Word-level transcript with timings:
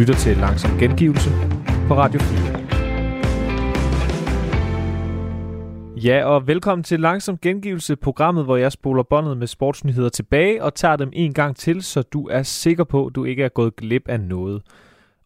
lytter 0.00 0.14
til 0.14 0.36
Langsom 0.36 0.78
Gengivelse 0.78 1.30
på 1.88 1.94
Radio 1.94 2.20
4. 2.20 2.60
Ja, 5.96 6.24
og 6.24 6.46
velkommen 6.46 6.82
til 6.82 7.00
Langsom 7.00 7.38
Gengivelse, 7.38 7.96
programmet, 7.96 8.44
hvor 8.44 8.56
jeg 8.56 8.72
spoler 8.72 9.02
båndet 9.02 9.36
med 9.36 9.46
sportsnyheder 9.46 10.08
tilbage 10.08 10.64
og 10.64 10.74
tager 10.74 10.96
dem 10.96 11.10
en 11.12 11.34
gang 11.34 11.56
til, 11.56 11.82
så 11.82 12.02
du 12.02 12.28
er 12.28 12.42
sikker 12.42 12.84
på, 12.84 13.06
at 13.06 13.14
du 13.14 13.24
ikke 13.24 13.44
er 13.44 13.48
gået 13.48 13.76
glip 13.76 14.08
af 14.08 14.20
noget. 14.20 14.62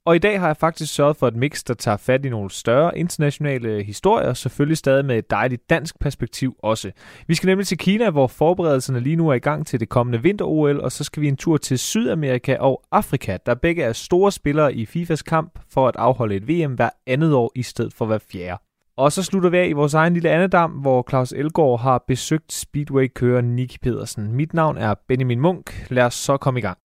Og 0.06 0.16
i 0.16 0.18
dag 0.18 0.40
har 0.40 0.46
jeg 0.46 0.56
faktisk 0.56 0.94
sørget 0.94 1.16
for 1.16 1.28
et 1.28 1.36
mix, 1.36 1.64
der 1.64 1.74
tager 1.74 1.96
fat 1.96 2.24
i 2.24 2.28
nogle 2.28 2.50
større 2.50 2.98
internationale 2.98 3.82
historier, 3.82 4.34
selvfølgelig 4.34 4.76
stadig 4.76 5.04
med 5.04 5.18
et 5.18 5.30
dejligt 5.30 5.70
dansk 5.70 5.98
perspektiv 6.00 6.56
også. 6.58 6.90
Vi 7.26 7.34
skal 7.34 7.46
nemlig 7.46 7.66
til 7.66 7.78
Kina, 7.78 8.10
hvor 8.10 8.26
forberedelserne 8.26 9.00
lige 9.00 9.16
nu 9.16 9.28
er 9.28 9.34
i 9.34 9.38
gang 9.38 9.66
til 9.66 9.80
det 9.80 9.88
kommende 9.88 10.22
vinter-OL, 10.22 10.80
og 10.80 10.92
så 10.92 11.04
skal 11.04 11.20
vi 11.20 11.28
en 11.28 11.36
tur 11.36 11.56
til 11.56 11.78
Sydamerika 11.78 12.56
og 12.60 12.82
Afrika, 12.92 13.38
der 13.46 13.54
begge 13.54 13.82
er 13.82 13.92
store 13.92 14.32
spillere 14.32 14.74
i 14.74 14.86
FIFAs 14.86 15.22
kamp 15.22 15.58
for 15.70 15.88
at 15.88 15.96
afholde 15.96 16.34
et 16.36 16.48
VM 16.48 16.74
hver 16.74 16.90
andet 17.06 17.34
år 17.34 17.52
i 17.54 17.62
stedet 17.62 17.94
for 17.94 18.06
hver 18.06 18.18
fjerde. 18.32 18.62
Og 18.96 19.12
så 19.12 19.22
slutter 19.22 19.50
vi 19.50 19.58
af 19.58 19.68
i 19.68 19.72
vores 19.72 19.94
egen 19.94 20.14
lille 20.14 20.30
andedam, 20.30 20.70
hvor 20.70 21.06
Claus 21.10 21.32
Elgaard 21.32 21.80
har 21.80 22.04
besøgt 22.08 22.52
Speedway-kører 22.52 23.40
Nicky 23.40 23.76
Pedersen. 23.82 24.32
Mit 24.32 24.54
navn 24.54 24.78
er 24.78 24.94
Benjamin 25.08 25.40
Munk. 25.40 25.90
Lad 25.90 26.04
os 26.04 26.14
så 26.14 26.36
komme 26.36 26.60
i 26.60 26.62
gang. 26.62 26.78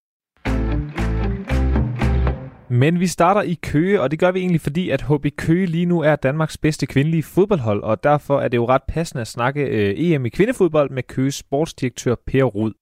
Men 2.69 2.99
vi 2.99 3.07
starter 3.07 3.41
i 3.41 3.53
Køge, 3.53 4.01
og 4.01 4.11
det 4.11 4.19
gør 4.19 4.31
vi 4.31 4.39
egentlig 4.39 4.61
fordi, 4.61 4.89
at 4.89 5.01
HB 5.01 5.25
Køge 5.37 5.65
lige 5.65 5.85
nu 5.85 6.01
er 6.01 6.15
Danmarks 6.15 6.57
bedste 6.57 6.85
kvindelige 6.85 7.23
fodboldhold, 7.23 7.83
og 7.83 8.03
derfor 8.03 8.41
er 8.41 8.47
det 8.47 8.57
jo 8.57 8.67
ret 8.67 8.83
passende 8.87 9.21
at 9.21 9.27
snakke 9.27 9.61
øh, 9.61 9.93
EM 9.97 10.25
i 10.25 10.29
kvindefodbold 10.29 10.89
med 10.89 11.03
Køges 11.03 11.35
sportsdirektør 11.35 12.15
Per 12.27 12.43
Rud. 12.43 12.73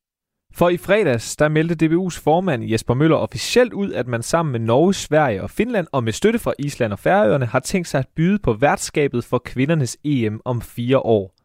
For 0.53 0.69
i 0.69 0.77
fredags, 0.77 1.35
der 1.35 1.49
meldte 1.49 1.85
DBU's 1.85 2.23
formand 2.23 2.63
Jesper 2.63 2.93
Møller 2.93 3.15
officielt 3.17 3.73
ud, 3.73 3.91
at 3.91 4.07
man 4.07 4.23
sammen 4.23 4.51
med 4.51 4.59
Norge, 4.59 4.93
Sverige 4.93 5.43
og 5.43 5.49
Finland 5.49 5.87
og 5.91 6.03
med 6.03 6.13
støtte 6.13 6.39
fra 6.39 6.53
Island 6.59 6.93
og 6.93 6.99
Færøerne 6.99 7.45
har 7.45 7.59
tænkt 7.59 7.87
sig 7.87 7.99
at 7.99 8.07
byde 8.15 8.39
på 8.39 8.53
værtskabet 8.53 9.23
for 9.23 9.37
kvindernes 9.45 9.97
EM 10.03 10.41
om 10.45 10.61
fire 10.61 10.99
år. 10.99 11.36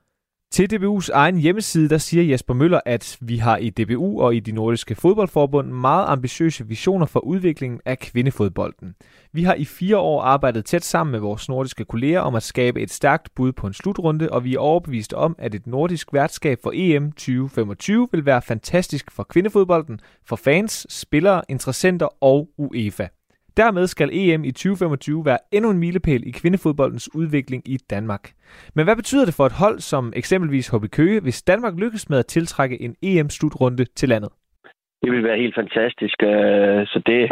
Til 0.52 0.68
DBU's 0.72 1.10
egen 1.12 1.38
hjemmeside, 1.38 1.88
der 1.88 1.98
siger 1.98 2.24
Jesper 2.24 2.54
Møller, 2.54 2.80
at 2.86 3.18
vi 3.20 3.36
har 3.36 3.56
i 3.56 3.70
DBU 3.70 4.22
og 4.22 4.34
i 4.34 4.40
de 4.40 4.52
nordiske 4.52 4.94
fodboldforbund 4.94 5.68
meget 5.68 6.04
ambitiøse 6.08 6.66
visioner 6.66 7.06
for 7.06 7.20
udviklingen 7.20 7.80
af 7.84 7.98
kvindefodbolden. 7.98 8.94
Vi 9.32 9.42
har 9.42 9.54
i 9.54 9.64
fire 9.64 9.98
år 9.98 10.22
arbejdet 10.22 10.64
tæt 10.64 10.84
sammen 10.84 11.12
med 11.12 11.20
vores 11.20 11.48
nordiske 11.48 11.84
kolleger 11.84 12.20
om 12.20 12.34
at 12.34 12.42
skabe 12.42 12.80
et 12.80 12.90
stærkt 12.90 13.34
bud 13.34 13.52
på 13.52 13.66
en 13.66 13.72
slutrunde, 13.72 14.30
og 14.30 14.44
vi 14.44 14.54
er 14.54 14.58
overbevist 14.58 15.12
om, 15.12 15.36
at 15.38 15.54
et 15.54 15.66
nordisk 15.66 16.12
værtskab 16.12 16.58
for 16.62 16.70
EM 16.74 17.12
2025 17.12 18.08
vil 18.12 18.26
være 18.26 18.42
fantastisk 18.42 19.10
for 19.10 19.22
kvindefodbolden, 19.22 20.00
for 20.26 20.36
fans, 20.36 20.86
spillere, 20.90 21.42
interessenter 21.48 22.22
og 22.24 22.48
UEFA. 22.58 23.06
Dermed 23.56 23.86
skal 23.86 24.10
EM 24.12 24.44
i 24.44 24.50
2025 24.50 25.24
være 25.24 25.38
endnu 25.52 25.70
en 25.70 25.78
milepæl 25.78 26.26
i 26.26 26.30
kvindefodboldens 26.30 27.14
udvikling 27.14 27.62
i 27.68 27.76
Danmark. 27.90 28.30
Men 28.74 28.84
hvad 28.84 28.96
betyder 28.96 29.24
det 29.24 29.34
for 29.34 29.46
et 29.46 29.52
hold 29.52 29.78
som 29.78 30.12
eksempelvis 30.16 30.68
HB 30.68 30.84
Køge, 30.92 31.20
hvis 31.20 31.42
Danmark 31.42 31.74
lykkes 31.78 32.10
med 32.10 32.18
at 32.18 32.26
tiltrække 32.26 32.82
en 32.82 32.94
EM-slutrunde 33.02 33.84
til 33.84 34.08
landet? 34.08 34.30
Det 35.02 35.12
vil 35.12 35.24
være 35.24 35.38
helt 35.38 35.54
fantastisk. 35.54 36.16
Øh, 36.22 36.86
så 36.86 37.02
det, 37.06 37.30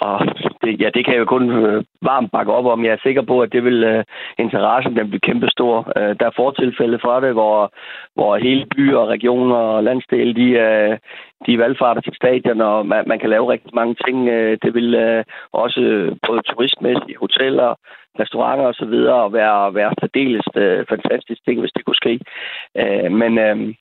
og 0.00 0.18
det, 0.62 0.80
ja, 0.80 0.88
det 0.94 1.04
kan 1.04 1.14
jeg 1.14 1.20
jo 1.20 1.24
kun 1.24 1.50
øh, 1.50 1.84
varmt 2.02 2.32
bakke 2.32 2.52
op 2.52 2.66
om. 2.66 2.84
Jeg 2.84 2.92
er 2.92 3.02
sikker 3.02 3.22
på, 3.22 3.40
at 3.40 3.52
det 3.52 3.64
vil 3.64 3.78
uh, 3.94 4.02
interessen 4.38 4.96
den 4.96 5.10
blive 5.10 5.20
kæmpestor. 5.20 5.76
Uh, 5.96 6.10
der 6.20 6.26
er 6.26 6.36
fortilfælde 6.36 6.98
fra 6.98 7.20
det, 7.20 7.32
hvor, 7.32 7.72
hvor 8.14 8.36
hele 8.36 8.66
byer, 8.76 9.06
regioner 9.06 9.56
og 9.56 9.84
landsdele, 9.84 10.34
de, 10.34 10.48
uh, 10.66 10.96
de 11.46 11.58
valgfarter 11.58 12.00
til 12.00 12.14
stadion, 12.14 12.60
og 12.60 12.86
man, 12.86 13.04
man 13.06 13.18
kan 13.18 13.30
lave 13.30 13.52
rigtig 13.52 13.70
mange 13.74 13.94
ting. 14.06 14.18
Uh, 14.28 14.52
det 14.62 14.74
vil 14.74 14.88
uh, 15.06 15.22
også 15.52 15.80
både 16.26 16.40
turistmæssigt, 16.42 17.18
hoteller, 17.18 17.74
restauranter 18.20 18.66
og 18.66 18.74
så 18.74 18.84
videre 18.84 19.32
være, 19.32 19.74
være 19.74 19.92
særdeles 20.00 20.46
uh, 20.56 20.80
fantastisk 20.88 21.40
ting, 21.44 21.60
hvis 21.60 21.72
det 21.76 21.84
kunne 21.84 22.02
ske. 22.02 22.20
Uh, 22.80 23.12
men 23.12 23.32
uh, 23.38 23.74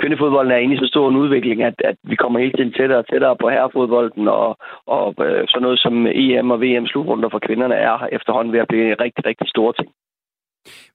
kvindefodbolden 0.00 0.52
er 0.52 0.56
inde 0.56 0.74
i 0.74 0.78
så 0.78 0.86
stor 0.86 1.08
en 1.08 1.16
udvikling, 1.16 1.62
at, 1.62 1.74
at 1.84 1.96
vi 2.02 2.16
kommer 2.16 2.38
hele 2.38 2.52
tiden 2.52 2.72
tættere 2.72 2.98
og 2.98 3.08
tættere 3.08 3.36
på 3.36 3.50
herrefodbolden, 3.50 4.28
og, 4.28 4.56
og 4.86 5.14
øh, 5.26 5.44
sådan 5.48 5.62
noget 5.62 5.80
som 5.80 6.06
EM 6.06 6.50
og 6.50 6.60
VM 6.60 6.86
slutrunder 6.86 7.28
for 7.28 7.38
kvinderne 7.38 7.74
er 7.74 8.06
efterhånden 8.12 8.52
ved 8.52 8.60
at 8.60 8.68
blive 8.68 8.92
en 8.92 9.00
rigtig, 9.00 9.26
rigtig 9.26 9.48
stor 9.48 9.72
ting. 9.72 9.88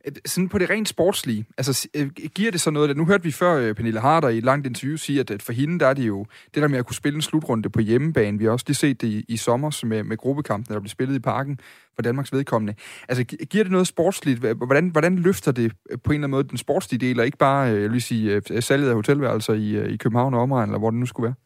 Øh, 0.06 0.14
sådan 0.26 0.50
på 0.50 0.58
det 0.58 0.70
rent 0.70 0.90
sportslige, 0.90 1.46
altså 1.58 1.88
øh, 1.96 2.10
giver 2.10 2.52
det 2.52 2.62
så 2.62 2.72
noget, 2.72 2.98
nu 2.98 3.06
hørte 3.06 3.24
vi 3.24 3.32
før 3.32 3.54
øh, 3.54 3.76
Pernille 3.76 4.00
Harder 4.00 4.30
i 4.30 4.38
et 4.38 4.44
langt 4.44 4.68
interview 4.68 4.98
sige, 4.98 5.20
at 5.20 5.42
for 5.42 5.54
hende 5.54 5.80
der 5.80 5.88
er 5.88 5.94
det 5.94 6.08
jo 6.08 6.26
det 6.56 6.62
der 6.62 6.68
med 6.68 6.80
at 6.80 6.86
kunne 6.86 6.96
spille 6.96 7.16
en 7.16 7.22
slutrunde 7.22 7.70
på 7.70 7.82
hjemmebane. 7.82 8.38
Vi 8.38 8.44
har 8.44 8.52
også 8.52 8.66
lige 8.68 8.76
set 8.76 9.02
det 9.02 9.08
i, 9.08 9.26
i 9.28 9.38
sommer 9.38 9.86
med, 9.86 10.04
med 10.04 10.18
gruppekampen, 10.18 10.74
der 10.74 10.80
blev 10.80 10.90
spillet 10.90 11.16
i 11.16 11.20
parken 11.20 11.60
for 11.96 12.02
Danmarks 12.02 12.34
vedkommende. 12.34 12.74
Altså 13.10 13.24
giver 13.24 13.64
det 13.64 13.72
noget 13.72 13.88
sportsligt? 13.88 14.40
Hvordan, 14.40 14.88
hvordan 14.88 15.16
løfter 15.16 15.52
det 15.52 15.72
på 16.04 16.12
en 16.12 16.14
eller 16.14 16.14
anden 16.14 16.32
måde 16.32 16.44
den 16.44 16.58
sportslige 16.58 17.08
del, 17.08 17.20
og 17.20 17.26
ikke 17.26 17.38
bare 17.38 17.60
jeg 17.60 17.92
vil 17.92 18.02
sige, 18.02 18.42
salget 18.62 18.90
af 18.90 18.96
hotelværelser 18.96 19.54
i, 19.54 19.94
i 19.94 19.98
København 19.98 20.34
og 20.34 20.42
omegn, 20.42 20.70
eller 20.70 20.80
hvor 20.80 20.90
det 20.90 21.00
nu 21.00 21.06
skulle 21.06 21.24
være? 21.26 21.43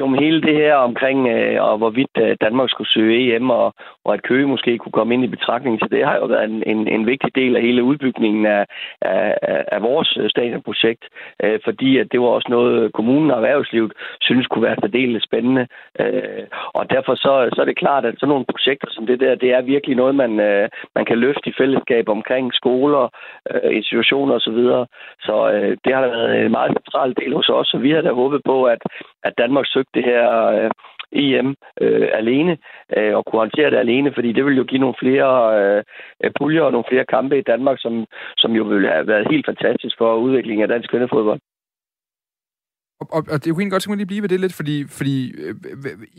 Jo, 0.00 0.06
men 0.06 0.18
hele 0.18 0.42
det 0.42 0.54
her 0.54 0.74
omkring, 0.74 1.28
øh, 1.28 1.62
og 1.62 1.78
hvorvidt 1.78 2.16
øh, 2.18 2.36
Danmark 2.40 2.70
skulle 2.70 2.90
søge 2.90 3.36
EM, 3.36 3.50
og, 3.50 3.74
og 4.04 4.14
at 4.14 4.22
Køge 4.22 4.46
måske 4.46 4.78
kunne 4.78 4.92
komme 4.92 5.14
ind 5.14 5.24
i 5.24 5.34
betragtning 5.36 5.80
til 5.80 5.90
det, 5.90 6.04
har 6.04 6.16
jo 6.16 6.26
været 6.26 6.44
en, 6.44 6.62
en, 6.66 6.88
en 6.88 7.06
vigtig 7.06 7.34
del 7.34 7.56
af 7.56 7.62
hele 7.62 7.82
udbygningen 7.82 8.46
af, 8.46 8.66
af, 9.00 9.34
af 9.72 9.82
vores 9.82 10.16
øh, 10.20 10.30
stadionprojekt, 10.30 11.04
øh, 11.42 11.60
fordi 11.64 11.98
at 11.98 12.12
det 12.12 12.20
var 12.20 12.26
også 12.26 12.48
noget, 12.50 12.92
kommunen 12.92 13.30
og 13.30 13.36
erhvervslivet 13.36 13.92
synes 14.20 14.46
kunne 14.46 14.62
være 14.62 14.76
særdeles 14.80 15.22
spændende. 15.22 15.66
Øh, 16.00 16.44
og 16.74 16.90
derfor 16.90 17.14
så, 17.14 17.50
så 17.54 17.60
er 17.60 17.64
det 17.64 17.78
klart, 17.78 18.04
at 18.04 18.14
sådan 18.18 18.28
nogle 18.28 18.50
projekter 18.50 18.88
som 18.90 19.06
det 19.06 19.20
der, 19.20 19.34
det 19.34 19.50
er 19.52 19.62
virkelig 19.62 19.96
noget, 19.96 20.14
man, 20.14 20.40
øh, 20.40 20.68
man 20.94 21.04
kan 21.04 21.18
løfte 21.18 21.50
i 21.50 21.54
fællesskab 21.58 22.08
omkring 22.08 22.54
skoler, 22.54 23.08
øh, 23.50 23.76
institutioner 23.76 24.34
osv. 24.34 24.42
Så, 24.44 24.50
videre. 24.50 24.86
så 25.20 25.50
øh, 25.52 25.76
det 25.84 25.94
har 25.94 26.00
været 26.00 26.44
en 26.44 26.50
meget 26.50 26.72
central 26.78 27.14
del 27.20 27.34
hos 27.34 27.48
os, 27.48 27.74
og 27.74 27.82
vi 27.82 27.90
har 27.90 28.00
da 28.00 28.12
håbet 28.12 28.40
på, 28.44 28.64
at, 28.64 28.82
at 29.24 29.32
Danmark 29.38 29.66
søgte 29.66 29.94
det 29.94 30.04
her 30.04 30.24
øh, 30.56 30.70
EM 31.12 31.54
øh, 31.80 32.08
alene 32.20 32.58
øh, 32.96 33.16
og 33.16 33.24
kunne 33.24 33.40
håndtere 33.44 33.70
det 33.70 33.76
alene, 33.76 34.12
fordi 34.14 34.32
det 34.32 34.44
ville 34.44 34.58
jo 34.58 34.64
give 34.64 34.80
nogle 34.80 35.00
flere 35.02 35.32
øh, 35.60 36.30
puljer 36.38 36.62
og 36.62 36.72
nogle 36.72 36.90
flere 36.90 37.04
kampe 37.14 37.38
i 37.38 37.48
Danmark, 37.52 37.78
som, 37.80 38.06
som 38.36 38.52
jo 38.52 38.64
ville 38.64 38.88
have 38.88 39.06
været 39.06 39.30
helt 39.30 39.46
fantastisk 39.46 39.94
for 39.98 40.16
udviklingen 40.16 40.62
af 40.62 40.68
dansk 40.68 40.90
kvindefodbold. 40.90 41.40
Og, 43.00 43.06
og, 43.16 43.22
og 43.32 43.36
det 43.44 43.48
kunne 43.52 43.62
egentlig 43.62 43.70
godt 43.70 43.82
tænke 43.82 43.96
lige 43.96 44.06
blive 44.06 44.22
ved 44.22 44.28
det 44.28 44.40
lidt, 44.40 44.54
fordi, 44.54 44.84
fordi 44.88 45.16
øh, 45.42 45.54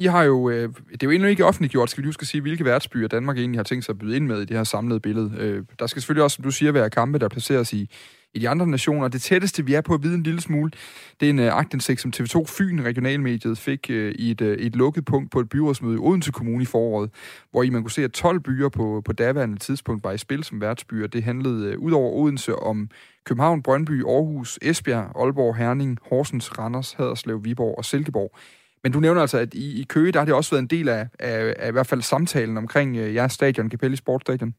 I 0.04 0.06
har 0.06 0.24
jo, 0.24 0.50
øh, 0.50 0.70
det 0.92 1.04
er 1.04 1.08
jo 1.08 1.12
endnu 1.12 1.28
ikke 1.28 1.46
offentliggjort, 1.46 1.90
skal 1.90 2.04
vi 2.04 2.08
huske 2.08 2.24
at 2.24 2.28
sige, 2.28 2.42
hvilke 2.42 2.66
værtsbyer 2.66 3.08
Danmark 3.08 3.38
egentlig 3.38 3.60
har 3.60 3.64
tænkt 3.64 3.86
sig 3.86 3.94
at 3.94 4.00
byde 4.00 4.16
ind 4.16 4.26
med 4.28 4.42
i 4.42 4.46
det 4.46 4.58
her 4.58 4.64
samlede 4.64 5.00
billede. 5.00 5.32
Øh, 5.40 5.64
der 5.80 5.88
skal 5.88 6.02
selvfølgelig 6.02 6.24
også, 6.24 6.36
som 6.36 6.44
du 6.44 6.52
siger, 6.52 6.72
være 6.72 6.90
kampe, 6.90 7.20
der 7.20 7.30
placeres 7.30 7.74
i, 7.74 7.90
i 8.35 8.40
de 8.40 8.50
andre 8.50 8.68
nationer. 8.68 9.07
Det 9.07 9.22
tætteste, 9.22 9.66
vi 9.66 9.73
er 9.73 9.81
på 9.81 9.94
at 9.94 10.03
vide 10.03 10.16
en 10.16 10.23
lille 10.23 10.41
smule, 10.41 10.72
det 11.19 11.25
er 11.25 11.29
en 11.29 11.40
uh, 11.40 11.46
agtindsigt, 11.46 12.01
som 12.01 12.13
TV2 12.16 12.46
Fyn, 12.46 12.84
regionalmediet, 12.84 13.57
fik 13.57 13.88
uh, 13.90 13.96
i 13.96 14.31
et, 14.31 14.41
uh, 14.41 14.47
et 14.47 14.75
lukket 14.75 15.06
punkt 15.06 15.31
på 15.31 15.40
et 15.40 15.50
byrådsmøde 15.50 15.96
i 15.96 16.00
Odense 16.00 16.31
Kommune 16.31 16.63
i 16.63 16.66
foråret, 16.66 17.09
hvor 17.51 17.63
I 17.63 17.69
man 17.69 17.84
kunne 17.84 17.91
se, 17.91 18.03
at 18.03 18.12
12 18.12 18.40
byer 18.40 18.69
på, 18.69 19.01
på 19.06 19.13
daværende 19.13 19.57
tidspunkt 19.57 20.03
var 20.03 20.12
i 20.12 20.18
spil 20.18 20.44
som 20.44 20.62
værtsbyer. 20.62 21.07
Det 21.07 21.24
handlede 21.24 21.78
uh, 21.78 21.84
ud 21.84 21.91
over 21.91 22.12
Odense 22.12 22.56
om 22.56 22.90
København, 23.25 23.63
Brøndby, 23.63 24.06
Aarhus, 24.06 24.59
Esbjerg, 24.62 25.12
Aalborg, 25.16 25.56
Herning, 25.56 26.00
Horsens, 26.09 26.59
Randers, 26.59 26.94
Haderslev, 26.94 27.44
Viborg 27.44 27.78
og 27.78 27.85
Silkeborg. 27.85 28.38
Men 28.84 28.91
du 28.91 29.00
nævner 29.00 29.22
altså, 29.22 29.38
at 29.38 29.53
i, 29.53 29.81
i 29.81 29.84
Køge, 29.84 30.12
der 30.12 30.19
har 30.19 30.25
det 30.25 30.34
også 30.34 30.51
været 30.51 30.62
en 30.62 30.68
del 30.68 30.90
af, 30.90 31.07
af, 31.19 31.56
af 31.59 31.69
i 31.69 31.72
hvert 31.72 31.88
fald 31.88 32.01
samtalen 32.01 32.57
omkring 32.57 32.91
uh, 32.91 33.16
jeres 33.16 33.34
stadion, 33.34 33.69
Capelli 33.69 33.95
Sportstadion. 33.95 34.53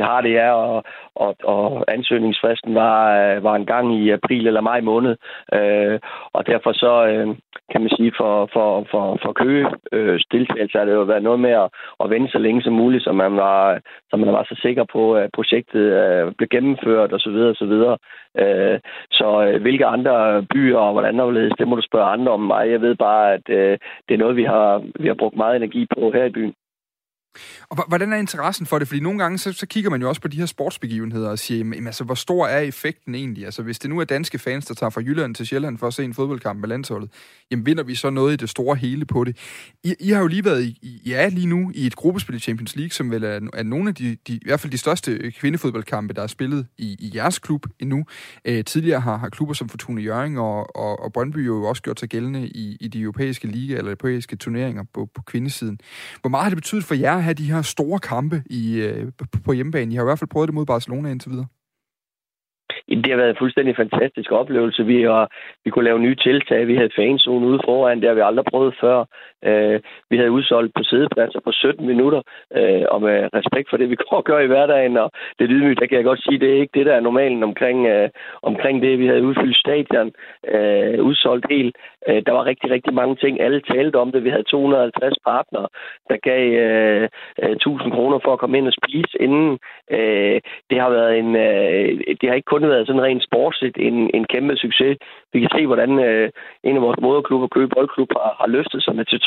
Det 0.00 0.08
har 0.08 0.20
det, 0.20 0.32
ja, 0.32 0.52
og, 0.52 0.84
og, 1.14 1.36
og 1.44 1.84
ansøgningsfristen 1.88 2.74
var, 2.74 2.98
øh, 3.18 3.44
var 3.44 3.54
en 3.56 3.66
gang 3.66 3.94
i 3.94 4.10
april 4.10 4.46
eller 4.46 4.60
maj 4.60 4.80
måned, 4.80 5.16
øh, 5.54 5.98
og 6.32 6.46
derfor 6.46 6.72
så 6.72 7.06
øh, 7.06 7.28
kan 7.72 7.80
man 7.80 7.90
sige, 7.96 8.12
for, 8.16 8.48
for, 8.52 8.86
for, 8.90 9.18
for 9.22 9.32
Køge 9.32 9.66
øh, 9.92 10.20
deltagelse 10.32 10.78
har 10.78 10.84
det 10.84 10.92
jo 10.92 11.02
været 11.02 11.22
noget 11.22 11.40
med 11.40 11.50
at, 11.50 11.68
at 12.02 12.10
vente 12.10 12.32
så 12.32 12.38
længe 12.38 12.62
som 12.62 12.72
muligt, 12.72 13.04
så 13.04 13.12
man 13.12 13.36
var, 13.36 13.80
så 14.10 14.16
man 14.16 14.32
var 14.32 14.44
så 14.44 14.56
sikker 14.62 14.84
på, 14.92 15.14
at 15.14 15.30
projektet 15.32 15.84
øh, 16.00 16.32
blev 16.38 16.48
gennemført 16.48 17.12
osv. 17.12 17.38
osv. 17.52 17.74
Øh, 18.42 18.78
så 19.10 19.28
øh, 19.46 19.62
hvilke 19.62 19.86
andre 19.86 20.42
byer 20.52 20.78
og 20.78 20.92
hvordan 20.92 21.18
der 21.18 21.54
det 21.58 21.68
må 21.68 21.76
du 21.76 21.82
spørge 21.82 22.12
andre 22.14 22.32
om 22.32 22.40
mig. 22.40 22.70
Jeg 22.70 22.80
ved 22.80 22.94
bare, 22.94 23.32
at 23.32 23.46
øh, 23.48 23.78
det 24.08 24.14
er 24.14 24.22
noget, 24.24 24.36
vi 24.36 24.44
har, 24.44 24.82
vi 25.00 25.06
har 25.06 25.14
brugt 25.14 25.36
meget 25.36 25.56
energi 25.56 25.86
på 25.94 26.10
her 26.14 26.24
i 26.24 26.30
byen. 26.30 26.54
Og 27.68 27.84
hvordan 27.88 28.12
er 28.12 28.16
interessen 28.16 28.66
for 28.66 28.78
det? 28.78 28.88
Fordi 28.88 29.00
nogle 29.00 29.18
gange, 29.18 29.38
så, 29.38 29.52
så 29.52 29.66
kigger 29.66 29.90
man 29.90 30.00
jo 30.00 30.08
også 30.08 30.20
på 30.20 30.28
de 30.28 30.36
her 30.36 30.46
sportsbegivenheder 30.46 31.28
og 31.28 31.38
siger, 31.38 31.58
jamen, 31.58 31.86
altså, 31.86 32.04
hvor 32.04 32.14
stor 32.14 32.46
er 32.46 32.60
effekten 32.60 33.14
egentlig? 33.14 33.44
Altså, 33.44 33.62
hvis 33.62 33.78
det 33.78 33.90
nu 33.90 34.00
er 34.00 34.04
danske 34.04 34.38
fans, 34.38 34.66
der 34.66 34.74
tager 34.74 34.90
fra 34.90 35.00
Jylland 35.00 35.34
til 35.34 35.46
Sjælland 35.46 35.78
for 35.78 35.86
at 35.86 35.94
se 35.94 36.04
en 36.04 36.14
fodboldkamp 36.14 36.60
med 36.60 36.68
landsholdet, 36.68 37.10
jamen, 37.50 37.66
vinder 37.66 37.82
vi 37.82 37.94
så 37.94 38.10
noget 38.10 38.32
i 38.32 38.36
det 38.36 38.50
store 38.50 38.76
hele 38.76 39.04
på 39.04 39.24
det? 39.24 39.36
I, 39.84 39.94
I 40.00 40.10
har 40.10 40.20
jo 40.20 40.26
lige 40.26 40.44
været, 40.44 40.62
i, 40.64 41.02
ja, 41.06 41.28
lige 41.28 41.46
nu 41.46 41.72
i 41.74 41.86
et 41.86 41.96
gruppespil 41.96 42.34
i 42.34 42.38
Champions 42.38 42.76
League, 42.76 42.90
som 42.90 43.10
vel 43.10 43.24
er, 43.24 43.40
er 43.54 43.62
nogle 43.62 43.88
af 43.88 43.94
de, 43.94 44.16
de, 44.26 44.32
i 44.32 44.42
hvert 44.44 44.60
fald 44.60 44.72
de 44.72 44.78
største 44.78 45.12
øh, 45.12 45.32
kvindefodboldkampe, 45.32 46.14
der 46.14 46.22
er 46.22 46.26
spillet 46.26 46.66
i, 46.78 46.96
i 46.98 47.12
jeres 47.14 47.38
klub 47.38 47.66
endnu. 47.80 48.04
Øh, 48.44 48.64
tidligere 48.64 49.00
har, 49.00 49.16
har 49.16 49.28
klubber 49.28 49.54
som 49.54 49.68
Fortuna 49.68 50.00
Jørgen 50.00 50.36
og, 50.36 50.76
og, 50.76 51.02
og 51.02 51.12
Brøndby 51.12 51.46
jo 51.46 51.64
også 51.64 51.82
gjort 51.82 52.00
sig 52.00 52.08
gældende 52.08 52.48
i, 52.48 52.76
i 52.80 52.88
de 52.88 53.00
europæiske 53.00 53.46
liga 53.46 53.76
eller 53.76 53.90
europæiske 53.90 54.36
turneringer 54.36 54.84
på, 54.94 55.08
på 55.14 55.22
kvindesiden. 55.22 55.80
Hvor 56.20 56.30
meget 56.30 56.44
har 56.44 56.50
det 56.50 56.56
betydet 56.56 56.84
for 56.84 56.94
jer 56.94 57.19
have 57.22 57.34
de 57.34 57.52
her 57.52 57.62
store 57.62 57.98
kampe 57.98 58.42
i, 58.46 58.74
øh, 58.74 59.12
på 59.44 59.52
hjemmebane? 59.52 59.92
I 59.92 59.96
har 59.96 60.02
i 60.02 60.04
hvert 60.04 60.18
fald 60.18 60.30
prøvet 60.30 60.48
det 60.48 60.54
mod 60.54 60.66
Barcelona 60.66 61.10
indtil 61.10 61.30
videre. 61.30 61.46
Det 62.88 63.10
har 63.10 63.16
været 63.16 63.30
en 63.30 63.42
fuldstændig 63.42 63.76
fantastisk 63.76 64.32
oplevelse. 64.32 64.86
Vi, 64.86 65.02
har, 65.02 65.28
vi 65.64 65.70
kunne 65.70 65.84
lave 65.84 65.98
nye 65.98 66.14
tiltag. 66.14 66.66
Vi 66.66 66.76
havde 66.76 66.96
fanzone 66.96 67.46
ude 67.46 67.60
foran. 67.64 68.00
Det 68.00 68.08
har 68.08 68.14
vi 68.14 68.20
aldrig 68.20 68.44
prøvet 68.44 68.74
før. 68.80 69.04
Øh, 69.44 69.80
vi 70.10 70.16
havde 70.16 70.30
udsolgt 70.30 70.74
på 70.74 70.82
sædepladser 70.82 71.40
på 71.40 71.52
17 71.52 71.86
minutter. 71.86 72.22
øh, 72.56 72.84
og 72.90 73.02
med 73.02 73.28
respekt 73.34 73.70
for 73.70 73.76
det, 73.76 73.90
vi 73.90 73.96
går 74.02 74.16
og 74.16 74.24
gør 74.24 74.38
i 74.38 74.46
hverdagen. 74.46 74.96
Og 74.96 75.10
det 75.38 75.44
er 75.44 75.50
ydmygt, 75.50 75.80
der 75.80 75.86
kan 75.86 75.96
jeg 75.96 76.04
godt 76.04 76.22
sige, 76.22 76.38
det 76.38 76.50
er 76.50 76.60
ikke 76.60 76.78
det, 76.78 76.86
der 76.86 76.94
er 76.94 77.00
normalen 77.00 77.42
omkring, 77.42 77.86
øh, 77.86 78.08
omkring 78.42 78.82
det. 78.82 78.98
Vi 78.98 79.06
havde 79.06 79.22
udfyldt 79.22 79.56
stadion. 79.56 80.12
øh, 80.54 81.04
udsolgt 81.04 81.46
helt. 81.50 81.76
Øh, 82.08 82.22
der 82.26 82.32
var 82.32 82.44
rigtig, 82.44 82.70
rigtig 82.70 82.94
mange 82.94 83.16
ting. 83.16 83.40
Alle 83.40 83.60
talte 83.60 83.96
om 83.96 84.12
det. 84.12 84.24
Vi 84.24 84.30
havde 84.30 84.42
250 84.42 85.14
partnere, 85.24 85.68
der 86.08 86.16
gav 86.16 86.44
øh, 86.52 87.08
øh 87.42 87.50
1000 87.50 87.92
kroner 87.92 88.18
for 88.24 88.32
at 88.32 88.38
komme 88.38 88.58
ind 88.58 88.66
og 88.66 88.72
spise 88.72 89.14
inden. 89.20 89.58
Øh, 89.90 90.40
det 90.70 90.80
har 90.80 90.90
været 90.90 91.18
en... 91.18 91.36
Øh, 91.36 92.00
det 92.20 92.28
har 92.28 92.34
ikke 92.34 92.52
kun 92.54 92.64
været 92.70 92.86
sådan 92.86 93.02
rent 93.02 93.24
sportsligt 93.28 93.76
en, 93.78 94.10
en 94.14 94.24
kæmpe 94.24 94.56
succes. 94.56 94.96
Vi 95.32 95.40
kan 95.40 95.50
se, 95.56 95.66
hvordan 95.66 95.92
øh, 96.08 96.30
en 96.64 96.76
af 96.76 96.82
vores 96.82 97.00
moderklubber, 97.00 97.48
Køge 97.54 97.72
Boldklub, 97.74 98.10
har, 98.12 98.36
har 98.40 98.48
løftet 98.56 98.84
sig 98.84 98.94
med 98.96 99.04
til 99.04 99.20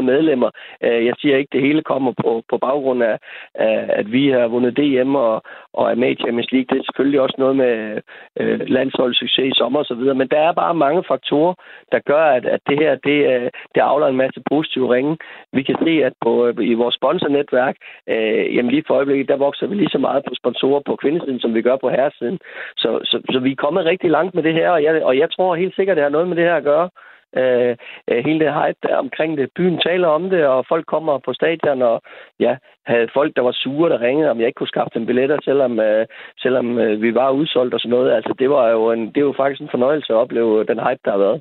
medlemmer. 0.12 0.50
Øh, 0.84 1.06
jeg 1.06 1.14
siger 1.20 1.36
ikke, 1.36 1.50
at 1.50 1.56
det 1.56 1.66
hele 1.68 1.82
kommer 1.82 2.12
på, 2.22 2.42
på 2.50 2.56
baggrund 2.58 3.02
af, 3.02 3.16
af, 3.54 3.76
at 4.00 4.12
vi 4.12 4.28
har 4.28 4.46
vundet 4.48 4.76
DM 4.76 5.14
og, 5.14 5.42
og 5.72 5.90
er 5.90 5.94
med 5.94 6.10
i 6.10 6.20
Champions 6.22 6.52
League. 6.52 6.68
Det 6.70 6.78
er 6.78 6.88
selvfølgelig 6.88 7.20
også 7.20 7.36
noget 7.38 7.56
med 7.56 8.00
øh, 8.40 8.60
landsholdssucces 8.76 9.44
i 9.44 9.58
sommer 9.58 9.80
osv., 9.80 10.02
men 10.20 10.28
der 10.28 10.40
er 10.48 10.52
bare 10.52 10.74
mange 10.74 11.04
faktorer, 11.08 11.54
der 11.92 11.98
gør, 12.10 12.24
at, 12.36 12.44
at 12.46 12.60
det 12.68 12.78
her 12.78 12.94
det, 12.94 13.18
øh, 13.32 13.50
det 13.74 13.80
afler 13.80 14.06
en 14.06 14.16
masse 14.16 14.40
positive 14.50 14.94
ringe. 14.94 15.16
Vi 15.52 15.62
kan 15.62 15.76
se, 15.84 16.04
at 16.04 16.12
på, 16.24 16.46
øh, 16.46 16.54
i 16.72 16.74
vores 16.74 16.94
sponsornetværk, 16.94 17.76
øh, 18.08 18.54
jamen 18.54 18.70
lige 18.70 18.84
for 18.86 18.94
øjeblikket, 18.94 19.28
der 19.28 19.36
vokser 19.46 19.66
vi 19.66 19.74
lige 19.74 19.94
så 19.96 19.98
meget 19.98 20.22
på 20.28 20.34
sponsorer 20.34 20.80
på 20.86 20.96
kvindesiden, 20.96 21.40
som 21.40 21.54
vi 21.54 21.62
gør 21.62 21.76
på 21.76 21.88
herresiden. 21.88 22.38
Så, 22.76 23.00
så, 23.04 23.16
så 23.32 23.38
vi 23.38 23.50
er 23.50 23.62
kommet 23.64 23.84
rigtig 23.84 24.10
langt 24.10 24.34
med 24.34 24.42
det 24.42 24.54
her, 24.54 24.70
og 24.70 24.82
jeg, 24.82 25.04
og 25.04 25.18
jeg 25.18 25.28
tror 25.30 25.54
helt 25.54 25.74
sikkert, 25.74 25.96
det 25.96 26.02
har 26.02 26.10
noget 26.10 26.28
med 26.28 26.36
det 26.36 26.44
her 26.44 26.56
at 26.56 26.64
gøre. 26.64 26.90
Øh, 27.36 27.76
øh, 28.10 28.24
hele 28.24 28.40
det 28.44 28.54
hype 28.54 28.78
der 28.82 28.96
omkring 28.96 29.38
det. 29.38 29.50
Byen 29.56 29.78
taler 29.78 30.08
om 30.08 30.30
det, 30.30 30.46
og 30.46 30.64
folk 30.68 30.86
kommer 30.86 31.18
på 31.18 31.32
stadion, 31.32 31.82
og 31.82 32.02
ja, 32.40 32.56
havde 32.86 33.08
folk, 33.14 33.36
der 33.36 33.42
var 33.42 33.52
sure, 33.52 33.90
der 33.90 34.00
ringede, 34.00 34.30
om 34.30 34.38
jeg 34.38 34.46
ikke 34.46 34.58
kunne 34.58 34.74
skaffe 34.74 34.98
dem 34.98 35.06
billetter, 35.06 35.38
selvom, 35.44 35.80
øh, 35.80 36.06
selvom 36.38 36.78
øh, 36.78 37.02
vi 37.02 37.14
var 37.14 37.30
udsolgt 37.30 37.74
og 37.74 37.80
sådan 37.80 37.90
noget. 37.90 38.12
Altså, 38.12 38.34
det 38.38 38.50
var 38.50 38.68
jo, 38.68 38.92
en, 38.92 39.12
det 39.14 39.26
var 39.26 39.32
faktisk 39.32 39.60
en 39.60 39.74
fornøjelse 39.74 40.12
at 40.12 40.16
opleve 40.16 40.64
den 40.64 40.78
hype, 40.78 41.02
der 41.04 41.10
har 41.10 41.18
været 41.18 41.40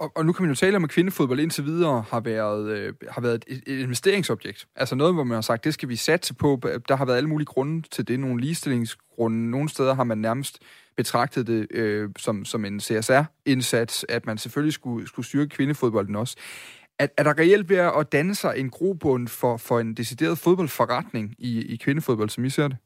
og, 0.00 0.12
og 0.16 0.26
nu 0.26 0.32
kan 0.32 0.42
man 0.42 0.50
jo 0.50 0.54
tale 0.54 0.76
om, 0.76 0.84
at 0.84 0.90
kvindefodbold 0.90 1.40
indtil 1.40 1.64
videre 1.64 2.04
har 2.10 2.20
været, 2.20 2.68
øh, 2.68 2.94
har 3.10 3.20
været 3.20 3.44
et, 3.46 3.62
et 3.66 3.80
investeringsobjekt. 3.80 4.66
Altså 4.76 4.94
noget, 4.94 5.14
hvor 5.14 5.24
man 5.24 5.34
har 5.34 5.40
sagt, 5.40 5.64
det 5.64 5.74
skal 5.74 5.88
vi 5.88 5.96
satse 5.96 6.34
på. 6.34 6.60
Der 6.88 6.96
har 6.96 7.04
været 7.04 7.16
alle 7.16 7.28
mulige 7.28 7.46
grunde 7.46 7.88
til 7.88 8.08
det. 8.08 8.20
Nogle 8.20 8.40
ligestillingsgrunde. 8.40 9.50
Nogle 9.50 9.68
steder 9.68 9.94
har 9.94 10.04
man 10.04 10.18
nærmest 10.18 10.58
betragtet 10.96 11.46
det 11.46 11.66
øh, 11.70 12.10
som, 12.18 12.44
som 12.44 12.64
en 12.64 12.80
CSR-indsats, 12.80 14.06
at 14.08 14.26
man 14.26 14.38
selvfølgelig 14.38 14.72
skulle, 14.72 15.08
skulle 15.08 15.26
styrke 15.26 15.48
kvindefodbolden 15.48 16.16
også. 16.16 16.36
Er, 16.98 17.06
er 17.18 17.22
der 17.22 17.38
reelt 17.38 17.68
ved 17.68 17.76
at 17.76 18.12
danne 18.12 18.34
sig 18.34 18.54
en 18.56 18.70
grobund 18.70 19.28
for, 19.28 19.56
for 19.56 19.80
en 19.80 19.94
decideret 19.94 20.38
fodboldforretning 20.38 21.34
i, 21.38 21.62
i 21.62 21.76
kvindefodbold, 21.76 22.28
som 22.28 22.44
I 22.44 22.50
ser 22.50 22.68
det? 22.68 22.76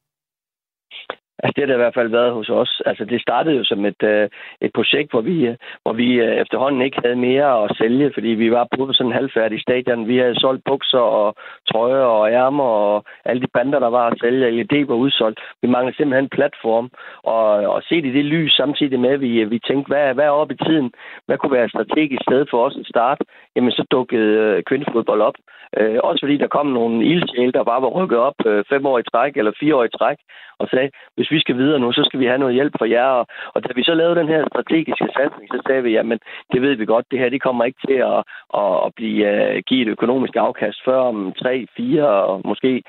Altså 1.42 1.52
det 1.56 1.62
har 1.62 1.66
det 1.66 1.74
i 1.74 1.84
hvert 1.84 1.98
fald 1.98 2.10
været 2.18 2.32
hos 2.32 2.48
os. 2.48 2.82
Altså 2.86 3.04
det 3.04 3.20
startede 3.20 3.56
jo 3.56 3.64
som 3.64 3.84
et, 3.84 4.02
øh, 4.02 4.28
et 4.60 4.70
projekt, 4.74 5.10
hvor 5.10 5.20
vi, 5.20 5.46
øh, 5.46 5.56
hvor 5.82 5.92
vi 5.92 6.08
øh, 6.24 6.34
efterhånden 6.42 6.82
ikke 6.82 7.00
havde 7.04 7.16
mere 7.16 7.64
at 7.64 7.76
sælge, 7.78 8.10
fordi 8.14 8.28
vi 8.28 8.50
var 8.50 8.66
på 8.76 8.92
sådan 8.92 9.10
en 9.10 9.18
halvfærdig 9.20 9.60
stadion. 9.60 10.08
Vi 10.08 10.16
havde 10.18 10.40
solgt 10.40 10.64
bukser 10.64 11.04
og 11.20 11.34
trøjer 11.70 12.04
og 12.18 12.30
ærmer 12.30 12.64
og 12.64 13.04
alle 13.24 13.42
de 13.42 13.54
bander, 13.54 13.78
der 13.78 13.90
var 13.98 14.06
at 14.06 14.18
sælge. 14.20 14.50
LED 14.50 14.86
var 14.86 14.94
udsolgt. 14.94 15.40
Vi 15.62 15.68
manglede 15.68 15.96
simpelthen 15.96 16.24
en 16.24 16.36
platform. 16.38 16.90
Og, 17.22 17.46
og 17.74 17.82
set 17.82 18.04
i 18.04 18.12
det 18.12 18.24
lys 18.24 18.52
samtidig 18.52 19.00
med, 19.00 19.10
at 19.10 19.20
vi, 19.20 19.40
øh, 19.40 19.50
vi 19.50 19.58
tænkte, 19.58 19.88
hvad, 19.88 20.14
hvad 20.14 20.24
er 20.24 20.40
oppe 20.40 20.54
i 20.54 20.64
tiden? 20.66 20.92
Hvad 21.26 21.38
kunne 21.38 21.52
være 21.56 21.64
et 21.64 21.70
strategisk 21.70 22.22
sted 22.28 22.46
for 22.50 22.66
os 22.66 22.76
at 22.80 22.86
starte? 22.86 23.24
Jamen 23.56 23.72
så 23.72 23.84
dukkede 23.90 24.38
øh, 24.38 24.62
kvindefodbold 24.62 25.22
op. 25.22 25.34
Øh, 25.78 25.98
også 26.08 26.20
fordi 26.22 26.36
der 26.36 26.54
kom 26.56 26.66
nogle 26.66 27.04
ildsjæle, 27.04 27.52
der 27.52 27.70
bare 27.70 27.82
var 27.82 27.88
rykket 27.98 28.18
op 28.18 28.38
øh, 28.46 28.64
fem 28.72 28.86
år 28.86 28.98
i 28.98 29.08
træk 29.12 29.36
eller 29.36 29.52
fire 29.60 29.76
år 29.76 29.84
i 29.84 29.96
træk, 29.98 30.18
og 30.58 30.68
sagde, 30.68 30.90
hvis 31.16 31.30
vi 31.30 31.40
skal 31.40 31.56
videre 31.56 31.80
nu, 31.80 31.92
så 31.92 32.02
skal 32.04 32.20
vi 32.20 32.26
have 32.26 32.38
noget 32.38 32.54
hjælp 32.54 32.74
fra 32.78 32.88
jer. 32.88 33.10
Og, 33.20 33.26
og 33.54 33.58
da 33.64 33.68
vi 33.74 33.82
så 33.82 33.94
lavede 33.94 34.20
den 34.20 34.28
her 34.28 34.44
strategiske 34.52 35.08
satsning, 35.16 35.48
så 35.52 35.58
sagde 35.66 35.82
vi, 35.82 35.90
jamen 35.92 36.18
det 36.52 36.62
ved 36.62 36.74
vi 36.76 36.84
godt, 36.84 37.06
det 37.10 37.18
her 37.18 37.28
det 37.28 37.42
kommer 37.42 37.64
ikke 37.64 37.82
til 37.88 37.98
at, 38.12 38.20
at, 38.60 38.74
at 38.86 38.90
blive, 38.96 39.20
uh, 39.32 39.56
give 39.68 39.82
et 39.82 39.88
økonomisk 39.96 40.36
afkast 40.36 40.78
før 40.84 40.98
om 40.98 41.32
tre, 41.42 41.66
fire 41.76 42.06
og 42.30 42.42
måske 42.44 42.82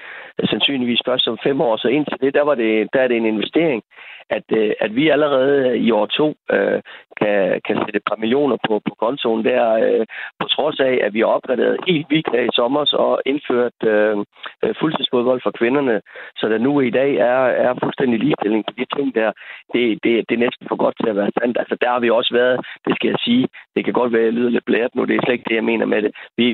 sandsynligvis 0.52 1.02
først 1.06 1.28
om 1.28 1.38
fem 1.44 1.62
år. 1.62 1.78
Så 1.78 1.88
indtil 1.88 2.18
det, 2.22 2.34
der, 2.34 2.44
var 2.44 2.56
det, 2.56 2.88
der 2.94 3.00
er 3.02 3.08
det 3.08 3.18
en 3.18 3.32
investering 3.34 3.84
at, 4.30 4.44
øh, 4.52 4.74
at 4.80 4.96
vi 4.96 5.10
allerede 5.10 5.70
øh, 5.70 5.76
i 5.76 5.92
år 5.92 6.06
to 6.06 6.36
øh, 6.52 6.82
kan, 7.22 7.62
kan 7.66 7.76
sætte 7.78 7.98
et 7.98 8.10
par 8.10 8.16
millioner 8.16 8.58
på, 8.68 8.82
på 8.88 8.96
kontoen 9.00 9.46
der, 9.46 9.64
øh, 9.86 10.06
på 10.40 10.48
trods 10.48 10.80
af, 10.80 11.00
at 11.04 11.14
vi 11.14 11.20
har 11.20 11.26
opgraderet 11.26 11.78
helt 11.88 12.08
vildt 12.10 12.30
her 12.34 12.42
i 12.42 12.56
sommer 12.60 12.84
og 12.94 13.22
indført 13.26 13.80
øh, 13.84 14.18
øh, 14.64 14.76
fuldtidsfodbold 14.80 15.42
for 15.44 15.52
kvinderne, 15.52 16.02
så 16.38 16.46
der 16.50 16.58
nu 16.58 16.80
i 16.80 16.90
dag 16.90 17.16
er, 17.16 17.42
er 17.66 17.80
fuldstændig 17.84 18.20
ligestilling 18.20 18.64
på 18.66 18.74
de 18.78 18.86
ting 18.96 19.16
der. 19.16 19.32
Det, 19.74 19.84
det, 20.04 20.12
det 20.30 20.36
er 20.36 20.46
næsten 20.46 20.68
for 20.68 20.76
godt 20.76 20.96
til 21.02 21.10
at 21.10 21.16
være 21.16 21.32
sandt. 21.40 21.58
Altså 21.58 21.76
der 21.82 21.90
har 21.90 22.00
vi 22.00 22.10
også 22.10 22.34
været, 22.34 22.58
det 22.86 22.96
skal 22.96 23.10
jeg 23.10 23.20
sige, 23.26 23.48
det 23.76 23.86
kan 23.86 23.94
godt 23.94 24.14
være, 24.14 24.22
at 24.22 24.26
jeg 24.26 24.34
lyder 24.34 24.50
lidt 24.50 24.66
blæret 24.66 24.96
nu, 24.96 25.06
det 25.06 25.16
er 25.16 25.22
slet 25.24 25.34
ikke 25.34 25.50
det, 25.50 25.56
jeg 25.56 25.70
mener 25.72 25.86
med 25.86 26.02
det. 26.02 26.12
Vi, 26.38 26.46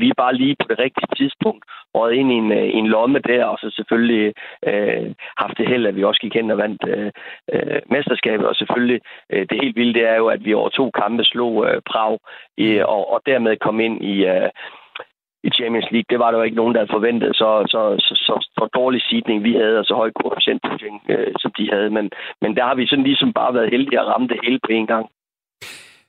vi 0.00 0.06
er 0.08 0.20
bare 0.22 0.34
lige 0.34 0.56
på 0.60 0.66
det 0.70 0.78
rigtige 0.78 1.14
tidspunkt 1.16 1.64
røget 1.98 2.16
ind 2.16 2.32
i 2.32 2.34
en, 2.34 2.52
øh, 2.52 2.64
i 2.64 2.78
en 2.82 2.86
lomme 2.86 3.18
der, 3.18 3.44
og 3.44 3.58
så 3.58 3.70
selvfølgelig 3.76 4.34
øh, 4.66 5.14
haft 5.36 5.58
det 5.58 5.68
held, 5.68 5.86
at 5.86 5.96
vi 5.96 6.04
også 6.04 6.20
gik 6.20 6.34
hen 6.34 6.50
og 6.50 6.58
vandt 6.58 6.82
øh, 6.88 7.10
øh, 7.52 7.80
mesterskabet, 7.90 8.46
og 8.46 8.54
selvfølgelig 8.54 9.00
øh, 9.32 9.46
det 9.50 9.62
helt 9.62 9.76
vilde, 9.76 9.94
det 9.94 10.08
er 10.08 10.16
jo, 10.16 10.26
at 10.26 10.44
vi 10.44 10.54
over 10.54 10.68
to 10.68 10.90
kampe 10.90 11.24
slog 11.24 11.66
øh, 11.66 11.80
Prag, 11.90 12.18
i, 12.56 12.78
og, 12.78 13.12
og 13.12 13.20
dermed 13.26 13.56
kom 13.56 13.80
ind 13.80 14.04
i... 14.04 14.26
Øh, 14.26 14.50
i 15.44 15.50
Champions 15.50 15.90
League. 15.90 16.10
Det 16.10 16.18
var 16.18 16.30
der 16.30 16.38
jo 16.38 16.44
ikke 16.44 16.56
nogen, 16.56 16.74
der 16.74 16.80
havde 16.80 16.96
forventet. 16.96 17.36
Så, 17.36 17.48
så, 17.72 17.80
så, 17.98 18.14
så, 18.26 18.34
så 18.56 18.68
dårlig 18.74 19.02
sidning 19.02 19.44
vi 19.44 19.52
havde, 19.54 19.78
og 19.78 19.84
så 19.84 19.94
høj 19.94 20.10
koefficient, 20.10 20.62
øh, 21.08 21.32
som 21.38 21.50
de 21.58 21.70
havde. 21.72 21.90
Men, 21.90 22.10
men 22.42 22.56
der 22.56 22.64
har 22.64 22.74
vi 22.74 22.86
sådan 22.86 23.04
ligesom 23.04 23.32
bare 23.32 23.54
været 23.54 23.70
heldige 23.70 24.00
at 24.00 24.06
ramme 24.06 24.28
det 24.28 24.40
hele 24.44 24.60
på 24.66 24.72
en 24.72 24.86
gang. 24.86 25.06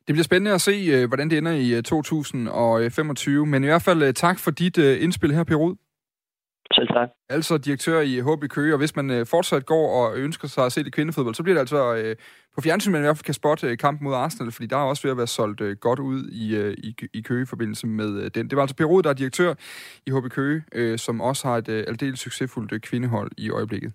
Det 0.10 0.14
bliver 0.14 0.24
spændende 0.24 0.54
at 0.54 0.62
se, 0.62 0.72
øh, 0.72 1.08
hvordan 1.08 1.30
det 1.30 1.38
ender 1.38 1.52
i 1.52 1.82
2025. 1.82 3.42
Øh, 3.42 3.48
Men 3.48 3.64
i 3.64 3.68
hvert 3.68 3.82
fald 3.82 4.04
øh, 4.04 4.14
tak 4.14 4.40
for 4.40 4.52
dit 4.52 4.78
indspil 4.78 5.36
her, 5.36 5.44
Per 5.44 5.56
Rud. 5.56 5.76
Selv 6.74 6.88
tak. 6.88 7.10
Altså 7.30 7.58
direktør 7.58 8.02
i 8.02 8.20
HB 8.20 8.50
Køge, 8.50 8.74
og 8.74 8.78
hvis 8.78 8.96
man 8.96 9.26
fortsat 9.26 9.66
går 9.66 9.88
og 10.02 10.18
ønsker 10.18 10.48
sig 10.48 10.66
at 10.66 10.72
se 10.72 10.84
det 10.84 10.94
kvindefodbold, 10.94 11.36
så 11.36 11.44
bliver 11.44 11.56
det 11.56 11.60
altså 11.60 12.16
på 12.56 12.62
fjernsyn, 12.62 12.92
man 12.92 13.02
i 13.02 13.04
hvert 13.04 13.18
fald 13.18 13.24
kan 13.24 13.34
spotte 13.34 13.78
kampen 13.78 14.04
mod 14.04 14.16
Arsenal, 14.16 14.52
fordi 14.52 14.68
der 14.68 14.78
er 14.78 14.82
også 14.82 15.04
ved 15.04 15.12
at 15.12 15.18
være 15.18 15.28
solgt 15.28 15.80
godt 15.80 16.00
ud 16.00 16.30
i, 16.32 16.72
i, 16.88 16.96
i 17.14 17.22
Køge 17.22 17.42
i 17.42 17.46
forbindelse 17.46 17.88
med 17.88 18.30
den. 18.30 18.50
Det 18.50 18.56
var 18.56 18.62
altså 18.62 18.76
Per 18.76 18.86
Rud, 18.86 19.04
der 19.04 19.10
er 19.10 19.14
direktør 19.14 19.54
i 20.08 20.12
HB 20.12 20.30
Køge, 20.30 20.98
som 20.98 21.22
også 21.22 21.48
har 21.48 21.58
et 21.58 21.70
aldeles 21.70 22.20
succesfuldt 22.20 22.82
kvindehold 22.82 23.32
i 23.38 23.50
øjeblikket. 23.50 23.94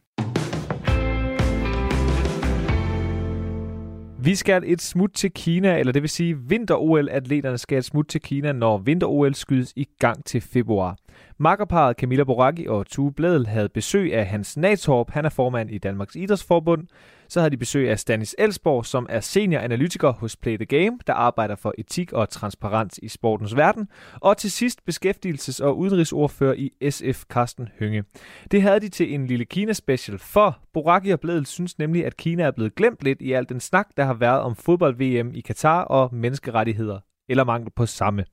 Vi 4.25 4.35
skal 4.35 4.63
et 4.67 4.83
smut 4.83 5.11
til 5.15 5.31
Kina, 5.31 5.79
eller 5.79 5.93
det 5.93 6.03
vil 6.03 6.11
sige 6.11 6.39
vinter-OL-atleterne 6.39 7.59
skal 7.59 7.79
et 7.79 7.85
smut 7.85 8.09
til 8.09 8.21
Kina, 8.21 8.53
når 8.53 8.79
vinter-OL 8.79 9.35
skydes 9.35 9.73
i 9.77 9.87
gang 9.99 10.25
til 10.25 10.41
februar. 10.41 10.97
Makkerparet 11.39 11.97
Camilla 11.97 12.25
Boracchi 12.25 12.67
og 12.67 12.87
Tue 12.87 13.13
Bledel 13.13 13.47
havde 13.47 13.69
besøg 13.69 14.15
af 14.15 14.27
Hans 14.27 14.57
Natorp, 14.57 15.11
han 15.11 15.25
er 15.25 15.29
formand 15.29 15.71
i 15.71 15.79
Danmarks 15.79 16.17
Idrætsforbund. 16.17 16.87
Så 17.29 17.41
havde 17.41 17.51
de 17.51 17.57
besøg 17.57 17.91
af 17.91 17.99
Stanis 17.99 18.35
Elsborg, 18.39 18.87
som 18.87 19.07
er 19.11 19.21
senior 19.21 19.61
analytiker 19.61 20.13
hos 20.13 20.37
Play 20.37 20.57
the 20.57 20.65
Game, 20.67 20.99
der 21.07 21.13
arbejder 21.13 21.57
for 21.57 21.75
etik 21.79 22.13
og 22.13 22.29
transparens 22.29 23.01
i 23.03 23.09
sportens 23.09 23.57
verden. 23.57 23.89
Og 24.21 24.37
til 24.37 24.51
sidst 24.51 24.81
beskæftigelses- 24.91 25.65
og 25.65 25.79
udenrigsordfører 25.79 26.55
i 26.55 26.91
SF, 26.91 27.23
Carsten 27.25 27.69
Hønge. 27.79 28.05
Det 28.51 28.63
havde 28.63 28.81
de 28.81 28.89
til 28.89 29.15
en 29.15 29.27
lille 29.27 29.45
Kina-special, 29.45 30.19
for 30.19 30.59
Boracchi 30.73 31.11
og 31.11 31.21
Bledel 31.21 31.47
synes 31.47 31.79
nemlig, 31.79 32.07
at 32.07 32.17
Kina 32.17 32.43
er 32.43 32.51
blevet 32.51 32.75
glemt 32.75 33.03
lidt 33.03 33.23
i 33.23 33.33
al 33.33 33.49
den 33.49 33.61
snak, 33.61 33.89
der 33.97 34.05
har 34.05 34.15
været 34.15 34.41
om 34.41 34.57
fodbold-VM 34.57 35.35
i 35.35 35.41
Katar 35.41 35.83
og 35.83 36.15
menneskerettigheder, 36.15 36.99
eller 37.29 37.45
mangel 37.45 37.71
på 37.77 37.87
samme. 37.87 38.25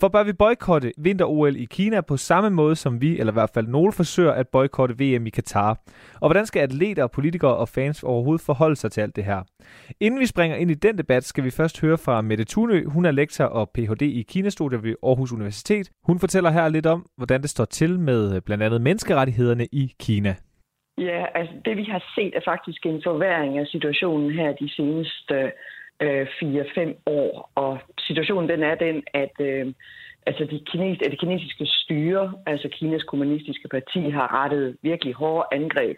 For 0.00 0.08
bør 0.08 0.22
vi 0.24 0.32
boykotte 0.32 0.92
vinter-OL 0.98 1.56
i 1.56 1.64
Kina 1.64 2.00
på 2.00 2.16
samme 2.16 2.50
måde, 2.50 2.76
som 2.76 3.00
vi, 3.00 3.18
eller 3.18 3.32
i 3.32 3.38
hvert 3.38 3.50
fald 3.54 3.66
nogle 3.66 3.92
forsøger 3.92 4.32
at 4.32 4.48
boykotte 4.48 4.94
VM 4.98 5.26
i 5.26 5.30
Katar? 5.30 5.78
Og 6.20 6.28
hvordan 6.28 6.46
skal 6.46 6.60
atleter, 6.60 7.06
politikere 7.06 7.56
og 7.56 7.68
fans 7.68 8.02
overhovedet 8.02 8.46
forholde 8.46 8.76
sig 8.76 8.92
til 8.92 9.00
alt 9.00 9.16
det 9.16 9.24
her? 9.24 9.42
Inden 10.00 10.20
vi 10.20 10.26
springer 10.26 10.56
ind 10.56 10.70
i 10.70 10.74
den 10.74 10.98
debat, 10.98 11.24
skal 11.24 11.44
vi 11.44 11.50
først 11.50 11.80
høre 11.80 11.98
fra 11.98 12.20
Mette 12.20 12.44
Thunø. 12.44 12.84
Hun 12.84 13.04
er 13.04 13.10
lektor 13.10 13.44
og 13.44 13.70
Ph.D. 13.74 14.02
i 14.02 14.22
Kina-studier 14.22 14.80
ved 14.80 14.94
Aarhus 15.02 15.32
Universitet. 15.32 15.90
Hun 16.04 16.18
fortæller 16.18 16.50
her 16.50 16.68
lidt 16.68 16.86
om, 16.86 17.06
hvordan 17.16 17.42
det 17.42 17.50
står 17.50 17.64
til 17.64 18.00
med 18.00 18.36
øh, 18.36 18.42
blandt 18.42 18.64
andet 18.64 18.80
menneskerettighederne 18.80 19.66
i 19.72 19.92
Kina. 20.00 20.34
Ja, 20.98 21.24
altså 21.34 21.54
det 21.64 21.76
vi 21.76 21.84
har 21.84 22.02
set 22.14 22.36
er 22.36 22.40
faktisk 22.44 22.86
en 22.86 23.00
forværing 23.04 23.58
af 23.58 23.66
situationen 23.66 24.30
her 24.30 24.52
de 24.52 24.68
seneste 24.68 25.52
øh, 26.00 26.26
4-5 26.42 26.94
år. 27.06 27.50
Og 27.54 27.78
situationen 27.98 28.48
den 28.48 28.62
er 28.62 28.74
den, 28.74 29.02
at 29.14 29.36
øh, 29.40 29.72
altså 30.26 30.44
de 30.44 30.60
kines, 30.66 30.98
det 30.98 31.20
kinesiske 31.20 31.66
styre, 31.66 32.32
altså 32.46 32.68
Kinas 32.68 33.02
kommunistiske 33.02 33.68
parti, 33.68 34.00
har 34.10 34.44
rettet 34.44 34.76
virkelig 34.82 35.14
hårde 35.14 35.46
angreb 35.52 35.96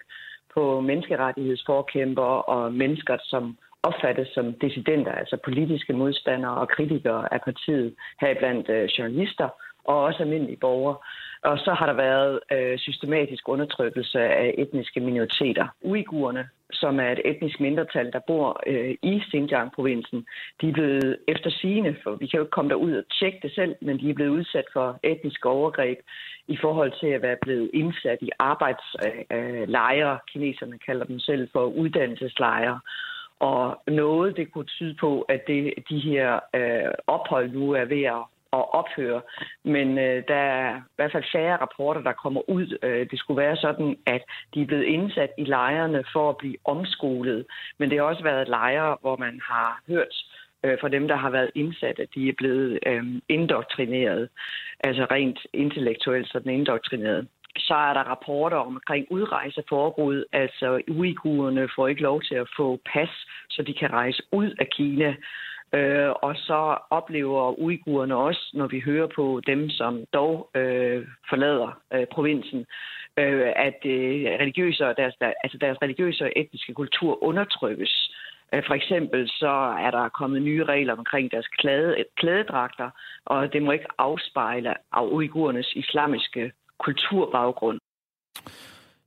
på 0.55 0.81
menneskerettighedsforkæmpere 0.81 2.43
og 2.43 2.73
mennesker, 2.73 3.17
som 3.23 3.57
opfattes 3.83 4.29
som 4.29 4.55
dissidenter, 4.55 5.13
altså 5.13 5.37
politiske 5.45 5.93
modstandere 5.93 6.55
og 6.55 6.69
kritikere 6.69 7.35
af 7.35 7.41
partiet, 7.45 7.95
heriblandt 8.21 8.69
øh, 8.69 8.85
journalister 8.85 9.49
og 9.87 10.03
også 10.03 10.23
almindelige 10.23 10.57
borgere. 10.57 10.97
Og 11.43 11.59
så 11.59 11.73
har 11.79 11.87
der 11.87 11.93
været 11.93 12.41
øh, 12.53 12.79
systematisk 12.79 13.49
undertrykkelse 13.49 14.21
af 14.21 14.55
etniske 14.59 15.01
minoriteter. 15.01 15.67
Uigurerne, 15.83 16.49
som 16.73 17.01
er 17.01 17.13
et 17.13 17.21
etnisk 17.25 17.61
mindretal, 17.61 18.13
der 18.13 18.21
bor 18.27 18.63
øh, 18.67 18.95
i 19.03 19.23
Xinjiang-provincen, 19.31 20.27
de 20.61 20.69
er 20.69 20.73
blevet 20.73 21.19
efter 21.29 21.51
sigende, 21.51 21.97
for 22.03 22.11
vi 22.15 22.27
kan 22.27 22.39
jo 22.39 22.45
ikke 22.45 22.51
komme 22.51 22.71
derud 22.71 22.93
og 22.93 23.05
tjekke 23.19 23.39
det 23.43 23.53
selv, 23.55 23.75
men 23.81 24.01
de 24.01 24.11
er 24.11 24.15
blevet 24.15 24.31
udsat 24.31 24.65
for 24.73 24.99
etniske 25.03 25.49
overgreb 25.49 25.99
i 26.49 26.57
forhold 26.61 26.93
til 27.01 27.07
at 27.07 27.23
være 27.23 27.37
blevet 27.43 27.71
indsat 27.75 28.19
i 28.21 28.31
arbejdslejre. 28.39 30.13
Øh, 30.13 30.19
Kineserne 30.33 30.79
kalder 30.79 31.05
dem 31.05 31.19
selv 31.19 31.49
for 31.53 31.65
uddannelseslejre. 31.65 32.81
Og 33.41 33.83
noget, 33.89 34.37
det 34.37 34.53
kunne 34.53 34.65
tyde 34.65 34.97
på, 35.01 35.21
at 35.21 35.47
det, 35.47 35.75
de 35.91 35.99
her 35.99 36.41
øh, 36.55 36.93
ophold 37.07 37.51
nu 37.51 37.73
er 37.73 37.85
ved 37.85 38.03
at 38.03 38.23
at 38.59 38.65
ophøre. 38.81 39.21
Men 39.65 39.99
øh, 39.99 40.23
der 40.29 40.35
er 40.35 40.77
i 40.77 40.97
hvert 40.97 41.13
fald 41.13 41.25
færre 41.33 41.57
rapporter, 41.57 42.01
der 42.01 42.13
kommer 42.13 42.51
ud. 42.51 42.79
Øh, 42.83 43.11
det 43.11 43.19
skulle 43.19 43.43
være 43.43 43.57
sådan, 43.57 43.97
at 44.07 44.23
de 44.55 44.63
er 44.63 44.67
blevet 44.67 44.85
indsat 44.85 45.31
i 45.39 45.45
lejrene 45.45 46.05
for 46.13 46.31
at 46.31 46.37
blive 46.37 46.57
omskolet. 46.65 47.47
Men 47.79 47.91
det 47.91 47.99
har 47.99 48.05
også 48.05 48.23
været 48.23 48.49
lejre, 48.49 48.97
hvor 49.01 49.17
man 49.17 49.41
har 49.51 49.81
hørt 49.87 50.15
øh, 50.65 50.79
fra 50.81 50.89
dem, 50.89 51.09
der 51.09 51.17
har 51.17 51.31
været 51.31 51.51
indsat, 51.55 51.99
at 51.99 52.09
de 52.15 52.29
er 52.29 52.33
blevet 52.39 52.79
øh, 52.87 53.05
indoktrineret. 53.29 54.29
Altså 54.81 55.07
rent 55.11 55.39
intellektuelt 55.53 56.29
sådan 56.29 56.53
indoktrineret 56.53 57.27
så 57.59 57.75
er 57.75 57.93
der 57.95 58.01
rapporter 58.01 58.57
omkring 58.57 59.07
udrejseforbud. 59.11 60.25
Altså 60.33 60.81
uigurerne 60.89 61.69
får 61.77 61.89
ikke 61.89 62.03
lov 62.03 62.23
til 62.23 62.35
at 62.35 62.49
få 62.57 62.81
pas, 62.93 63.11
så 63.51 63.63
de 63.63 63.75
kan 63.75 63.93
rejse 63.93 64.23
ud 64.33 64.51
af 64.59 64.69
Kina. 64.71 65.15
Øh, 65.75 66.11
og 66.23 66.37
så 66.37 66.79
oplever 66.91 67.59
uigurerne 67.59 68.17
også, 68.17 68.51
når 68.55 68.67
vi 68.67 68.81
hører 68.81 69.07
på 69.17 69.41
dem, 69.47 69.71
som 69.71 70.05
dog 70.13 70.51
øh, 70.55 71.07
forlader 71.29 71.81
øh, 71.93 72.07
provinsen, 72.07 72.67
øh, 73.19 73.53
at 73.57 73.81
øh, 73.85 74.25
religiøse, 74.43 74.85
deres, 74.85 75.15
der, 75.21 75.33
altså 75.45 75.59
deres 75.59 75.79
religiøse 75.83 76.25
og 76.25 76.33
etniske 76.37 76.75
kultur 76.75 77.25
undertrykkes. 77.25 78.11
Øh, 78.53 78.63
for 78.67 78.75
eksempel 78.75 79.29
så 79.29 79.77
er 79.87 79.91
der 79.91 80.09
kommet 80.09 80.43
nye 80.43 80.65
regler 80.65 80.97
omkring 80.97 81.31
deres 81.31 81.47
klæde, 81.47 82.05
klædedragter, 82.17 82.91
og 83.25 83.53
det 83.53 83.63
må 83.63 83.73
ikke 83.73 83.93
afspejle 83.99 84.75
af 84.93 85.07
uigurernes 85.07 85.73
islamiske 85.75 86.53
kulturbaggrund. 86.79 87.81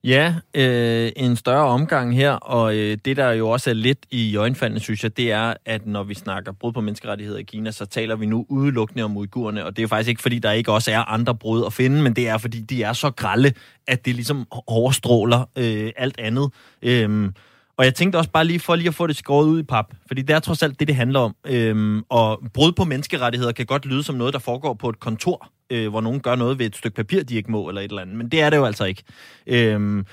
Ja, 0.03 0.35
øh, 0.53 1.11
en 1.15 1.35
større 1.35 1.65
omgang 1.67 2.15
her, 2.15 2.31
og 2.31 2.75
øh, 2.75 2.97
det 3.05 3.17
der 3.17 3.31
jo 3.31 3.49
også 3.49 3.69
er 3.69 3.73
lidt 3.73 4.05
i 4.11 4.35
øjenfaldene, 4.35 4.79
synes 4.79 5.03
jeg, 5.03 5.17
det 5.17 5.31
er, 5.31 5.53
at 5.65 5.87
når 5.87 6.03
vi 6.03 6.13
snakker 6.13 6.51
brud 6.51 6.73
på 6.73 6.81
menneskerettigheder 6.81 7.39
i 7.39 7.43
Kina, 7.43 7.71
så 7.71 7.85
taler 7.85 8.15
vi 8.15 8.25
nu 8.25 8.45
udelukkende 8.49 9.03
om 9.03 9.17
uigurerne, 9.17 9.65
og 9.65 9.71
det 9.71 9.79
er 9.79 9.83
jo 9.83 9.87
faktisk 9.87 10.09
ikke, 10.09 10.21
fordi 10.21 10.39
der 10.39 10.51
ikke 10.51 10.71
også 10.71 10.91
er 10.91 10.99
andre 10.99 11.35
brud 11.35 11.65
at 11.65 11.73
finde, 11.73 12.01
men 12.01 12.13
det 12.13 12.27
er, 12.27 12.37
fordi 12.37 12.61
de 12.61 12.83
er 12.83 12.93
så 12.93 13.11
grælde, 13.11 13.53
at 13.87 14.05
det 14.05 14.15
ligesom 14.15 14.47
overstråler 14.67 15.49
øh, 15.57 15.91
alt 15.97 16.19
andet. 16.19 16.51
Øh, 16.81 17.31
og 17.79 17.85
jeg 17.85 17.95
tænkte 17.95 18.17
også 18.17 18.29
bare 18.29 18.45
lige 18.45 18.59
for 18.59 18.75
lige 18.75 18.87
at 18.87 18.95
få 18.95 19.07
det 19.07 19.15
skåret 19.15 19.47
ud 19.47 19.59
i 19.59 19.63
pap, 19.63 19.93
fordi 20.07 20.21
det 20.21 20.35
er 20.35 20.39
trods 20.39 20.63
alt 20.63 20.79
det, 20.79 20.87
det 20.87 20.95
handler 20.95 21.19
om. 21.19 21.35
Øhm, 21.47 22.03
og 22.09 22.41
brud 22.53 22.71
på 22.71 22.83
menneskerettigheder 22.83 23.51
kan 23.51 23.65
godt 23.65 23.85
lyde 23.85 24.03
som 24.03 24.15
noget, 24.15 24.33
der 24.33 24.39
foregår 24.39 24.73
på 24.73 24.89
et 24.89 24.99
kontor, 24.99 25.49
øh, 25.69 25.89
hvor 25.89 26.01
nogen 26.01 26.19
gør 26.19 26.35
noget 26.35 26.59
ved 26.59 26.65
et 26.65 26.75
stykke 26.75 26.95
papir, 26.95 27.23
de 27.23 27.35
ikke 27.35 27.51
må, 27.51 27.69
eller 27.69 27.81
et 27.81 27.89
eller 27.89 28.01
andet. 28.01 28.15
Men 28.15 28.29
det 28.29 28.41
er 28.41 28.49
det 28.49 28.57
jo 28.57 28.65
altså 28.65 28.85
ikke. 28.85 29.03
Øhm, 29.47 30.05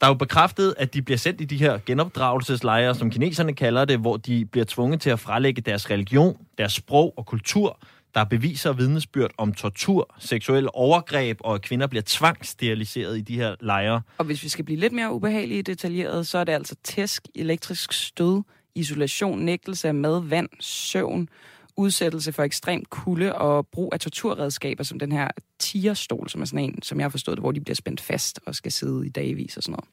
der 0.00 0.06
er 0.06 0.10
jo 0.10 0.14
bekræftet, 0.14 0.74
at 0.78 0.94
de 0.94 1.02
bliver 1.02 1.18
sendt 1.18 1.40
i 1.40 1.44
de 1.44 1.56
her 1.56 1.78
genopdragelseslejre, 1.86 2.94
som 2.94 3.10
kineserne 3.10 3.52
kalder 3.52 3.84
det, 3.84 3.98
hvor 3.98 4.16
de 4.16 4.44
bliver 4.44 4.64
tvunget 4.68 5.00
til 5.00 5.10
at 5.10 5.20
frelægge 5.20 5.62
deres 5.62 5.90
religion, 5.90 6.36
deres 6.58 6.72
sprog 6.72 7.14
og 7.16 7.26
kultur, 7.26 7.78
der 8.14 8.20
er 8.20 8.24
beviser 8.24 8.70
og 8.70 8.78
vidnesbyrd 8.78 9.30
om 9.38 9.52
tortur, 9.52 10.14
seksuelle 10.18 10.74
overgreb, 10.74 11.38
og 11.40 11.54
at 11.54 11.62
kvinder 11.62 11.86
bliver 11.86 12.02
tvangssteriliseret 12.06 13.18
i 13.18 13.20
de 13.20 13.36
her 13.36 13.54
lejre. 13.60 14.02
Og 14.18 14.24
hvis 14.24 14.42
vi 14.42 14.48
skal 14.48 14.64
blive 14.64 14.80
lidt 14.80 14.92
mere 14.92 15.12
ubehagelige 15.12 15.62
detaljeret, 15.62 16.26
så 16.26 16.38
er 16.38 16.44
det 16.44 16.52
altså 16.52 16.74
tæsk, 16.84 17.28
elektrisk 17.34 17.92
stød, 17.92 18.42
isolation, 18.74 19.38
nægtelse 19.38 19.88
af 19.88 19.94
mad, 19.94 20.22
vand, 20.22 20.48
søvn, 20.60 21.28
udsættelse 21.76 22.32
for 22.32 22.42
ekstrem 22.42 22.84
kulde 22.84 23.34
og 23.34 23.66
brug 23.66 23.90
af 23.92 24.00
torturredskaber, 24.00 24.84
som 24.84 24.98
den 24.98 25.12
her 25.12 25.28
tierstol, 25.58 26.28
som 26.28 26.40
er 26.40 26.44
sådan 26.44 26.64
en, 26.64 26.82
som 26.82 26.98
jeg 26.98 27.04
har 27.04 27.10
forstået 27.10 27.36
det, 27.36 27.42
hvor 27.42 27.52
de 27.52 27.60
bliver 27.60 27.74
spændt 27.74 28.00
fast 28.00 28.40
og 28.46 28.54
skal 28.54 28.72
sidde 28.72 29.06
i 29.06 29.08
dagvis 29.08 29.56
og 29.56 29.62
sådan 29.62 29.72
noget. 29.72 29.88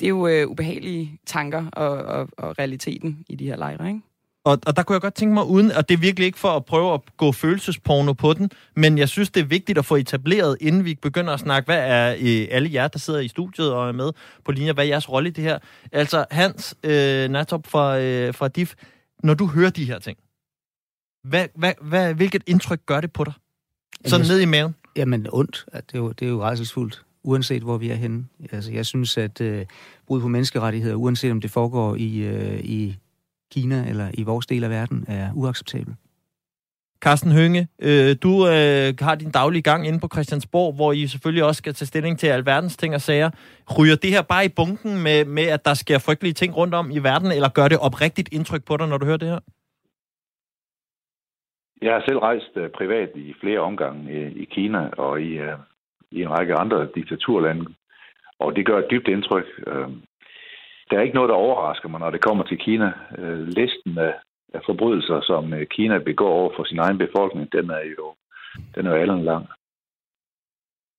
Det 0.00 0.06
er 0.06 0.10
jo 0.10 0.26
øh, 0.26 0.48
ubehagelige 0.48 1.18
tanker 1.26 1.66
og, 1.66 1.90
og, 1.90 2.28
og 2.36 2.58
realiteten 2.58 3.24
i 3.28 3.36
de 3.36 3.46
her 3.46 3.56
lejre, 3.56 3.88
ikke? 3.88 4.00
Og, 4.44 4.58
og 4.66 4.76
der 4.76 4.82
kunne 4.82 4.94
jeg 4.94 5.00
godt 5.00 5.14
tænke 5.14 5.34
mig, 5.34 5.44
uden, 5.44 5.72
og 5.72 5.88
det 5.88 5.94
er 5.94 5.98
virkelig 5.98 6.26
ikke 6.26 6.38
for 6.38 6.48
at 6.48 6.64
prøve 6.64 6.94
at 6.94 7.00
gå 7.16 7.32
følelsesporno 7.32 8.12
på 8.12 8.32
den, 8.32 8.50
men 8.76 8.98
jeg 8.98 9.08
synes, 9.08 9.30
det 9.30 9.40
er 9.40 9.44
vigtigt 9.44 9.78
at 9.78 9.84
få 9.84 9.96
etableret, 9.96 10.56
inden 10.60 10.84
vi 10.84 10.94
begynder 10.94 11.32
at 11.32 11.40
snakke, 11.40 11.66
hvad 11.66 11.78
er 11.78 12.16
øh, 12.20 12.48
alle 12.50 12.70
jer, 12.72 12.88
der 12.88 12.98
sidder 12.98 13.20
i 13.20 13.28
studiet 13.28 13.72
og 13.72 13.88
er 13.88 13.92
med 13.92 14.12
på 14.44 14.52
linjer, 14.52 14.72
hvad 14.72 14.84
er 14.84 14.88
jeres 14.88 15.10
rolle 15.10 15.28
i 15.28 15.32
det 15.32 15.44
her? 15.44 15.58
Altså, 15.92 16.24
Hans 16.30 16.74
øh, 16.82 17.28
Natop 17.28 17.66
fra, 17.66 17.98
øh, 17.98 18.34
fra 18.34 18.48
DIF, 18.48 18.74
når 19.22 19.34
du 19.34 19.46
hører 19.46 19.70
de 19.70 19.84
her 19.84 19.98
ting, 19.98 20.18
hvad, 21.24 21.46
hvad, 21.54 21.72
hvad, 21.82 22.14
hvilket 22.14 22.42
indtryk 22.46 22.80
gør 22.86 23.00
det 23.00 23.12
på 23.12 23.24
dig? 23.24 23.32
Sådan 24.04 24.26
ned 24.26 24.40
i 24.40 24.44
maven? 24.44 24.74
Jamen, 24.96 25.26
ondt. 25.32 25.64
Det 25.72 25.94
er 25.94 25.98
jo, 25.98 26.12
det 26.12 26.26
er 26.26 26.30
jo 26.30 26.42
rejselsfuldt, 26.42 27.02
uanset 27.22 27.62
hvor 27.62 27.78
vi 27.78 27.90
er 27.90 27.94
henne. 27.94 28.26
Altså, 28.52 28.72
jeg 28.72 28.86
synes, 28.86 29.18
at 29.18 29.40
øh, 29.40 29.66
brud 30.06 30.20
på 30.20 30.28
menneskerettigheder, 30.28 30.94
uanset 30.94 31.30
om 31.30 31.40
det 31.40 31.50
foregår 31.50 31.96
i, 31.96 32.18
øh, 32.18 32.60
i 32.60 32.96
Kina 33.52 33.88
eller 33.88 34.10
i 34.14 34.22
vores 34.22 34.46
del 34.46 34.64
af 34.64 34.70
verden, 34.70 35.04
er 35.08 35.30
uacceptabel. 35.34 35.94
Carsten 37.04 37.32
Hønge, 37.32 37.68
øh, 37.88 38.16
du 38.22 38.32
øh, 38.54 38.88
har 39.06 39.14
din 39.14 39.30
daglige 39.30 39.62
gang 39.62 39.86
inde 39.88 40.00
på 40.00 40.08
Christiansborg, 40.12 40.74
hvor 40.74 40.92
I 40.92 41.06
selvfølgelig 41.06 41.44
også 41.44 41.58
skal 41.58 41.74
tage 41.74 41.86
stilling 41.86 42.18
til 42.18 42.26
alverdens 42.26 42.76
ting 42.76 42.94
og 42.94 43.00
sager. 43.00 43.30
Ryger 43.78 43.96
det 43.96 44.10
her 44.10 44.22
bare 44.22 44.44
i 44.44 44.48
bunken 44.56 45.02
med, 45.02 45.24
med, 45.24 45.46
at 45.56 45.64
der 45.64 45.74
sker 45.74 45.98
frygtelige 45.98 46.32
ting 46.32 46.56
rundt 46.56 46.74
om 46.74 46.90
i 46.90 46.98
verden, 46.98 47.32
eller 47.32 47.48
gør 47.48 47.68
det 47.68 47.78
oprigtigt 47.78 48.28
indtryk 48.32 48.64
på 48.64 48.76
dig, 48.76 48.88
når 48.88 48.98
du 48.98 49.06
hører 49.06 49.16
det 49.16 49.28
her? 49.28 49.40
Jeg 51.82 51.92
har 51.92 52.02
selv 52.08 52.18
rejst 52.18 52.52
uh, 52.56 52.68
privat 52.78 53.10
i 53.14 53.34
flere 53.40 53.60
omgange 53.60 54.00
uh, 54.16 54.32
i 54.42 54.44
Kina 54.44 54.88
og 55.06 55.22
i, 55.22 55.40
uh, 55.40 55.58
i 56.10 56.22
en 56.22 56.30
række 56.30 56.54
andre 56.54 56.88
diktaturlande, 56.94 57.66
og 58.38 58.56
det 58.56 58.66
gør 58.66 58.78
et 58.78 58.90
dybt 58.90 59.08
indtryk. 59.08 59.46
Uh, 59.66 59.92
der 60.90 60.98
er 60.98 61.02
ikke 61.02 61.14
noget, 61.14 61.28
der 61.28 61.34
overrasker 61.34 61.88
mig, 61.88 62.00
når 62.00 62.10
det 62.10 62.24
kommer 62.24 62.44
til 62.44 62.58
Kina. 62.58 62.92
Øh, 63.18 63.46
listen 63.46 63.98
af, 63.98 64.14
af 64.54 64.60
forbrydelser, 64.66 65.20
som 65.20 65.54
øh, 65.54 65.66
Kina 65.66 65.98
begår 65.98 66.32
over 66.40 66.52
for 66.56 66.64
sin 66.64 66.78
egen 66.78 66.98
befolkning, 66.98 67.52
den 67.52 67.70
er 67.70 67.84
jo, 67.98 68.14
den 68.74 68.86
er 68.86 68.90
jo 68.90 69.00
allen 69.02 69.24
lang. 69.24 69.46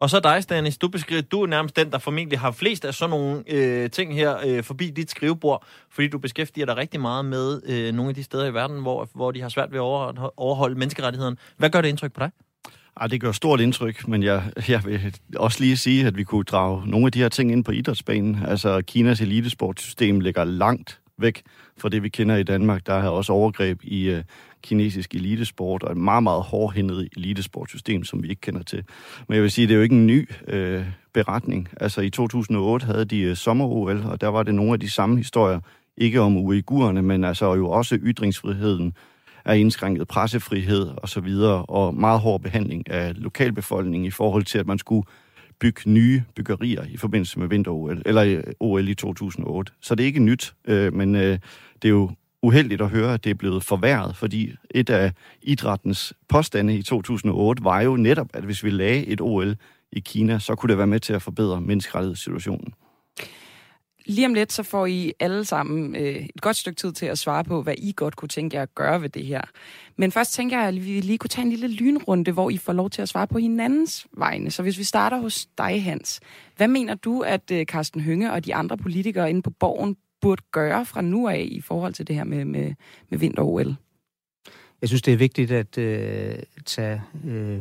Og 0.02 0.10
så 0.10 0.20
dig, 0.20 0.44
Stanis, 0.44 0.78
du 0.78 0.88
beskriver, 0.88 1.22
du 1.22 1.42
er 1.42 1.48
nærmest 1.48 1.76
den, 1.76 1.92
der 1.92 2.00
formentlig 2.00 2.40
har 2.40 2.52
flest 2.52 2.86
af 2.86 2.94
sådan 2.94 3.10
nogle 3.10 3.44
øh, 3.56 3.90
ting 3.90 4.16
her 4.16 4.32
øh, 4.48 4.64
forbi 4.64 4.90
dit 4.90 5.10
skrivebord, 5.10 5.66
fordi 5.90 6.08
du 6.08 6.20
beskæftiger 6.20 6.66
dig 6.66 6.78
rigtig 6.78 7.02
meget 7.02 7.26
med 7.26 7.48
øh, 7.72 7.96
nogle 7.96 8.10
af 8.10 8.16
de 8.16 8.24
steder 8.24 8.46
i 8.46 8.54
verden, 8.54 8.82
hvor, 8.82 9.08
hvor 9.16 9.32
de 9.32 9.42
har 9.42 9.50
svært 9.50 9.72
ved 9.72 9.80
at 9.80 9.84
overholde 10.38 10.76
menneskerettigheden. 10.76 11.38
Hvad 11.58 11.70
gør 11.70 11.82
det 11.82 11.90
indtryk 11.90 12.14
på 12.14 12.20
dig? 12.20 12.32
Ej, 12.98 13.08
det 13.08 13.22
gør 13.22 13.32
stort 13.32 13.60
indtryk, 13.60 14.08
men 14.08 14.24
jeg, 14.24 14.44
jeg 14.68 14.86
vil 14.86 15.14
også 15.36 15.60
lige 15.60 15.78
sige, 15.78 16.08
at 16.08 16.18
vi 16.18 16.24
kunne 16.24 16.44
drage 16.44 16.88
nogle 16.88 17.06
af 17.06 17.12
de 17.12 17.20
her 17.20 17.30
ting 17.30 17.52
ind 17.52 17.64
på 17.64 17.72
idrætsbanen. 17.72 18.38
Altså, 18.48 18.82
Kinas 18.82 19.22
elitesportsystem 19.22 20.20
ligger 20.20 20.44
langt 20.44 21.02
væk 21.18 21.42
fra 21.78 21.90
det, 21.90 22.04
vi 22.04 22.10
kender 22.10 22.36
i 22.36 22.44
Danmark. 22.44 22.86
Der 22.86 22.94
er 22.94 23.08
også 23.10 23.34
overgreb 23.34 23.80
i 23.84 24.10
øh, 24.10 24.24
kinesisk 24.64 25.16
elitesport, 25.16 25.84
og 25.84 25.92
et 25.92 25.98
meget, 25.98 26.24
meget 26.24 26.44
hårdhændet 26.44 27.10
elitesportsystem, 27.18 28.04
som 28.04 28.24
vi 28.24 28.30
ikke 28.30 28.42
kender 28.42 28.64
til. 28.64 28.84
Men 29.28 29.36
jeg 29.36 29.44
vil 29.44 29.52
sige, 29.52 29.68
det 29.68 29.74
er 29.74 29.78
jo 29.78 29.84
ikke 29.84 29.96
en 29.96 30.08
ny 30.08 30.30
øh, 30.48 30.86
beretning. 31.14 31.70
Altså, 31.80 32.02
i 32.02 32.10
2008 32.10 32.86
havde 32.86 33.06
de 33.06 33.20
øh, 33.20 33.36
sommer-OL, 33.36 34.04
og 34.06 34.22
der 34.22 34.28
var 34.28 34.44
det 34.44 34.56
nogle 34.56 34.74
af 34.74 34.80
de 34.80 34.90
samme 34.90 35.18
historier, 35.18 35.60
ikke 35.98 36.22
om 36.22 36.38
uigurerne, 36.38 37.02
men 37.02 37.24
altså 37.24 37.56
jo 37.56 37.70
også 37.70 37.98
ytringsfriheden, 38.02 38.94
er 39.46 39.54
indskrænket 39.54 40.08
pressefrihed 40.08 40.92
og 40.98 41.10
så 41.10 41.22
videre, 41.22 41.66
og 41.66 41.96
meget 41.96 42.20
hård 42.20 42.42
behandling 42.42 42.90
af 42.90 43.14
lokalbefolkningen 43.16 44.08
i 44.08 44.12
forhold 44.12 44.44
til, 44.44 44.58
at 44.58 44.68
man 44.68 44.78
skulle 44.78 45.08
bygge 45.60 45.82
nye 45.86 46.24
byggerier 46.36 46.84
i 46.90 46.98
forbindelse 46.98 47.40
med 47.40 47.48
vinter-OL, 47.48 48.02
eller 48.06 48.24
øh, 48.24 48.44
OL 48.60 48.88
i 48.88 48.94
2008. 48.96 49.72
Så 49.82 49.96
det 49.96 50.04
er 50.04 50.08
ikke 50.08 50.20
nyt, 50.20 50.54
øh, 50.66 50.94
men 50.94 51.16
øh, 51.16 51.40
det 51.82 51.86
er 51.86 51.90
jo 51.90 52.12
uheldigt 52.42 52.82
at 52.82 52.90
høre, 52.90 53.14
at 53.14 53.24
det 53.24 53.30
er 53.30 53.34
blevet 53.34 53.64
forværret, 53.64 54.16
fordi 54.16 54.56
et 54.72 54.90
af 54.90 55.12
idrættens 55.42 56.14
påstande 56.30 56.76
i 56.76 56.82
2008 56.82 57.64
var 57.64 57.82
jo 57.82 57.96
netop, 57.96 58.28
at 58.34 58.44
hvis 58.44 58.64
vi 58.64 58.70
lagde 58.70 59.08
et 59.08 59.22
OL 59.22 59.56
i 59.92 60.00
Kina, 60.00 60.40
så 60.40 60.56
kunne 60.56 60.70
det 60.70 60.78
være 60.78 60.88
med 60.88 61.00
til 61.00 61.14
at 61.14 61.22
forbedre 61.22 61.62
menneskerettighedssituationen. 61.62 62.74
Lige 64.05 64.25
om 64.25 64.34
lidt, 64.34 64.51
så 64.51 64.63
får 64.63 64.86
I 64.86 65.13
alle 65.20 65.46
sammen 65.46 65.96
øh, 65.96 66.15
et 66.36 66.41
godt 66.41 66.55
stykke 66.55 66.77
tid 66.77 66.91
til 66.91 67.05
at 67.05 67.17
svare 67.17 67.43
på, 67.43 67.62
hvad 67.62 67.74
I 67.77 67.93
godt 67.96 68.15
kunne 68.15 68.29
tænke 68.29 68.55
jer 68.55 68.63
at 68.63 68.75
gøre 68.75 69.01
ved 69.01 69.10
det 69.10 69.25
her. 69.25 69.41
Men 69.98 70.12
først 70.12 70.34
tænker 70.34 70.60
jeg, 70.60 70.67
at 70.67 70.75
vi 70.75 71.01
lige 71.01 71.17
kunne 71.17 71.29
tage 71.29 71.46
en 71.46 71.50
lille 71.50 71.67
lynrunde, 71.67 72.31
hvor 72.31 72.50
I 72.50 72.58
får 72.58 72.74
lov 72.74 72.89
til 72.89 73.01
at 73.01 73.10
svare 73.10 73.27
på 73.27 73.38
hinandens 73.38 74.08
vegne. 74.17 74.51
Så 74.51 74.63
hvis 74.63 74.77
vi 74.77 74.84
starter 74.84 75.17
hos 75.17 75.46
dig, 75.58 75.84
Hans. 75.84 76.20
Hvad 76.58 76.67
mener 76.67 76.96
du, 76.96 77.22
at 77.22 77.51
øh, 77.51 77.65
Carsten 77.65 78.01
Hønge 78.01 78.31
og 78.31 78.46
de 78.46 78.55
andre 78.55 78.77
politikere 78.77 79.29
inde 79.29 79.41
på 79.41 79.50
borgen 79.50 79.96
burde 80.22 80.43
gøre 80.51 80.86
fra 80.86 81.01
nu 81.01 81.27
af 81.27 81.48
i 81.51 81.62
forhold 81.62 81.93
til 81.93 82.08
det 82.08 82.15
her 82.15 82.24
med, 82.24 82.46
med, 82.46 82.74
med 83.10 83.20
vinter-OL? 83.20 83.75
Jeg 84.81 84.89
synes, 84.89 85.01
det 85.01 85.13
er 85.13 85.17
vigtigt 85.17 85.51
at 85.51 85.77
øh, 85.77 86.36
tage 86.65 87.01
øh, 87.25 87.60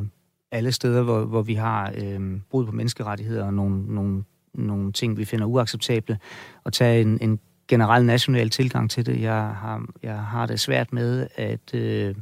alle 0.52 0.72
steder, 0.72 1.02
hvor, 1.02 1.24
hvor 1.24 1.42
vi 1.42 1.54
har 1.54 1.92
øh, 1.96 2.40
brud 2.50 2.66
på 2.66 2.72
menneskerettigheder 2.72 3.44
og 3.44 3.54
nogle, 3.54 3.94
nogle 3.94 4.24
nogle 4.54 4.92
ting, 4.92 5.16
vi 5.16 5.24
finder 5.24 5.46
uacceptable, 5.46 6.18
og 6.64 6.72
tage 6.72 7.00
en, 7.00 7.18
en 7.20 7.38
generel 7.68 8.04
national 8.04 8.50
tilgang 8.50 8.90
til 8.90 9.06
det. 9.06 9.20
Jeg 9.20 9.34
har, 9.34 9.86
jeg 10.02 10.18
har 10.18 10.46
det 10.46 10.60
svært 10.60 10.92
med, 10.92 11.26
at 11.36 11.74
øh, 11.74 12.14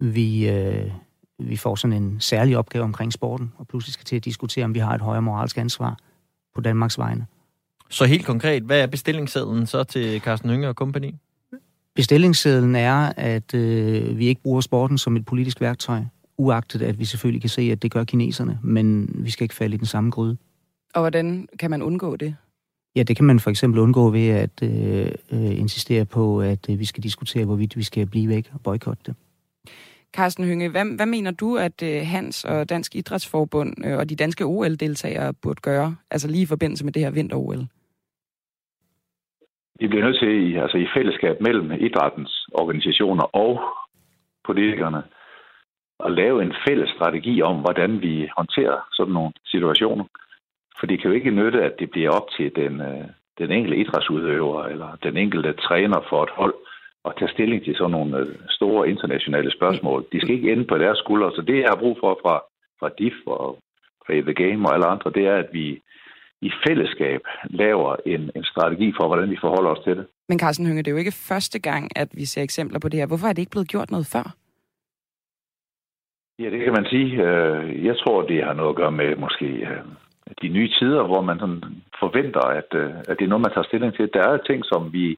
vi, 0.00 0.48
øh, 0.48 0.90
vi 1.38 1.56
får 1.56 1.74
sådan 1.74 2.02
en 2.02 2.20
særlig 2.20 2.58
opgave 2.58 2.84
omkring 2.84 3.12
sporten, 3.12 3.52
og 3.58 3.68
pludselig 3.68 3.92
skal 3.92 4.04
til 4.04 4.16
at 4.16 4.24
diskutere, 4.24 4.64
om 4.64 4.74
vi 4.74 4.78
har 4.78 4.94
et 4.94 5.00
højere 5.00 5.22
moralsk 5.22 5.58
ansvar 5.58 5.98
på 6.54 6.60
Danmarks 6.60 6.98
vegne. 6.98 7.26
Så 7.88 8.04
helt 8.04 8.26
konkret, 8.26 8.62
hvad 8.62 8.80
er 8.80 8.86
bestillingssedlen 8.86 9.66
så 9.66 9.84
til 9.84 10.20
Carsten 10.20 10.50
Hønge 10.50 10.68
og 10.68 10.76
kompagni? 10.76 11.16
Bestillingssedlen 11.94 12.76
er, 12.76 13.12
at 13.16 13.54
øh, 13.54 14.18
vi 14.18 14.26
ikke 14.26 14.42
bruger 14.42 14.60
sporten 14.60 14.98
som 14.98 15.16
et 15.16 15.24
politisk 15.24 15.60
værktøj, 15.60 16.00
uagtet 16.38 16.82
at 16.82 16.98
vi 16.98 17.04
selvfølgelig 17.04 17.40
kan 17.40 17.50
se, 17.50 17.62
at 17.62 17.82
det 17.82 17.90
gør 17.90 18.04
kineserne, 18.04 18.58
men 18.62 19.10
vi 19.14 19.30
skal 19.30 19.44
ikke 19.44 19.54
falde 19.54 19.74
i 19.74 19.78
den 19.78 19.86
samme 19.86 20.10
gryde. 20.10 20.36
Og 20.94 21.00
hvordan 21.00 21.48
kan 21.58 21.70
man 21.70 21.82
undgå 21.82 22.16
det? 22.16 22.36
Ja, 22.96 23.02
det 23.02 23.16
kan 23.16 23.24
man 23.24 23.40
for 23.40 23.50
eksempel 23.50 23.80
undgå 23.80 24.10
ved 24.10 24.28
at 24.28 24.62
øh, 24.62 25.06
øh, 25.32 25.58
insistere 25.58 26.04
på, 26.04 26.40
at 26.40 26.70
øh, 26.70 26.78
vi 26.78 26.84
skal 26.84 27.02
diskutere, 27.02 27.44
hvorvidt 27.44 27.76
vi 27.76 27.82
skal 27.82 28.06
blive 28.06 28.28
væk 28.28 28.50
og 28.54 28.60
boykotte 28.64 29.02
det. 29.06 29.14
Carsten 30.16 30.44
Hynge, 30.44 30.68
hvad, 30.68 30.96
hvad 30.96 31.06
mener 31.06 31.30
du, 31.30 31.56
at 31.56 31.82
øh, 31.82 32.02
Hans 32.06 32.44
og 32.44 32.68
Dansk 32.68 32.94
Idrætsforbund 32.94 33.86
øh, 33.86 33.98
og 33.98 34.10
de 34.10 34.16
danske 34.16 34.44
OL-deltagere 34.44 35.34
burde 35.42 35.60
gøre, 35.60 35.96
altså 36.10 36.28
lige 36.28 36.42
i 36.42 36.46
forbindelse 36.46 36.84
med 36.84 36.92
det 36.92 37.02
her 37.02 37.10
vinter-OL? 37.10 37.66
Vi 39.80 39.88
bliver 39.88 40.04
nødt 40.04 40.18
til, 40.18 40.58
altså 40.62 40.78
i 40.78 40.86
fællesskab 40.96 41.40
mellem 41.40 41.72
idrættens 41.72 42.46
organisationer 42.52 43.22
og 43.22 43.60
politikerne, 44.46 45.02
at 46.06 46.12
lave 46.12 46.42
en 46.42 46.54
fælles 46.68 46.90
strategi 46.96 47.42
om, 47.42 47.56
hvordan 47.60 48.00
vi 48.00 48.28
håndterer 48.36 48.78
sådan 48.92 49.14
nogle 49.14 49.32
situationer. 49.46 50.04
For 50.80 50.86
det 50.86 51.00
kan 51.00 51.10
jo 51.10 51.16
ikke 51.16 51.30
nytte, 51.30 51.62
at 51.62 51.74
det 51.78 51.90
bliver 51.90 52.10
op 52.10 52.28
til 52.36 52.56
den, 52.56 52.80
øh, 52.80 53.04
den 53.38 53.50
enkelte 53.50 53.76
idrætsudøver 53.76 54.64
eller 54.64 54.98
den 55.02 55.16
enkelte 55.16 55.52
træner 55.52 56.00
for 56.08 56.22
et 56.22 56.30
hold 56.30 56.54
at 57.04 57.12
tage 57.18 57.32
stilling 57.34 57.64
til 57.64 57.76
sådan 57.76 57.90
nogle 57.90 58.18
øh, 58.18 58.26
store 58.48 58.90
internationale 58.90 59.50
spørgsmål. 59.52 60.06
De 60.12 60.20
skal 60.20 60.34
ikke 60.34 60.52
ende 60.52 60.64
på 60.64 60.78
deres 60.78 60.98
skuldre. 60.98 61.32
Så 61.36 61.42
det, 61.42 61.56
jeg 61.60 61.68
har 61.68 61.82
brug 61.84 61.96
for 62.00 62.18
fra, 62.22 62.34
fra 62.80 62.90
DIF 62.98 63.18
og 63.26 63.58
Play 64.06 64.22
the 64.22 64.34
Game 64.34 64.68
og 64.68 64.74
alle 64.74 64.86
andre, 64.86 65.10
det 65.10 65.26
er, 65.26 65.36
at 65.36 65.48
vi 65.52 65.82
i 66.42 66.50
fællesskab 66.66 67.20
laver 67.44 67.96
en, 68.06 68.30
en 68.36 68.44
strategi 68.44 68.92
for, 68.96 69.06
hvordan 69.06 69.30
vi 69.30 69.38
forholder 69.40 69.70
os 69.70 69.84
til 69.84 69.96
det. 69.96 70.06
Men 70.28 70.38
Carsten 70.38 70.66
Hønge, 70.66 70.82
det 70.82 70.88
er 70.88 70.96
jo 70.96 71.04
ikke 71.04 71.20
første 71.28 71.58
gang, 71.58 71.90
at 71.96 72.08
vi 72.12 72.24
ser 72.24 72.42
eksempler 72.42 72.78
på 72.78 72.88
det 72.88 73.00
her. 73.00 73.06
Hvorfor 73.06 73.26
er 73.26 73.32
det 73.32 73.42
ikke 73.42 73.50
blevet 73.50 73.68
gjort 73.68 73.90
noget 73.90 74.06
før? 74.06 74.36
Ja, 76.38 76.50
det 76.50 76.64
kan 76.64 76.72
man 76.72 76.86
sige. 76.86 77.10
Øh, 77.26 77.84
jeg 77.86 77.96
tror, 77.98 78.22
det 78.22 78.44
har 78.44 78.52
noget 78.52 78.70
at 78.70 78.76
gøre 78.76 78.92
med 78.92 79.16
måske 79.16 79.46
de 80.42 80.48
nye 80.48 80.68
tider, 80.78 81.02
hvor 81.02 81.20
man 81.20 81.38
sådan 81.38 81.62
forventer, 81.98 82.40
at, 82.40 82.70
øh, 82.74 82.94
at 83.08 83.18
det 83.18 83.24
er 83.24 83.32
noget, 83.32 83.46
man 83.46 83.52
tager 83.52 83.68
stilling 83.70 83.94
til. 83.94 84.10
Der 84.14 84.22
er 84.28 84.36
ting, 84.36 84.64
som 84.64 84.92
vi 84.92 85.16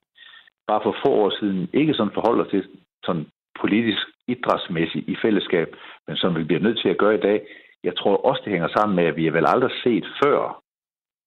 bare 0.69 0.81
for 0.83 0.97
få 1.05 1.11
år 1.11 1.33
siden 1.41 1.69
ikke 1.73 1.95
sådan 1.95 2.15
forholder 2.15 2.45
til 2.45 2.63
sådan 3.05 3.27
politisk 3.61 4.07
idrætsmæssigt 4.29 5.09
i 5.09 5.17
fællesskab, 5.23 5.69
men 6.07 6.17
som 6.17 6.37
vi 6.37 6.45
bliver 6.45 6.63
nødt 6.63 6.81
til 6.81 6.89
at 6.89 6.99
gøre 6.99 7.15
i 7.15 7.25
dag. 7.29 7.47
Jeg 7.85 7.97
tror 7.97 8.17
også, 8.17 8.43
det 8.45 8.53
hænger 8.53 8.69
sammen 8.77 8.97
med, 8.97 9.05
at 9.05 9.17
vi 9.17 9.25
har 9.25 9.33
vel 9.33 9.47
aldrig 9.49 9.71
set 9.85 10.07
før, 10.25 10.63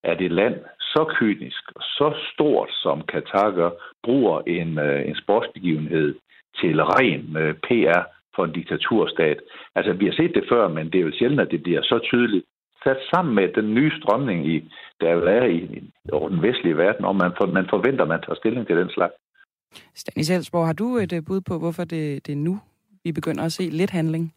at 0.03 0.21
et 0.21 0.31
land 0.31 0.55
så 0.79 1.05
kynisk 1.17 1.63
og 1.75 1.81
så 1.81 2.13
stort, 2.33 2.69
som 2.71 3.01
Katar 3.01 3.51
gør, 3.51 3.69
bruger 4.03 4.41
en, 4.47 4.79
øh, 4.79 5.07
en 5.09 5.15
sportsbegivenhed 5.15 6.15
til 6.59 6.83
ren 6.83 7.37
øh, 7.37 7.53
PR 7.53 8.01
for 8.35 8.45
en 8.45 8.51
diktaturstat. 8.51 9.39
Altså, 9.75 9.93
vi 9.93 10.05
har 10.05 10.13
set 10.13 10.35
det 10.35 10.45
før, 10.49 10.67
men 10.67 10.85
det 10.91 10.95
er 10.99 11.05
jo 11.05 11.11
sjældent, 11.11 11.41
at 11.41 11.51
det 11.51 11.63
bliver 11.63 11.81
så 11.81 11.99
tydeligt 12.03 12.45
sat 12.85 13.01
sammen 13.13 13.35
med 13.35 13.47
den 13.59 13.67
nye 13.77 13.91
strømning, 13.99 14.39
i, 14.53 14.55
der 15.01 15.07
er 15.07 15.45
i, 15.45 15.57
i 15.57 15.91
over 16.11 16.29
den 16.29 16.41
vestlige 16.41 16.77
verden, 16.77 17.05
og 17.05 17.15
man, 17.15 17.31
for, 17.37 17.45
man 17.47 17.67
forventer, 17.69 18.03
at 18.03 18.07
man 18.13 18.21
tager 18.21 18.35
stilling 18.41 18.67
til 18.67 18.77
den 18.77 18.89
slags. 18.89 19.13
Stanis 19.95 20.29
Elsborg, 20.29 20.65
har 20.65 20.73
du 20.73 20.97
et 20.97 21.13
øh, 21.13 21.25
bud 21.27 21.41
på, 21.41 21.59
hvorfor 21.59 21.83
det, 21.83 22.27
det 22.27 22.33
er 22.33 22.37
nu, 22.49 22.59
vi 23.03 23.11
begynder 23.11 23.43
at 23.43 23.53
se 23.53 23.63
lidt 23.63 23.89
handling? 23.89 24.33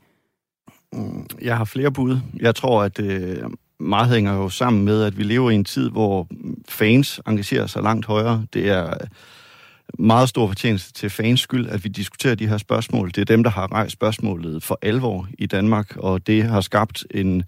Mm, 0.93 1.27
jeg 1.43 1.57
har 1.57 1.65
flere 1.65 1.93
bud. 1.93 2.17
Jeg 2.41 2.55
tror, 2.55 2.83
at 2.83 2.97
det 2.97 3.39
øh, 3.43 3.51
meget 3.81 4.09
hænger 4.15 4.35
jo 4.35 4.49
sammen 4.49 4.85
med, 4.85 5.03
at 5.03 5.19
vi 5.19 5.23
lever 5.23 5.51
i 5.51 5.55
en 5.55 5.65
tid, 5.65 5.91
hvor 5.91 6.27
fans 6.69 7.21
engagerer 7.27 7.67
sig 7.67 7.83
langt 7.83 8.07
højere. 8.07 8.47
Det 8.53 8.69
er 8.69 8.95
meget 9.99 10.29
stor 10.29 10.47
fortjeneste 10.47 10.93
til 10.93 11.11
fans 11.11 11.41
skyld, 11.41 11.69
at 11.69 11.85
vi 11.85 11.89
diskuterer 11.89 12.35
de 12.35 12.49
her 12.49 12.59
spørgsmål. 12.59 13.09
Det 13.09 13.19
er 13.19 13.25
dem, 13.25 13.43
der 13.43 13.51
har 13.51 13.73
rejst 13.73 13.93
spørgsmålet 13.93 14.63
for 14.63 14.79
alvor 14.83 15.29
i 15.39 15.47
Danmark, 15.47 15.97
og 15.97 16.27
det 16.27 16.43
har 16.43 16.61
skabt 16.61 17.07
en 17.11 17.45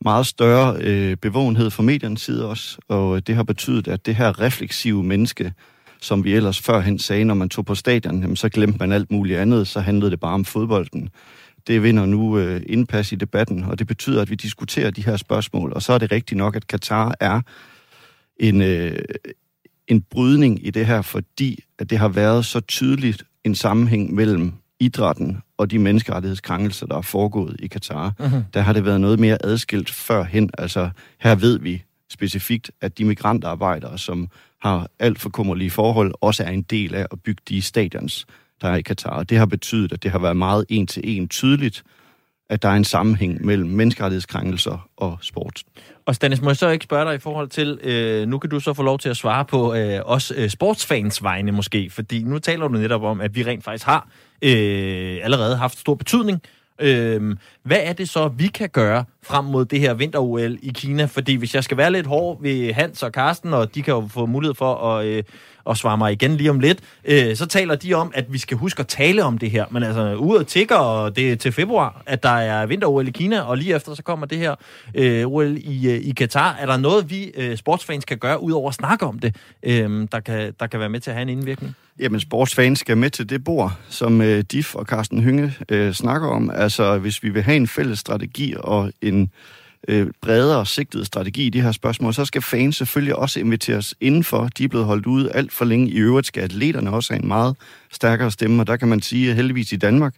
meget 0.00 0.26
større 0.26 0.76
øh, 0.80 1.16
bevågenhed 1.16 1.70
fra 1.70 1.82
mediernes 1.82 2.20
side 2.20 2.48
også, 2.48 2.78
og 2.88 3.16
øh, 3.16 3.22
det 3.26 3.34
har 3.34 3.42
betydet, 3.42 3.88
at 3.88 4.06
det 4.06 4.14
her 4.14 4.40
refleksive 4.40 5.02
menneske, 5.04 5.52
som 6.00 6.24
vi 6.24 6.34
ellers 6.34 6.60
førhen 6.60 6.98
sagde, 6.98 7.24
når 7.24 7.34
man 7.34 7.48
tog 7.48 7.64
på 7.64 7.74
stadion, 7.74 8.20
jamen, 8.20 8.36
så 8.36 8.48
glemte 8.48 8.78
man 8.78 8.92
alt 8.92 9.10
muligt 9.10 9.38
andet, 9.38 9.68
så 9.68 9.80
handlede 9.80 10.10
det 10.10 10.20
bare 10.20 10.34
om 10.34 10.44
fodbolden. 10.44 11.08
Det 11.66 11.82
vinder 11.82 12.06
nu 12.06 12.38
øh, 12.38 12.62
indpas 12.66 13.12
i 13.12 13.14
debatten, 13.14 13.64
og 13.64 13.78
det 13.78 13.86
betyder, 13.86 14.22
at 14.22 14.30
vi 14.30 14.34
diskuterer 14.34 14.90
de 14.90 15.04
her 15.04 15.16
spørgsmål, 15.16 15.72
og 15.72 15.82
så 15.82 15.92
er 15.92 15.98
det 15.98 16.12
rigtigt 16.12 16.38
nok, 16.38 16.56
at 16.56 16.66
Katar 16.66 17.14
er 17.20 17.40
en, 18.36 18.62
øh, 18.62 18.98
en 19.88 20.02
brydning 20.02 20.66
i 20.66 20.70
det 20.70 20.86
her, 20.86 21.02
fordi 21.02 21.64
at 21.78 21.90
det 21.90 21.98
har 21.98 22.08
været 22.08 22.44
så 22.44 22.60
tydeligt 22.60 23.24
en 23.44 23.54
sammenhæng 23.54 24.14
mellem 24.14 24.52
idrætten 24.80 25.42
og 25.58 25.70
de 25.70 25.78
menneskerettighedskrænkelser, 25.78 26.86
der 26.86 26.96
er 26.96 27.02
foregået 27.02 27.56
i 27.58 27.66
Katar, 27.66 28.14
uh-huh. 28.20 28.36
der 28.54 28.60
har 28.60 28.72
det 28.72 28.84
været 28.84 29.00
noget 29.00 29.20
mere 29.20 29.38
adskilt 29.44 29.90
førhen. 29.90 30.50
Altså, 30.58 30.90
her 31.18 31.34
ved 31.34 31.58
vi 31.58 31.82
specifikt, 32.10 32.70
at 32.80 32.98
de 32.98 33.04
migrantarbejdere, 33.04 33.98
som 33.98 34.28
har 34.62 34.88
alt 34.98 35.20
for 35.20 35.30
kummerlige 35.30 35.70
forhold, 35.70 36.14
også 36.20 36.44
er 36.44 36.50
en 36.50 36.62
del 36.62 36.94
af 36.94 37.06
at 37.12 37.22
bygge 37.22 37.42
de 37.48 37.62
stadions, 37.62 38.26
der 38.60 38.68
er 38.68 38.76
i 38.76 38.82
Katar. 38.82 39.22
Det 39.22 39.38
har 39.38 39.46
betydet, 39.46 39.92
at 39.92 40.02
det 40.02 40.10
har 40.10 40.18
været 40.18 40.36
meget 40.36 40.64
en 40.68 40.86
til 40.86 41.02
en 41.04 41.28
tydeligt, 41.28 41.82
at 42.50 42.62
der 42.62 42.68
er 42.68 42.76
en 42.76 42.84
sammenhæng 42.84 43.46
mellem 43.46 43.68
menneskerettighedskrænkelser 43.68 44.88
og 44.96 45.18
sport. 45.22 45.62
Og 46.06 46.14
Stanis, 46.14 46.40
må 46.40 46.50
jeg 46.50 46.56
så 46.56 46.68
ikke 46.68 46.82
spørge 46.82 47.04
dig 47.04 47.14
i 47.14 47.18
forhold 47.18 47.48
til, 47.48 47.78
øh, 47.82 48.28
nu 48.28 48.38
kan 48.38 48.50
du 48.50 48.60
så 48.60 48.74
få 48.74 48.82
lov 48.82 48.98
til 48.98 49.08
at 49.08 49.16
svare 49.16 49.44
på 49.44 49.74
øh, 49.74 50.00
os 50.04 50.32
øh, 50.36 50.50
sportsfans 50.50 51.22
vegne 51.22 51.52
måske, 51.52 51.90
fordi 51.90 52.22
nu 52.22 52.38
taler 52.38 52.68
du 52.68 52.74
netop 52.74 53.02
om, 53.02 53.20
at 53.20 53.34
vi 53.34 53.42
rent 53.42 53.64
faktisk 53.64 53.86
har 53.86 54.08
øh, 54.42 55.18
allerede 55.22 55.56
haft 55.56 55.78
stor 55.78 55.94
betydning. 55.94 56.42
Øh, 56.80 57.36
hvad 57.62 57.80
er 57.82 57.92
det 57.92 58.08
så, 58.08 58.28
vi 58.28 58.46
kan 58.46 58.68
gøre 58.68 59.04
frem 59.22 59.44
mod 59.44 59.64
det 59.64 59.80
her 59.80 59.94
vinter-OL 59.94 60.58
i 60.62 60.72
Kina? 60.74 61.04
Fordi 61.04 61.34
hvis 61.34 61.54
jeg 61.54 61.64
skal 61.64 61.76
være 61.76 61.92
lidt 61.92 62.06
hård 62.06 62.42
ved 62.42 62.72
Hans 62.72 63.02
og 63.02 63.12
Karsten, 63.12 63.54
og 63.54 63.74
de 63.74 63.82
kan 63.82 63.94
jo 63.94 64.08
få 64.10 64.26
mulighed 64.26 64.54
for 64.54 64.74
at, 64.74 65.06
øh, 65.06 65.22
at 65.70 65.76
svare 65.76 65.98
mig 65.98 66.12
igen 66.12 66.36
lige 66.36 66.50
om 66.50 66.60
lidt, 66.60 66.78
øh, 67.04 67.36
så 67.36 67.46
taler 67.46 67.74
de 67.74 67.94
om, 67.94 68.12
at 68.14 68.32
vi 68.32 68.38
skal 68.38 68.56
huske 68.56 68.80
at 68.80 68.86
tale 68.86 69.24
om 69.24 69.38
det 69.38 69.50
her. 69.50 69.64
Men 69.70 69.82
altså, 69.82 70.14
ude 70.14 70.44
tigger, 70.44 70.76
og 70.76 71.16
det 71.16 71.32
er 71.32 71.36
til 71.36 71.52
februar, 71.52 72.02
at 72.06 72.22
der 72.22 72.28
er 72.28 72.66
vinter-OL 72.66 73.08
i 73.08 73.10
Kina, 73.10 73.40
og 73.40 73.56
lige 73.56 73.76
efter 73.76 73.94
så 73.94 74.02
kommer 74.02 74.26
det 74.26 74.38
her 74.38 74.54
øh, 74.94 75.26
OL 75.26 75.56
i, 75.56 75.90
øh, 75.90 76.00
i 76.00 76.12
Katar. 76.16 76.56
Er 76.60 76.66
der 76.66 76.76
noget, 76.76 77.10
vi 77.10 77.32
øh, 77.36 77.56
sportsfans 77.56 78.04
kan 78.04 78.18
gøre, 78.18 78.42
udover 78.42 78.68
at 78.68 78.74
snakke 78.74 79.06
om 79.06 79.18
det, 79.18 79.36
øh, 79.62 80.08
der, 80.12 80.20
kan, 80.20 80.54
der 80.60 80.66
kan 80.66 80.80
være 80.80 80.88
med 80.88 81.00
til 81.00 81.10
at 81.10 81.14
have 81.14 81.22
en 81.22 81.28
indvirkning? 81.28 81.74
Jamen, 82.00 82.20
sportsfans 82.20 82.78
skal 82.78 82.96
med 82.96 83.10
til 83.10 83.30
det 83.30 83.44
bord, 83.44 83.78
som 83.88 84.20
øh, 84.20 84.44
Dif 84.52 84.74
og 84.74 84.84
Carsten 84.84 85.22
Hynge 85.22 85.54
øh, 85.68 85.92
snakker 85.92 86.28
om. 86.28 86.50
Altså, 86.54 86.98
hvis 86.98 87.22
vi 87.22 87.28
vil 87.28 87.42
have 87.42 87.56
en 87.56 87.66
fælles 87.66 87.98
strategi 87.98 88.54
og 88.58 88.92
en 89.12 89.30
øh, 89.88 90.06
bredere 90.22 90.66
sigtet 90.66 91.06
strategi 91.06 91.46
i 91.46 91.50
de 91.50 91.60
her 91.60 91.72
spørgsmål, 91.72 92.14
så 92.14 92.24
skal 92.24 92.42
fans 92.42 92.76
selvfølgelig 92.76 93.16
også 93.16 93.40
inviteres 93.40 93.94
indenfor. 94.00 94.48
De 94.58 94.64
er 94.64 94.68
blevet 94.68 94.86
holdt 94.86 95.06
ude 95.06 95.32
alt 95.32 95.52
for 95.52 95.64
længe. 95.64 95.88
I 95.88 95.96
øvrigt 95.96 96.26
skal 96.26 96.42
atleterne 96.42 96.90
også 96.90 97.12
have 97.12 97.22
en 97.22 97.28
meget 97.28 97.56
stærkere 97.92 98.30
stemme, 98.30 98.62
og 98.62 98.66
der 98.66 98.76
kan 98.76 98.88
man 98.88 99.02
sige, 99.02 99.30
at 99.30 99.36
heldigvis 99.36 99.72
i 99.72 99.76
Danmark 99.76 100.14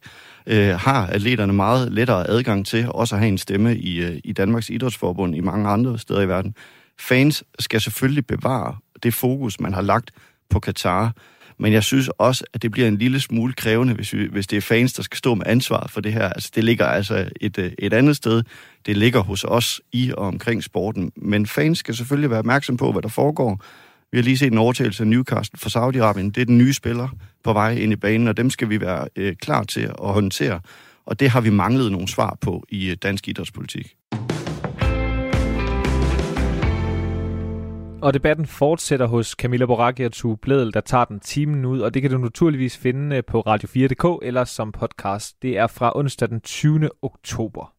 øh, 0.47 0.69
har 0.69 1.07
atleterne 1.07 1.53
meget 1.53 1.93
lettere 1.93 2.29
adgang 2.29 2.67
til 2.67 2.87
også 2.89 3.15
at 3.15 3.19
have 3.19 3.29
en 3.29 3.39
stemme 3.39 3.77
i, 3.77 4.01
øh, 4.01 4.21
i 4.25 4.33
Danmarks 4.33 4.71
Idrætsforbund 4.71 5.37
i 5.37 5.41
mange 5.41 5.69
andre 5.69 5.99
steder 5.99 6.21
i 6.21 6.29
verden. 6.29 6.55
Fans 7.01 7.45
skal 7.59 7.81
selvfølgelig 7.81 8.27
bevare 8.27 8.77
det 9.03 9.15
fokus, 9.15 9.61
man 9.61 9.75
har 9.75 9.83
lagt 9.83 10.11
på 10.51 10.61
Katar, 10.61 11.13
men 11.63 11.73
jeg 11.73 11.83
synes 11.83 12.09
også, 12.19 12.45
at 12.55 12.63
det 12.63 12.71
bliver 12.71 12.89
en 12.89 12.99
lille 12.99 13.21
smule 13.21 13.53
krævende, 13.53 13.95
hvis, 13.95 14.13
vi, 14.13 14.29
hvis 14.33 14.47
det 14.47 14.57
er 14.57 14.61
fans, 14.61 14.93
der 14.93 15.03
skal 15.03 15.19
stå 15.19 15.35
med 15.35 15.47
ansvar 15.47 15.87
for 15.91 16.01
det 16.01 16.13
her. 16.13 16.29
Altså, 16.29 16.51
det 16.55 16.65
ligger 16.65 16.87
altså 16.87 17.29
et, 17.41 17.59
øh, 17.59 17.73
et 17.79 17.93
andet 17.93 18.17
sted. 18.17 18.43
Det 18.87 18.97
ligger 18.97 19.21
hos 19.21 19.45
os 19.45 19.81
i 19.93 20.13
og 20.17 20.27
omkring 20.27 20.65
sporten. 20.65 21.13
Men 21.17 21.47
fans 21.47 21.79
skal 21.79 21.97
selvfølgelig 21.97 22.31
være 22.31 22.39
opmærksom 22.39 22.77
på, 22.77 22.93
hvad 22.93 23.03
der 23.03 23.09
foregår. 23.09 23.65
Vi 24.13 24.19
har 24.19 24.23
lige 24.23 24.39
set 24.39 24.53
en 24.53 24.59
overtagelse 24.59 25.03
af 25.03 25.07
Newcastle 25.07 25.59
for 25.59 25.71
Saudi-Arabien. 25.71 26.31
Det 26.31 26.39
er 26.39 26.45
den 26.45 26.59
nye 26.59 26.73
spiller 26.73 27.09
på 27.45 27.53
vej 27.53 27.75
ind 27.75 27.93
i 27.93 27.97
banen, 27.97 28.29
og 28.29 28.37
dem 28.37 28.51
skal 28.51 28.69
vi 28.69 28.81
være 28.81 29.09
øh, 29.17 29.37
klar 29.37 29.65
til 29.65 29.81
at 29.81 30.13
håndtere. 30.13 30.61
Og 31.07 31.21
det 31.21 31.31
har 31.31 31.41
vi 31.41 31.51
manglet 31.51 31.93
nogle 31.93 32.09
svar 32.09 32.39
på 32.41 32.65
i 32.69 32.91
øh, 32.91 32.97
dansk 33.03 33.29
idrætspolitik. 33.29 33.97
Og 38.03 38.15
debatten 38.15 38.47
fortsætter 38.47 39.07
hos 39.07 39.29
Camilla 39.29 39.67
Boracchi 39.67 40.05
og 40.05 40.13
Tue 40.13 40.37
Bledel, 40.37 40.75
der 40.75 40.81
tager 40.81 41.05
den 41.05 41.21
timen 41.21 41.65
ud, 41.65 41.81
og 41.81 41.95
det 41.95 42.03
kan 42.03 42.11
du 42.11 42.19
naturligvis 42.19 42.79
finde 42.79 43.17
øh, 43.17 43.25
på 43.25 43.41
radio4.dk 43.41 44.27
eller 44.27 44.45
som 44.45 44.73
podcast. 44.73 45.43
Det 45.43 45.59
er 45.59 45.67
fra 45.67 45.99
onsdag 45.99 46.29
den 46.29 46.41
20. 46.41 46.89
oktober. 47.03 47.73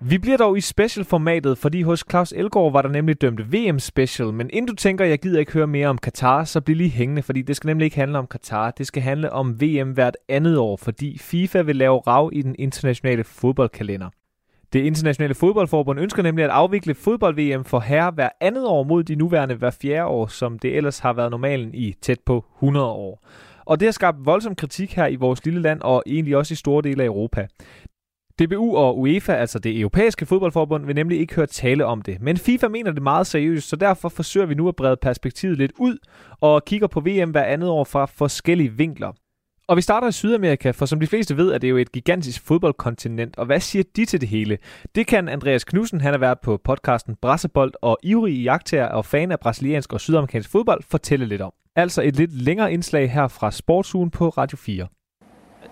Vi 0.00 0.18
bliver 0.18 0.36
dog 0.36 0.58
i 0.58 0.60
specialformatet, 0.60 1.58
fordi 1.58 1.82
hos 1.82 2.04
Claus 2.10 2.32
Elgaard 2.32 2.72
var 2.72 2.82
der 2.82 2.88
nemlig 2.88 3.20
dømt 3.20 3.52
VM-special, 3.52 4.32
men 4.32 4.50
inden 4.52 4.68
du 4.68 4.74
tænker, 4.74 5.04
jeg 5.04 5.18
gider 5.18 5.40
ikke 5.40 5.52
høre 5.52 5.66
mere 5.66 5.88
om 5.88 5.98
Katar, 5.98 6.44
så 6.44 6.60
bliv 6.60 6.76
lige 6.76 6.90
hængende, 6.90 7.22
fordi 7.22 7.42
det 7.42 7.56
skal 7.56 7.68
nemlig 7.68 7.84
ikke 7.84 7.96
handle 7.96 8.18
om 8.18 8.26
Katar, 8.26 8.70
det 8.70 8.86
skal 8.86 9.02
handle 9.02 9.32
om 9.32 9.60
VM 9.60 9.90
hvert 9.90 10.16
andet 10.28 10.58
år, 10.58 10.76
fordi 10.76 11.18
FIFA 11.18 11.62
vil 11.62 11.76
lave 11.76 11.98
rav 11.98 12.30
i 12.32 12.42
den 12.42 12.54
internationale 12.58 13.24
fodboldkalender. 13.24 14.08
Det 14.72 14.80
internationale 14.80 15.34
fodboldforbund 15.34 16.00
ønsker 16.00 16.22
nemlig 16.22 16.44
at 16.44 16.50
afvikle 16.50 16.94
fodbold-VM 16.94 17.64
for 17.64 17.80
herre 17.80 18.10
hver 18.10 18.28
andet 18.40 18.66
år 18.66 18.84
mod 18.84 19.04
de 19.04 19.14
nuværende 19.14 19.54
hver 19.54 19.70
fjerde 19.70 20.06
år, 20.06 20.26
som 20.26 20.58
det 20.58 20.76
ellers 20.76 20.98
har 20.98 21.12
været 21.12 21.30
normalen 21.30 21.74
i 21.74 21.94
tæt 22.02 22.20
på 22.26 22.44
100 22.56 22.86
år. 22.86 23.26
Og 23.64 23.80
det 23.80 23.86
har 23.86 23.92
skabt 23.92 24.16
voldsom 24.24 24.54
kritik 24.54 24.92
her 24.92 25.06
i 25.06 25.16
vores 25.16 25.44
lille 25.44 25.60
land 25.60 25.80
og 25.80 26.02
egentlig 26.06 26.36
også 26.36 26.52
i 26.52 26.56
store 26.56 26.82
dele 26.82 27.02
af 27.02 27.06
Europa. 27.06 27.46
DBU 28.38 28.76
og 28.76 28.98
UEFA, 28.98 29.32
altså 29.32 29.58
det 29.58 29.80
europæiske 29.80 30.26
fodboldforbund, 30.26 30.86
vil 30.86 30.94
nemlig 30.94 31.20
ikke 31.20 31.34
høre 31.34 31.46
tale 31.46 31.86
om 31.86 32.02
det. 32.02 32.20
Men 32.20 32.36
FIFA 32.36 32.68
mener 32.68 32.92
det 32.92 33.02
meget 33.02 33.26
seriøst, 33.26 33.68
så 33.68 33.76
derfor 33.76 34.08
forsøger 34.08 34.46
vi 34.46 34.54
nu 34.54 34.68
at 34.68 34.76
brede 34.76 34.96
perspektivet 35.02 35.58
lidt 35.58 35.72
ud 35.78 35.98
og 36.40 36.64
kigger 36.64 36.86
på 36.86 37.00
VM 37.00 37.30
hver 37.30 37.44
andet 37.44 37.68
år 37.68 37.84
fra 37.84 38.06
forskellige 38.06 38.72
vinkler. 38.72 39.12
Og 39.70 39.76
vi 39.76 39.82
starter 39.82 40.08
i 40.08 40.12
Sydamerika, 40.12 40.70
for 40.70 40.86
som 40.86 41.00
de 41.00 41.06
fleste 41.06 41.36
ved, 41.36 41.52
er 41.52 41.58
det 41.58 41.70
jo 41.70 41.76
et 41.76 41.92
gigantisk 41.92 42.46
fodboldkontinent. 42.46 43.38
Og 43.38 43.46
hvad 43.46 43.60
siger 43.60 43.82
de 43.96 44.04
til 44.04 44.20
det 44.20 44.28
hele? 44.28 44.58
Det 44.94 45.06
kan 45.06 45.28
Andreas 45.28 45.64
Knudsen, 45.64 46.00
han 46.00 46.12
har 46.12 46.18
været 46.18 46.40
på 46.40 46.56
podcasten 46.64 47.16
Brassebold 47.22 47.72
og 47.82 47.98
ivrig 48.02 48.42
jagttager 48.42 48.86
og 48.86 49.04
fan 49.04 49.32
af 49.32 49.40
brasiliansk 49.40 49.92
og 49.92 50.00
sydamerikansk 50.00 50.50
fodbold, 50.50 50.82
fortælle 50.90 51.26
lidt 51.26 51.42
om. 51.42 51.52
Altså 51.76 52.02
et 52.02 52.16
lidt 52.16 52.42
længere 52.42 52.72
indslag 52.72 53.12
her 53.12 53.28
fra 53.28 53.50
Sportsugen 53.50 54.10
på 54.10 54.28
Radio 54.28 54.56
4 54.56 54.86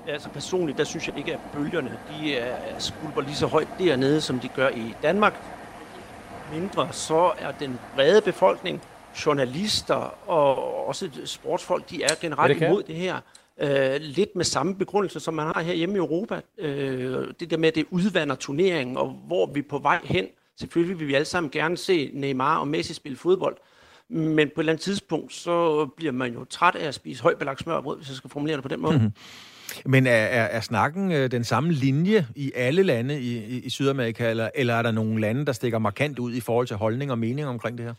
altså 0.08 0.28
personligt, 0.28 0.78
der 0.78 0.84
synes 0.84 1.08
jeg 1.08 1.18
ikke, 1.18 1.32
at 1.32 1.40
bølgerne 1.52 1.98
de 2.10 2.36
er, 2.36 2.56
skulper 2.78 3.20
lige 3.20 3.34
så 3.34 3.46
højt 3.46 3.68
dernede, 3.78 4.20
som 4.20 4.40
de 4.40 4.48
gør 4.48 4.68
i 4.68 4.94
Danmark. 5.02 5.34
Mindre 6.52 6.88
så 6.92 7.32
er 7.38 7.52
den 7.60 7.78
brede 7.94 8.20
befolkning, 8.20 8.82
journalister 9.26 10.28
og 10.28 10.86
også 10.88 11.10
sportsfolk, 11.24 11.90
de 11.90 12.02
er 12.02 12.14
generelt 12.20 12.60
det 12.60 12.66
imod 12.66 12.82
det 12.82 12.94
her. 12.94 13.20
Øh, 13.60 14.00
lidt 14.00 14.36
med 14.36 14.44
samme 14.44 14.74
begrundelse, 14.74 15.20
som 15.20 15.34
man 15.34 15.46
har 15.46 15.62
her 15.62 15.74
hjemme 15.74 15.94
i 15.94 15.98
Europa. 15.98 16.40
Øh, 16.58 17.26
det 17.40 17.50
der 17.50 17.56
med, 17.56 17.68
at 17.68 17.74
det 17.74 17.86
udvander 17.90 18.34
turneringen, 18.34 18.96
og 18.96 19.22
hvor 19.26 19.52
vi 19.52 19.58
er 19.58 19.64
på 19.70 19.78
vej 19.78 20.00
hen. 20.04 20.26
Selvfølgelig 20.60 20.98
vil 20.98 21.08
vi 21.08 21.14
alle 21.14 21.24
sammen 21.24 21.50
gerne 21.50 21.76
se 21.76 22.10
Neymar 22.14 22.58
og 22.58 22.68
Messi 22.68 22.94
spille 22.94 23.18
fodbold. 23.18 23.56
Men 24.08 24.48
på 24.48 24.60
et 24.60 24.62
eller 24.62 24.72
andet 24.72 24.82
tidspunkt, 24.82 25.34
så 25.34 25.86
bliver 25.96 26.12
man 26.12 26.32
jo 26.32 26.44
træt 26.44 26.74
af 26.74 26.88
at 26.88 26.94
spise 26.94 27.22
højbelagt 27.22 27.60
smørbrød, 27.60 27.96
hvis 27.96 28.08
jeg 28.08 28.16
skal 28.16 28.30
formulere 28.30 28.56
det 28.56 28.62
på 28.62 28.68
den 28.68 28.80
måde. 28.80 28.94
Mm-hmm. 28.94 29.12
Men 29.84 30.06
er, 30.06 30.10
er, 30.10 30.44
er 30.44 30.60
snakken 30.60 31.12
øh, 31.12 31.30
den 31.30 31.44
samme 31.44 31.72
linje 31.72 32.26
i 32.34 32.52
alle 32.54 32.82
lande 32.82 33.20
i, 33.20 33.36
i, 33.36 33.60
i 33.60 33.70
Sydamerika, 33.70 34.30
eller, 34.30 34.50
eller 34.54 34.74
er 34.74 34.82
der 34.82 34.90
nogle 34.90 35.20
lande, 35.20 35.46
der 35.46 35.52
stikker 35.52 35.78
markant 35.78 36.18
ud 36.18 36.34
i 36.34 36.40
forhold 36.40 36.66
til 36.66 36.76
holdning 36.76 37.10
og 37.10 37.18
mening 37.18 37.48
omkring 37.48 37.78
det 37.78 37.86
her? 37.86 37.94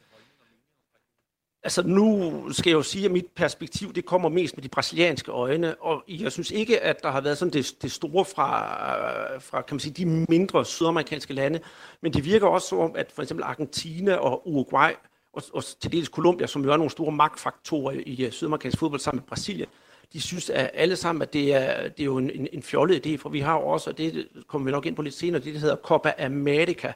Altså 1.63 1.81
nu 1.81 2.43
skal 2.51 2.69
jeg 2.69 2.77
jo 2.77 2.83
sige, 2.83 3.05
at 3.05 3.11
mit 3.11 3.25
perspektiv 3.35 3.93
det 3.93 4.05
kommer 4.05 4.29
mest 4.29 4.57
med 4.57 4.63
de 4.63 4.69
brasilianske 4.69 5.31
øjne, 5.31 5.75
og 5.81 6.03
jeg 6.07 6.31
synes 6.31 6.51
ikke, 6.51 6.81
at 6.81 7.03
der 7.03 7.11
har 7.11 7.21
været 7.21 7.37
sådan 7.37 7.53
det, 7.53 7.75
det 7.81 7.91
store 7.91 8.25
fra, 8.25 9.37
fra 9.37 9.61
kan 9.61 9.75
man 9.75 9.79
sige, 9.79 9.93
de 9.93 10.05
mindre 10.05 10.65
sydamerikanske 10.65 11.33
lande, 11.33 11.59
men 12.01 12.13
det 12.13 12.25
virker 12.25 12.47
også 12.47 12.67
som, 12.67 12.95
at 12.95 13.11
for 13.11 13.21
eksempel 13.21 13.43
Argentina 13.43 14.15
og 14.15 14.47
Uruguay, 14.47 14.91
og, 15.33 15.43
og 15.53 15.63
til 15.81 15.91
dels 15.91 16.09
Colombia, 16.09 16.47
som 16.47 16.63
jo 16.63 16.71
er 16.71 16.77
nogle 16.77 16.91
store 16.91 17.11
magtfaktorer 17.11 18.01
i 18.05 18.29
sydamerikansk 18.31 18.77
fodbold 18.79 19.01
sammen 19.01 19.19
med 19.19 19.27
Brasilien, 19.27 19.69
de 20.13 20.21
synes 20.21 20.49
at 20.49 20.71
alle 20.73 20.95
sammen, 20.95 21.21
at 21.21 21.33
det 21.33 21.53
er, 21.53 21.81
det 21.89 21.99
er 21.99 22.05
jo 22.05 22.17
en, 22.17 22.47
en 22.53 22.63
fjollet 22.63 23.07
idé, 23.07 23.17
for 23.17 23.29
vi 23.29 23.39
har 23.39 23.53
jo 23.53 23.67
også, 23.67 23.89
og 23.89 23.97
det 23.97 24.27
kommer 24.47 24.65
vi 24.65 24.71
nok 24.71 24.85
ind 24.85 24.95
på 24.95 25.01
lidt 25.01 25.15
senere, 25.15 25.41
det 25.41 25.53
der 25.53 25.59
hedder 25.59 25.75
Copa 25.75 26.13
America. 26.19 26.93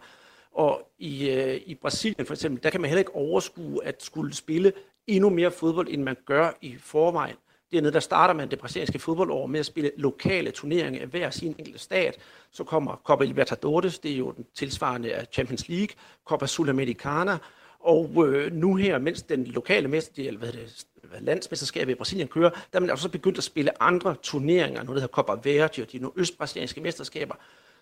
Og 0.53 0.91
i, 0.99 1.29
øh, 1.29 1.61
i 1.65 1.75
Brasilien 1.75 2.25
for 2.25 2.33
eksempel, 2.33 2.63
der 2.63 2.69
kan 2.69 2.81
man 2.81 2.89
heller 2.89 2.99
ikke 2.99 3.15
overskue 3.15 3.85
at 3.85 4.03
skulle 4.03 4.33
spille 4.33 4.73
endnu 5.07 5.29
mere 5.29 5.51
fodbold, 5.51 5.87
end 5.89 6.03
man 6.03 6.17
gør 6.25 6.51
i 6.61 6.75
forvejen. 6.79 7.35
Dernede 7.71 7.93
der 7.93 7.99
starter 7.99 8.33
man 8.33 8.51
det 8.51 8.59
brasilianske 8.59 8.99
fodboldår 8.99 9.47
med 9.47 9.59
at 9.59 9.65
spille 9.65 9.91
lokale 9.97 10.51
turneringer 10.51 11.01
af 11.01 11.07
hver 11.07 11.29
sin 11.29 11.55
enkelte 11.59 11.79
stat. 11.79 12.17
Så 12.51 12.63
kommer 12.63 13.01
Copa 13.03 13.23
Libertadores, 13.23 13.99
det 13.99 14.11
er 14.11 14.17
jo 14.17 14.31
den 14.31 14.45
tilsvarende 14.55 15.13
af 15.13 15.27
Champions 15.31 15.69
League, 15.69 15.95
Copa 16.25 16.45
Sudamericana, 16.45 17.37
og 17.79 18.27
øh, 18.27 18.53
nu 18.53 18.75
her, 18.75 18.97
mens 18.97 19.21
den 19.21 19.43
lokale 19.43 19.87
mester, 19.87 20.27
eller 20.27 20.39
hvad 20.39 20.51
det, 20.51 20.85
landsmesterskabet 21.21 21.91
i 21.91 21.95
Brasilien 21.95 22.27
kører, 22.27 22.49
der 22.49 22.57
er 22.73 22.79
man 22.79 22.89
også 22.89 23.09
begyndt 23.09 23.37
at 23.37 23.43
spille 23.43 23.83
andre 23.83 24.15
turneringer, 24.23 24.83
noget 24.83 24.95
der 24.95 25.01
hedder 25.01 25.23
Copa 25.23 25.49
Verde 25.49 25.81
og 25.81 25.91
de 25.91 25.97
nordøstbrasilianske 25.97 26.81
mesterskaber. 26.81 27.35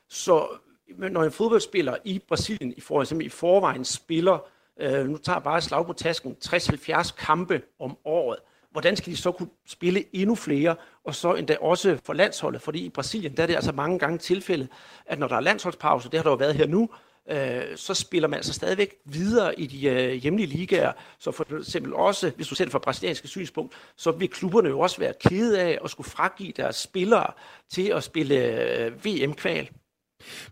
Så 0.10 0.48
når 0.98 1.24
en 1.24 1.32
fodboldspiller 1.32 1.96
i 2.04 2.22
Brasilien 2.28 2.74
i, 2.78 2.82
for 2.82 3.02
eksempel 3.02 3.28
i 3.28 3.30
forvejen 3.30 3.86
spiller, 3.86 4.40
øh, 4.80 5.08
nu 5.08 5.18
tager 5.18 5.36
jeg 5.36 5.44
bare 5.44 5.62
slag 5.62 5.86
på 5.86 5.94
tasken, 5.94 6.36
60-70 6.46 7.16
kampe 7.18 7.62
om 7.80 7.98
året, 8.06 8.40
hvordan 8.72 8.96
skal 8.96 9.12
de 9.12 9.18
så 9.18 9.32
kunne 9.32 9.50
spille 9.68 10.04
endnu 10.14 10.36
flere, 10.36 10.76
og 11.04 11.16
så 11.16 11.34
endda 11.34 11.58
også 11.62 11.98
for 12.06 12.14
landsholdet, 12.14 12.62
fordi 12.62 12.86
i 12.86 12.90
Brasilien, 12.90 13.38
der 13.38 13.44
er 13.44 13.48
det 13.48 13.56
altså 13.56 13.72
mange 13.72 14.00
gange 14.00 14.18
tilfælde, 14.18 14.68
at 15.06 15.20
når 15.20 15.28
der 15.28 15.36
er 15.36 15.40
landsholdspause, 15.40 16.10
det 16.10 16.20
har 16.20 16.24
der 16.24 16.30
jo 16.30 16.36
været 16.36 16.56
her 16.56 16.68
nu, 16.68 16.90
øh, 17.32 17.78
så 17.78 17.94
spiller 17.94 18.28
man 18.28 18.38
altså 18.38 18.54
stadigvæk 18.54 18.96
videre 19.06 19.60
i 19.60 19.68
de 19.68 19.88
øh, 19.88 20.14
hjemlige 20.14 20.48
ligaer. 20.48 20.92
Så 21.20 21.32
for 21.32 21.58
eksempel 21.60 21.94
også, 21.94 22.32
hvis 22.36 22.48
du 22.48 22.56
ser 22.56 22.66
det 22.66 22.72
fra 22.72 22.80
brasilianske 22.80 23.28
synspunkt, 23.28 23.74
så 23.96 24.12
vil 24.12 24.30
klubberne 24.30 24.70
jo 24.70 24.80
også 24.80 24.98
være 25.00 25.14
kede 25.20 25.62
af 25.62 25.80
at 25.84 25.90
skulle 25.90 26.10
fragive 26.10 26.52
deres 26.52 26.76
spillere 26.76 27.32
til 27.70 27.88
at 27.88 28.04
spille 28.04 28.36
øh, 28.36 29.06
VM-kval. 29.06 29.70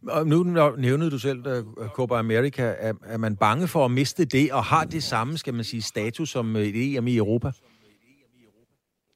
Og 0.07 0.27
nu 0.27 0.43
nævnede 0.77 1.11
du 1.11 1.19
selv 1.19 1.47
uh, 1.47 1.87
Copa 1.87 2.15
America. 2.15 2.75
Er, 2.77 2.93
er 3.05 3.17
man 3.17 3.35
bange 3.35 3.67
for 3.67 3.85
at 3.85 3.91
miste 3.91 4.25
det, 4.25 4.51
og 4.51 4.63
har 4.63 4.83
det 4.83 5.03
samme, 5.03 5.37
skal 5.37 5.53
man 5.53 5.63
sige, 5.63 5.81
status 5.81 6.29
som 6.29 6.55
øh, 6.55 6.63
et 6.63 6.95
EM 6.97 7.07
i 7.07 7.17
Europa? 7.17 7.51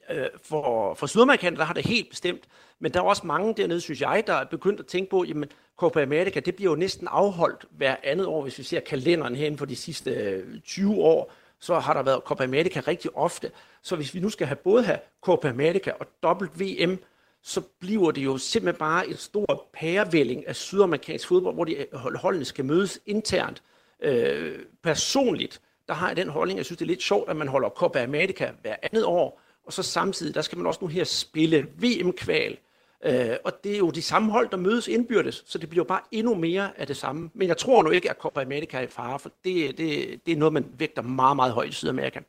Øh, 0.10 0.26
for, 0.44 0.94
for 0.94 1.08
Sydamerikaner, 1.08 1.58
der 1.58 1.64
har 1.64 1.74
det 1.74 1.86
helt 1.86 2.10
bestemt. 2.10 2.44
Men 2.80 2.94
der 2.94 3.00
er 3.00 3.04
også 3.04 3.28
mange 3.28 3.54
dernede, 3.58 3.82
synes 3.82 4.02
jeg, 4.02 4.24
der 4.28 4.34
er 4.34 4.46
begyndt 4.46 4.80
at 4.80 4.86
tænke 4.86 5.10
på, 5.10 5.24
jamen 5.24 5.50
Copa 5.78 6.02
America, 6.02 6.40
det 6.40 6.56
bliver 6.56 6.72
jo 6.72 6.76
næsten 6.76 7.08
afholdt 7.12 7.66
hver 7.72 7.96
andet 8.04 8.26
år, 8.26 8.42
hvis 8.44 8.58
vi 8.58 8.64
ser 8.64 8.80
kalenderen 8.80 9.36
herinde 9.36 9.58
for 9.58 9.66
de 9.66 9.76
sidste 9.76 10.12
øh, 10.12 10.60
20 10.62 10.96
år, 10.96 11.34
så 11.60 11.80
har 11.80 11.94
der 11.94 12.04
været 12.04 12.22
Copa 12.26 12.44
America 12.44 12.80
rigtig 12.88 13.18
ofte. 13.18 13.52
Så 13.82 13.96
hvis 13.96 14.14
vi 14.14 14.20
nu 14.20 14.30
skal 14.30 14.48
have 14.48 14.56
både 14.56 14.84
have 14.84 15.00
Copa 15.22 15.50
America 15.50 15.92
og 16.00 16.08
dobbelt 16.24 16.60
VM, 16.60 17.00
så 17.44 17.62
bliver 17.62 18.12
det 18.12 18.26
jo 18.26 18.38
simpelthen 18.38 18.80
bare 18.80 19.08
en 19.08 19.18
stor 19.18 19.70
pærevælling 19.74 20.48
af 20.48 20.56
sydamerikansk 20.56 21.28
fodbold, 21.28 21.56
hvor 21.56 21.66
de 21.66 21.86
holdene 21.94 22.46
skal 22.46 22.66
mødes 22.66 23.00
internt. 23.06 23.64
Øh, 24.04 24.60
personligt, 24.84 25.62
der 25.88 25.94
har 25.94 26.08
jeg 26.08 26.18
den 26.18 26.30
holdning, 26.30 26.58
jeg 26.58 26.66
synes, 26.66 26.78
det 26.78 26.86
er 26.86 26.90
lidt 26.90 27.04
sjovt, 27.04 27.30
at 27.30 27.36
man 27.36 27.48
holder 27.48 27.70
Copa 27.70 28.04
America 28.04 28.52
hver 28.62 28.76
andet 28.82 29.06
år, 29.06 29.42
og 29.66 29.74
så 29.74 29.84
samtidig, 29.84 30.36
der 30.36 30.42
skal 30.42 30.58
man 30.58 30.68
også 30.68 30.80
nu 30.82 30.88
her 30.88 31.04
spille 31.04 31.68
VM-kval. 31.78 32.58
Øh, 33.06 33.38
og 33.44 33.64
det 33.64 33.74
er 33.74 33.78
jo 33.78 33.90
de 33.90 34.02
samme 34.02 34.32
hold, 34.32 34.50
der 34.50 34.58
mødes 34.58 34.88
indbyrdes, 34.88 35.44
så 35.46 35.58
det 35.58 35.70
bliver 35.70 35.86
bare 35.86 36.02
endnu 36.12 36.36
mere 36.36 36.80
af 36.80 36.88
det 36.88 36.98
samme. 36.98 37.30
Men 37.34 37.48
jeg 37.48 37.58
tror 37.58 37.84
nu 37.84 37.90
ikke, 37.90 38.10
at 38.10 38.18
Copa 38.18 38.42
America 38.42 38.78
er 38.78 38.82
i 38.82 38.88
fare, 38.88 39.20
for 39.20 39.32
det, 39.44 39.78
det, 39.78 40.20
det 40.26 40.32
er 40.32 40.38
noget, 40.38 40.54
man 40.54 40.66
vægter 40.78 41.02
meget, 41.02 41.36
meget 41.36 41.54
højt 41.54 41.70
i 41.70 41.72
Sydamerika. 41.72 42.20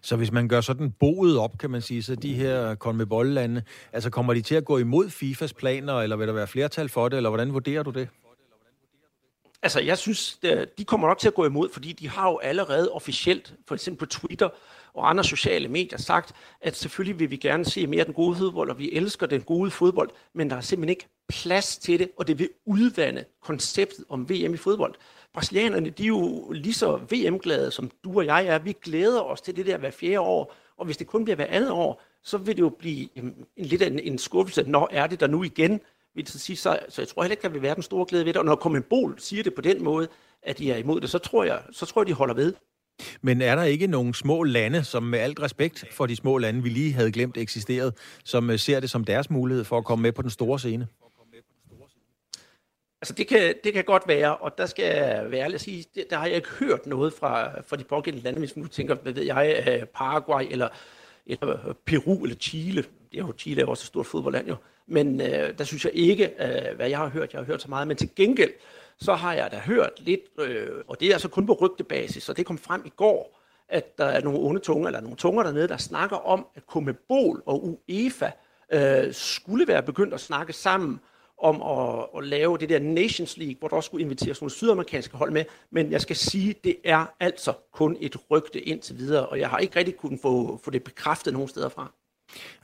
Så 0.00 0.16
hvis 0.16 0.32
man 0.32 0.48
gør 0.48 0.60
sådan 0.60 0.90
boet 0.90 1.38
op, 1.38 1.58
kan 1.58 1.70
man 1.70 1.82
sige, 1.82 2.02
så 2.02 2.14
de 2.14 2.34
her 2.34 2.74
CONMEBOL-lande, 2.74 3.62
altså 3.92 4.10
kommer 4.10 4.34
de 4.34 4.40
til 4.40 4.54
at 4.54 4.64
gå 4.64 4.78
imod 4.78 5.10
FIFAs 5.10 5.52
planer, 5.52 6.00
eller 6.00 6.16
vil 6.16 6.28
der 6.28 6.34
være 6.34 6.46
flertal 6.46 6.88
for 6.88 7.08
det, 7.08 7.16
eller 7.16 7.30
hvordan 7.30 7.52
vurderer 7.52 7.82
du 7.82 7.90
det? 7.90 8.08
Altså, 9.62 9.80
jeg 9.80 9.98
synes, 9.98 10.38
de 10.78 10.84
kommer 10.84 11.08
nok 11.08 11.18
til 11.18 11.28
at 11.28 11.34
gå 11.34 11.46
imod, 11.46 11.68
fordi 11.72 11.92
de 11.92 12.08
har 12.08 12.30
jo 12.30 12.38
allerede 12.38 12.92
officielt, 12.92 13.54
for 13.68 13.74
eksempel 13.74 13.98
på 13.98 14.06
Twitter 14.06 14.48
og 14.94 15.10
andre 15.10 15.24
sociale 15.24 15.68
medier, 15.68 15.98
sagt, 15.98 16.32
at 16.60 16.76
selvfølgelig 16.76 17.18
vil 17.18 17.30
vi 17.30 17.36
gerne 17.36 17.64
se 17.64 17.86
mere 17.86 18.00
af 18.00 18.06
den 18.06 18.14
gode 18.14 18.36
fodbold, 18.36 18.70
og 18.70 18.78
vi 18.78 18.92
elsker 18.92 19.26
den 19.26 19.42
gode 19.42 19.70
fodbold, 19.70 20.10
men 20.34 20.50
der 20.50 20.56
er 20.56 20.60
simpelthen 20.60 20.90
ikke 20.90 21.08
plads 21.28 21.78
til 21.78 21.98
det, 21.98 22.10
og 22.16 22.26
det 22.26 22.38
vil 22.38 22.48
udvande 22.66 23.24
konceptet 23.42 24.04
om 24.08 24.30
VM 24.30 24.54
i 24.54 24.56
fodbold. 24.56 24.94
Brasilianerne, 25.34 25.90
de 25.90 26.02
er 26.02 26.06
jo 26.06 26.50
lige 26.50 26.74
så 26.74 26.96
VM-glade, 26.96 27.70
som 27.70 27.90
du 28.04 28.18
og 28.18 28.26
jeg 28.26 28.46
er. 28.46 28.58
Vi 28.58 28.76
glæder 28.82 29.20
os 29.20 29.40
til 29.40 29.56
det 29.56 29.66
der 29.66 29.78
hver 29.78 29.90
fjerde 29.90 30.20
år, 30.20 30.54
og 30.76 30.84
hvis 30.84 30.96
det 30.96 31.06
kun 31.06 31.24
bliver 31.24 31.36
hver 31.36 31.46
andet 31.48 31.70
år, 31.70 32.02
så 32.22 32.38
vil 32.38 32.56
det 32.56 32.62
jo 32.62 32.68
blive 32.68 33.08
en, 33.14 33.46
lidt 33.56 33.82
af 33.82 33.86
en, 33.86 33.98
en 33.98 34.18
skuffelse. 34.18 34.62
Når 34.62 34.88
er 34.92 35.06
det 35.06 35.20
der 35.20 35.26
nu 35.26 35.42
igen? 35.42 35.80
Vil 36.14 36.26
det 36.26 36.40
sige, 36.40 36.56
så, 36.56 36.78
så 36.88 37.02
jeg 37.02 37.08
tror 37.08 37.22
heller 37.22 37.32
ikke, 37.32 37.42
der 37.42 37.48
vil 37.48 37.62
være 37.62 37.74
den 37.74 37.82
store 37.82 38.06
glæde 38.08 38.24
ved 38.24 38.32
det. 38.32 38.38
Og 38.38 38.44
når 38.44 38.56
Kommenbol 38.56 39.10
Bol 39.10 39.18
siger 39.18 39.42
det 39.42 39.54
på 39.54 39.60
den 39.60 39.84
måde, 39.84 40.08
at 40.42 40.58
de 40.58 40.72
er 40.72 40.76
imod 40.76 41.00
det, 41.00 41.10
så 41.10 41.18
tror 41.18 41.44
jeg, 41.44 41.62
så 41.70 41.86
tror 41.86 42.02
jeg 42.02 42.06
de 42.06 42.12
holder 42.12 42.34
ved. 42.34 42.54
Men 43.22 43.42
er 43.42 43.54
der 43.54 43.62
ikke 43.62 43.86
nogle 43.86 44.14
små 44.14 44.42
lande, 44.42 44.84
som 44.84 45.02
med 45.02 45.18
alt 45.18 45.40
respekt 45.40 45.84
for 45.92 46.06
de 46.06 46.16
små 46.16 46.38
lande, 46.38 46.62
vi 46.62 46.68
lige 46.68 46.92
havde 46.92 47.12
glemt 47.12 47.36
eksisteret, 47.36 47.94
som 48.24 48.50
øh, 48.50 48.58
ser 48.58 48.80
det 48.80 48.90
som 48.90 49.04
deres 49.04 49.30
mulighed 49.30 49.64
for 49.64 49.78
at 49.78 49.84
komme 49.84 50.02
med 50.02 50.12
på 50.12 50.22
den 50.22 50.30
store 50.30 50.58
scene? 50.58 50.86
Altså 53.00 53.14
det 53.14 53.28
kan, 53.28 53.54
det 53.64 53.72
kan 53.72 53.84
godt 53.84 54.08
være, 54.08 54.36
og 54.36 54.58
der 54.58 54.66
skal 54.66 54.84
jeg 54.84 55.30
være 55.30 55.40
ærlig 55.40 55.54
at 55.54 55.60
sige, 55.60 55.84
det, 55.94 56.10
der 56.10 56.16
har 56.16 56.26
jeg 56.26 56.36
ikke 56.36 56.48
hørt 56.48 56.86
noget 56.86 57.12
fra, 57.12 57.60
fra 57.60 57.76
de 57.76 57.84
pågældende 57.84 58.24
lande, 58.24 58.38
hvis 58.38 58.56
man 58.56 58.62
nu 58.62 58.68
tænker, 58.68 58.94
hvad 58.94 59.12
ved 59.12 59.22
jeg, 59.22 59.64
øh, 59.68 59.86
Paraguay 59.86 60.46
eller, 60.50 60.68
eller 61.26 61.68
øh, 61.68 61.74
Peru 61.86 62.22
eller 62.24 62.36
Chile. 62.36 62.82
Det 62.82 63.18
er 63.20 63.26
jo, 63.26 63.32
Chile 63.38 63.62
er 63.62 63.66
også 63.66 63.82
et 63.82 63.86
stort 63.86 64.06
fodboldland 64.06 64.48
jo. 64.48 64.56
Men 64.86 65.20
øh, 65.20 65.58
der 65.58 65.64
synes 65.64 65.84
jeg 65.84 65.92
ikke, 65.94 66.24
øh, 66.24 66.76
hvad 66.76 66.88
jeg 66.88 66.98
har 66.98 67.08
hørt, 67.08 67.32
jeg 67.32 67.40
har 67.40 67.46
hørt 67.46 67.62
så 67.62 67.68
meget, 67.68 67.88
men 67.88 67.96
til 67.96 68.10
gengæld, 68.16 68.52
så 69.00 69.14
har 69.14 69.34
jeg 69.34 69.50
da 69.50 69.56
hørt 69.56 69.92
lidt, 69.98 70.20
øh, 70.40 70.68
og 70.88 71.00
det 71.00 71.08
er 71.08 71.12
altså 71.12 71.28
kun 71.28 71.46
på 71.46 71.52
rygtebasis, 71.52 72.28
og 72.28 72.36
det 72.36 72.46
kom 72.46 72.58
frem 72.58 72.82
i 72.86 72.92
går, 72.96 73.40
at 73.68 73.98
der 73.98 74.04
er 74.04 74.20
nogle 74.20 74.38
onde 74.38 74.60
tunger, 74.60 74.86
eller 74.86 75.00
nogle 75.00 75.16
tunger 75.16 75.42
dernede, 75.42 75.68
der 75.68 75.76
snakker 75.76 76.16
om, 76.16 76.46
at 76.54 76.62
Comebol 76.66 77.42
og 77.46 77.78
UEFA 77.88 78.30
øh, 78.72 79.12
skulle 79.12 79.68
være 79.68 79.82
begyndt 79.82 80.14
at 80.14 80.20
snakke 80.20 80.52
sammen 80.52 81.00
om 81.38 81.62
at, 81.62 82.06
at 82.16 82.24
lave 82.24 82.58
det 82.58 82.68
der 82.68 82.78
Nations 82.78 83.36
League, 83.36 83.56
hvor 83.58 83.68
der 83.68 83.76
også 83.76 83.86
skulle 83.86 84.04
inviteres 84.04 84.40
nogle 84.40 84.52
sydamerikanske 84.52 85.16
hold 85.16 85.30
med. 85.30 85.44
Men 85.70 85.92
jeg 85.92 86.00
skal 86.00 86.16
sige, 86.16 86.54
det 86.64 86.76
er 86.84 87.06
altså 87.20 87.52
kun 87.72 87.96
et 88.00 88.16
rygte 88.30 88.60
indtil 88.60 88.98
videre, 88.98 89.26
og 89.26 89.40
jeg 89.40 89.50
har 89.50 89.58
ikke 89.58 89.76
rigtig 89.76 89.96
kunnet 89.96 90.20
få, 90.20 90.60
få 90.64 90.70
det 90.70 90.84
bekræftet 90.84 91.32
nogen 91.32 91.48
steder 91.48 91.68
fra. 91.68 91.92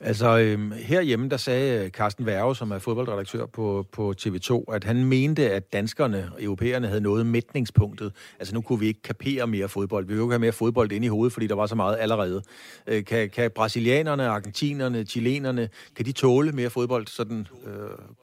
Altså, 0.00 0.38
øhm, 0.38 0.72
herhjemme, 0.72 1.28
der 1.28 1.36
sagde 1.36 1.84
øh, 1.84 1.90
Carsten 1.90 2.26
Værge, 2.26 2.56
som 2.56 2.70
er 2.70 2.78
fodboldredaktør 2.78 3.46
på, 3.46 3.86
på 3.92 4.14
TV2, 4.20 4.64
at 4.74 4.84
han 4.84 5.04
mente, 5.04 5.50
at 5.50 5.72
danskerne 5.72 6.30
og 6.32 6.42
europæerne 6.42 6.86
havde 6.86 7.00
nået 7.00 7.26
mætningspunktet. 7.26 8.12
Altså, 8.38 8.54
nu 8.54 8.60
kunne 8.60 8.80
vi 8.80 8.86
ikke 8.86 9.02
kapere 9.02 9.46
mere 9.46 9.68
fodbold. 9.68 10.06
Vi 10.06 10.08
kunne 10.08 10.16
jo 10.16 10.24
ikke 10.24 10.32
have 10.32 10.38
mere 10.38 10.52
fodbold 10.52 10.92
ind 10.92 11.04
i 11.04 11.08
hovedet, 11.08 11.32
fordi 11.32 11.46
der 11.46 11.54
var 11.54 11.66
så 11.66 11.74
meget 11.74 11.96
allerede. 12.00 12.42
Øh, 12.86 13.04
kan, 13.04 13.30
kan 13.30 13.50
brasilianerne, 13.50 14.26
argentinerne, 14.26 15.04
chilenerne, 15.04 15.68
kan 15.96 16.04
de 16.04 16.12
tåle 16.12 16.52
mere 16.52 16.70
fodbold, 16.70 17.06
sådan 17.06 17.46
øh, 17.66 17.72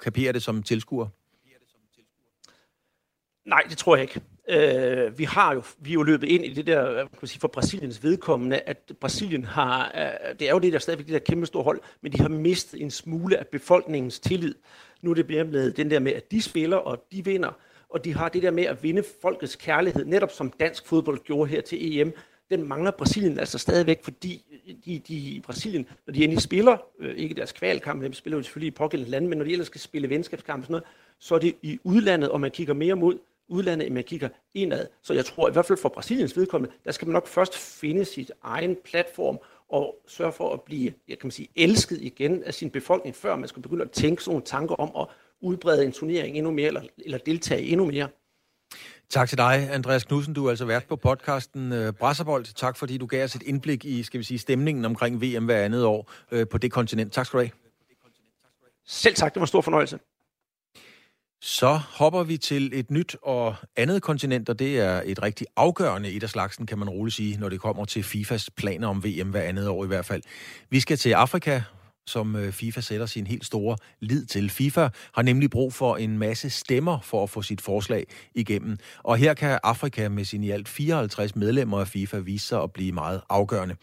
kapere 0.04 0.34
det 0.34 0.43
som 0.43 0.63
tilskuer? 0.63 1.08
Nej, 3.45 3.62
det 3.69 3.77
tror 3.77 3.95
jeg 3.95 4.01
ikke. 4.01 4.21
Øh, 4.51 5.19
vi 5.19 5.23
har 5.23 5.53
jo 5.53 5.63
vi 5.79 5.89
er 5.89 5.93
jo 5.93 6.03
løbet 6.03 6.27
ind 6.27 6.45
i 6.45 6.53
det 6.53 6.67
der, 6.67 6.93
kan 6.93 7.07
man 7.21 7.27
sige, 7.27 7.39
for 7.39 7.47
Brasiliens 7.47 8.03
vedkommende, 8.03 8.59
at 8.59 8.91
Brasilien 8.99 9.45
har, 9.45 9.91
øh, 9.95 10.39
det 10.39 10.47
er 10.47 10.51
jo 10.51 10.59
det 10.59 10.73
der 10.73 10.79
stadigvæk 10.79 11.05
det 11.05 11.13
der 11.13 11.19
kæmpe 11.19 11.45
store 11.45 11.63
hold, 11.63 11.79
men 12.01 12.11
de 12.11 12.17
har 12.17 12.29
mistet 12.29 12.81
en 12.81 12.91
smule 12.91 13.37
af 13.37 13.47
befolkningens 13.47 14.19
tillid. 14.19 14.55
Nu 15.01 15.09
er 15.09 15.15
det 15.15 15.27
bliver 15.27 15.43
med 15.43 15.71
den 15.71 15.91
der 15.91 15.99
med, 15.99 16.11
at 16.11 16.31
de 16.31 16.41
spiller, 16.41 16.77
og 16.77 17.03
de 17.11 17.25
vinder, 17.25 17.57
og 17.89 18.05
de 18.05 18.13
har 18.13 18.29
det 18.29 18.43
der 18.43 18.51
med 18.51 18.63
at 18.63 18.83
vinde 18.83 19.03
folkets 19.21 19.55
kærlighed, 19.55 20.05
netop 20.05 20.31
som 20.31 20.51
dansk 20.59 20.87
fodbold 20.87 21.19
gjorde 21.23 21.49
her 21.49 21.61
til 21.61 21.99
EM. 21.99 22.13
Den 22.49 22.67
mangler 22.67 22.91
Brasilien 22.91 23.39
altså 23.39 23.57
stadigvæk, 23.57 24.03
fordi 24.03 24.43
de, 24.85 25.01
de 25.07 25.13
i 25.13 25.41
Brasilien, 25.45 25.87
når 26.07 26.13
de 26.13 26.23
endelig 26.23 26.41
spiller, 26.41 26.77
øh, 26.99 27.15
ikke 27.15 27.35
deres 27.35 27.51
kvalkamp, 27.51 28.03
de 28.03 28.13
spiller 28.13 28.37
jo 28.37 28.43
selvfølgelig 28.43 28.67
i 28.67 28.75
pågældende 28.77 29.11
lande, 29.11 29.27
men 29.27 29.37
når 29.37 29.45
de 29.45 29.51
ellers 29.51 29.67
skal 29.67 29.81
spille 29.81 30.09
venskabskamp 30.09 30.61
og 30.61 30.65
sådan 30.65 30.73
noget, 30.73 30.83
så 31.19 31.35
er 31.35 31.39
det 31.39 31.55
i 31.61 31.79
udlandet, 31.83 32.29
og 32.29 32.41
man 32.41 32.51
kigger 32.51 32.73
mere 32.73 32.95
mod 32.95 33.17
udlandet, 33.51 33.85
end 33.85 33.93
man 33.93 34.03
kigger 34.03 34.29
indad. 34.53 34.87
Så 35.03 35.13
jeg 35.13 35.25
tror 35.25 35.49
i 35.49 35.51
hvert 35.51 35.65
fald 35.65 35.79
for 35.79 35.89
Brasiliens 35.89 36.37
vedkommende, 36.37 36.75
der 36.85 36.91
skal 36.91 37.07
man 37.07 37.13
nok 37.13 37.27
først 37.27 37.57
finde 37.57 38.05
sit 38.05 38.31
egen 38.43 38.77
platform 38.85 39.39
og 39.69 39.95
sørge 40.07 40.31
for 40.31 40.53
at 40.53 40.61
blive, 40.61 40.93
jeg 41.07 41.19
kan 41.19 41.27
man 41.27 41.31
sige, 41.31 41.47
elsket 41.55 42.01
igen 42.01 42.43
af 42.43 42.53
sin 42.53 42.69
befolkning, 42.69 43.15
før 43.15 43.35
man 43.35 43.47
skal 43.47 43.61
begynde 43.61 43.83
at 43.83 43.91
tænke 43.91 44.23
sådan 44.23 44.31
nogle 44.31 44.45
tanker 44.45 44.75
om 44.75 44.91
at 45.01 45.15
udbrede 45.41 45.85
en 45.85 45.91
turnering 45.91 46.37
endnu 46.37 46.51
mere, 46.51 46.67
eller, 46.67 46.81
eller 47.05 47.17
deltage 47.17 47.61
endnu 47.61 47.85
mere. 47.85 48.07
Tak 49.09 49.29
til 49.29 49.37
dig, 49.37 49.69
Andreas 49.71 50.03
Knudsen. 50.03 50.33
Du 50.33 50.45
er 50.45 50.49
altså 50.49 50.65
vært 50.65 50.85
på 50.85 50.95
podcasten 50.95 51.71
uh, 51.71 51.93
Brasserbold. 51.93 52.45
Tak 52.55 52.77
fordi 52.77 52.97
du 52.97 53.05
gav 53.05 53.23
os 53.23 53.35
et 53.35 53.43
indblik 53.43 53.85
i, 53.85 54.03
skal 54.03 54.17
vi 54.17 54.23
sige, 54.23 54.37
stemningen 54.37 54.85
omkring 54.85 55.21
VM 55.21 55.45
hver 55.45 55.65
andet 55.65 55.85
år 55.85 56.11
uh, 56.31 56.43
på 56.51 56.57
det 56.57 56.71
kontinent. 56.71 57.13
Tak 57.13 57.25
skal 57.25 57.37
du 57.37 57.43
have. 57.43 57.51
Selv 58.85 59.15
tak, 59.15 59.33
det 59.33 59.39
var 59.39 59.45
en 59.45 59.47
stor 59.47 59.61
fornøjelse. 59.61 59.99
Så 61.43 61.80
hopper 61.89 62.23
vi 62.23 62.38
til 62.38 62.71
et 62.73 62.91
nyt 62.91 63.15
og 63.21 63.56
andet 63.75 64.01
kontinent, 64.01 64.49
og 64.49 64.60
det 64.60 64.80
er 64.80 65.01
et 65.06 65.23
rigtig 65.23 65.47
afgørende 65.56 66.12
et 66.12 66.23
af 66.23 66.30
slagsen, 66.30 66.65
kan 66.65 66.77
man 66.77 66.89
roligt 66.89 67.15
sige, 67.15 67.38
når 67.38 67.49
det 67.49 67.62
kommer 67.62 67.86
til 67.86 68.04
FIFAs 68.04 68.49
planer 68.49 68.88
om 68.88 69.04
VM 69.04 69.30
hver 69.30 69.41
andet 69.41 69.67
år 69.67 69.84
i 69.84 69.88
hvert 69.88 70.06
fald. 70.06 70.21
Vi 70.69 70.80
skal 70.80 70.97
til 70.97 71.10
Afrika, 71.12 71.62
som 72.06 72.36
øh, 72.36 72.51
FIFA 72.51 72.82
sætter 72.82 73.06
sin 73.06 73.27
helt 73.27 73.45
store 73.45 73.77
lid 73.99 74.25
til. 74.25 74.49
FIFA 74.49 74.88
har 75.13 75.21
nemlig 75.21 75.49
brug 75.49 75.73
for 75.73 75.95
en 75.95 76.17
masse 76.17 76.49
stemmer 76.49 76.99
for 77.04 77.23
at 77.23 77.30
få 77.30 77.41
sit 77.41 77.62
forslag 77.62 78.08
igennem. 78.36 78.77
Og 79.04 79.17
her 79.17 79.34
kan 79.34 79.60
Afrika 79.63 80.10
med 80.10 80.25
sine 80.25 80.45
i 80.45 80.51
alt 80.51 80.69
54 80.69 81.36
medlemmer 81.36 81.80
af 81.80 81.88
FIFA 81.88 82.17
vise 82.17 82.47
sig 82.47 82.63
at 82.63 82.71
blive 82.73 82.91
meget 82.91 83.21
afgørende. 83.30 83.75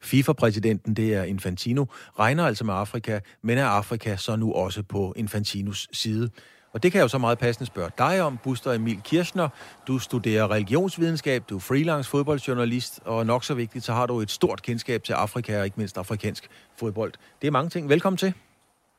FIFA-præsidenten, 0.00 0.94
det 0.94 1.14
er 1.14 1.22
Infantino, 1.22 1.84
regner 2.18 2.46
altså 2.46 2.64
med 2.64 2.74
Afrika, 2.74 3.20
men 3.42 3.58
er 3.58 3.66
Afrika 3.66 4.16
så 4.16 4.36
nu 4.36 4.52
også 4.52 4.82
på 4.82 5.14
Infantinos 5.16 5.88
side? 5.92 6.30
Og 6.74 6.82
det 6.82 6.92
kan 6.92 6.98
jeg 6.98 7.02
jo 7.02 7.08
så 7.08 7.18
meget 7.18 7.38
passende 7.38 7.66
spørge 7.66 7.90
dig 7.98 8.22
om, 8.22 8.38
Buster 8.42 8.72
Emil 8.72 9.00
Kirchner. 9.04 9.48
Du 9.86 9.98
studerer 9.98 10.50
religionsvidenskab, 10.50 11.44
du 11.48 11.56
er 11.56 11.60
freelance 11.60 12.10
fodboldjournalist, 12.10 13.00
og 13.04 13.26
nok 13.26 13.44
så 13.44 13.54
vigtigt, 13.54 13.84
så 13.84 13.92
har 13.92 14.06
du 14.06 14.20
et 14.20 14.30
stort 14.30 14.62
kendskab 14.62 15.02
til 15.02 15.12
Afrika 15.12 15.58
og 15.58 15.64
ikke 15.64 15.74
mindst 15.76 15.98
afrikansk 15.98 16.48
fodbold. 16.78 17.12
Det 17.40 17.46
er 17.46 17.50
mange 17.50 17.70
ting. 17.70 17.88
Velkommen 17.88 18.16
til. 18.16 18.34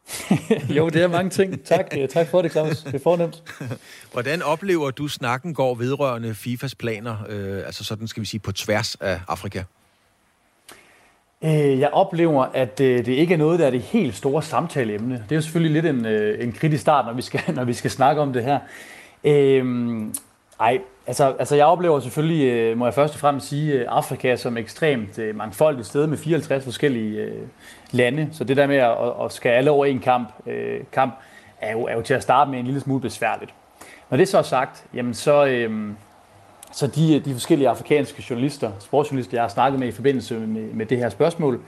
jo, 0.77 0.89
det 0.89 1.01
er 1.01 1.07
mange 1.07 1.29
ting. 1.29 1.63
Tak, 1.63 1.85
tak 2.09 2.27
for 2.27 2.41
det, 2.41 2.51
Claus. 2.51 2.83
Det 2.83 2.95
er 2.95 2.99
fornemt. 2.99 3.43
Hvordan 4.13 4.41
oplever 4.41 4.91
du 4.91 5.07
snakken 5.07 5.53
går 5.53 5.75
vedrørende 5.75 6.35
FIFAs 6.35 6.75
planer, 6.75 7.17
øh, 7.29 7.65
altså 7.65 7.83
sådan 7.83 8.07
skal 8.07 8.21
vi 8.21 8.25
sige, 8.25 8.39
på 8.39 8.51
tværs 8.51 8.95
af 8.95 9.21
Afrika? 9.27 9.63
Øh, 11.43 11.79
jeg 11.79 11.89
oplever, 11.93 12.43
at 12.53 12.81
øh, 12.81 12.97
det 12.97 13.07
ikke 13.07 13.33
er 13.33 13.37
noget, 13.37 13.59
der 13.59 13.65
er 13.65 13.71
det 13.71 13.81
helt 13.81 14.15
store 14.15 14.43
samtaleemne. 14.43 15.15
Det 15.15 15.31
er 15.31 15.35
jo 15.35 15.41
selvfølgelig 15.41 15.81
lidt 15.81 15.95
en, 15.95 16.05
øh, 16.05 16.43
en 16.43 16.51
kritisk 16.51 16.81
start, 16.81 17.05
når 17.05 17.13
vi, 17.13 17.21
skal, 17.21 17.41
når 17.55 17.63
vi 17.63 17.73
skal 17.73 17.91
snakke 17.91 18.21
om 18.21 18.33
det 18.33 18.43
her. 18.43 18.59
Øhm, 19.23 20.13
ej, 20.59 20.79
altså, 21.07 21.35
altså 21.39 21.55
jeg 21.55 21.65
oplever 21.65 21.99
selvfølgelig, 21.99 22.77
må 22.77 22.85
jeg 22.85 22.93
først 22.93 23.13
og 23.13 23.19
fremmest 23.19 23.49
sige, 23.49 23.89
Afrika 23.89 24.35
som 24.35 24.57
ekstremt 24.57 25.35
mangfoldigt 25.35 25.87
sted 25.87 26.07
med 26.07 26.17
54 26.17 26.63
forskellige 26.63 27.29
lande. 27.91 28.29
Så 28.31 28.43
det 28.43 28.57
der 28.57 28.67
med 28.67 28.77
at, 28.77 29.25
at 29.25 29.33
skal 29.33 29.49
alle 29.49 29.71
over 29.71 29.85
en 29.85 29.99
kamp, 29.99 30.29
kamp 30.91 31.15
er, 31.61 31.71
jo, 31.71 31.83
er 31.83 31.93
jo 31.93 32.01
til 32.01 32.13
at 32.13 32.23
starte 32.23 32.51
med 32.51 32.59
en 32.59 32.65
lille 32.65 32.79
smule 32.79 33.01
besværligt. 33.01 33.53
Når 34.09 34.17
det 34.17 34.27
så 34.27 34.37
er 34.37 34.41
sagt, 34.41 34.85
jamen 34.93 35.13
så, 35.13 35.45
øhm, 35.45 35.95
så 36.71 36.87
de, 36.87 37.19
de 37.19 37.33
forskellige 37.33 37.69
afrikanske 37.69 38.25
journalister, 38.29 38.71
sportsjournalister, 38.79 39.37
jeg 39.37 39.43
har 39.43 39.49
snakket 39.49 39.79
med 39.79 39.87
i 39.87 39.91
forbindelse 39.91 40.39
med, 40.39 40.73
med 40.73 40.85
det 40.85 40.97
her 40.97 41.09
spørgsmål, 41.09 41.61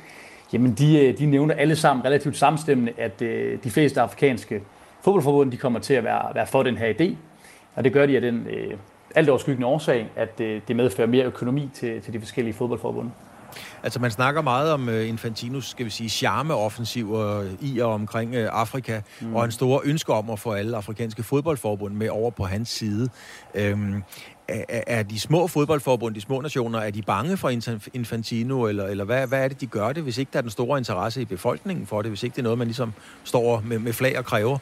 jamen 0.54 0.74
de, 0.74 1.12
de 1.12 1.26
nævner 1.26 1.56
alle 1.56 1.76
sammen 1.76 2.06
relativt 2.06 2.38
samstemmende, 2.38 2.92
at 2.98 3.22
øh, 3.22 3.60
de 3.64 3.72
fleste 3.72 4.02
afrikanske 4.02 4.62
fodboldforbund 5.02 5.52
de 5.52 5.58
kommer 5.58 5.80
til 5.80 5.94
at 5.94 6.04
være, 6.04 6.36
være 6.36 6.48
for 6.48 6.64
den 6.64 6.78
her 6.78 6.94
idé. 6.94 7.16
Og 7.76 7.84
det 7.84 7.94
gør 7.94 8.06
de 8.06 8.16
af 8.16 8.22
den 8.22 8.48
øh, 8.48 8.74
alt 9.16 9.30
overskyggende 9.30 9.68
årsag, 9.68 10.10
at 10.16 10.40
øh, 10.40 10.62
det 10.68 10.76
medfører 10.76 11.08
mere 11.08 11.26
økonomi 11.26 11.70
til, 11.74 12.02
til 12.02 12.14
de 12.14 12.20
forskellige 12.20 12.54
fodboldforbund. 12.54 13.10
Altså 13.84 14.00
man 14.00 14.12
snakker 14.12 14.42
meget 14.42 14.72
om 14.72 14.88
uh, 14.88 15.08
Infantinos, 15.08 15.66
skal 15.66 15.86
vi 15.86 15.90
sige, 15.90 16.10
charmeoffensiver 16.10 17.44
i 17.62 17.80
og 17.80 17.94
omkring 17.94 18.38
uh, 18.38 18.44
Afrika, 18.52 19.02
mm. 19.22 19.36
og 19.36 19.46
en 19.46 19.52
stor 19.52 19.82
ønske 19.86 20.14
om 20.14 20.30
at 20.30 20.40
få 20.40 20.52
alle 20.52 20.78
afrikanske 20.78 21.24
fodboldforbund 21.24 21.94
med 21.94 22.10
over 22.10 22.32
på 22.32 22.44
hans 22.44 22.70
side. 22.70 23.10
Øhm, 23.56 24.04
er, 24.48 24.84
er 24.88 25.04
de 25.04 25.20
små 25.20 25.48
fodboldforbund, 25.48 26.16
de 26.16 26.22
små 26.22 26.42
nationer, 26.42 26.80
er 26.80 26.92
de 26.92 27.02
bange 27.02 27.38
for 27.38 27.50
Infantino, 27.94 28.66
eller, 28.66 28.86
eller 28.86 29.04
hvad, 29.04 29.28
hvad 29.28 29.44
er 29.44 29.48
det, 29.48 29.62
de 29.62 29.66
gør 29.66 29.92
det, 29.92 30.04
hvis 30.04 30.18
ikke 30.18 30.30
der 30.34 30.38
er 30.38 30.42
den 30.42 30.52
store 30.52 30.78
interesse 30.78 31.22
i 31.22 31.26
befolkningen 31.26 31.88
for 31.88 32.02
det, 32.02 32.12
hvis 32.12 32.24
ikke 32.24 32.34
det 32.34 32.40
er 32.40 32.44
noget, 32.44 32.58
man 32.58 32.68
ligesom 32.68 32.94
står 33.24 33.64
med, 33.66 33.80
med 33.80 33.94
flag 33.94 34.18
og 34.18 34.26
kræver? 34.26 34.58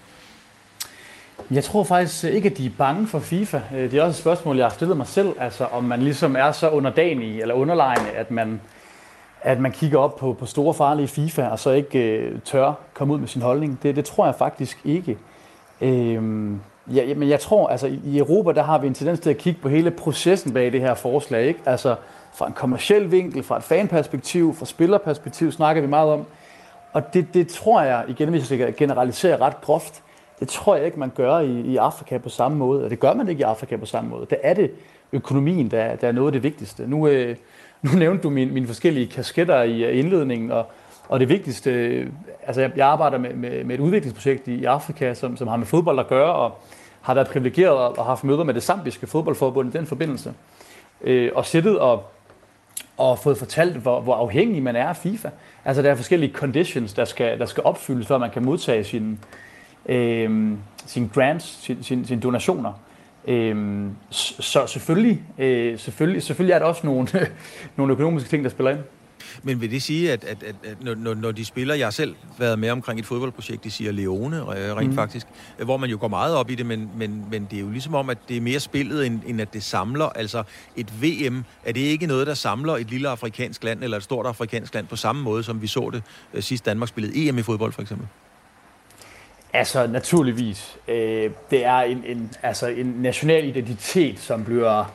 Jeg 1.51 1.63
tror 1.63 1.83
faktisk 1.83 2.23
ikke, 2.23 2.49
at 2.49 2.57
de 2.57 2.65
er 2.65 2.71
bange 2.77 3.07
for 3.07 3.19
FIFA. 3.19 3.61
Øh, 3.75 3.91
det 3.91 3.93
er 3.93 4.03
også 4.03 4.17
et 4.17 4.21
spørgsmål, 4.21 4.57
jeg 4.57 4.65
har 4.65 4.73
stillet 4.73 4.97
mig 4.97 5.07
selv, 5.07 5.33
altså 5.39 5.65
om 5.65 5.83
man 5.83 6.01
ligesom 6.01 6.35
er 6.35 6.51
så 6.51 6.69
underdanig 6.69 7.41
eller 7.41 7.55
underlegne, 7.55 8.11
at 8.11 8.31
man, 8.31 8.61
at 9.41 9.59
man 9.59 9.71
kigger 9.71 9.99
op 9.99 10.15
på, 10.15 10.33
på 10.33 10.45
store 10.45 10.73
farlige 10.73 11.07
FIFA, 11.07 11.47
og 11.47 11.59
så 11.59 11.69
ikke 11.71 11.99
øh, 11.99 12.39
tør 12.41 12.73
komme 12.93 13.13
ud 13.13 13.19
med 13.19 13.27
sin 13.27 13.41
holdning. 13.41 13.79
Det, 13.83 13.95
det 13.95 14.05
tror 14.05 14.25
jeg 14.25 14.35
faktisk 14.35 14.79
ikke. 14.85 15.17
Øhm, 15.81 16.59
Ja, 16.93 17.15
men 17.15 17.29
jeg 17.29 17.39
tror, 17.39 17.67
altså 17.67 17.87
i 18.03 18.17
Europa, 18.17 18.51
der 18.51 18.63
har 18.63 18.77
vi 18.77 18.87
en 18.87 18.93
tendens 18.93 19.19
til 19.19 19.29
at 19.29 19.37
kigge 19.37 19.59
på 19.61 19.69
hele 19.69 19.91
processen 19.91 20.53
bag 20.53 20.71
det 20.71 20.81
her 20.81 20.93
forslag, 20.93 21.47
ikke? 21.47 21.59
Altså 21.65 21.95
fra 22.33 22.47
en 22.47 22.53
kommersiel 22.53 23.11
vinkel, 23.11 23.43
fra 23.43 23.57
et 23.57 23.63
fanperspektiv, 23.63 24.55
fra 24.55 24.65
spillerperspektiv 24.65 25.51
snakker 25.51 25.81
vi 25.81 25.87
meget 25.87 26.11
om. 26.11 26.25
Og 26.93 27.13
det, 27.13 27.33
det 27.33 27.47
tror 27.47 27.81
jeg, 27.81 28.03
igen 28.07 28.29
hvis 28.29 28.51
jeg 28.51 28.57
skal 28.59 28.75
generalisere 28.77 29.37
ret 29.37 29.61
groft, 29.61 30.03
det 30.39 30.47
tror 30.47 30.75
jeg 30.75 30.85
ikke, 30.85 30.99
man 30.99 31.11
gør 31.15 31.39
i, 31.39 31.61
i 31.61 31.77
Afrika 31.77 32.17
på 32.17 32.29
samme 32.29 32.57
måde, 32.57 32.83
og 32.83 32.89
det 32.89 32.99
gør 32.99 33.13
man 33.13 33.29
ikke 33.29 33.39
i 33.39 33.43
Afrika 33.43 33.77
på 33.77 33.85
samme 33.85 34.09
måde. 34.09 34.25
Der 34.29 34.35
er 34.43 34.53
det 34.53 34.71
økonomien, 35.13 35.71
der, 35.71 35.95
der 35.95 36.07
er 36.07 36.11
noget 36.11 36.27
af 36.27 36.31
det 36.31 36.43
vigtigste. 36.43 36.87
Nu, 36.87 37.07
øh, 37.07 37.35
nu 37.81 37.91
nævnte 37.91 38.23
du 38.23 38.29
mine, 38.29 38.51
mine 38.51 38.67
forskellige 38.67 39.07
kasketter 39.07 39.61
i 39.61 39.99
indledningen, 39.99 40.51
og, 40.51 40.65
og 41.09 41.19
det 41.19 41.29
vigtigste, 41.29 41.71
øh, 41.71 42.07
altså 42.43 42.61
jeg, 42.61 42.71
jeg 42.75 42.87
arbejder 42.87 43.17
med, 43.17 43.33
med, 43.33 43.63
med 43.63 43.75
et 43.75 43.81
udviklingsprojekt 43.81 44.47
i 44.47 44.65
Afrika, 44.65 45.13
som, 45.13 45.37
som 45.37 45.47
har 45.47 45.57
med 45.57 45.65
fodbold 45.65 45.99
at 45.99 46.07
gøre, 46.07 46.33
og 46.33 46.59
har 47.01 47.13
været 47.13 47.27
privilegeret 47.27 47.77
og, 47.77 47.97
og 47.97 48.05
haft 48.05 48.23
møder 48.23 48.43
med 48.43 48.53
det 48.53 48.63
zambiske 48.63 49.07
fodboldforbund 49.07 49.75
i 49.75 49.77
den 49.77 49.85
forbindelse. 49.85 50.33
Øh, 51.01 51.31
og 51.35 51.45
siddet 51.45 51.79
og, 51.79 52.03
og 52.97 53.19
fået 53.19 53.37
fortalt, 53.37 53.77
hvor, 53.77 54.01
hvor 54.01 54.15
afhængig 54.15 54.63
man 54.63 54.75
er 54.75 54.87
af 54.87 54.97
FIFA. 54.97 55.29
Altså 55.65 55.81
der 55.81 55.91
er 55.91 55.95
forskellige 55.95 56.33
conditions, 56.33 56.93
der 56.93 57.05
skal, 57.05 57.39
der 57.39 57.45
skal 57.45 57.63
opfyldes, 57.63 58.07
før 58.07 58.17
man 58.17 58.31
kan 58.31 58.45
modtage 58.45 58.83
sine, 58.83 59.17
øh, 59.85 60.51
sine 60.85 61.09
grants, 61.13 61.63
sine, 61.63 61.83
sine, 61.83 62.07
sine 62.07 62.21
donationer. 62.21 62.73
Øh, 63.27 63.85
så 64.11 64.67
selvfølgelig, 64.67 65.21
øh, 65.37 65.79
selvfølgelig, 65.79 66.23
selvfølgelig 66.23 66.53
er 66.53 66.59
der 66.59 66.65
også 66.65 66.87
nogle, 66.87 67.07
nogle 67.77 67.93
økonomiske 67.93 68.29
ting, 68.29 68.43
der 68.43 68.49
spiller 68.49 68.71
ind. 68.71 68.79
Men 69.43 69.61
vil 69.61 69.71
det 69.71 69.81
sige, 69.81 70.11
at, 70.11 70.23
at, 70.23 70.43
at, 70.43 70.55
at 70.63 70.83
når, 70.83 71.13
når 71.13 71.31
de 71.31 71.45
spiller, 71.45 71.75
jeg 71.75 71.85
har 71.85 71.91
selv 71.91 72.15
været 72.37 72.59
med 72.59 72.69
omkring 72.69 72.99
et 72.99 73.05
fodboldprojekt, 73.05 73.63
de 73.63 73.71
siger 73.71 73.91
Leone 73.91 74.37
øh, 74.37 74.75
rent 74.75 74.89
mm. 74.89 74.95
faktisk, 74.95 75.27
hvor 75.57 75.77
man 75.77 75.89
jo 75.89 75.97
går 75.99 76.07
meget 76.07 76.35
op 76.35 76.49
i 76.49 76.55
det, 76.55 76.65
men, 76.65 76.89
men, 76.97 77.25
men 77.31 77.47
det 77.51 77.57
er 77.57 77.61
jo 77.61 77.69
ligesom 77.69 77.95
om, 77.95 78.09
at 78.09 78.17
det 78.29 78.37
er 78.37 78.41
mere 78.41 78.59
spillet, 78.59 79.05
end, 79.05 79.19
end 79.25 79.41
at 79.41 79.53
det 79.53 79.63
samler. 79.63 80.05
Altså 80.05 80.43
et 80.75 81.01
VM, 81.01 81.43
er 81.65 81.71
det 81.71 81.81
ikke 81.81 82.07
noget, 82.07 82.27
der 82.27 82.33
samler 82.33 82.73
et 82.77 82.89
lille 82.89 83.09
afrikansk 83.09 83.63
land, 83.63 83.83
eller 83.83 83.97
et 83.97 84.03
stort 84.03 84.25
afrikansk 84.25 84.73
land, 84.73 84.87
på 84.87 84.95
samme 84.95 85.21
måde, 85.21 85.43
som 85.43 85.61
vi 85.61 85.67
så 85.67 85.89
det 85.93 86.03
øh, 86.33 86.43
sidst 86.43 86.65
Danmark 86.65 86.89
spillede 86.89 87.27
EM 87.27 87.37
i 87.37 87.41
fodbold 87.41 87.71
for 87.71 87.81
eksempel? 87.81 88.07
Altså, 89.53 89.87
naturligvis. 89.87 90.77
Øh, 90.87 91.31
det 91.51 91.65
er 91.65 91.77
en, 91.77 92.03
en, 92.05 92.31
altså, 92.43 92.67
en 92.67 92.85
national 92.85 93.45
identitet, 93.45 94.19
som 94.19 94.45
bliver, 94.45 94.91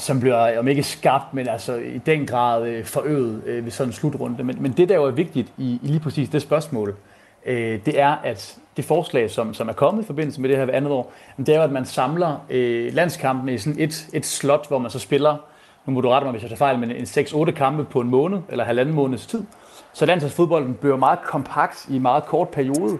som 0.00 0.20
bliver, 0.20 0.58
om 0.58 0.68
ikke 0.68 0.82
skabt, 0.82 1.34
men 1.34 1.48
altså 1.48 1.74
i 1.74 1.98
den 1.98 2.26
grad 2.26 2.66
øh, 2.66 2.84
forøget 2.84 3.42
øh, 3.46 3.64
ved 3.64 3.72
sådan 3.72 3.88
en 3.88 3.92
slutrunde. 3.92 4.44
Men, 4.44 4.62
men 4.62 4.72
det, 4.72 4.88
der 4.88 4.94
jo 4.94 5.04
er 5.04 5.10
vigtigt 5.10 5.52
i, 5.58 5.80
i 5.82 5.86
lige 5.86 6.00
præcis 6.00 6.28
det 6.28 6.42
spørgsmål, 6.42 6.94
øh, 7.46 7.80
det 7.86 8.00
er, 8.00 8.16
at 8.24 8.58
det 8.76 8.84
forslag, 8.84 9.30
som, 9.30 9.54
som 9.54 9.68
er 9.68 9.72
kommet 9.72 10.02
i 10.02 10.06
forbindelse 10.06 10.40
med 10.40 10.48
det 10.48 10.58
her 10.58 10.64
ved 10.64 10.74
andet 10.74 10.92
år, 10.92 11.12
det 11.36 11.48
er 11.48 11.56
jo, 11.56 11.62
at 11.62 11.72
man 11.72 11.86
samler 11.86 12.44
øh, 12.50 12.94
landskampene 12.94 13.54
i 13.54 13.58
sådan 13.58 13.80
et, 13.80 14.08
et 14.12 14.26
slot, 14.26 14.68
hvor 14.68 14.78
man 14.78 14.90
så 14.90 14.98
spiller, 14.98 15.36
nu 15.86 15.92
må 15.92 16.00
du 16.00 16.08
rette 16.08 16.24
mig, 16.24 16.32
hvis 16.32 16.42
jeg 16.42 16.50
tager 16.50 16.58
fejl, 16.58 16.78
men 16.78 16.90
en 16.90 17.04
6-8 17.04 17.50
kampe 17.50 17.84
på 17.84 18.00
en 18.00 18.08
måned, 18.08 18.38
eller 18.48 18.64
halvanden 18.64 18.94
måneds 18.94 19.26
tid. 19.26 19.44
Så 19.92 20.06
landsholdsfodbolden 20.06 20.74
bliver 20.74 20.96
meget 20.96 21.18
kompakt 21.22 21.86
i 21.88 21.96
en 21.96 22.02
meget 22.02 22.24
kort 22.24 22.48
periode. 22.48 22.98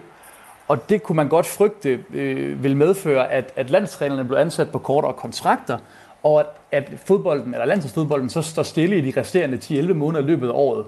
Og 0.68 0.88
det 0.88 1.02
kunne 1.02 1.16
man 1.16 1.28
godt 1.28 1.46
frygte 1.46 2.04
øh, 2.14 2.62
vil 2.62 2.76
medføre, 2.76 3.30
at, 3.30 3.52
at 3.56 3.70
landstrænerne 3.70 4.24
blev 4.24 4.38
ansat 4.38 4.70
på 4.70 4.78
kortere 4.78 5.12
kontrakter, 5.12 5.78
og 6.22 6.40
at, 6.40 6.46
at 6.72 6.92
fodbolden, 7.04 7.54
eller 7.54 7.64
landsholdsfodbolden 7.64 8.30
så 8.30 8.42
står 8.42 8.62
stille 8.62 8.98
i 8.98 9.10
de 9.10 9.20
resterende 9.20 9.56
10-11 9.56 9.92
måneder 9.92 10.24
i 10.24 10.26
løbet 10.26 10.48
af 10.48 10.52
året. 10.54 10.86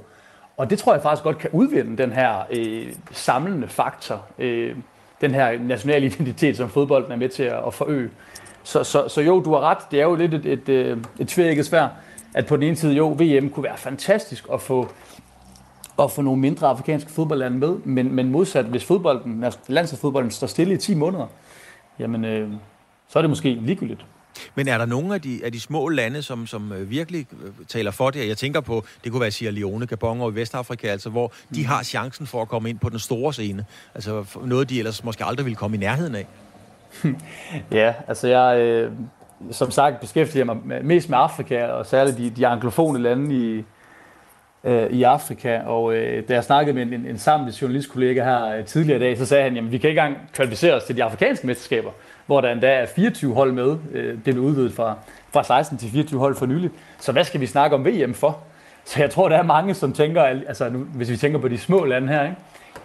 Og 0.56 0.70
det 0.70 0.78
tror 0.78 0.92
jeg 0.92 1.02
faktisk 1.02 1.22
godt 1.22 1.38
kan 1.38 1.50
udvinde 1.52 2.02
den 2.02 2.12
her 2.12 2.38
øh, 2.50 2.86
samlende 3.10 3.68
faktor, 3.68 4.24
øh, 4.38 4.76
den 5.20 5.34
her 5.34 5.58
nationale 5.58 6.06
identitet, 6.20 6.56
som 6.56 6.68
fodbolden 6.68 7.12
er 7.12 7.16
med 7.16 7.28
til 7.28 7.42
at, 7.42 7.66
at 7.66 7.74
forøge. 7.74 8.10
Så, 8.62 8.84
så, 8.84 9.08
så 9.08 9.20
jo, 9.20 9.40
du 9.40 9.52
har 9.52 9.60
ret. 9.60 9.78
Det 9.90 10.00
er 10.00 10.04
jo 10.04 10.14
lidt 10.14 10.34
et, 10.34 10.46
et, 10.46 10.68
øh, 10.68 10.96
et, 10.96 11.06
et 11.18 11.28
tvækket 11.28 11.66
svær, 11.66 11.88
at 12.34 12.46
på 12.46 12.56
den 12.56 12.62
ene 12.62 12.76
side, 12.76 12.94
jo, 12.94 13.08
VM 13.08 13.50
kunne 13.50 13.64
være 13.64 13.76
fantastisk 13.76 14.46
at 14.52 14.60
få 14.60 14.88
at 15.98 16.10
få 16.10 16.22
nogle 16.22 16.40
mindre 16.40 16.68
afrikanske 16.68 17.10
fodboldlande 17.10 17.58
med, 17.58 17.76
men, 17.84 18.14
men 18.14 18.30
modsat, 18.30 18.64
hvis 18.64 18.84
fodbolden, 18.84 19.44
landsholdsfodbolden 19.68 20.30
står 20.30 20.46
stille 20.46 20.74
i 20.74 20.76
10 20.76 20.94
måneder, 20.94 21.26
jamen, 21.98 22.24
øh, 22.24 22.50
så 23.08 23.18
er 23.18 23.22
det 23.22 23.30
måske 23.30 23.54
ligegyldigt. 23.54 24.06
Men 24.54 24.68
er 24.68 24.78
der 24.78 24.86
nogle 24.86 25.14
af 25.14 25.20
de, 25.20 25.40
af 25.44 25.52
de 25.52 25.60
små 25.60 25.88
lande, 25.88 26.22
som, 26.22 26.46
som 26.46 26.72
øh, 26.72 26.90
virkelig 26.90 27.26
øh, 27.44 27.50
taler 27.68 27.90
for 27.90 28.10
det? 28.10 28.28
Jeg 28.28 28.36
tænker 28.36 28.60
på, 28.60 28.84
det 29.04 29.12
kunne 29.12 29.20
være 29.20 29.30
Sierra 29.30 29.54
Leone, 29.54 29.86
Gabon 29.86 30.20
og 30.20 30.34
Vestafrika, 30.34 30.86
altså, 30.86 31.10
hvor 31.10 31.32
de 31.54 31.60
mm. 31.60 31.66
har 31.66 31.82
chancen 31.82 32.26
for 32.26 32.42
at 32.42 32.48
komme 32.48 32.70
ind 32.70 32.78
på 32.78 32.88
den 32.88 32.98
store 32.98 33.32
scene. 33.32 33.64
Altså 33.94 34.24
noget, 34.44 34.70
de 34.70 34.78
ellers 34.78 35.04
måske 35.04 35.24
aldrig 35.24 35.46
ville 35.46 35.56
komme 35.56 35.76
i 35.76 35.80
nærheden 35.80 36.14
af. 36.14 36.26
ja, 37.80 37.94
altså 38.08 38.28
jeg, 38.28 38.58
øh, 38.58 38.92
som 39.50 39.70
sagt, 39.70 40.00
beskæftiger 40.00 40.44
mig 40.44 40.56
mest 40.84 41.08
med 41.08 41.18
Afrika, 41.18 41.66
og 41.66 41.86
særligt 41.86 42.18
de, 42.18 42.30
de 42.30 42.46
anglofone 42.46 42.98
lande 42.98 43.34
i, 43.34 43.64
øh, 44.64 44.90
i 44.90 45.02
Afrika. 45.02 45.60
Og 45.60 45.94
øh, 45.94 46.28
da 46.28 46.34
jeg 46.34 46.44
snakkede 46.44 46.74
med 46.74 46.82
en, 46.82 46.92
en, 46.92 47.06
en 47.06 47.18
samlet 47.18 47.62
journalistkollega 47.62 48.24
her 48.24 48.46
øh, 48.46 48.64
tidligere 48.64 48.96
i 48.96 49.00
dag, 49.00 49.18
så 49.18 49.26
sagde 49.26 49.44
han, 49.44 49.56
at 49.56 49.72
vi 49.72 49.78
kan 49.78 49.90
ikke 49.90 50.00
engang 50.00 50.28
kvalificere 50.32 50.74
os 50.74 50.84
til 50.84 50.96
de 50.96 51.04
afrikanske 51.04 51.46
mesterskaber, 51.46 51.90
hvor 52.26 52.40
der 52.40 52.52
endda 52.52 52.72
er 52.74 52.86
24 52.86 53.34
hold 53.34 53.52
med. 53.52 53.76
Øh, 53.92 54.14
det 54.14 54.22
blev 54.24 54.38
udvidet 54.38 54.72
fra, 54.72 54.96
fra 55.30 55.44
16 55.44 55.78
til 55.78 55.90
24 55.90 56.20
hold 56.20 56.36
for 56.36 56.46
nylig. 56.46 56.70
Så 56.98 57.12
hvad 57.12 57.24
skal 57.24 57.40
vi 57.40 57.46
snakke 57.46 57.76
om 57.76 57.86
VM 57.86 58.14
for? 58.14 58.38
Så 58.84 59.00
jeg 59.00 59.10
tror, 59.10 59.28
der 59.28 59.36
er 59.36 59.42
mange, 59.42 59.74
som 59.74 59.92
tænker, 59.92 60.22
altså 60.22 60.68
nu, 60.68 60.78
hvis 60.78 61.10
vi 61.10 61.16
tænker 61.16 61.38
på 61.38 61.48
de 61.48 61.58
små 61.58 61.84
lande 61.84 62.08
her, 62.08 62.22
ikke? 62.22 62.36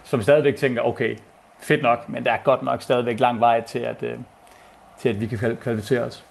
som 0.04 0.22
stadigvæk 0.22 0.56
tænker, 0.56 0.82
okay, 0.82 1.16
fedt 1.60 1.82
nok, 1.82 2.08
men 2.08 2.24
der 2.24 2.32
er 2.32 2.38
godt 2.44 2.62
nok 2.62 2.82
stadigvæk 2.82 3.20
lang 3.20 3.40
vej 3.40 3.60
til, 3.60 3.78
at, 3.78 4.02
øh, 4.02 4.18
til 5.00 5.08
at 5.08 5.20
vi 5.20 5.26
kan 5.26 5.56
kvalificere 5.56 6.00
os. 6.00 6.24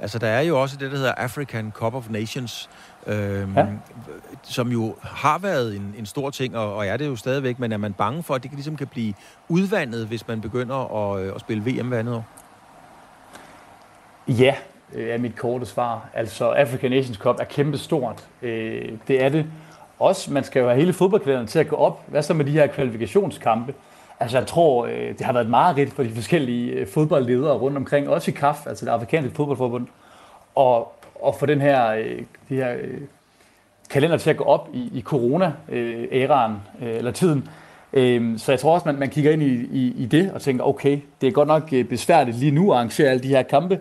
Altså, 0.00 0.18
der 0.18 0.26
er 0.26 0.40
jo 0.40 0.62
også 0.62 0.76
det, 0.76 0.90
der 0.90 0.96
hedder 0.96 1.12
African 1.12 1.72
Cup 1.74 1.94
of 1.94 2.10
Nations, 2.10 2.70
øhm, 3.06 3.56
ja. 3.56 3.66
som 4.42 4.72
jo 4.72 4.96
har 5.02 5.38
været 5.38 5.76
en, 5.76 5.94
en 5.98 6.06
stor 6.06 6.30
ting, 6.30 6.56
og, 6.56 6.74
og 6.74 6.86
er 6.86 6.96
det 6.96 7.06
jo 7.06 7.16
stadigvæk, 7.16 7.58
men 7.58 7.72
er 7.72 7.76
man 7.76 7.92
bange 7.92 8.22
for, 8.22 8.34
at 8.34 8.42
det 8.42 8.52
ligesom 8.52 8.76
kan 8.76 8.86
blive 8.86 9.14
udvandet, 9.48 10.06
hvis 10.06 10.28
man 10.28 10.40
begynder 10.40 11.12
at, 11.14 11.22
øh, 11.22 11.34
at 11.34 11.40
spille 11.40 11.62
VM 11.64 11.88
hver 11.88 11.98
andet 11.98 12.14
år? 12.14 12.24
Ja, 14.28 14.54
øh, 14.94 15.08
er 15.08 15.18
mit 15.18 15.36
korte 15.36 15.66
svar. 15.66 16.08
Altså, 16.14 16.50
African 16.50 16.90
Nations 16.90 17.18
Cup 17.18 17.40
er 17.40 17.44
kæmpe 17.44 17.78
stort. 17.78 18.26
Øh, 18.42 18.92
det 19.08 19.24
er 19.24 19.28
det. 19.28 19.46
Også, 19.98 20.32
man 20.32 20.44
skal 20.44 20.60
jo 20.60 20.66
have 20.66 20.80
hele 20.80 20.92
fodboldklæderne 20.92 21.46
til 21.46 21.58
at 21.58 21.68
gå 21.68 21.76
op. 21.76 22.02
Hvad 22.06 22.22
så 22.22 22.34
med 22.34 22.44
de 22.44 22.50
her 22.50 22.66
kvalifikationskampe? 22.66 23.74
Altså, 24.20 24.38
jeg 24.38 24.46
tror, 24.46 24.86
øh, 24.86 25.08
det 25.08 25.20
har 25.20 25.32
været 25.32 25.50
meget 25.50 25.76
mareridt 25.76 25.92
for 25.92 26.02
de 26.02 26.10
forskellige 26.10 26.86
fodboldledere 26.86 27.56
rundt 27.56 27.76
omkring, 27.76 28.08
også 28.08 28.30
i 28.30 28.34
KAF, 28.34 28.66
altså 28.66 28.84
det 28.84 28.90
afrikanske 28.90 29.34
fodboldforbund, 29.34 29.86
og, 30.54 30.92
og 31.14 31.34
få 31.34 31.46
den 31.46 31.60
her, 31.60 31.94
de 32.48 32.54
her 32.54 32.76
kalender 33.90 34.16
til 34.16 34.30
at 34.30 34.36
gå 34.36 34.44
op 34.44 34.68
i, 34.72 34.90
i 34.94 35.02
corona-æraen, 35.02 36.56
eller 36.80 37.10
tiden. 37.10 37.48
Øhm, 37.92 38.38
så 38.38 38.52
jeg 38.52 38.60
tror 38.60 38.74
også, 38.74 38.86
man, 38.86 38.98
man 38.98 39.10
kigger 39.10 39.30
ind 39.30 39.42
i, 39.42 39.68
i, 39.72 39.94
i 39.96 40.06
det 40.06 40.32
og 40.32 40.42
tænker, 40.42 40.64
okay, 40.64 40.98
det 41.20 41.26
er 41.26 41.32
godt 41.32 41.48
nok 41.48 41.70
besværligt 41.88 42.36
lige 42.36 42.52
nu 42.52 42.70
at 42.72 42.76
arrangere 42.76 43.10
alle 43.10 43.22
de 43.22 43.28
her 43.28 43.42
kampe, 43.42 43.80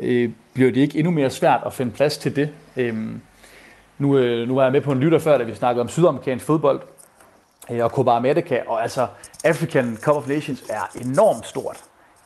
øh, 0.00 0.30
bliver 0.52 0.72
det 0.72 0.80
ikke 0.80 0.98
endnu 0.98 1.10
mere 1.10 1.30
svært 1.30 1.60
at 1.66 1.72
finde 1.72 1.92
plads 1.92 2.18
til 2.18 2.36
det. 2.36 2.48
Øh, 2.76 2.96
nu, 3.98 4.18
øh, 4.18 4.48
nu 4.48 4.54
var 4.54 4.62
jeg 4.62 4.72
med 4.72 4.80
på 4.80 4.92
en 4.92 5.00
lytter 5.00 5.18
før, 5.18 5.38
da 5.38 5.44
vi 5.44 5.54
snakkede 5.54 5.80
om 5.80 5.88
sydamerikansk 5.88 6.46
fodbold 6.46 6.80
øh, 7.70 7.84
og 7.84 7.90
Copa 7.90 8.10
America, 8.10 8.60
og 8.66 8.82
altså 8.82 9.06
African 9.44 9.98
Cup 10.02 10.16
of 10.16 10.28
Nations 10.28 10.64
er 10.68 10.98
enormt 11.04 11.46
stort. 11.46 11.76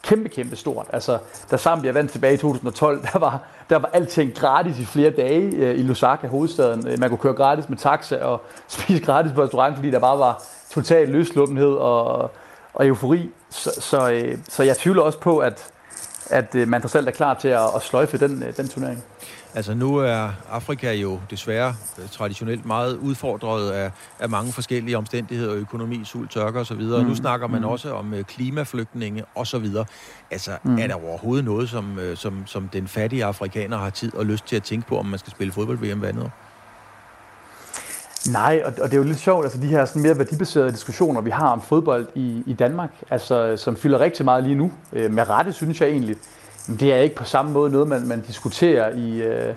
Kæmpe, 0.02 0.28
kæmpe 0.28 0.56
stort. 0.56 0.86
Altså, 0.92 1.18
da 1.50 1.56
Zambia 1.56 1.92
vandt 1.92 2.12
tilbage 2.12 2.34
i 2.34 2.36
2012, 2.36 3.02
der 3.12 3.18
var, 3.18 3.40
der 3.70 3.76
var 3.76 3.90
alting 3.92 4.34
gratis 4.34 4.78
i 4.78 4.84
flere 4.84 5.10
dage 5.10 5.40
øh, 5.40 5.78
i 5.78 5.82
Lusaka, 5.82 6.26
hovedstaden. 6.26 6.88
Øh, 6.88 7.00
man 7.00 7.08
kunne 7.08 7.18
køre 7.18 7.34
gratis 7.34 7.68
med 7.68 7.78
taxa 7.78 8.24
og 8.24 8.42
spise 8.68 9.04
gratis 9.04 9.32
på 9.32 9.42
restaurant, 9.42 9.76
fordi 9.76 9.90
der 9.90 9.98
bare 9.98 10.18
var 10.18 10.42
total 10.70 11.08
løsluppenhed 11.08 11.72
og, 11.72 12.30
og 12.74 12.86
eufori. 12.86 13.30
Så, 13.50 13.70
så, 13.80 14.10
øh, 14.10 14.38
så 14.48 14.62
jeg 14.62 14.76
tvivler 14.76 15.02
også 15.02 15.18
på, 15.18 15.38
at, 15.38 15.73
at 16.30 16.54
øh, 16.54 16.68
man 16.68 16.80
trods 16.80 16.94
alt 16.94 17.08
er 17.08 17.12
klar 17.12 17.34
til 17.34 17.48
at, 17.48 17.60
at 17.76 17.82
sløjfe 17.82 18.18
den, 18.18 18.42
øh, 18.42 18.56
den 18.56 18.68
turnering. 18.68 19.04
Altså 19.54 19.74
nu 19.74 19.96
er 19.96 20.30
Afrika 20.50 20.92
jo 20.92 21.20
desværre 21.30 21.74
øh, 21.98 22.08
traditionelt 22.08 22.66
meget 22.66 22.96
udfordret 22.96 23.70
af, 23.70 23.90
af 24.18 24.28
mange 24.28 24.52
forskellige 24.52 24.98
omstændigheder, 24.98 25.54
økonomi, 25.54 26.00
sult, 26.04 26.30
tørke 26.30 26.60
osv. 26.60 26.80
Mm. 26.80 26.86
Nu 26.86 27.14
snakker 27.14 27.46
man 27.46 27.60
mm. 27.60 27.66
også 27.66 27.94
om 27.94 28.14
klimaflygtninge 28.28 29.24
osv. 29.34 29.66
Altså 30.30 30.50
mm. 30.62 30.78
er 30.78 30.86
der 30.86 30.94
overhovedet 30.94 31.44
noget, 31.44 31.68
som, 31.70 31.98
som, 32.14 32.46
som 32.46 32.68
den 32.68 32.88
fattige 32.88 33.24
afrikaner 33.24 33.76
har 33.76 33.90
tid 33.90 34.14
og 34.14 34.26
lyst 34.26 34.46
til 34.46 34.56
at 34.56 34.62
tænke 34.62 34.86
på, 34.88 34.98
om 34.98 35.06
man 35.06 35.18
skal 35.18 35.30
spille 35.30 35.52
fodbold-VM 35.52 35.98
hver 35.98 36.08
andet 36.08 36.22
år? 36.22 36.43
Nej, 38.32 38.62
og, 38.64 38.72
og 38.82 38.90
det 38.90 38.92
er 38.92 38.98
jo 38.98 39.04
lidt 39.04 39.18
sjovt, 39.18 39.44
altså 39.44 39.58
de 39.58 39.66
her 39.66 39.84
sådan 39.84 40.02
mere 40.02 40.18
værdibaserede 40.18 40.72
diskussioner, 40.72 41.20
vi 41.20 41.30
har 41.30 41.48
om 41.48 41.62
fodbold 41.62 42.06
i, 42.14 42.42
i 42.46 42.52
Danmark, 42.52 42.90
altså 43.10 43.56
som 43.56 43.76
fylder 43.76 44.00
rigtig 44.00 44.24
meget 44.24 44.44
lige 44.44 44.56
nu, 44.56 44.72
øh, 44.92 45.12
med 45.12 45.28
rette 45.28 45.52
synes 45.52 45.80
jeg 45.80 45.88
egentlig, 45.88 46.16
det 46.80 46.92
er 46.92 46.96
ikke 46.96 47.16
på 47.16 47.24
samme 47.24 47.52
måde 47.52 47.70
noget, 47.70 47.88
man, 47.88 48.06
man 48.06 48.20
diskuterer 48.20 48.94
i, 48.94 49.22
øh, 49.22 49.54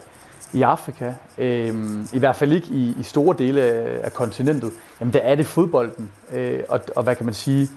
i 0.53 0.61
Afrika, 0.61 1.13
øh, 1.37 1.75
i 2.13 2.19
hvert 2.19 2.35
fald 2.35 2.51
ikke 2.51 2.67
i, 2.67 2.95
i 2.99 3.03
store 3.03 3.35
dele 3.37 3.61
af, 3.61 3.99
af 4.03 4.13
kontinentet, 4.13 4.71
jamen 4.99 5.13
der 5.13 5.19
er 5.19 5.35
det 5.35 5.45
fodbolden, 5.45 6.11
øh, 6.33 6.59
og, 6.69 6.79
og 6.95 7.03
hvad 7.03 7.15
kan 7.15 7.25
man 7.25 7.33
sige, 7.33 7.69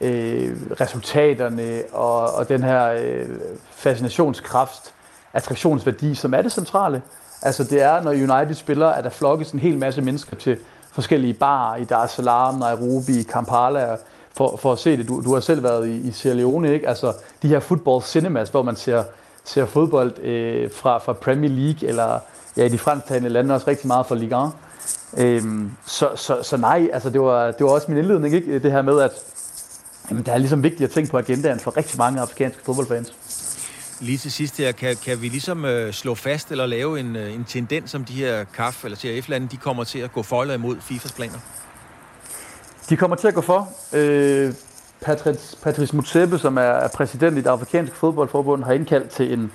øh, 0.00 0.56
resultaterne 0.80 1.82
og, 1.92 2.34
og 2.34 2.48
den 2.48 2.62
her 2.62 2.92
øh, 2.92 3.28
fascinationskraft, 3.70 4.94
attraktionsværdi, 5.32 6.14
som 6.14 6.34
er 6.34 6.42
det 6.42 6.52
centrale. 6.52 7.02
Altså 7.44 7.64
det 7.64 7.82
er, 7.82 8.02
når 8.02 8.10
United 8.10 8.54
spiller, 8.54 8.88
at 8.88 9.04
der 9.04 9.10
flokkes 9.10 9.50
en 9.50 9.58
hel 9.58 9.78
masse 9.78 10.02
mennesker 10.02 10.36
til 10.36 10.58
forskellige 10.92 11.34
barer 11.34 11.76
i 11.76 11.84
Dar 11.84 12.04
es 12.04 12.10
Salaam, 12.10 12.54
Nairobi, 12.54 13.22
Kampala, 13.22 13.96
for, 14.36 14.56
for 14.56 14.72
at 14.72 14.78
se 14.78 14.96
det. 14.96 15.08
Du, 15.08 15.22
du 15.24 15.34
har 15.34 15.40
selv 15.40 15.62
været 15.62 15.88
i, 15.88 16.08
i 16.08 16.12
Sierra 16.12 16.36
Leone, 16.36 16.74
ikke? 16.74 16.88
Altså 16.88 17.12
de 17.42 17.48
her 17.48 17.60
football 17.60 18.02
cinemas, 18.02 18.48
hvor 18.48 18.62
man 18.62 18.76
ser, 18.76 19.02
ser 19.44 19.66
fodbold 19.66 20.18
øh, 20.18 20.70
fra, 20.70 20.98
fra 20.98 21.12
Premier 21.12 21.50
League, 21.50 21.88
eller 21.88 22.18
ja, 22.56 22.64
i 22.64 22.68
de 22.68 22.78
fransktalende 22.78 23.28
lande 23.28 23.54
også 23.54 23.68
rigtig 23.68 23.86
meget 23.86 24.06
fra 24.06 24.14
Ligue 24.14 24.46
1. 24.46 24.52
Øhm, 25.16 25.70
så, 25.86 26.08
så, 26.14 26.42
så 26.42 26.56
nej, 26.56 26.90
altså 26.92 27.10
det 27.10 27.20
var, 27.20 27.50
det 27.50 27.66
var 27.66 27.70
også 27.70 27.86
min 27.90 27.98
indledning, 27.98 28.34
ikke? 28.34 28.58
det 28.58 28.72
her 28.72 28.82
med, 28.82 29.00
at 29.00 29.12
jamen, 30.10 30.24
det 30.24 30.34
er 30.34 30.38
ligesom 30.38 30.62
vigtigt 30.62 30.88
at 30.88 30.90
tænke 30.90 31.10
på 31.10 31.18
agendaen 31.18 31.60
for 31.60 31.76
rigtig 31.76 31.98
mange 31.98 32.20
afrikanske 32.20 32.62
fodboldfans. 32.64 33.14
Lige 34.04 34.18
til 34.18 34.32
sidst 34.32 34.58
her, 34.58 34.72
kan, 34.72 34.96
kan 35.04 35.22
vi 35.22 35.28
ligesom 35.28 35.64
øh, 35.64 35.92
slå 35.92 36.14
fast 36.14 36.50
eller 36.50 36.66
lave 36.66 37.00
en, 37.00 37.16
øh, 37.16 37.34
en 37.34 37.44
tendens, 37.44 37.90
som 37.90 38.04
de 38.04 38.12
her 38.12 38.44
KAF 38.44 38.84
eller 38.84 38.98
CRF-lande, 38.98 39.48
de 39.48 39.56
kommer 39.56 39.84
til 39.84 39.98
at 39.98 40.12
gå 40.12 40.22
for 40.22 40.42
eller 40.42 40.54
imod 40.54 40.76
FIFAs 40.80 41.12
planer? 41.12 41.38
De 42.88 42.96
kommer 42.96 43.16
til 43.16 43.28
at 43.28 43.34
gå 43.34 43.40
for. 43.40 43.68
Øh, 43.92 44.52
Patrice, 45.00 45.56
Patrice 45.62 45.96
Mutsepe, 45.96 46.38
som 46.38 46.58
er 46.58 46.88
præsident 46.88 47.38
i 47.38 47.40
det 47.40 47.46
afrikanske 47.46 47.96
fodboldforbund, 47.96 48.64
har 48.64 48.72
indkaldt 48.72 49.10
til 49.10 49.32
en 49.32 49.52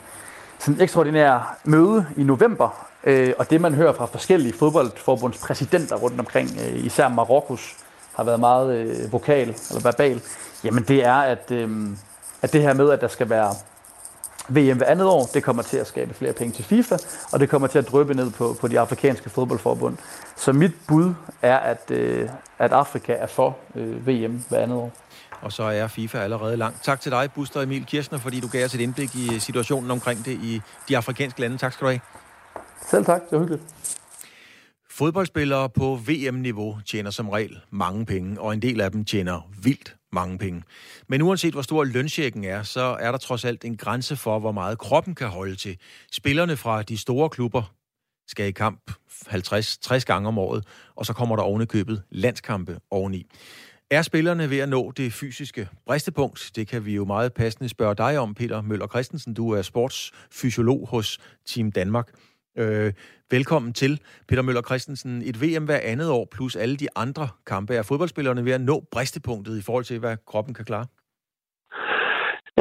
sådan 0.60 0.82
ekstraordinær 0.82 1.58
møde 1.64 2.06
i 2.18 2.24
november. 2.24 2.88
Øh, 3.04 3.34
og 3.38 3.50
det, 3.50 3.62
man 3.62 3.74
hører 3.74 3.94
fra 3.94 4.06
forskellige 4.06 4.54
fodboldforbunds 4.54 5.38
præsidenter 5.38 5.96
rundt 5.96 6.20
omkring, 6.20 6.50
øh, 6.50 6.86
især 6.86 7.08
Marokkos, 7.08 7.76
har 8.16 8.24
været 8.24 8.40
meget 8.40 8.76
øh, 8.78 9.12
vokal 9.12 9.48
eller 9.70 9.82
verbal, 9.84 10.22
jamen 10.64 10.84
det 10.84 11.06
er, 11.06 11.14
at, 11.14 11.52
øh, 11.52 11.88
at 12.42 12.54
det 12.54 12.62
her 12.62 12.74
med, 12.74 12.90
at 12.92 13.02
der 13.02 13.08
skal 13.08 13.30
være 13.30 13.54
VM 14.50 14.78
hver 14.78 14.86
andet 14.86 15.08
år, 15.08 15.30
det 15.34 15.44
kommer 15.44 15.64
til 15.64 15.78
at 15.78 15.88
skabe 15.88 16.14
flere 16.14 16.34
penge 16.34 16.54
til 16.54 16.66
FIFA, 16.66 16.98
og 17.32 17.40
det 17.40 17.50
kommer 17.50 17.68
til 17.68 17.80
at 17.80 17.88
drøbe 17.88 18.14
ned 18.14 18.32
på, 18.32 18.56
på 18.62 18.68
de 18.68 18.80
afrikanske 18.80 19.30
fodboldforbund. 19.30 19.98
Så 20.36 20.54
mit 20.54 20.72
bud 20.88 21.14
er, 21.42 21.58
at, 21.58 21.92
øh, 21.92 22.30
at 22.60 22.72
Afrika 22.72 23.14
er 23.14 23.28
for 23.28 23.58
øh, 23.76 24.08
VM 24.08 24.44
hver 24.50 24.60
andet 24.60 24.78
år. 24.78 24.92
Og 25.42 25.52
så 25.52 25.64
er 25.64 25.88
FIFA 25.88 26.18
allerede 26.18 26.58
langt. 26.58 26.84
Tak 26.84 27.02
til 27.02 27.12
dig, 27.12 27.30
Buster 27.36 27.62
Emil 27.62 27.86
Kirchner, 27.86 28.20
fordi 28.20 28.40
du 28.40 28.48
gav 28.48 28.66
os 28.66 28.76
et 28.76 28.82
indblik 28.82 29.16
i 29.16 29.40
situationen 29.40 29.92
omkring 29.92 30.26
det 30.26 30.32
i 30.32 30.62
de 30.90 30.98
afrikanske 30.98 31.42
lande. 31.42 31.58
Tak 31.58 31.74
skal 31.74 31.86
du 31.86 31.90
have. 31.90 32.00
Selv 32.90 33.06
tak, 33.06 33.22
det 33.22 33.32
var 33.32 33.40
hyggeligt. 33.40 33.64
Fodboldspillere 35.00 35.70
på 35.70 35.96
VM-niveau 35.96 36.80
tjener 36.86 37.12
som 37.12 37.30
regel 37.30 37.60
mange 37.70 38.06
penge, 38.06 38.42
og 38.42 38.54
en 38.54 38.62
del 38.62 38.82
af 38.82 38.92
dem 38.92 39.06
tjener 39.06 39.50
vildt 39.64 39.96
mange 40.12 40.38
penge. 40.38 40.64
Men 41.08 41.22
uanset 41.22 41.54
hvor 41.54 41.62
stor 41.62 41.84
lønsjekken 41.84 42.44
er, 42.44 42.64
så 42.64 42.98
er 43.00 43.12
der 43.12 43.18
trods 43.18 43.46
alt 43.46 43.66
en 43.66 43.78
grænse 43.78 44.16
for, 44.16 44.40
hvor 44.40 44.52
meget 44.52 44.78
kroppen 44.78 45.16
kan 45.16 45.28
holde 45.28 45.56
til. 45.56 45.78
Spillerne 46.12 46.58
fra 46.58 46.84
de 46.84 46.98
store 46.98 47.30
klubber 47.30 47.74
skal 48.28 48.48
i 48.48 48.52
kamp 48.52 48.92
50-60 49.12 50.00
gange 50.00 50.28
om 50.28 50.38
året, 50.38 50.68
og 50.96 51.06
så 51.06 51.14
kommer 51.14 51.36
der 51.36 51.44
ovenikøbet 51.44 52.04
landskampe 52.12 52.80
oveni. 52.92 53.26
Er 53.92 54.02
spillerne 54.02 54.50
ved 54.50 54.60
at 54.60 54.70
nå 54.70 54.92
det 54.92 55.14
fysiske 55.14 55.70
bristepunkt? 55.86 56.52
Det 56.56 56.68
kan 56.68 56.86
vi 56.86 56.96
jo 56.96 57.06
meget 57.06 57.34
passende 57.34 57.70
spørge 57.70 57.96
dig 57.96 58.20
om, 58.20 58.34
Peter 58.34 58.62
Møller 58.62 58.88
Christensen. 58.88 59.34
Du 59.34 59.52
er 59.52 59.62
sportsfysiolog 59.62 60.88
hos 60.88 61.20
Team 61.46 61.72
Danmark. 61.72 62.10
Øh, 62.58 62.94
velkommen 63.32 63.74
til, 63.74 64.02
Peter 64.28 64.42
Møller 64.42 64.62
Christensen. 64.62 65.22
Et 65.22 65.42
VM 65.42 65.66
hver 65.66 65.80
andet 65.84 66.10
år, 66.10 66.28
plus 66.32 66.56
alle 66.56 66.78
de 66.78 66.88
andre 66.96 67.30
kampe. 67.46 67.76
Er 67.76 67.82
fodboldspillerne 67.82 68.46
ved 68.46 68.52
at 68.52 68.62
nå 68.62 68.88
bristepunktet 68.92 69.58
i 69.58 69.62
forhold 69.62 69.86
til, 69.86 70.00
hvad 70.00 70.18
kroppen 70.28 70.54
kan 70.54 70.66
klare? 70.66 70.86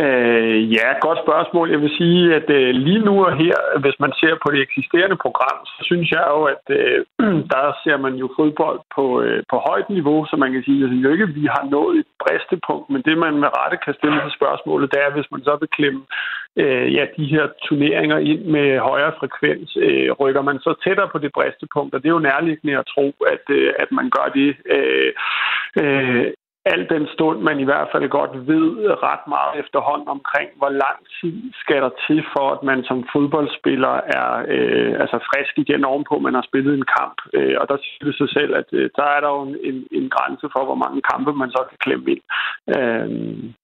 Øh, 0.04 0.72
ja, 0.76 0.88
godt 1.06 1.18
spørgsmål. 1.24 1.70
Jeg 1.70 1.80
vil 1.84 1.96
sige, 2.00 2.34
at 2.38 2.50
øh, 2.58 2.68
lige 2.86 3.04
nu 3.08 3.14
og 3.26 3.32
her, 3.42 3.58
hvis 3.82 3.96
man 4.04 4.12
ser 4.20 4.34
på 4.42 4.48
det 4.52 4.60
eksisterende 4.60 5.16
program, 5.24 5.58
så 5.72 5.80
synes 5.88 6.08
jeg 6.16 6.24
jo, 6.34 6.40
at 6.54 6.64
øh, 6.78 6.98
der 7.52 7.64
ser 7.84 7.96
man 8.04 8.14
jo 8.22 8.26
fodbold 8.38 8.80
på, 8.96 9.04
øh, 9.22 9.42
på 9.50 9.56
højt 9.68 9.88
niveau, 9.90 10.18
så 10.30 10.36
man 10.36 10.52
kan 10.52 10.62
sige, 10.62 10.84
at 10.84 10.90
jo 11.04 11.10
ikke, 11.12 11.28
vi 11.38 11.44
har 11.54 11.64
nået 11.70 11.96
et 11.98 12.10
bristepunkt, 12.22 12.90
men 12.90 13.02
det 13.02 13.18
man 13.18 13.34
med 13.42 13.50
rette 13.58 13.78
kan 13.84 13.94
stille 13.94 14.20
til 14.22 14.38
spørgsmålet, 14.38 14.92
det 14.92 15.00
er, 15.06 15.10
hvis 15.14 15.30
man 15.32 15.42
så 15.48 15.56
vil 15.60 15.74
klemme 15.76 16.02
øh, 16.62 16.94
ja, 16.96 17.04
de 17.16 17.26
her 17.34 17.44
turneringer 17.66 18.18
ind 18.18 18.42
med 18.56 18.78
højere 18.78 19.12
frekvens, 19.20 19.70
øh, 19.86 20.10
rykker 20.20 20.42
man 20.42 20.58
så 20.58 20.74
tættere 20.84 21.08
på 21.12 21.18
det 21.18 21.30
bristepunkt, 21.36 21.94
og 21.94 21.98
det 22.00 22.08
er 22.08 22.16
jo 22.18 22.28
nærliggende 22.30 22.78
at 22.78 22.88
tro, 22.94 23.06
at, 23.34 23.44
øh, 23.58 23.72
at 23.82 23.88
man 23.98 24.10
gør 24.16 24.28
det 24.38 24.50
øh, 24.76 25.12
øh, 25.82 26.26
al 26.72 26.82
den 26.94 27.04
stund 27.14 27.38
man 27.48 27.60
i 27.60 27.68
hvert 27.70 27.88
fald 27.92 28.08
godt 28.18 28.34
ved 28.50 28.66
ret 29.08 29.24
meget 29.34 29.52
efterhånden 29.62 30.08
omkring, 30.16 30.48
hvor 30.60 30.72
lang 30.84 30.98
tid 31.18 31.36
skal 31.62 31.78
der 31.84 31.92
til 32.06 32.20
for, 32.34 32.46
at 32.56 32.62
man 32.70 32.80
som 32.88 32.98
fodboldspiller 33.12 33.94
er 34.18 34.28
øh, 34.54 34.92
altså 35.02 35.18
frisk 35.30 35.54
igen 35.64 35.84
ovenpå, 35.84 36.14
man 36.18 36.34
har 36.34 36.44
spillet 36.50 36.74
en 36.74 36.88
kamp. 36.98 37.18
Øh, 37.36 37.56
og 37.60 37.64
der 37.68 37.76
synes 37.78 37.98
det 38.08 38.16
sig 38.22 38.30
selv, 38.38 38.52
at 38.60 38.68
øh, 38.72 38.90
der 38.98 39.06
er 39.14 39.20
der 39.24 39.30
jo 39.36 39.42
en, 39.70 39.78
en 39.98 40.06
grænse 40.14 40.46
for, 40.54 40.62
hvor 40.68 40.78
mange 40.84 41.00
kampe 41.12 41.32
man 41.32 41.50
så 41.50 41.62
kan 41.68 41.78
klemme 41.84 42.06
ind. 42.14 42.24
Øh, 42.74 43.08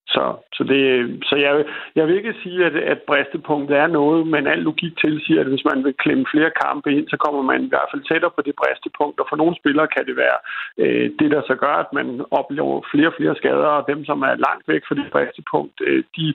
så, 0.07 0.25
så, 0.57 0.63
det, 0.65 0.81
så 1.29 1.37
jeg, 1.37 1.65
jeg 1.97 2.07
vil 2.07 2.17
ikke 2.17 2.35
sige, 2.43 2.65
at, 2.65 2.77
at 2.77 3.01
bristepunktet 3.09 3.77
er 3.77 3.87
noget, 3.87 4.27
men 4.27 4.47
al 4.47 4.59
logik 4.59 4.95
tilsiger, 5.05 5.41
at 5.41 5.47
hvis 5.47 5.65
man 5.71 5.85
vil 5.85 5.95
klemme 5.95 6.25
flere 6.33 6.51
kampe 6.65 6.89
ind, 6.97 7.09
så 7.09 7.17
kommer 7.17 7.43
man 7.43 7.65
i 7.65 7.69
hvert 7.69 7.89
fald 7.91 8.03
tættere 8.03 8.31
på 8.37 8.43
det 8.47 8.55
bristepunkt. 8.61 9.21
Og 9.21 9.27
for 9.29 9.37
nogle 9.37 9.57
spillere 9.61 9.89
kan 9.97 10.07
det 10.07 10.17
være 10.17 10.39
øh, 10.83 11.11
det, 11.19 11.31
der 11.35 11.43
så 11.47 11.55
gør, 11.55 11.75
at 11.85 11.91
man 11.99 12.07
oplever 12.31 12.75
flere 12.93 13.09
og 13.09 13.17
flere 13.19 13.37
skader, 13.37 13.73
og 13.79 13.85
dem, 13.93 14.05
som 14.05 14.23
er 14.23 14.43
langt 14.47 14.69
væk 14.69 14.83
fra 14.89 14.95
det 14.95 15.09
bristepunkt, 15.13 15.77
øh, 15.87 16.05
de, 16.17 16.35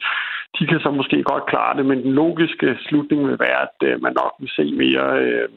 de 0.57 0.67
kan 0.67 0.80
så 0.80 0.91
måske 0.91 1.24
godt 1.24 1.45
klare 1.51 1.78
det, 1.78 1.86
men 1.86 2.03
den 2.03 2.13
logiske 2.13 2.78
slutning 2.86 3.28
vil 3.28 3.39
være, 3.39 3.61
at 3.67 3.78
øh, 3.88 4.01
man 4.01 4.13
nok 4.22 4.34
vil 4.39 4.51
se 4.57 4.65
mere... 4.84 5.07
Øh, 5.24 5.49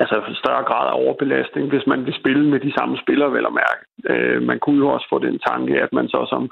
altså 0.00 0.18
større 0.42 0.64
grad 0.70 0.86
af 0.88 0.98
overbelastning, 1.04 1.68
hvis 1.68 1.86
man 1.86 2.06
vil 2.06 2.14
spille 2.20 2.44
med 2.52 2.60
de 2.60 2.72
samme 2.78 2.98
spillere, 3.02 3.32
vel 3.32 3.46
at 3.46 3.58
mærke. 3.62 3.82
Øh, 4.12 4.42
man 4.42 4.58
kunne 4.58 4.78
jo 4.84 4.88
også 4.88 5.06
få 5.10 5.18
den 5.18 5.38
tanke, 5.48 5.82
at 5.84 5.92
man 5.92 6.08
så 6.08 6.20
som 6.32 6.50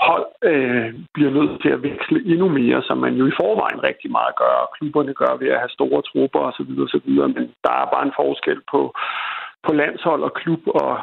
hold 0.00 0.26
øh, 0.50 0.88
bliver 1.14 1.30
nødt 1.38 1.62
til 1.62 1.70
at 1.76 1.82
veksle 1.82 2.18
endnu 2.32 2.48
mere, 2.48 2.82
som 2.82 2.98
man 2.98 3.14
jo 3.14 3.26
i 3.26 3.38
forvejen 3.40 3.82
rigtig 3.82 4.10
meget 4.10 4.34
gør, 4.42 4.54
og 4.64 4.68
klubberne 4.76 5.14
gør 5.14 5.32
ved 5.40 5.48
at 5.48 5.62
have 5.62 5.76
store 5.78 6.02
trupper 6.08 6.40
osv. 6.48 6.70
osv. 6.84 7.10
Men 7.36 7.44
der 7.64 7.74
er 7.82 7.86
bare 7.94 8.06
en 8.06 8.18
forskel 8.22 8.60
på, 8.72 8.80
på 9.66 9.72
landshold 9.72 10.22
og 10.22 10.32
klub, 10.34 10.62
og 10.66 10.98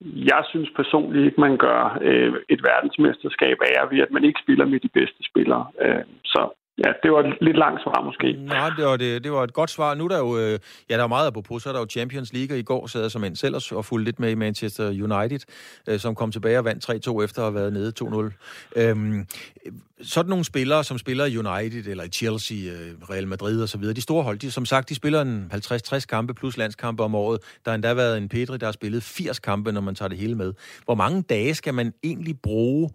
jeg 0.00 0.42
synes 0.50 0.70
personligt 0.76 1.26
ikke, 1.26 1.40
man 1.40 1.56
gør 1.56 1.98
øh, 2.02 2.32
et 2.48 2.60
verdensmesterskab 2.70 3.58
af, 3.70 3.90
ved 3.90 4.00
at 4.00 4.10
man 4.10 4.24
ikke 4.24 4.40
spiller 4.44 4.66
med 4.66 4.80
de 4.80 4.88
bedste 4.88 5.20
spillere. 5.30 5.66
Øh, 5.80 6.04
så 6.24 6.42
Ja, 6.78 6.92
det 7.02 7.12
var 7.12 7.20
et 7.20 7.36
lidt 7.40 7.58
langt 7.58 7.82
svar 7.82 8.04
måske. 8.04 8.32
Nej, 8.32 8.70
det 8.76 8.84
var, 8.84 8.96
det, 8.96 9.24
det 9.24 9.32
var 9.32 9.44
et 9.44 9.52
godt 9.52 9.70
svar. 9.70 9.94
Nu 9.94 10.04
er 10.04 10.08
der 10.08 10.18
jo, 10.18 10.38
øh, 10.38 10.58
ja, 10.90 10.96
der 10.96 11.02
er 11.02 11.06
meget 11.06 11.26
apropos, 11.26 11.62
så 11.62 11.68
er 11.68 11.72
der 11.72 11.80
jo 11.80 11.86
Champions 11.90 12.32
League, 12.32 12.58
i 12.58 12.62
går 12.62 12.86
sad 12.86 13.00
jeg 13.00 13.10
som 13.10 13.24
en 13.24 13.36
selv 13.36 13.54
og 13.72 13.84
fulgte 13.84 14.04
lidt 14.04 14.20
med 14.20 14.30
i 14.30 14.34
Manchester 14.34 14.88
United, 14.88 15.40
øh, 15.88 15.98
som 15.98 16.14
kom 16.14 16.32
tilbage 16.32 16.58
og 16.58 16.64
vandt 16.64 17.08
3-2 17.08 17.24
efter 17.24 17.42
at 17.42 17.44
have 17.44 17.54
været 17.54 17.72
nede 17.72 17.92
2-0. 18.00 18.32
Øhm, 18.76 19.26
sådan 20.02 20.30
nogle 20.30 20.44
spillere, 20.44 20.84
som 20.84 20.98
spiller 20.98 21.24
i 21.24 21.38
United 21.38 21.86
eller 21.86 22.04
i 22.04 22.08
Chelsea, 22.08 22.56
øh, 22.56 23.10
Real 23.10 23.26
Madrid 23.26 23.62
og 23.62 23.68
så 23.68 23.78
videre, 23.78 23.94
de 23.94 24.00
store 24.00 24.22
hold, 24.22 24.38
de, 24.38 24.50
som 24.50 24.64
sagt, 24.64 24.88
de 24.88 24.94
spiller 24.94 25.22
en 25.22 25.50
50-60 25.54 26.06
kampe 26.06 26.34
plus 26.34 26.56
landskampe 26.56 27.02
om 27.02 27.14
året. 27.14 27.40
Der 27.64 27.70
har 27.70 27.74
endda 27.74 27.94
været 27.94 28.18
en 28.18 28.28
Pedri, 28.28 28.58
der 28.58 28.66
har 28.66 28.72
spillet 28.72 29.02
80 29.02 29.38
kampe, 29.38 29.72
når 29.72 29.80
man 29.80 29.94
tager 29.94 30.08
det 30.08 30.18
hele 30.18 30.34
med. 30.34 30.52
Hvor 30.84 30.94
mange 30.94 31.22
dage 31.22 31.54
skal 31.54 31.74
man 31.74 31.92
egentlig 32.02 32.40
bruge 32.42 32.90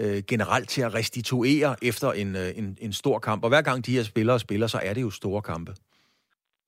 øh, 0.00 0.18
generelt 0.28 0.68
til 0.68 0.82
at 0.82 0.94
restituere 0.94 1.76
efter 1.82 2.08
en, 2.12 2.36
øh, 2.36 2.50
en, 2.60 2.78
en 2.80 2.92
stor 2.92 3.18
kamp. 3.18 3.42
Og 3.44 3.48
hver 3.48 3.62
gang 3.62 3.86
de 3.86 3.96
her 3.96 4.02
spillere 4.02 4.38
spiller, 4.38 4.66
så 4.66 4.78
er 4.82 4.94
det 4.94 5.02
jo 5.02 5.10
store 5.10 5.42
kampe. 5.42 5.72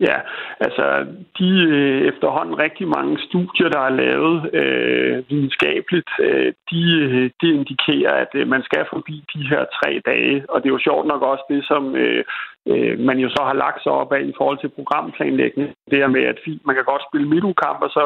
Ja, 0.01 0.19
altså 0.61 1.07
de 1.39 1.49
øh, 1.77 2.09
efterhånden 2.11 2.59
rigtig 2.59 2.89
mange 2.89 3.19
studier, 3.29 3.69
der 3.69 3.81
er 3.81 3.99
lavet 4.05 4.55
øh, 4.55 5.31
videnskabeligt, 5.31 6.11
øh, 6.21 6.53
de, 6.71 6.83
øh, 7.05 7.31
de 7.41 7.47
indikerer, 7.59 8.15
at 8.25 8.33
øh, 8.35 8.49
man 8.49 8.63
skal 8.63 8.85
forbi 8.93 9.25
de 9.35 9.43
her 9.51 9.63
tre 9.77 9.91
dage. 10.07 10.37
Og 10.51 10.57
det 10.61 10.69
er 10.69 10.77
jo 10.77 10.87
sjovt 10.89 11.07
nok 11.07 11.23
også 11.23 11.45
det, 11.51 11.65
som 11.71 11.97
øh, 11.97 12.25
øh, 12.67 12.99
man 12.99 13.19
jo 13.19 13.29
så 13.29 13.43
har 13.49 13.53
lagt 13.65 13.83
sig 13.83 13.93
op 13.93 14.13
af 14.13 14.23
i 14.23 14.35
forhold 14.37 14.59
til 14.61 14.77
programplanlægning. 14.79 15.69
Det 15.91 15.99
er 16.01 16.07
med, 16.07 16.23
at 16.23 16.39
man 16.65 16.75
kan 16.75 16.85
godt 16.85 17.03
spille 17.09 17.29
midtukamp, 17.29 17.79
og 17.83 17.91
så 17.91 18.05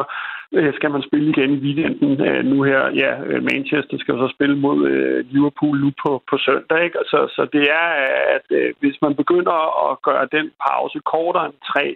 øh, 0.51 0.73
skal 0.73 0.91
man 0.91 1.03
spille 1.07 1.29
igen 1.29 1.51
i 1.51 1.63
weekenden. 1.65 2.27
Øh, 2.27 2.45
nu 2.45 2.63
her, 2.63 2.81
ja, 3.03 3.11
øh, 3.29 3.43
Manchester 3.43 3.97
skal 3.97 4.15
så 4.15 4.27
spille 4.35 4.57
mod 4.57 4.87
øh, 4.87 5.25
Liverpool 5.31 5.79
nu 5.79 5.91
på, 6.03 6.23
på 6.29 6.37
søndag. 6.37 6.83
Ikke? 6.83 6.99
Så, 7.05 7.19
så 7.35 7.47
det 7.53 7.63
er, 7.81 7.87
at 8.35 8.47
øh, 8.49 8.73
hvis 8.79 8.97
man 9.01 9.15
begynder 9.15 9.57
at 9.91 10.01
gøre 10.01 10.27
den 10.31 10.51
pause 10.67 10.99
kortere 11.13 11.45
end 11.45 11.59
tre, 11.71 11.95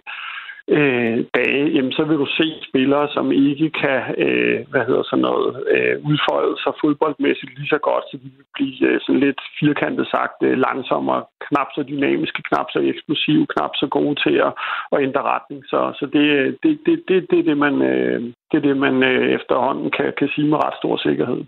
øh, 0.76 1.18
dage, 1.38 1.64
jamen, 1.74 1.92
så 1.92 2.04
vil 2.04 2.18
du 2.18 2.26
se 2.26 2.48
spillere, 2.68 3.08
som 3.16 3.32
ikke 3.32 3.70
kan 3.70 4.00
øh, 4.24 4.58
hvad 4.70 4.84
hedder 4.88 5.02
sådan 5.02 5.26
noget, 5.30 5.50
øh, 5.74 5.94
udfolde 6.10 6.54
sig 6.62 6.72
fodboldmæssigt 6.82 7.58
lige 7.58 7.68
så 7.74 7.78
godt, 7.78 8.04
så 8.10 8.16
de 8.16 8.28
vil 8.36 8.48
blive 8.54 8.88
øh, 8.88 9.00
sådan 9.00 9.20
lidt 9.20 9.40
firkantet 9.60 10.06
sagt 10.14 10.38
øh, 10.42 10.58
langsommere, 10.66 11.22
knap 11.46 11.68
så 11.74 11.82
dynamiske, 11.82 12.42
knap 12.48 12.66
så 12.72 12.78
eksplosive, 12.90 13.46
knap 13.54 13.72
så 13.74 13.86
gode 13.96 14.16
til 14.24 14.36
at, 14.46 14.52
at 14.92 15.02
ændre 15.06 15.22
retning. 15.22 15.60
Så, 15.72 15.80
så 15.98 16.04
det, 16.14 16.24
det, 16.62 16.78
det, 16.86 16.94
det, 17.08 17.26
det, 17.30 17.38
er 17.38 17.46
det, 17.50 17.58
man, 17.58 17.74
øh, 17.82 18.20
det 18.50 18.56
er 18.58 18.66
det, 18.68 18.76
man 18.76 19.02
øh, 19.02 19.24
efterhånden 19.38 19.90
kan, 19.90 20.12
kan 20.18 20.28
sige 20.34 20.48
med 20.48 20.58
ret 20.64 20.76
stor 20.80 20.96
sikkerhed. 20.96 21.42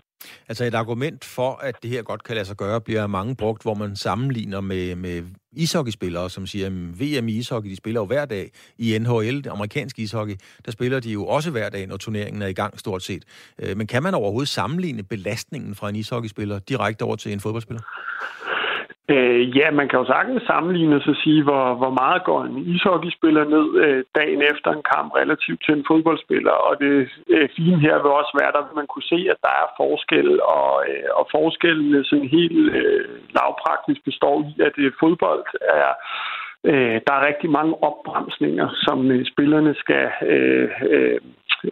Altså 0.47 0.63
et 0.63 0.73
argument 0.73 1.25
for, 1.25 1.59
at 1.63 1.75
det 1.83 1.89
her 1.89 2.01
godt 2.01 2.23
kan 2.23 2.35
lade 2.35 2.45
sig 2.45 2.57
gøre, 2.57 2.81
bliver 2.81 3.07
mange 3.07 3.35
brugt, 3.35 3.61
hvor 3.61 3.73
man 3.73 3.95
sammenligner 3.95 4.61
med, 4.61 4.95
med 4.95 5.23
ishockeyspillere, 5.51 6.29
som 6.29 6.47
siger, 6.47 6.65
at 6.65 6.73
VM 6.73 7.27
i 7.27 7.31
ishockey, 7.31 7.69
de 7.69 7.75
spiller 7.75 8.01
jo 8.01 8.05
hver 8.05 8.25
dag. 8.25 8.51
I 8.77 8.97
NHL, 8.97 9.37
det 9.43 9.47
amerikanske 9.47 10.01
ishockey, 10.01 10.35
der 10.65 10.71
spiller 10.71 10.99
de 10.99 11.11
jo 11.11 11.25
også 11.25 11.51
hver 11.51 11.69
dag, 11.69 11.87
når 11.87 11.97
turneringen 11.97 12.41
er 12.41 12.47
i 12.47 12.53
gang 12.53 12.79
stort 12.79 13.03
set. 13.03 13.23
Øh, 13.59 13.77
men 13.77 13.87
kan 13.87 14.03
man 14.03 14.13
overhovedet 14.13 14.49
sammenligne 14.49 15.03
belastningen 15.03 15.75
fra 15.75 15.89
en 15.89 15.95
ishockeyspiller 15.95 16.59
direkte 16.59 17.03
over 17.03 17.15
til 17.15 17.33
en 17.33 17.39
fodboldspiller? 17.39 17.81
Øh, 19.13 19.57
ja, 19.57 19.71
man 19.71 19.87
kan 19.89 19.99
jo 19.99 20.05
sagtens 20.05 20.43
sammenligne 20.43 20.95
og 20.95 21.15
sige, 21.23 21.43
hvor, 21.43 21.65
hvor 21.81 21.93
meget 22.01 22.23
går 22.23 22.43
en 22.43 22.57
ishockeyspiller 22.73 23.43
ned 23.55 23.67
øh, 23.83 24.03
dagen 24.19 24.41
efter 24.51 24.69
en 24.71 24.83
kamp 24.93 25.09
relativt 25.21 25.61
til 25.65 25.73
en 25.77 25.85
fodboldspiller. 25.87 26.51
Og 26.51 26.73
det 26.79 27.09
øh, 27.27 27.49
fine 27.55 27.79
her 27.79 27.95
vil 28.03 28.11
også 28.21 28.33
være, 28.41 28.57
at 28.57 28.75
man 28.75 28.87
kunne 28.87 29.09
se, 29.13 29.19
at 29.33 29.39
der 29.45 29.53
er 29.61 29.67
forskel, 29.81 30.41
og, 30.41 30.71
øh, 30.89 31.09
og 31.19 31.27
forskellen 31.31 32.03
sådan 32.03 32.29
helt 32.37 32.75
øh, 32.79 33.05
lavpraktisk 33.35 34.01
består 34.09 34.37
i, 34.49 34.61
at 34.67 34.75
øh, 34.77 34.91
fodbold 34.99 35.43
er 35.61 35.91
øh, 36.63 37.01
der 37.07 37.13
er 37.13 37.27
rigtig 37.27 37.49
mange 37.49 37.73
opbremsninger, 37.83 38.69
som 38.85 39.11
øh, 39.11 39.25
spillerne 39.25 39.75
skal 39.75 40.11
øh, 40.21 40.69
øh, 40.89 41.19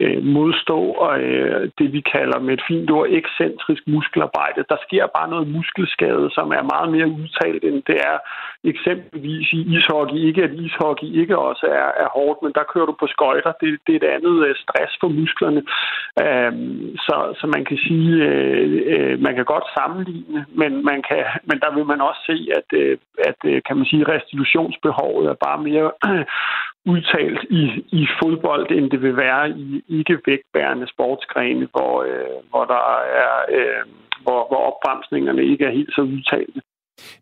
øh, 0.01 0.23
modstå, 0.23 0.79
og 1.05 1.21
øh, 1.21 1.69
det 1.79 1.93
vi 1.93 2.01
kalder 2.01 2.39
med 2.39 2.53
et 2.53 2.63
fint 2.67 2.91
ord 2.91 3.07
ekscentrisk 3.09 3.83
muskelarbejde. 3.87 4.69
Der 4.69 4.77
sker 4.87 5.05
bare 5.17 5.29
noget 5.29 5.47
muskelskade, 5.47 6.29
som 6.31 6.47
er 6.51 6.71
meget 6.73 6.89
mere 6.95 7.07
udtalt, 7.19 7.63
end 7.63 7.83
det 7.87 7.97
er 8.11 8.17
eksempelvis 8.63 9.53
i 9.53 9.61
ishockey. 9.75 10.17
Ikke 10.29 10.43
at 10.43 10.53
ishockey 10.53 11.07
ikke 11.21 11.37
også 11.37 11.65
er, 11.65 11.89
er 12.03 12.09
hårdt, 12.17 12.39
men 12.43 12.53
der 12.53 12.71
kører 12.73 12.85
du 12.85 12.95
på 12.99 13.07
skøjter. 13.07 13.51
Det, 13.61 13.79
det 13.87 13.93
er 13.93 13.99
et 13.99 14.13
andet 14.15 14.47
øh, 14.47 14.55
stress 14.55 14.93
for 15.01 15.07
musklerne. 15.07 15.61
Øh, 16.23 16.51
så, 17.05 17.15
så 17.39 17.45
man 17.55 17.65
kan 17.65 17.77
sige, 17.77 18.11
øh, 18.29 18.81
øh, 18.93 19.19
man 19.19 19.35
kan 19.35 19.45
godt 19.45 19.67
sammenligne, 19.77 20.45
men, 20.61 20.71
man 20.85 20.99
kan, 21.09 21.23
men 21.43 21.59
der 21.59 21.75
vil 21.75 21.85
man 21.85 22.01
også 22.01 22.21
se, 22.29 22.37
at, 22.59 22.69
øh, 22.81 22.97
at 23.29 23.39
øh, 23.45 23.61
kan 23.67 23.77
man 23.77 23.85
sige, 23.85 24.05
restitutionsbehovet 24.79 25.29
er 25.29 25.33
bare 25.33 25.63
mere 25.63 25.91
udtalt 26.93 27.43
i, 27.49 27.63
i 27.91 28.07
fodbold, 28.21 28.71
end 28.71 28.91
det 28.91 29.01
vil 29.01 29.17
være 29.17 29.49
i 29.49 29.83
ikke-vægtbærende 29.87 30.87
sportsgrene, 30.87 31.67
hvor, 31.71 32.03
øh, 32.03 32.39
hvor 32.49 32.65
der 32.65 32.83
er 33.23 33.33
øh, 33.49 33.85
hvor, 34.23 34.47
hvor 34.49 34.61
opbremsningerne 34.71 35.43
ikke 35.45 35.65
er 35.65 35.71
helt 35.71 35.93
så 35.95 36.01
udtalte. 36.01 36.61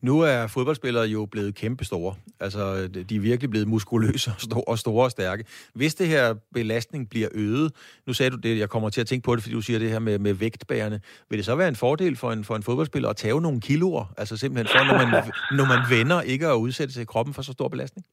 Nu 0.02 0.20
er 0.20 0.48
fodboldspillere 0.48 1.04
jo 1.06 1.26
blevet 1.26 1.56
kæmpe 1.56 1.86
store. 1.86 2.16
Altså, 2.40 2.88
de 2.88 3.16
er 3.16 3.20
virkelig 3.20 3.50
blevet 3.50 3.68
muskuløse 3.68 4.32
og 4.36 4.42
store, 4.42 4.64
og 4.68 4.80
store 4.80 5.06
og 5.06 5.12
stærke. 5.12 5.46
Hvis 5.74 5.96
det 5.96 6.08
her 6.08 6.36
belastning 6.54 7.10
bliver 7.10 7.28
øget, 7.32 7.72
nu 8.08 8.14
sagde 8.14 8.30
du 8.30 8.38
det, 8.38 8.60
jeg 8.60 8.70
kommer 8.70 8.90
til 8.90 9.02
at 9.02 9.08
tænke 9.08 9.26
på 9.26 9.36
det, 9.36 9.44
fordi 9.44 9.56
du 9.56 9.62
siger 9.62 9.80
det 9.80 9.90
her 9.90 10.00
med, 10.00 10.20
med 10.20 10.34
vægtbærende, 10.34 11.00
vil 11.30 11.38
det 11.38 11.46
så 11.46 11.56
være 11.56 11.68
en 11.68 11.76
fordel 11.76 12.16
for 12.16 12.32
en, 12.32 12.44
for 12.44 12.56
en 12.56 12.64
fodboldspiller 12.64 13.10
at 13.10 13.16
tage 13.16 13.42
nogle 13.42 13.62
kiloer? 13.62 14.14
Altså 14.18 14.38
simpelthen 14.38 14.78
for, 14.78 14.86
når 14.86 15.06
man, 15.06 15.24
når 15.58 15.66
man 15.66 16.00
vender, 16.00 16.22
ikke 16.22 16.48
at 16.48 16.56
udsætte 16.56 16.94
sig 16.94 17.08
kroppen 17.08 17.34
for 17.34 17.42
så 17.42 17.52
stor 17.52 17.68
belastning? 17.68 18.06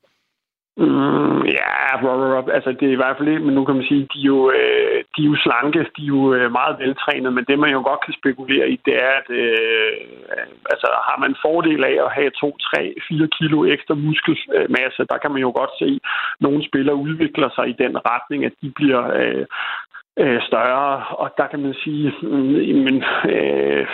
Mm, 0.76 1.46
ja, 1.58 1.74
altså 2.56 2.70
det 2.80 2.86
er 2.88 2.92
i 2.92 3.02
hvert 3.02 3.16
fald 3.16 3.28
ikke, 3.28 3.44
men 3.46 3.54
nu 3.54 3.64
kan 3.64 3.74
man 3.74 3.84
sige, 3.90 4.08
de 4.14 4.18
er 4.20 4.30
jo, 4.34 4.50
øh, 4.50 4.98
de 5.14 5.20
er 5.22 5.30
jo 5.32 5.36
slanke, 5.44 5.78
de 5.96 6.02
er 6.02 6.12
jo 6.16 6.34
øh, 6.34 6.52
meget 6.52 6.78
veltrænet, 6.78 7.32
men 7.32 7.44
det 7.48 7.58
man 7.58 7.70
jo 7.70 7.80
godt 7.88 8.00
kan 8.04 8.14
spekulere 8.20 8.66
i, 8.70 8.76
det 8.86 8.94
er, 9.06 9.12
at 9.20 9.28
øh, 9.42 9.92
altså, 10.72 10.88
har 11.08 11.18
man 11.24 11.34
fordel 11.46 11.84
af 11.84 11.96
at 12.04 12.14
have 12.18 12.30
2, 12.30 12.56
3, 12.74 12.94
4 13.08 13.28
kilo 13.38 13.64
ekstra 13.64 13.94
muskelmasse, 13.94 15.02
der 15.10 15.18
kan 15.22 15.30
man 15.32 15.42
jo 15.46 15.50
godt 15.60 15.72
se, 15.78 15.90
at 15.94 16.06
nogle 16.40 16.66
spillere 16.68 16.96
udvikler 16.96 17.48
sig 17.54 17.68
i 17.68 17.78
den 17.82 17.94
retning, 18.10 18.44
at 18.44 18.54
de 18.62 18.70
bliver 18.78 19.02
øh, 19.20 19.46
øh, 20.22 20.40
større, 20.42 21.04
og 21.22 21.28
der 21.38 21.46
kan 21.46 21.60
man 21.60 21.74
sige, 21.84 22.14
mm, 22.22 22.82
men, 22.86 22.96
øh, 23.34 23.86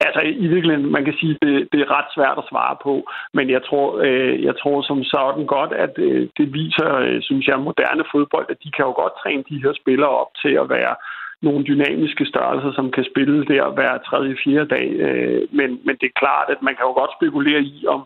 altså 0.00 0.20
i 0.24 0.46
virkeligheden, 0.46 0.92
man 0.92 1.04
kan 1.04 1.14
sige, 1.20 1.36
det, 1.42 1.68
det 1.72 1.80
er 1.80 1.94
ret 1.98 2.14
svært 2.14 2.38
at 2.38 2.48
svare 2.50 2.76
på, 2.82 2.94
men 3.34 3.50
jeg 3.50 3.62
tror, 3.68 4.00
øh, 4.06 4.44
jeg 4.44 4.54
tror 4.62 4.82
som 4.82 5.04
sådan 5.04 5.46
godt, 5.46 5.72
at 5.72 5.94
øh, 5.98 6.28
det 6.38 6.52
viser, 6.52 6.94
øh, 6.96 7.22
synes 7.22 7.46
jeg, 7.46 7.58
moderne 7.58 8.04
fodbold, 8.12 8.46
at 8.50 8.62
de 8.64 8.70
kan 8.70 8.84
jo 8.84 8.92
godt 8.92 9.12
træne 9.22 9.44
de 9.48 9.62
her 9.62 9.72
spillere 9.82 10.14
op 10.22 10.32
til 10.42 10.54
at 10.62 10.68
være 10.68 10.94
nogle 11.42 11.64
dynamiske 11.64 12.24
størrelser, 12.26 12.72
som 12.72 12.90
kan 12.90 13.04
spille 13.10 13.44
der 13.44 13.70
hver 13.76 13.98
tredje, 13.98 14.36
fjerde 14.44 14.68
dag. 14.76 14.86
Øh, 15.06 15.42
men, 15.58 15.70
men 15.86 15.94
det 16.00 16.06
er 16.08 16.20
klart, 16.22 16.48
at 16.54 16.62
man 16.62 16.74
kan 16.74 16.86
jo 16.88 16.92
godt 17.00 17.16
spekulere 17.18 17.60
i, 17.60 17.86
om, 17.94 18.00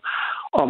om, 0.61 0.69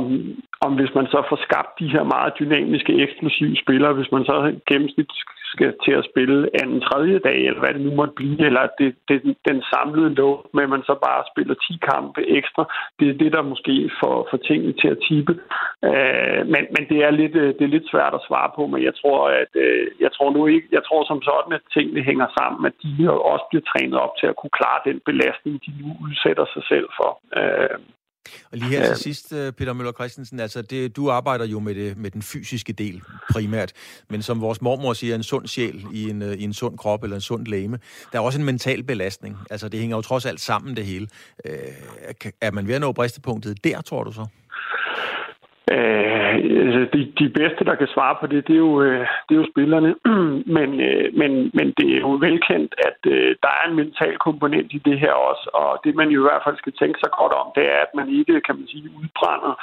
om 0.66 0.72
hvis 0.76 0.94
man 0.96 1.08
så 1.08 1.20
får 1.30 1.40
skabt 1.48 1.80
de 1.80 1.92
her 1.96 2.04
meget 2.04 2.34
dynamiske, 2.40 2.94
eksplosive 3.04 3.56
spillere, 3.64 3.94
hvis 3.94 4.12
man 4.12 4.24
så 4.26 4.36
gennemsnitligt 4.70 5.37
skal 5.54 5.72
til 5.86 5.94
at 6.00 6.08
spille 6.12 6.38
anden 6.62 6.82
tredje 6.82 7.20
dag, 7.28 7.40
eller 7.48 7.60
hvad 7.60 7.74
det 7.74 7.82
nu 7.82 7.92
måtte 8.00 8.14
blive, 8.22 8.46
eller 8.46 8.64
det, 8.80 8.96
det, 9.10 9.18
den 9.50 9.60
samlede 9.74 10.16
lov 10.22 10.50
med, 10.54 10.64
at 10.64 10.70
man 10.70 10.84
så 10.90 10.96
bare 11.08 11.30
spiller 11.32 11.56
10 11.56 11.80
kampe 11.92 12.22
ekstra, 12.40 12.64
det 13.00 13.06
er 13.10 13.18
det, 13.22 13.32
der 13.36 13.42
måske 13.52 13.76
får, 14.00 14.28
får 14.30 14.38
tingene 14.38 14.74
til 14.82 14.90
at 14.96 15.02
tippe. 15.08 15.34
Øh, 15.90 16.42
men, 16.54 16.64
men 16.76 16.84
det 16.92 17.00
er 17.08 17.12
lidt 17.22 17.36
øh, 17.36 17.50
det 17.58 17.64
er 17.66 17.76
lidt 17.76 17.92
svært 17.92 18.14
at 18.14 18.26
svare 18.28 18.50
på, 18.56 18.68
men 18.68 18.82
jeg 18.88 18.96
tror, 19.02 19.20
at 19.42 19.52
øh, 19.66 19.88
jeg 20.00 20.12
tror 20.16 20.30
nu 20.38 20.42
ikke, 20.48 20.68
jeg 20.72 20.84
tror 20.88 21.02
som 21.08 21.22
sådan, 21.30 21.54
at 21.58 21.64
tingene 21.76 22.02
hænger 22.10 22.28
sammen, 22.40 22.62
at 22.70 22.76
de 22.84 22.92
også 23.34 23.46
bliver 23.50 23.66
trænet 23.72 23.98
op 24.06 24.14
til 24.20 24.28
at 24.28 24.36
kunne 24.40 24.58
klare 24.60 24.82
den 24.90 25.00
belastning, 25.10 25.56
de 25.66 25.72
nu 25.82 25.90
udsætter 26.06 26.46
sig 26.54 26.64
selv 26.72 26.88
for. 27.00 27.12
Øh, 27.40 27.80
og 28.52 28.58
lige 28.58 28.70
her 28.70 28.88
til 28.88 29.04
sidst, 29.04 29.34
øh, 29.34 29.54
Peter 29.54 29.74
Møller 29.74 29.92
Christensen, 29.92 30.40
altså 30.40 30.62
det, 30.62 30.96
du 30.96 31.10
arbejder 31.10 31.46
jo 31.46 31.60
med, 31.60 31.76
det, 31.76 31.98
med 31.98 32.12
den 32.12 32.22
fysiske 32.22 32.74
del 32.74 33.02
primært, 33.32 33.74
men 34.10 34.22
som 34.22 34.42
vores 34.42 34.62
mormor 34.62 34.94
siger, 34.94 35.16
en 35.16 35.24
sund 35.24 35.48
sjæl 35.48 35.86
i 35.94 36.10
en, 36.10 36.22
øh, 36.22 36.34
i 36.34 36.44
en 36.44 36.54
sund 36.54 36.78
krop 36.78 37.04
eller 37.04 37.16
en 37.16 37.22
sund 37.22 37.48
læme. 37.48 37.80
Der 38.12 38.20
er 38.20 38.24
også 38.24 38.40
en 38.40 38.46
mental 38.46 38.84
belastning. 38.84 39.38
Altså 39.50 39.70
det 39.70 39.80
hænger 39.80 39.98
jo 39.98 40.02
trods 40.02 40.26
alt 40.26 40.42
sammen 40.42 40.76
det 40.76 40.86
hele. 40.86 41.08
Øh, 41.46 41.54
er 42.42 42.52
man 42.52 42.68
ved 42.68 42.76
at 42.76 42.82
nå 42.82 42.92
bristepunktet 42.92 43.64
der, 43.64 43.82
tror 43.82 44.04
du 44.04 44.12
så? 44.12 44.26
Øh, 45.76 46.34
altså 46.66 46.82
de, 46.94 47.02
de 47.20 47.30
bedste, 47.40 47.66
der 47.70 47.76
kan 47.76 47.90
svare 47.96 48.16
på 48.20 48.26
det, 48.28 48.48
det 48.48 48.54
er 48.54 48.64
jo, 48.68 48.82
øh, 48.82 49.06
det 49.26 49.32
er 49.34 49.42
jo 49.42 49.52
spillerne. 49.54 49.92
men, 50.58 50.70
øh, 50.90 51.06
men, 51.22 51.32
men 51.58 51.68
det 51.78 51.88
er 51.96 52.00
jo 52.08 52.12
velkendt, 52.28 52.72
at 52.88 53.00
øh, 53.14 53.36
der 53.44 53.52
er 53.60 53.64
en 53.70 53.76
mental 53.82 54.18
komponent 54.18 54.70
i 54.78 54.80
det 54.88 55.00
her 55.00 55.14
også. 55.30 55.46
Og 55.54 55.80
det, 55.84 55.96
man 55.96 56.10
jo 56.10 56.20
i 56.22 56.28
hvert 56.28 56.46
fald 56.46 56.58
skal 56.58 56.74
tænke 56.82 57.00
sig 57.00 57.12
godt 57.20 57.34
om, 57.42 57.48
det 57.56 57.66
er, 57.74 57.80
at 57.86 57.92
man 58.00 58.08
ikke, 58.20 58.42
kan 58.46 58.56
man 58.60 58.68
sige, 58.68 58.90
udbrænder 59.00 59.54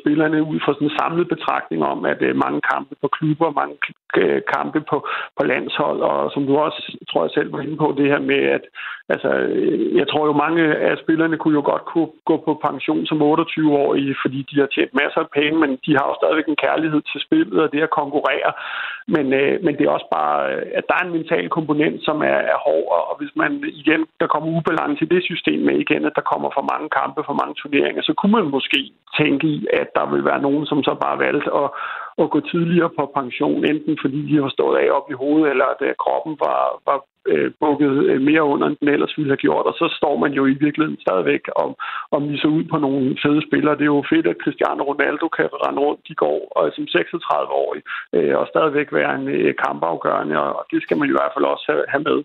spillerne 0.00 0.38
ud 0.50 0.58
fra 0.64 0.72
sådan 0.74 0.88
en 0.88 0.98
samlet 1.00 1.28
betragtning 1.34 1.80
om, 1.92 1.98
at 2.12 2.20
mange 2.44 2.60
kampe 2.72 2.94
på 3.02 3.08
klubber, 3.16 3.50
mange 3.60 3.76
Øh, 4.16 4.42
kampe 4.56 4.80
på, 4.90 4.96
på 5.38 5.42
landshold, 5.52 6.00
og 6.00 6.30
som 6.34 6.46
du 6.46 6.56
også, 6.56 6.80
tror 7.10 7.24
jeg 7.24 7.30
selv 7.34 7.52
var 7.52 7.60
inde 7.60 7.76
på, 7.76 7.94
det 7.98 8.06
her 8.12 8.20
med, 8.20 8.40
at 8.56 8.64
altså, 9.08 9.28
øh, 9.28 9.96
jeg 10.00 10.06
tror 10.08 10.24
jo 10.26 10.32
mange 10.44 10.62
af 10.88 10.94
spillerne 11.02 11.36
kunne 11.38 11.56
jo 11.60 11.64
godt 11.72 11.84
kunne 11.84 12.10
gå 12.30 12.36
på 12.46 12.52
pension 12.68 13.06
som 13.06 13.22
28-årige, 13.22 14.14
fordi 14.22 14.38
de 14.50 14.60
har 14.60 14.68
tjent 14.74 14.94
masser 15.00 15.20
af 15.20 15.30
penge, 15.38 15.56
men 15.62 15.70
de 15.86 15.92
har 15.98 16.06
jo 16.08 16.14
stadigvæk 16.20 16.48
en 16.48 16.62
kærlighed 16.66 17.02
til 17.10 17.20
spillet 17.26 17.58
og 17.64 17.72
det 17.72 17.82
at 17.88 17.98
konkurrere. 18.00 18.50
Men, 19.14 19.26
øh, 19.40 19.54
men 19.64 19.72
det 19.76 19.84
er 19.84 19.96
også 19.96 20.10
bare, 20.18 20.36
øh, 20.52 20.62
at 20.78 20.84
der 20.88 20.94
er 20.96 21.04
en 21.04 21.16
mental 21.18 21.48
komponent, 21.48 21.98
som 22.08 22.16
er, 22.32 22.40
er 22.54 22.58
hård, 22.66 22.88
og 23.10 23.14
hvis 23.20 23.32
man 23.42 23.52
igen, 23.82 24.02
der 24.20 24.26
kommer 24.26 24.48
ubalance 24.58 25.04
i 25.04 25.12
det 25.14 25.22
system 25.30 25.60
med 25.68 25.76
igen, 25.84 26.02
at 26.08 26.16
der 26.18 26.30
kommer 26.32 26.48
for 26.56 26.64
mange 26.72 26.88
kampe, 27.00 27.20
for 27.28 27.36
mange 27.40 27.54
turneringer, 27.60 28.02
så 28.02 28.12
kunne 28.18 28.34
man 28.38 28.54
måske 28.56 28.80
tænke 29.20 29.46
i, 29.46 29.66
at 29.80 29.88
der 29.96 30.04
vil 30.12 30.24
være 30.24 30.42
nogen, 30.46 30.64
som 30.66 30.78
så 30.82 30.92
bare 31.04 31.18
valgte 31.18 31.50
at, 31.60 31.68
at 32.18 32.30
gå 32.34 32.40
tidligere 32.52 32.90
på 32.98 33.04
pension, 33.18 33.64
enten 33.72 33.94
fordi 34.02 34.20
de 34.28 34.42
har 34.42 34.50
stået 34.56 34.76
af 34.82 34.88
op 34.98 35.06
i 35.10 35.20
hovedet, 35.22 35.50
eller 35.50 35.66
at 35.74 35.80
øh, 35.88 35.94
kroppen 36.04 36.34
var, 36.46 36.60
var 36.88 36.98
øh, 37.32 37.50
bukket 37.64 37.94
øh, 38.10 38.20
mere 38.28 38.44
under, 38.52 38.66
end 38.66 38.76
den 38.80 38.88
ellers 38.88 39.14
ville 39.16 39.32
have 39.34 39.44
gjort, 39.46 39.66
og 39.70 39.74
så 39.80 39.86
står 39.98 40.14
man 40.22 40.32
jo 40.38 40.42
i 40.46 40.56
virkeligheden 40.64 41.00
stadigvæk 41.06 41.44
og, 41.62 41.68
og 42.14 42.22
misser 42.22 42.48
ud 42.56 42.64
på 42.72 42.76
nogle 42.86 43.18
fede 43.22 43.42
spillere. 43.48 43.78
Det 43.78 43.86
er 43.86 43.96
jo 43.98 44.10
fedt, 44.14 44.26
at 44.32 44.40
Cristiano 44.44 44.82
Ronaldo 44.90 45.26
kan 45.38 45.48
rende 45.64 45.80
rundt 45.86 46.04
i 46.14 46.16
går 46.22 46.40
og 46.56 46.62
som 46.74 46.84
36-årig 46.96 47.82
øh, 48.16 48.34
og 48.40 48.46
stadigvæk 48.52 48.88
være 48.92 49.12
en 49.20 49.28
øh, 49.28 49.54
kampafgørende, 49.64 50.36
og 50.58 50.64
det 50.72 50.82
skal 50.82 50.96
man 50.98 51.08
i 51.08 51.16
hvert 51.16 51.32
fald 51.34 51.44
også 51.44 51.66
have, 51.70 51.84
have 51.92 52.04
med. 52.10 52.18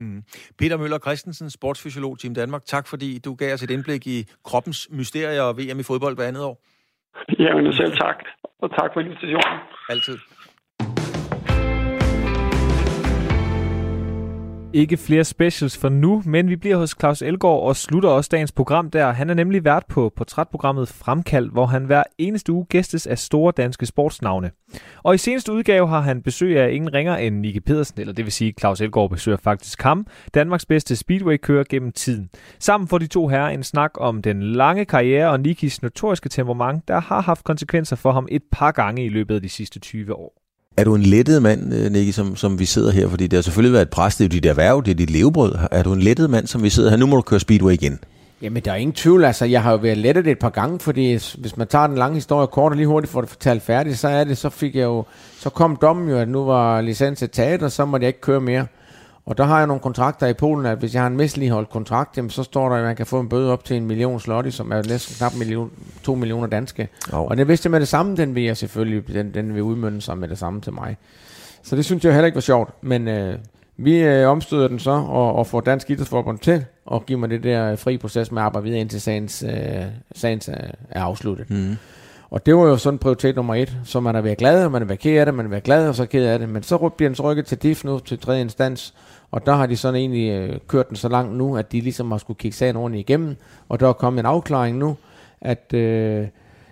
Mm. 0.00 0.22
Peter 0.58 0.76
Møller 0.76 0.98
Christensen, 0.98 1.50
sportsfysiolog 1.50 2.18
Team 2.18 2.34
Danmark. 2.34 2.64
Tak 2.64 2.86
fordi 2.86 3.18
du 3.18 3.34
gav 3.34 3.54
os 3.54 3.62
et 3.62 3.70
indblik 3.70 4.06
i 4.06 4.18
kroppens 4.44 4.88
mysterier 4.90 5.42
og 5.42 5.56
VM 5.58 5.80
i 5.80 5.82
fodbold 5.82 6.16
hver 6.16 6.28
andet 6.28 6.44
år. 6.44 6.56
Jamen 7.38 7.72
selv 7.72 7.96
tak, 7.96 8.24
og 8.62 8.70
tak 8.78 8.90
for 8.92 9.00
invitationen. 9.00 9.58
Altid. 9.88 10.18
Ikke 14.74 14.96
flere 14.96 15.24
specials 15.24 15.78
for 15.78 15.88
nu, 15.88 16.22
men 16.26 16.48
vi 16.48 16.56
bliver 16.56 16.76
hos 16.76 16.96
Claus 17.00 17.22
Elgaard 17.22 17.62
og 17.62 17.76
slutter 17.76 18.08
også 18.08 18.28
dagens 18.32 18.52
program 18.52 18.90
der. 18.90 19.12
Han 19.12 19.30
er 19.30 19.34
nemlig 19.34 19.64
vært 19.64 19.84
på 19.88 20.12
portrætprogrammet 20.16 20.88
Fremkald, 20.88 21.50
hvor 21.50 21.66
han 21.66 21.84
hver 21.84 22.02
eneste 22.18 22.52
uge 22.52 22.66
gæstes 22.68 23.06
af 23.06 23.18
store 23.18 23.52
danske 23.56 23.86
sportsnavne. 23.86 24.50
Og 25.02 25.14
i 25.14 25.18
seneste 25.18 25.52
udgave 25.52 25.88
har 25.88 26.00
han 26.00 26.22
besøg 26.22 26.60
af 26.60 26.72
ingen 26.72 26.94
ringer 26.94 27.16
end 27.16 27.36
Nicky 27.36 27.58
Pedersen, 27.58 28.00
eller 28.00 28.12
det 28.12 28.24
vil 28.24 28.32
sige, 28.32 28.54
Claus 28.60 28.80
Elgaard 28.80 29.10
besøger 29.10 29.38
faktisk 29.38 29.82
ham, 29.82 30.06
Danmarks 30.34 30.66
bedste 30.66 30.96
speedway-kører 30.96 31.64
gennem 31.68 31.92
tiden. 31.92 32.30
Sammen 32.58 32.88
får 32.88 32.98
de 32.98 33.06
to 33.06 33.28
herrer 33.28 33.48
en 33.48 33.62
snak 33.62 33.90
om 33.96 34.22
den 34.22 34.42
lange 34.42 34.84
karriere 34.84 35.30
og 35.30 35.40
Nikis 35.40 35.82
notoriske 35.82 36.28
temperament, 36.28 36.88
der 36.88 37.00
har 37.00 37.20
haft 37.20 37.44
konsekvenser 37.44 37.96
for 37.96 38.12
ham 38.12 38.28
et 38.30 38.42
par 38.52 38.72
gange 38.72 39.04
i 39.04 39.08
løbet 39.08 39.34
af 39.34 39.42
de 39.42 39.48
sidste 39.48 39.80
20 39.80 40.14
år. 40.14 40.43
Er 40.76 40.84
du 40.84 40.94
en 40.94 41.02
lettet 41.02 41.42
mand, 41.42 41.74
øh, 41.74 41.92
Nicky, 41.92 42.12
som, 42.12 42.36
som 42.36 42.58
vi 42.58 42.64
sidder 42.64 42.90
her? 42.90 43.08
Fordi 43.08 43.26
det 43.26 43.36
har 43.36 43.42
selvfølgelig 43.42 43.72
været 43.72 43.82
et 43.82 43.90
pres, 43.90 44.16
det 44.16 44.24
er 44.24 44.28
jo 44.28 44.30
dit 44.30 44.46
erhverv, 44.46 44.82
det 44.84 44.90
er 44.90 44.94
dit 44.94 45.10
levebrød. 45.10 45.54
Er 45.70 45.82
du 45.82 45.92
en 45.92 46.00
lettet 46.00 46.30
mand, 46.30 46.46
som 46.46 46.62
vi 46.62 46.70
sidder 46.70 46.90
her? 46.90 46.96
Nu 46.96 47.06
må 47.06 47.16
du 47.16 47.22
køre 47.22 47.40
Speedway 47.40 47.72
igen. 47.72 47.98
Jamen, 48.42 48.62
der 48.64 48.72
er 48.72 48.76
ingen 48.76 48.94
tvivl. 48.94 49.24
Altså, 49.24 49.44
jeg 49.44 49.62
har 49.62 49.70
jo 49.70 49.76
været 49.76 49.98
lettet 49.98 50.26
et 50.26 50.38
par 50.38 50.50
gange, 50.50 50.80
fordi 50.80 51.12
hvis 51.12 51.56
man 51.56 51.66
tager 51.66 51.86
den 51.86 51.96
lange 51.96 52.14
historie 52.14 52.46
kort 52.46 52.72
og 52.72 52.76
lige 52.76 52.86
hurtigt 52.86 53.12
får 53.12 53.20
det 53.20 53.30
fortalt 53.30 53.62
færdigt, 53.62 53.98
så 53.98 54.08
er 54.08 54.24
det, 54.24 54.38
så 54.38 54.48
fik 54.48 54.74
jeg 54.74 54.82
jo, 54.82 55.04
så 55.40 55.50
kom 55.50 55.76
dommen 55.76 56.08
jo, 56.08 56.18
at 56.18 56.28
nu 56.28 56.44
var 56.44 56.80
licensen 56.80 57.28
taget, 57.28 57.62
og 57.62 57.72
så 57.72 57.84
måtte 57.84 58.04
jeg 58.04 58.08
ikke 58.08 58.20
køre 58.20 58.40
mere. 58.40 58.66
Og 59.26 59.38
der 59.38 59.44
har 59.44 59.58
jeg 59.58 59.66
nogle 59.66 59.80
kontrakter 59.80 60.26
i 60.26 60.32
Polen, 60.32 60.66
at 60.66 60.78
hvis 60.78 60.94
jeg 60.94 61.02
har 61.02 61.06
en 61.06 61.16
misligeholdt 61.16 61.70
kontrakt, 61.70 62.16
jamen, 62.16 62.30
så 62.30 62.42
står 62.42 62.68
der, 62.68 62.76
at 62.76 62.84
man 62.84 62.96
kan 62.96 63.06
få 63.06 63.20
en 63.20 63.28
bøde 63.28 63.52
op 63.52 63.64
til 63.64 63.76
en 63.76 63.86
million 63.86 64.20
slotti, 64.20 64.50
som 64.50 64.72
er 64.72 64.82
næsten 64.88 65.16
knap 65.16 65.34
million, 65.38 65.70
to 66.02 66.14
millioner 66.14 66.46
danske. 66.46 66.88
Oh. 67.12 67.20
Og 67.20 67.36
det 67.36 67.48
vidste 67.48 67.66
jeg 67.66 67.70
med 67.70 67.80
det 67.80 67.88
samme, 67.88 68.16
den 68.16 68.34
vil 68.34 68.42
jeg 68.42 68.56
selvfølgelig, 68.56 69.14
den, 69.14 69.34
den 69.34 69.54
vil 69.54 69.62
udmønte 69.62 70.00
sig 70.00 70.18
med 70.18 70.28
det 70.28 70.38
samme 70.38 70.60
til 70.60 70.72
mig. 70.72 70.96
Så 71.62 71.76
det 71.76 71.84
synes 71.84 72.04
jeg 72.04 72.12
heller 72.12 72.26
ikke 72.26 72.36
var 72.36 72.40
sjovt, 72.40 72.70
men 72.82 73.08
øh, 73.08 73.38
vi 73.76 73.98
øh, 73.98 74.28
omstøder 74.28 74.68
den 74.68 74.78
så, 74.78 74.90
og, 74.90 75.34
og 75.34 75.46
får 75.46 75.60
Dansk 75.60 75.90
Idrætsforbund 75.90 76.38
til 76.38 76.64
at 76.92 77.06
give 77.06 77.18
mig 77.18 77.30
det 77.30 77.42
der 77.42 77.76
fri 77.76 77.98
proces 77.98 78.32
med 78.32 78.42
at 78.42 78.46
arbejde 78.46 78.64
videre, 78.64 78.80
indtil 78.80 79.00
sagens, 79.00 79.42
øh, 79.42 79.84
sagens 80.14 80.48
er, 80.48 80.70
er 80.90 81.02
afsluttet. 81.02 81.50
Mm. 81.50 81.76
Og 82.30 82.46
det 82.46 82.56
var 82.56 82.62
jo 82.62 82.76
sådan 82.76 82.98
prioritet 82.98 83.36
nummer 83.36 83.54
et. 83.54 83.76
Så 83.84 84.00
man 84.00 84.16
er 84.16 84.20
været 84.20 84.38
glad, 84.38 84.64
og 84.64 84.72
man 84.72 84.82
er 84.82 84.86
været 84.86 85.00
ked 85.00 85.18
af 85.18 85.26
det, 85.26 85.34
man 85.34 85.46
er 85.46 85.50
været 85.50 85.62
glad, 85.62 85.88
og 85.88 85.94
så 85.94 86.06
ked 86.06 86.26
af 86.26 86.38
det. 86.38 86.48
Men 86.48 86.62
så 86.62 86.88
bliver 86.96 87.10
den 87.10 87.24
rykket 87.24 87.46
til 87.46 87.58
DIF 87.58 87.84
nu, 87.84 87.98
til 87.98 88.18
tredje 88.18 88.40
instans, 88.40 88.94
og 89.34 89.46
der 89.46 89.52
har 89.52 89.66
de 89.66 89.76
sådan 89.76 90.00
egentlig 90.00 90.30
øh, 90.30 90.58
kørt 90.68 90.88
den 90.88 90.96
så 90.96 91.08
langt 91.08 91.36
nu, 91.36 91.56
at 91.56 91.72
de 91.72 91.80
ligesom 91.80 92.10
har 92.10 92.18
skulle 92.18 92.38
kigge 92.38 92.56
sagen 92.56 92.76
ordentligt 92.76 93.08
igennem, 93.10 93.36
og 93.68 93.80
der 93.80 93.88
er 93.88 93.92
kommet 93.92 94.20
en 94.20 94.26
afklaring 94.26 94.78
nu, 94.78 94.96
at, 95.40 95.74
øh, 95.74 96.26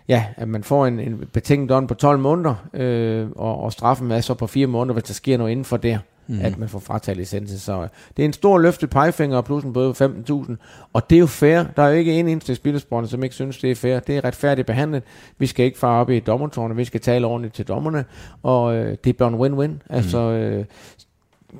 ja, 0.09 0.25
at 0.37 0.49
man 0.49 0.65
får 0.65 0.87
en, 0.87 1.01
en 1.01 1.25
betinget 1.33 1.69
dom 1.69 1.87
på 1.87 1.95
12 1.95 2.19
måneder, 2.19 2.55
øh, 2.75 3.29
og, 3.37 3.61
og 3.61 3.73
straffen 3.73 4.11
er 4.11 4.21
så 4.21 4.35
på 4.35 4.47
4 4.47 4.67
måneder, 4.67 4.93
hvis 4.93 5.05
der 5.05 5.15
sker 5.15 5.39
noget 5.39 5.51
inden 5.51 5.65
for 5.65 5.77
det 5.77 6.01
mm. 6.27 6.39
at 6.43 6.59
man 6.59 6.69
får 6.69 6.79
frataget 6.79 7.17
licensen. 7.17 7.59
Så 7.59 7.89
det 8.17 8.23
er 8.23 8.27
en 8.27 8.33
stor 8.33 8.59
løftet 8.59 8.91
pegefinger 8.91 9.37
og 9.37 9.45
plus 9.45 9.65
en 9.65 9.73
bøde 9.73 9.95
på 9.95 10.05
15.000. 10.05 10.55
Og 10.93 11.11
det 11.11 11.17
er 11.17 11.21
jo 11.21 11.27
fair. 11.27 11.65
Der 11.77 11.83
er 11.83 11.89
jo 11.89 11.95
ikke 11.95 12.13
en 12.13 12.29
eneste 12.29 12.55
spillersporter, 12.55 13.09
som 13.09 13.23
ikke 13.23 13.35
synes, 13.35 13.59
det 13.59 13.71
er 13.71 13.75
fair. 13.75 13.99
Det 13.99 14.17
er 14.17 14.25
retfærdigt 14.25 14.67
behandlet. 14.67 15.03
Vi 15.39 15.47
skal 15.47 15.65
ikke 15.65 15.79
fare 15.79 16.01
op 16.01 16.11
i 16.11 16.21
dommertårnet. 16.21 16.77
Vi 16.77 16.85
skal 16.85 17.01
tale 17.01 17.27
ordentligt 17.27 17.55
til 17.55 17.69
dommerne. 17.69 18.05
Og 18.43 18.75
øh, 18.75 18.97
det 19.05 19.17
bliver 19.17 19.29
en 19.29 19.35
win-win. 19.35 19.87
Altså, 19.91 20.19
øh, 20.19 20.65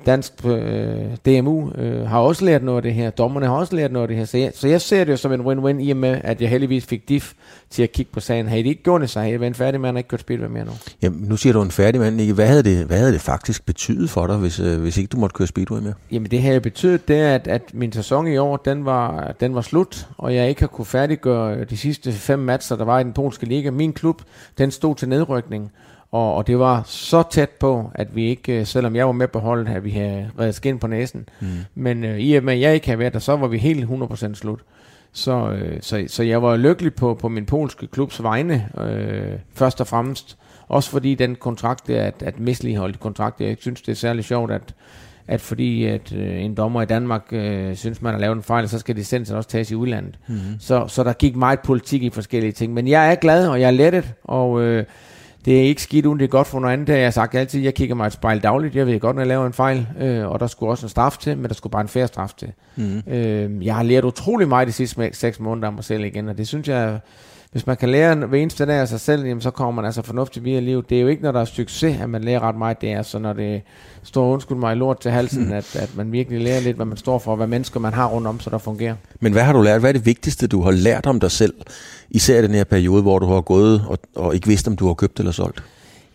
dansk 0.05 0.33
øh, 0.45 0.97
DMU 1.25 1.71
øh, 1.71 2.07
har 2.07 2.19
også 2.19 2.45
lært 2.45 2.63
noget 2.63 2.77
af 2.77 2.83
det 2.83 2.93
her. 2.93 3.09
Dommerne 3.09 3.45
har 3.45 3.53
også 3.53 3.75
lært 3.75 3.91
noget 3.91 4.03
af 4.03 4.07
det 4.07 4.17
her. 4.17 4.25
Så 4.25 4.37
jeg, 4.37 4.51
så 4.55 4.67
jeg 4.67 4.81
ser 4.81 5.03
det 5.03 5.11
jo 5.11 5.17
som 5.17 5.31
en 5.31 5.41
win-win 5.41 5.81
i 5.81 5.91
og 5.91 5.97
med, 5.97 6.21
at 6.23 6.41
jeg 6.41 6.49
heldigvis 6.49 6.85
fik 6.85 7.09
DIF 7.09 7.33
til 7.69 7.83
at 7.83 7.91
kigge 7.91 8.11
på 8.11 8.19
sagen. 8.19 8.47
Havde 8.47 8.63
de 8.63 8.69
ikke 8.69 8.83
gjort 8.83 9.01
det, 9.01 9.09
så 9.09 9.19
havde 9.19 9.31
jeg 9.31 9.39
været 9.39 9.49
en 9.51 9.55
færdig 9.55 9.81
mand 9.81 9.95
og 9.95 9.99
ikke 9.99 10.07
kørt 10.07 10.19
spil 10.19 10.49
mere 10.49 10.65
nu. 10.65 10.71
Jamen, 11.01 11.19
nu 11.21 11.37
siger 11.37 11.53
du 11.53 11.61
en 11.61 11.71
færdig 11.71 12.01
mand, 12.01 12.21
ikke? 12.21 12.33
Hvad 12.33 12.47
havde 12.47 12.63
det, 12.63 12.85
hvad 12.85 12.97
havde 12.97 13.13
det 13.13 13.21
faktisk 13.21 13.65
betydet 13.65 14.09
for 14.09 14.27
dig, 14.27 14.37
hvis, 14.37 14.59
øh, 14.59 14.81
hvis 14.81 14.97
ikke 14.97 15.07
du 15.07 15.17
måtte 15.17 15.33
køre 15.33 15.47
speedway 15.47 15.79
mere? 15.79 15.93
Jamen, 16.11 16.31
det 16.31 16.41
havde 16.41 16.61
betydet 16.61 17.07
det, 17.07 17.13
at, 17.13 17.47
at 17.47 17.61
min 17.73 17.91
sæson 17.91 18.27
i 18.27 18.37
år, 18.37 18.57
den 18.57 18.85
var, 18.85 19.35
den 19.39 19.55
var 19.55 19.61
slut, 19.61 20.07
og 20.17 20.35
jeg 20.35 20.49
ikke 20.49 20.61
har 20.61 20.67
kunne 20.67 20.85
færdiggøre 20.85 21.63
de 21.63 21.77
sidste 21.77 22.11
fem 22.11 22.39
matcher, 22.39 22.77
der 22.77 22.85
var 22.85 22.99
i 22.99 23.03
den 23.03 23.13
polske 23.13 23.45
liga. 23.45 23.71
Min 23.71 23.93
klub, 23.93 24.21
den 24.57 24.71
stod 24.71 24.95
til 24.95 25.09
nedrykning. 25.09 25.71
Og, 26.13 26.35
og 26.35 26.47
det 26.47 26.59
var 26.59 26.83
så 26.85 27.23
tæt 27.31 27.49
på, 27.49 27.91
at 27.95 28.15
vi 28.15 28.25
ikke, 28.29 28.59
øh, 28.59 28.65
selvom 28.65 28.95
jeg 28.95 29.05
var 29.05 29.11
med 29.11 29.27
på 29.27 29.39
holdet, 29.39 29.75
at 29.75 29.83
vi 29.83 29.89
havde 29.89 30.29
reddet 30.39 30.55
skin 30.55 30.79
på 30.79 30.87
næsen. 30.87 31.29
Mm. 31.39 31.47
Men 31.75 32.03
øh, 32.03 32.19
i 32.19 32.35
og 32.35 32.43
med, 32.43 32.53
at 32.53 32.59
jeg 32.59 32.73
ikke 32.73 32.85
havde 32.85 32.99
været 32.99 33.13
der, 33.13 33.19
så 33.19 33.35
var 33.35 33.47
vi 33.47 33.57
helt 33.57 33.89
100% 33.89 34.33
slut. 34.33 34.59
Så, 35.13 35.51
øh, 35.51 35.77
så, 35.81 36.03
så 36.07 36.23
jeg 36.23 36.41
var 36.41 36.57
lykkelig 36.57 36.93
på, 36.93 37.13
på 37.13 37.27
min 37.27 37.45
polske 37.45 37.87
klubs 37.87 38.23
vegne, 38.23 38.69
øh, 38.81 39.39
først 39.53 39.81
og 39.81 39.87
fremmest. 39.87 40.37
Også 40.67 40.89
fordi 40.89 41.15
den 41.15 41.35
kontrakt, 41.35 41.87
der, 41.87 42.03
at, 42.03 42.23
at 42.25 42.39
misligeholdt 42.39 42.99
kontrakt, 42.99 43.41
jeg 43.41 43.57
synes, 43.59 43.81
det 43.81 43.91
er 43.91 43.95
særlig 43.95 44.23
sjovt, 44.23 44.51
at, 44.51 44.75
at 45.27 45.41
fordi 45.41 45.85
at 45.85 46.13
øh, 46.15 46.43
en 46.43 46.55
dommer 46.55 46.81
i 46.81 46.85
Danmark 46.85 47.23
øh, 47.31 47.75
synes, 47.75 48.01
man 48.01 48.13
har 48.13 48.19
lavet 48.19 48.35
en 48.35 48.43
fejl, 48.43 48.69
så 48.69 48.79
skal 48.79 48.95
licensen 48.95 49.35
også 49.35 49.49
tages 49.49 49.71
i 49.71 49.75
udlandet. 49.75 50.19
Mm. 50.27 50.35
Så, 50.59 50.87
så 50.87 51.03
der 51.03 51.13
gik 51.13 51.35
meget 51.35 51.59
politik 51.59 52.03
i 52.03 52.09
forskellige 52.09 52.51
ting. 52.51 52.73
Men 52.73 52.87
jeg 52.87 53.11
er 53.11 53.15
glad, 53.15 53.47
og 53.47 53.61
jeg 53.61 53.67
er 53.67 53.71
lettet, 53.71 54.13
og... 54.23 54.61
Øh, 54.61 54.85
det 55.45 55.59
er 55.59 55.63
ikke 55.63 55.81
skidt 55.81 56.05
uden, 56.05 56.19
det 56.19 56.25
er 56.25 56.29
godt 56.29 56.47
for 56.47 56.59
noget 56.59 56.73
andet. 56.73 56.87
Det 56.87 56.95
har 56.95 57.01
jeg 57.01 57.13
sagt 57.13 57.35
altid, 57.35 57.61
jeg 57.61 57.73
kigger 57.73 57.95
mig 57.95 58.07
et 58.07 58.13
spejl 58.13 58.39
dagligt. 58.43 58.75
Jeg 58.75 58.87
ved 58.87 58.99
godt, 58.99 59.15
når 59.15 59.21
jeg 59.21 59.27
laver 59.27 59.47
en 59.47 59.53
fejl, 59.53 59.87
øh, 59.99 60.27
og 60.27 60.39
der 60.39 60.47
skulle 60.47 60.69
også 60.69 60.85
en 60.85 60.89
straf 60.89 61.17
til, 61.17 61.37
men 61.37 61.47
der 61.47 61.53
skulle 61.53 61.71
bare 61.71 61.81
en 61.81 61.87
færre 61.87 62.07
straf 62.07 62.33
til. 62.37 62.51
Mm. 62.75 63.03
Øh, 63.07 63.65
jeg 63.65 63.75
har 63.75 63.83
lært 63.83 64.03
utrolig 64.03 64.47
meget 64.47 64.67
de 64.67 64.71
sidste 64.71 65.09
seks 65.13 65.39
måneder 65.39 65.67
af 65.67 65.73
mig 65.73 65.83
selv 65.83 66.03
igen, 66.03 66.29
og 66.29 66.37
det 66.37 66.47
synes 66.47 66.67
jeg, 66.67 66.99
hvis 67.53 67.67
man 67.67 67.77
kan 67.77 67.89
lære 67.89 68.15
hver 68.15 68.37
eneste 68.37 68.65
dag 68.65 68.75
af 68.75 68.87
sig 68.87 68.99
selv, 68.99 69.25
jamen, 69.25 69.41
så 69.41 69.51
kommer 69.51 69.71
man 69.71 69.85
altså 69.85 70.01
fornuftigt 70.01 70.45
videre 70.45 70.61
i 70.61 70.65
livet. 70.65 70.89
Det 70.89 70.97
er 70.97 71.01
jo 71.01 71.07
ikke, 71.07 71.23
når 71.23 71.31
der 71.31 71.41
er 71.41 71.45
succes, 71.45 72.01
at 72.01 72.09
man 72.09 72.23
lærer 72.23 72.39
ret 72.39 72.55
meget. 72.55 72.81
Det 72.81 72.91
er 72.91 73.01
så, 73.01 73.19
når 73.19 73.33
det 73.33 73.61
står 74.03 74.33
undskyld 74.33 74.57
mig 74.57 74.77
lort 74.77 74.99
til 74.99 75.11
halsen, 75.11 75.53
at, 75.53 75.75
at 75.75 75.89
man 75.95 76.11
virkelig 76.11 76.41
lærer 76.41 76.61
lidt, 76.61 76.75
hvad 76.75 76.85
man 76.85 76.97
står 76.97 77.19
for, 77.19 77.31
og 77.31 77.37
hvad 77.37 77.47
mennesker 77.47 77.79
man 77.79 77.93
har 77.93 78.07
rundt 78.07 78.27
om, 78.27 78.39
så 78.39 78.49
der 78.49 78.57
fungerer. 78.57 78.95
Men 79.19 79.33
hvad 79.33 79.43
har 79.43 79.53
du 79.53 79.61
lært? 79.61 79.79
Hvad 79.79 79.89
er 79.89 79.93
det 79.93 80.05
vigtigste, 80.05 80.47
du 80.47 80.61
har 80.61 80.71
lært 80.71 81.05
om 81.05 81.19
dig 81.19 81.31
selv? 81.31 81.53
Især 82.09 82.39
i 82.39 82.41
den 82.41 82.53
her 82.53 82.63
periode, 82.63 83.01
hvor 83.01 83.19
du 83.19 83.25
har 83.25 83.41
gået 83.41 83.85
og, 83.87 83.97
og 84.15 84.35
ikke 84.35 84.47
vidst, 84.47 84.67
om 84.67 84.75
du 84.75 84.87
har 84.87 84.93
købt 84.93 85.19
eller 85.19 85.31
solgt. 85.31 85.63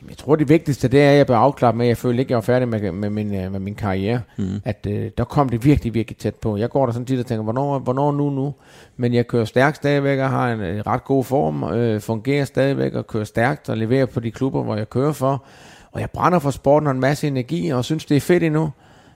Jeg 0.09 0.17
tror, 0.17 0.37
det 0.37 0.49
vigtigste, 0.49 0.89
det 0.89 1.03
er, 1.03 1.11
at 1.11 1.17
jeg 1.17 1.27
bør 1.27 1.37
afklare 1.37 1.73
med, 1.73 1.87
at 1.87 1.89
jeg 1.89 1.97
føler 1.97 2.19
ikke, 2.19 2.29
at 2.29 2.31
jeg 2.31 2.37
var 2.37 2.41
færdig 2.41 2.69
med, 2.69 2.93
med, 2.93 3.11
min, 3.11 3.35
øh, 3.35 3.53
med 3.53 3.61
min 3.61 3.75
karriere. 3.75 4.21
Mm. 4.37 4.61
At 4.65 4.87
øh, 4.91 5.11
der 5.19 5.25
kom 5.25 5.49
det 5.49 5.65
virkelig, 5.65 5.95
virkelig 5.95 6.19
tæt 6.19 6.35
på. 6.35 6.57
Jeg 6.57 6.71
går 6.71 6.87
der 6.87 6.93
sådan 6.93 7.07
tit 7.07 7.21
og 7.21 7.27
tænker, 7.27 7.43
hvornår, 7.43 7.79
hvornår 7.79 8.13
nu, 8.13 8.31
nu? 8.31 8.55
Men 8.97 9.15
jeg 9.15 9.27
kører 9.27 9.45
stærkt 9.45 9.77
stadigvæk 9.77 10.19
og 10.19 10.31
har 10.31 10.53
en, 10.53 10.61
en 10.61 10.87
ret 10.87 11.05
god 11.05 11.25
form, 11.25 11.65
øh, 11.65 12.01
fungerer 12.01 12.45
stadigvæk 12.45 12.95
og 12.95 13.07
kører 13.07 13.25
stærkt 13.25 13.69
og 13.69 13.77
leverer 13.77 14.07
på 14.07 14.21
de 14.21 14.31
klubber, 14.31 14.63
hvor 14.63 14.77
jeg 14.77 14.91
kører 14.91 15.13
for. 15.13 15.45
Og 15.93 16.01
jeg 16.01 16.11
brænder 16.11 16.39
for 16.39 16.51
sporten 16.51 16.87
og 16.87 16.95
en 16.95 17.01
masse 17.01 17.27
energi 17.27 17.69
og 17.69 17.85
synes, 17.85 18.05
det 18.05 18.17
er 18.17 18.21
fedt 18.21 18.43
endnu. 18.43 18.71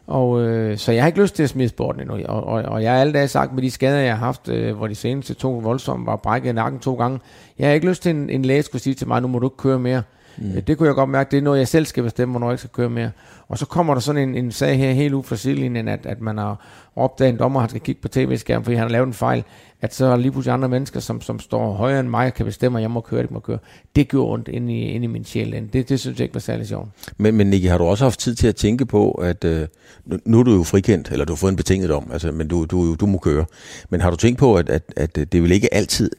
Og, 0.07 0.41
øh, 0.41 0.79
så 0.79 0.93
jeg 0.93 1.03
har 1.03 1.07
ikke 1.07 1.23
lyst 1.23 1.37
til 1.37 1.43
at 1.43 1.49
smide 1.49 1.69
sporten 1.69 2.01
endnu. 2.01 2.27
Og, 2.29 2.45
og, 2.45 2.63
og 2.63 2.83
jeg 2.83 2.93
har 2.93 3.01
alle 3.01 3.13
dage 3.13 3.29
sagt 3.29 3.53
med 3.53 3.63
de 3.63 3.71
skader, 3.71 3.99
jeg 3.99 4.17
har 4.19 4.27
haft, 4.27 4.49
øh, 4.49 4.77
hvor 4.77 4.87
de 4.87 4.95
seneste 4.95 5.35
to 5.35 5.53
voldsomme 5.53 6.07
var 6.07 6.17
brækket 6.17 6.55
nakken 6.55 6.81
to 6.81 6.95
gange. 6.95 7.21
Jeg 7.59 7.67
har 7.69 7.75
ikke 7.75 7.89
lyst 7.89 8.03
til 8.03 8.11
en, 8.11 8.31
en 8.31 8.45
læge 8.45 8.63
skulle 8.63 8.83
sige 8.83 8.95
til 8.95 9.09
mig, 9.09 9.23
nu 9.23 9.29
må 9.29 9.39
du 9.39 9.47
ikke 9.47 9.57
køre 9.57 9.79
mere. 9.79 10.03
Mm. 10.39 10.63
Det 10.63 10.79
kunne 10.79 10.87
jeg 10.87 10.95
godt 10.95 11.11
mærke, 11.11 11.31
det 11.31 11.37
er 11.37 11.43
noget, 11.43 11.59
jeg 11.59 11.69
selv 11.69 11.87
skal 11.87 12.03
bestemme, 12.03 12.33
hvornår 12.33 12.51
jeg 12.51 12.59
skal 12.59 12.71
køre 12.73 12.91
mere. 12.91 13.11
Og 13.49 13.59
så 13.59 13.67
kommer 13.67 13.95
der 13.95 14.01
sådan 14.01 14.29
en, 14.29 14.35
en 14.35 14.53
sag 14.53 14.79
her 14.79 14.93
helt 14.93 15.15
ude 15.15 15.23
fra 15.23 15.37
sidelinjen, 15.37 15.89
at, 15.89 16.07
at 16.07 16.21
man 16.21 16.39
har 16.39 16.67
opdaget 16.97 17.33
en 17.33 17.39
dommer, 17.39 17.61
han 17.61 17.69
skal 17.69 17.81
kigge 17.81 18.03
på 18.03 18.09
tv-skærmen, 18.09 18.65
fordi 18.65 18.77
han 18.77 18.83
har 18.83 18.91
lavet 18.91 19.07
en 19.07 19.13
fejl, 19.13 19.45
at 19.83 19.95
så 19.95 20.07
er 20.07 20.17
lige 20.17 20.33
pludselig 20.33 20.55
andre 20.55 20.69
mennesker, 20.69 21.01
som, 21.01 21.21
som 21.21 21.41
står 21.41 21.73
højere 21.73 22.01
end 22.01 22.09
mig, 22.09 22.35
kan 22.35 22.47
bestemme, 22.47 22.79
at 22.79 22.83
jeg 22.83 22.91
må 22.91 23.01
køre, 23.01 23.23
det 23.23 23.31
må 23.31 23.41
køre. 23.41 23.59
Det 23.97 24.09
gør 24.09 24.19
ondt 24.19 24.49
ind 24.49 24.71
i, 24.71 24.81
ind 24.81 25.05
i 25.05 25.07
min 25.07 25.25
sjæl. 25.25 25.69
Det, 25.73 25.89
det 25.89 26.01
synes 26.01 26.19
jeg 26.19 26.25
ikke 26.25 26.35
var 26.35 26.41
særlig 26.41 26.67
sjovt. 26.67 26.89
Men, 27.19 27.35
men 27.35 27.47
Nicky, 27.47 27.69
har 27.69 27.79
du 27.79 27.85
også 27.85 28.05
haft 28.05 28.21
tid 28.21 28.35
til 28.35 28.47
at 28.47 28.57
tænke 28.57 28.87
på, 28.87 29.11
at 29.11 29.45
øh, 29.45 29.67
nu 30.25 30.39
er 30.39 30.43
du 30.43 30.55
jo 30.55 30.63
frikendt, 30.63 31.11
eller 31.13 31.25
du 31.25 31.33
har 31.33 31.37
fået 31.37 31.51
en 31.51 31.57
betinget 31.57 31.89
dom, 31.89 32.11
altså, 32.13 32.33
men 32.33 32.49
du, 32.49 32.65
du, 32.65 32.95
du 32.95 33.07
må 33.07 33.19
køre. 33.19 33.45
Men 33.91 34.01
har 34.01 34.11
du 34.11 34.17
tænkt 34.17 34.39
på, 34.39 34.55
at, 34.55 34.71
at, 34.71 34.83
at 34.97 35.33
det 35.33 35.43
vil 35.43 35.53
ikke 35.53 35.75
altid 35.75 36.11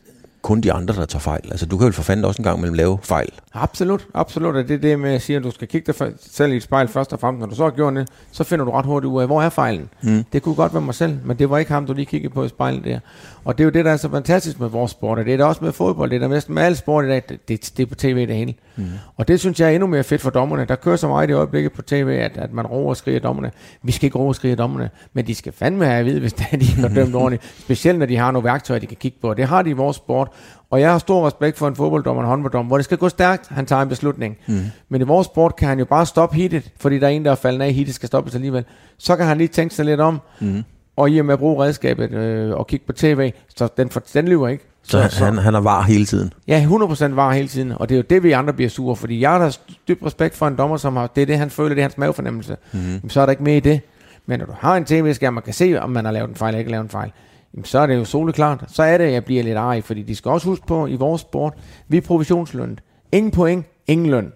kun 0.43 0.61
de 0.61 0.73
andre, 0.73 0.95
der 0.95 1.05
tager 1.05 1.19
fejl. 1.19 1.41
Altså, 1.51 1.65
du 1.65 1.77
kan 1.77 1.87
jo 1.87 1.93
for 1.93 2.03
fanden 2.03 2.25
også 2.25 2.41
en 2.41 2.43
gang 2.43 2.59
mellem 2.59 2.73
lave 2.73 2.99
fejl. 3.01 3.29
Absolut, 3.53 4.07
absolut. 4.13 4.55
Og 4.55 4.67
det 4.67 4.73
er 4.73 4.77
det 4.77 4.99
med 4.99 5.13
at 5.13 5.21
sige, 5.21 5.37
at 5.37 5.43
du 5.43 5.51
skal 5.51 5.67
kigge 5.67 5.93
dig 5.93 6.13
selv 6.19 6.53
i 6.53 6.55
et 6.55 6.63
spejl 6.63 6.87
først 6.87 7.13
og 7.13 7.19
fremmest. 7.19 7.39
Når 7.39 7.47
du 7.47 7.55
så 7.55 7.63
har 7.63 7.71
gjort 7.71 7.93
det, 7.93 8.07
så 8.31 8.43
finder 8.43 8.65
du 8.65 8.71
ret 8.71 8.85
hurtigt 8.85 9.13
ud 9.13 9.21
af, 9.21 9.27
hvor 9.27 9.41
er 9.41 9.49
fejlen. 9.49 9.89
Mm. 10.01 10.23
Det 10.33 10.41
kunne 10.41 10.55
godt 10.55 10.73
være 10.73 10.81
mig 10.81 10.95
selv, 10.95 11.17
men 11.25 11.39
det 11.39 11.49
var 11.49 11.57
ikke 11.57 11.71
ham, 11.71 11.85
du 11.85 11.93
lige 11.93 12.05
kiggede 12.05 12.33
på 12.33 12.43
i 12.43 12.49
spejlet 12.49 12.83
der. 12.83 12.99
Og 13.45 13.57
det 13.57 13.63
er 13.63 13.65
jo 13.65 13.71
det, 13.71 13.85
der 13.85 13.91
er 13.91 13.97
så 13.97 14.09
fantastisk 14.09 14.59
med 14.59 14.69
vores 14.69 14.91
sport, 14.91 15.19
og 15.19 15.25
det 15.25 15.33
er 15.33 15.37
det 15.37 15.45
også 15.45 15.63
med 15.63 15.71
fodbold. 15.71 16.09
Det 16.09 16.15
er 16.15 16.19
der 16.19 16.27
næsten 16.27 16.55
med 16.55 16.63
alle 16.63 16.75
sport 16.75 17.05
i 17.05 17.07
dag, 17.07 17.23
det, 17.29 17.47
det, 17.47 17.73
det 17.77 17.83
er 17.83 17.87
på 17.87 17.95
tv 17.95 18.27
det 18.27 18.35
hele. 18.35 18.53
Mm. 18.75 18.85
Og 19.17 19.27
det 19.27 19.39
synes 19.39 19.59
jeg 19.59 19.69
er 19.69 19.71
endnu 19.71 19.87
mere 19.87 20.03
fedt 20.03 20.21
for 20.21 20.29
dommerne. 20.29 20.65
Der 20.65 20.75
kører 20.75 20.95
så 20.95 21.07
meget 21.07 21.29
i 21.29 21.33
øjeblikket 21.33 21.71
på 21.71 21.81
tv, 21.81 22.07
at, 22.21 22.37
at 22.37 22.53
man 22.53 22.67
roer 22.67 22.89
og 22.89 22.97
skriger 22.97 23.19
dommerne. 23.19 23.51
Vi 23.83 23.91
skal 23.91 24.05
ikke 24.05 24.17
roe 24.17 24.27
og 24.27 24.35
skrige 24.35 24.55
dommerne, 24.55 24.89
men 25.13 25.27
de 25.27 25.35
skal 25.35 25.53
fandme 25.53 25.85
have 25.85 25.99
at 25.99 26.05
vide, 26.05 26.19
hvis 26.19 26.33
de 26.61 26.65
har 26.65 26.87
dømt 26.87 27.15
ordentligt. 27.15 27.43
Specielt 27.59 27.99
når 27.99 28.05
de 28.05 28.17
har 28.17 28.31
nogle 28.31 28.45
værktøjer, 28.45 28.79
de 28.79 28.87
kan 28.87 28.97
kigge 28.97 29.17
på. 29.21 29.33
Det 29.33 29.45
har 29.45 29.61
de 29.61 29.69
i 29.69 29.73
vores 29.73 29.97
sport, 29.97 30.29
og 30.69 30.81
jeg 30.81 30.91
har 30.91 30.97
stor 30.97 31.27
respekt 31.27 31.57
for 31.57 31.67
en 31.67 31.75
fodbolddommer 31.75 32.21
og 32.21 32.25
en 32.25 32.29
håndbolddommer, 32.29 32.67
hvor 32.67 32.77
det 32.77 32.85
skal 32.85 32.97
gå 32.97 33.09
stærkt, 33.09 33.47
han 33.49 33.65
tager 33.65 33.81
en 33.81 33.89
beslutning. 33.89 34.37
Mm. 34.47 34.61
Men 34.89 35.01
i 35.01 35.03
vores 35.03 35.25
sport 35.25 35.55
kan 35.55 35.67
han 35.67 35.79
jo 35.79 35.85
bare 35.85 36.05
stoppe 36.05 36.35
hitet, 36.35 36.71
fordi 36.79 36.99
der 36.99 37.07
er 37.07 37.11
en, 37.11 37.25
der 37.25 37.31
er 37.31 37.35
faldet 37.35 37.61
af, 37.61 37.73
hitet 37.73 37.95
skal 37.95 38.07
stoppes 38.07 38.35
alligevel. 38.35 38.65
Så 38.97 39.15
kan 39.15 39.25
han 39.25 39.37
lige 39.37 39.47
tænke 39.47 39.75
sig 39.75 39.85
lidt 39.85 39.99
om, 39.99 40.21
mm. 40.39 40.63
Og 40.95 41.09
i 41.09 41.19
og 41.19 41.25
med 41.25 41.33
at 41.33 41.39
bruge 41.39 41.63
redskabet 41.63 42.11
øh, 42.11 42.55
og 42.55 42.67
kigge 42.67 42.85
på 42.85 42.93
tv, 42.93 43.31
så 43.55 43.67
den, 43.77 43.89
for, 43.89 44.03
den 44.13 44.27
lyver 44.27 44.47
ikke. 44.47 44.65
Så, 44.83 45.07
så, 45.09 45.17
så 45.17 45.25
han, 45.25 45.37
han 45.37 45.55
er 45.55 45.59
var 45.59 45.81
hele 45.81 46.05
tiden? 46.05 46.33
Ja, 46.47 46.67
100% 46.69 47.13
var 47.13 47.33
hele 47.33 47.47
tiden, 47.47 47.71
og 47.71 47.89
det 47.89 47.95
er 47.95 47.97
jo 47.99 48.03
det, 48.09 48.23
vi 48.23 48.31
andre 48.31 48.53
bliver 48.53 48.69
sure, 48.69 48.95
fordi 48.95 49.21
jeg 49.21 49.31
har 49.31 49.57
dybt 49.87 50.05
respekt 50.05 50.35
for 50.35 50.47
en 50.47 50.57
dommer, 50.57 50.77
som 50.77 50.95
har, 50.95 51.07
det 51.07 51.21
er 51.21 51.25
det, 51.25 51.37
han 51.37 51.49
føler, 51.49 51.69
det 51.69 51.77
er 51.77 51.83
hans 51.83 51.97
mavefornemmelse. 51.97 52.57
Mm. 52.71 53.09
så 53.09 53.21
er 53.21 53.25
der 53.25 53.31
ikke 53.31 53.43
mere 53.43 53.57
i 53.57 53.59
det. 53.59 53.81
Men 54.25 54.39
når 54.39 54.45
du 54.45 54.53
har 54.59 54.77
en 54.77 54.85
tv-skærm, 54.85 55.33
man 55.33 55.43
kan 55.43 55.53
se, 55.53 55.81
om 55.81 55.89
man 55.89 56.05
har 56.05 56.11
lavet 56.11 56.29
en 56.29 56.35
fejl 56.35 56.49
eller 56.49 56.59
ikke 56.59 56.71
lavet 56.71 56.83
en 56.83 56.89
fejl, 56.89 57.11
jamen, 57.53 57.65
så 57.65 57.79
er 57.79 57.85
det 57.85 57.95
jo 57.95 58.05
soleklart. 58.05 58.63
Så 58.67 58.83
er 58.83 58.97
det, 58.97 59.05
at 59.05 59.13
jeg 59.13 59.25
bliver 59.25 59.43
lidt 59.43 59.57
arg, 59.57 59.83
fordi 59.83 60.01
de 60.01 60.15
skal 60.15 60.31
også 60.31 60.47
huske 60.47 60.67
på, 60.67 60.87
i 60.87 60.95
vores 60.95 61.21
sport, 61.21 61.53
vi 61.87 61.97
er 61.97 62.01
provisionslønnet. 62.01 62.79
Ingen 63.11 63.31
point, 63.31 63.65
ingen 63.87 64.09
løn. 64.09 64.31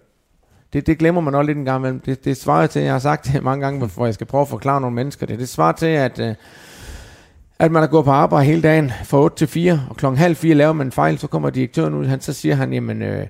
Det, 0.78 0.88
det 0.88 0.98
glemmer 0.98 1.22
man 1.22 1.36
også 1.36 1.48
lidt 1.48 1.58
en 1.58 1.66
gang 1.66 1.80
imellem. 1.82 2.00
Det, 2.00 2.26
det 2.26 2.38
svarer 2.38 2.68
til, 2.68 2.82
jeg 2.82 2.92
har 2.92 3.00
sagt 3.00 3.30
det 3.34 3.44
mange 3.44 3.66
gange, 3.66 3.88
hvor 3.88 4.06
jeg 4.06 4.14
skal 4.14 4.28
prøve 4.28 4.42
at 4.42 4.48
forklare 4.48 4.82
nogle 4.82 4.96
mennesker 4.96 5.26
det. 5.26 5.40
Det 5.40 5.50
svarer 5.50 5.72
til, 5.72 5.86
at, 5.86 6.20
øh, 6.20 6.36
at 7.60 7.72
man 7.72 7.82
har 7.82 7.88
gået 7.88 8.06
på 8.06 8.12
arbejde 8.12 8.46
hele 8.46 8.62
dagen 8.62 8.92
fra 9.04 9.18
8 9.20 9.36
til 9.38 9.48
4, 9.48 9.82
og 9.90 9.96
klokken 9.96 10.18
halv 10.18 10.36
4 10.36 10.56
laver 10.56 10.74
man 10.74 10.88
en 10.88 10.92
fejl, 10.92 11.18
så 11.18 11.28
kommer 11.28 11.50
direktøren 11.50 11.94
ud, 11.94 12.06
han, 12.06 12.22
så 12.22 12.34
siger 12.34 12.56
han, 12.56 12.74
jamen, 12.74 13.02
øh, 13.02 13.28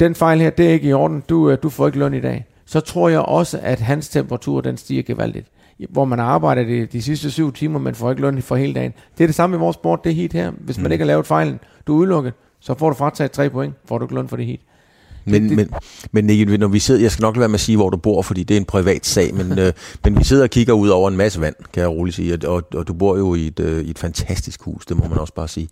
den 0.00 0.14
fejl 0.14 0.40
her, 0.40 0.50
det 0.50 0.66
er 0.68 0.70
ikke 0.70 0.88
i 0.88 0.92
orden, 0.92 1.22
du, 1.28 1.50
øh, 1.50 1.58
du 1.62 1.68
får 1.68 1.86
ikke 1.86 1.98
løn 1.98 2.14
i 2.14 2.20
dag. 2.20 2.46
Så 2.66 2.80
tror 2.80 3.08
jeg 3.08 3.20
også, 3.20 3.58
at 3.62 3.80
hans 3.80 4.08
temperatur, 4.08 4.60
den 4.60 4.76
stiger 4.76 5.02
gevaldigt. 5.02 5.46
Hvor 5.90 6.04
man 6.04 6.20
arbejder 6.20 6.64
de, 6.64 6.86
de 6.86 7.02
sidste 7.02 7.30
syv 7.30 7.52
timer, 7.52 7.78
men 7.78 7.94
får 7.94 8.10
ikke 8.10 8.22
løn 8.22 8.42
for 8.42 8.56
hele 8.56 8.74
dagen. 8.74 8.92
Det 9.18 9.24
er 9.24 9.28
det 9.28 9.34
samme 9.34 9.56
i 9.56 9.58
vores 9.58 9.74
sport, 9.74 10.04
det 10.04 10.10
er 10.10 10.14
hit 10.14 10.32
her. 10.32 10.50
Hvis 10.50 10.78
man 10.78 10.86
Mm. 10.86 10.92
ikke 10.92 11.02
har 11.02 11.06
lavet 11.06 11.26
fejlen, 11.26 11.60
du 11.86 11.94
er 11.94 11.98
udelukket, 11.98 12.32
så 12.60 12.74
får 12.74 12.88
du 12.88 12.94
frataget 12.94 13.30
tre 13.30 13.50
point, 13.50 13.74
får 13.88 13.98
du 13.98 14.04
ikke 14.04 14.14
løn 14.14 14.28
for 14.28 14.36
det 14.36 14.46
hit. 14.46 14.60
Men, 15.24 15.56
men, 15.56 15.70
men 16.12 16.24
Nicky, 16.24 16.50
når 16.50 16.68
vi 16.68 16.78
sidder, 16.78 17.00
jeg 17.00 17.10
skal 17.10 17.22
nok 17.22 17.36
lade 17.36 17.40
være 17.40 17.48
med 17.48 17.54
at 17.54 17.60
sige, 17.60 17.76
hvor 17.76 17.90
du 17.90 17.96
bor, 17.96 18.22
fordi 18.22 18.42
det 18.42 18.54
er 18.54 18.58
en 18.58 18.64
privat 18.64 19.06
sag, 19.06 19.34
men, 19.34 19.58
øh, 19.62 19.72
men 20.04 20.18
vi 20.18 20.24
sidder 20.24 20.42
og 20.42 20.50
kigger 20.50 20.72
ud 20.72 20.88
over 20.88 21.08
en 21.08 21.16
masse 21.16 21.40
vand, 21.40 21.54
kan 21.72 21.80
jeg 21.80 21.90
roligt 21.90 22.16
sige, 22.16 22.34
og, 22.34 22.54
og, 22.54 22.62
og 22.74 22.88
du 22.88 22.92
bor 22.92 23.16
jo 23.16 23.34
i 23.34 23.46
et, 23.46 23.60
øh, 23.60 23.84
i 23.84 23.90
et 23.90 23.98
fantastisk 23.98 24.62
hus, 24.62 24.86
det 24.86 24.96
må 24.96 25.08
man 25.08 25.18
også 25.18 25.34
bare 25.34 25.48
sige. 25.48 25.68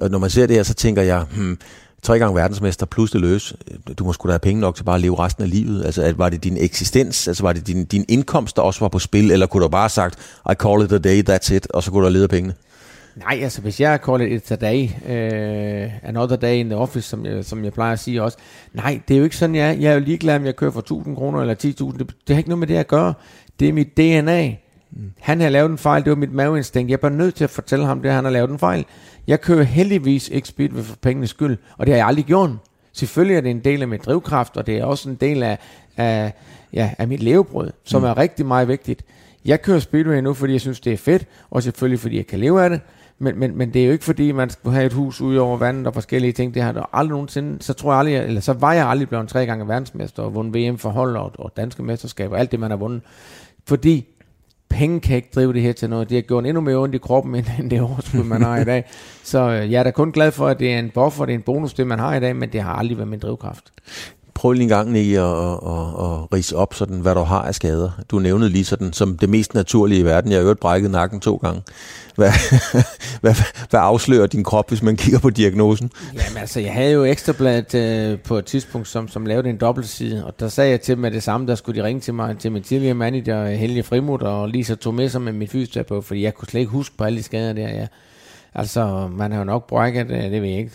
Og 0.00 0.10
når 0.10 0.18
man 0.18 0.30
ser 0.30 0.46
det 0.46 0.56
her, 0.56 0.62
så 0.62 0.74
tænker 0.74 1.02
jeg, 1.02 1.24
hmm, 1.34 1.58
tre 2.02 2.18
gange 2.18 2.34
verdensmester 2.34 2.86
plus 2.86 3.10
det 3.10 3.20
løs, 3.20 3.54
du 3.98 4.04
må 4.04 4.12
sgu 4.12 4.26
da 4.26 4.32
have 4.32 4.38
penge 4.38 4.60
nok 4.60 4.76
til 4.76 4.84
bare 4.84 4.94
at 4.94 5.00
leve 5.00 5.18
resten 5.18 5.44
af 5.44 5.50
livet. 5.50 5.84
Altså, 5.84 6.02
at, 6.02 6.18
var 6.18 6.28
det 6.28 6.44
din 6.44 6.56
eksistens, 6.56 7.28
altså 7.28 7.42
var 7.42 7.52
det 7.52 7.66
din, 7.66 7.84
din 7.84 8.04
indkomst, 8.08 8.56
der 8.56 8.62
også 8.62 8.80
var 8.80 8.88
på 8.88 8.98
spil, 8.98 9.30
eller 9.30 9.46
kunne 9.46 9.62
du 9.62 9.68
bare 9.68 9.82
have 9.82 9.88
sagt, 9.88 10.18
I 10.50 10.54
call 10.62 10.84
it 10.84 10.92
a 10.92 10.98
day, 10.98 11.30
that's 11.30 11.54
it, 11.54 11.66
og 11.70 11.82
så 11.82 11.90
kunne 11.90 12.00
du 12.00 12.04
have 12.04 12.12
levet 12.12 12.22
af 12.22 12.30
pengene? 12.30 12.54
Nej, 13.16 13.38
altså 13.42 13.60
hvis 13.60 13.80
jeg 13.80 13.98
call 14.06 14.32
it 14.32 14.52
a 14.52 14.56
day, 14.56 14.84
uh, 14.84 16.08
another 16.08 16.36
day 16.36 16.54
in 16.54 16.66
the 16.66 16.76
office, 16.76 17.08
som 17.08 17.26
jeg, 17.26 17.44
som 17.44 17.64
jeg 17.64 17.72
plejer 17.72 17.92
at 17.92 17.98
sige 17.98 18.22
også. 18.22 18.38
Nej, 18.72 19.00
det 19.08 19.14
er 19.14 19.18
jo 19.18 19.24
ikke 19.24 19.36
sådan, 19.36 19.54
jeg 19.54 19.68
er. 19.68 19.72
Jeg 19.72 19.90
er 19.90 19.94
jo 19.94 20.00
ligeglad, 20.00 20.36
om 20.36 20.44
jeg 20.44 20.56
kører 20.56 20.70
for 20.70 20.80
1000 20.80 21.16
kroner 21.16 21.40
eller 21.40 21.54
10.000. 21.54 21.98
Det, 21.98 21.98
det 21.98 22.34
har 22.34 22.38
ikke 22.38 22.48
noget 22.48 22.58
med 22.58 22.66
det 22.66 22.76
at 22.76 22.88
gøre. 22.88 23.14
Det 23.60 23.68
er 23.68 23.72
mit 23.72 23.96
DNA. 23.96 24.56
Mm. 24.90 25.12
Han 25.20 25.40
har 25.40 25.48
lavet 25.48 25.70
en 25.70 25.78
fejl, 25.78 26.04
det 26.04 26.10
var 26.10 26.16
mit 26.16 26.32
maveinstinkt. 26.32 26.90
Jeg 26.90 26.96
er 26.96 27.00
bare 27.00 27.10
nødt 27.10 27.34
til 27.34 27.44
at 27.44 27.50
fortælle 27.50 27.86
ham 27.86 28.02
det, 28.02 28.12
han 28.12 28.24
har 28.24 28.30
lavet 28.30 28.50
en 28.50 28.58
fejl. 28.58 28.84
Jeg 29.26 29.40
kører 29.40 29.62
heldigvis 29.62 30.28
ikke 30.28 30.48
speedway 30.48 30.82
for 30.82 30.96
pengenes 30.96 31.30
skyld, 31.30 31.56
og 31.78 31.86
det 31.86 31.94
har 31.94 31.98
jeg 31.98 32.06
aldrig 32.06 32.24
gjort. 32.24 32.50
Selvfølgelig 32.92 33.36
er 33.36 33.40
det 33.40 33.50
en 33.50 33.60
del 33.60 33.82
af 33.82 33.88
mit 33.88 34.06
drivkraft, 34.06 34.56
og 34.56 34.66
det 34.66 34.78
er 34.78 34.84
også 34.84 35.08
en 35.08 35.14
del 35.14 35.42
af, 35.42 35.58
af, 35.96 36.32
ja, 36.72 36.90
af 36.98 37.08
mit 37.08 37.22
levebrød, 37.22 37.70
som 37.84 38.02
mm. 38.02 38.08
er 38.08 38.18
rigtig 38.18 38.46
meget 38.46 38.68
vigtigt. 38.68 39.04
Jeg 39.44 39.62
kører 39.62 39.78
speedway 39.78 40.20
nu, 40.20 40.34
fordi 40.34 40.52
jeg 40.52 40.60
synes, 40.60 40.80
det 40.80 40.92
er 40.92 40.96
fedt, 40.96 41.26
og 41.50 41.62
selvfølgelig 41.62 42.00
fordi 42.00 42.16
jeg 42.16 42.26
kan 42.26 42.38
leve 42.38 42.62
af 42.62 42.70
det, 42.70 42.80
men, 43.18 43.38
men, 43.38 43.56
men 43.56 43.74
det 43.74 43.82
er 43.82 43.86
jo 43.86 43.92
ikke 43.92 44.04
fordi, 44.04 44.32
man 44.32 44.50
skal 44.50 44.70
have 44.70 44.86
et 44.86 44.92
hus 44.92 45.20
ude 45.20 45.40
over 45.40 45.56
vandet 45.56 45.86
og 45.86 45.94
forskellige 45.94 46.32
ting. 46.32 46.54
Det 46.54 46.62
har 46.62 46.72
der 46.72 46.90
aldrig 46.92 47.10
nogensinde, 47.10 47.62
så 47.62 47.72
tror 47.72 47.92
jeg 47.92 47.98
aldrig, 47.98 48.16
eller 48.16 48.40
så 48.40 48.52
var 48.52 48.72
jeg 48.72 48.86
aldrig 48.86 49.08
blevet 49.08 49.28
tre 49.28 49.46
gange 49.46 49.68
verdensmester 49.68 50.22
og 50.22 50.34
vundet 50.34 50.54
VM 50.54 50.78
for 50.78 50.90
hold 50.90 51.16
og, 51.16 51.32
og 51.38 51.52
danske 51.56 51.82
mesterskaber, 51.82 52.36
alt 52.36 52.52
det 52.52 52.60
man 52.60 52.70
har 52.70 52.78
vundet. 52.78 53.02
Fordi 53.66 54.06
penge 54.68 55.00
kan 55.00 55.16
ikke 55.16 55.28
drive 55.34 55.52
det 55.52 55.62
her 55.62 55.72
til 55.72 55.90
noget. 55.90 56.08
Det 56.08 56.16
har 56.16 56.22
gjort 56.22 56.46
endnu 56.46 56.60
mere 56.60 56.76
ondt 56.76 56.94
i 56.94 56.98
kroppen, 56.98 57.34
end, 57.34 57.46
end 57.58 57.70
det 57.70 57.80
overskud, 57.80 58.24
man 58.24 58.42
har 58.42 58.58
i 58.58 58.64
dag. 58.64 58.84
Så 59.22 59.50
øh, 59.50 59.72
jeg 59.72 59.78
er 59.78 59.82
da 59.82 59.90
kun 59.90 60.12
glad 60.12 60.32
for, 60.32 60.46
at 60.46 60.58
det 60.58 60.72
er 60.72 60.78
en 60.78 60.90
buffer, 60.90 61.24
det 61.24 61.32
er 61.32 61.38
en 61.38 61.42
bonus, 61.42 61.74
det 61.74 61.86
man 61.86 61.98
har 61.98 62.14
i 62.14 62.20
dag, 62.20 62.36
men 62.36 62.52
det 62.52 62.62
har 62.62 62.72
aldrig 62.72 62.98
været 62.98 63.08
min 63.08 63.18
drivkraft. 63.18 63.72
Prøv 64.38 64.52
lige 64.52 64.62
en 64.62 64.68
gang, 64.68 64.92
Nicky, 64.92 65.16
at, 65.16 65.24
at, 65.24 65.52
at, 65.52 66.04
at 66.04 66.32
rise 66.32 66.56
op, 66.56 66.74
sådan, 66.74 67.00
hvad 67.00 67.14
du 67.14 67.20
har 67.20 67.42
af 67.42 67.54
skader. 67.54 67.90
Du 68.10 68.18
nævnede 68.18 68.50
lige 68.50 68.64
sådan, 68.64 68.92
som 68.92 69.18
det 69.18 69.28
mest 69.28 69.54
naturlige 69.54 70.00
i 70.00 70.04
verden. 70.04 70.30
Jeg 70.30 70.38
har 70.38 70.42
øvrigt 70.42 70.60
brækket 70.60 70.90
nakken 70.90 71.20
to 71.20 71.36
gange. 71.36 71.62
Hvad, 72.16 72.30
hvad, 73.22 73.34
hvad 73.70 73.80
afslører 73.80 74.26
din 74.26 74.44
krop, 74.44 74.68
hvis 74.68 74.82
man 74.82 74.96
kigger 74.96 75.18
på 75.18 75.30
diagnosen? 75.30 75.90
Jamen 76.14 76.36
altså, 76.36 76.60
jeg 76.60 76.72
havde 76.72 76.92
jo 76.92 77.04
ekstrabladet 77.04 77.74
øh, 77.74 78.18
på 78.18 78.36
et 78.38 78.44
tidspunkt, 78.44 78.88
som, 78.88 79.08
som 79.08 79.26
lavede 79.26 79.50
en 79.50 79.56
dobbeltside, 79.56 80.26
og 80.26 80.40
der 80.40 80.48
sagde 80.48 80.70
jeg 80.70 80.80
til 80.80 80.94
dem 80.94 81.02
med 81.02 81.10
det 81.10 81.22
samme, 81.22 81.46
der 81.46 81.54
skulle 81.54 81.82
de 81.82 81.86
ringe 81.86 82.00
til 82.00 82.14
mig, 82.14 82.38
til 82.38 82.52
min 82.52 82.62
tidligere 82.62 82.94
manager, 82.94 83.46
Helge 83.46 83.82
Frimut, 83.82 84.22
og 84.22 84.48
Lisa 84.48 84.74
tog 84.74 84.94
med 84.94 85.08
sig 85.08 85.22
med 85.22 85.32
min 85.32 85.48
fysioterapeut, 85.48 86.04
fordi 86.04 86.22
jeg 86.22 86.34
kunne 86.34 86.48
slet 86.48 86.60
ikke 86.60 86.72
huske 86.72 86.96
på 86.96 87.04
alle 87.04 87.18
de 87.18 87.22
skader 87.22 87.52
der. 87.52 87.68
Ja. 87.68 87.86
Altså, 88.54 89.08
man 89.12 89.32
har 89.32 89.38
jo 89.38 89.44
nok 89.44 89.66
brækket, 89.66 90.10
øh, 90.10 90.22
det 90.22 90.42
ved 90.42 90.48
jeg 90.48 90.58
ikke, 90.58 90.72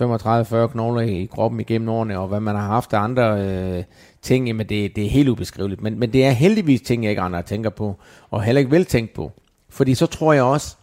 35-40 0.00 0.66
knogler 0.66 1.00
i, 1.00 1.22
i 1.22 1.26
kroppen 1.26 1.60
igennem 1.60 1.88
årene, 1.88 2.18
og 2.18 2.28
hvad 2.28 2.40
man 2.40 2.56
har 2.56 2.66
haft 2.66 2.92
af 2.92 2.98
andre 3.00 3.40
øh, 3.46 3.84
ting, 4.22 4.46
jamen 4.46 4.68
det, 4.68 4.96
det 4.96 5.04
er 5.04 5.10
helt 5.10 5.28
ubeskriveligt. 5.28 5.82
Men, 5.82 5.98
men 5.98 6.12
det 6.12 6.24
er 6.24 6.30
heldigvis 6.30 6.80
ting, 6.80 7.02
jeg 7.04 7.10
ikke 7.10 7.22
andre 7.22 7.42
tænker 7.42 7.70
på, 7.70 7.96
og 8.30 8.42
heller 8.42 8.58
ikke 8.58 8.70
vil 8.70 8.84
tænke 8.84 9.14
på. 9.14 9.32
Fordi 9.70 9.94
så 9.94 10.06
tror 10.06 10.32
jeg 10.32 10.42
også, 10.42 10.76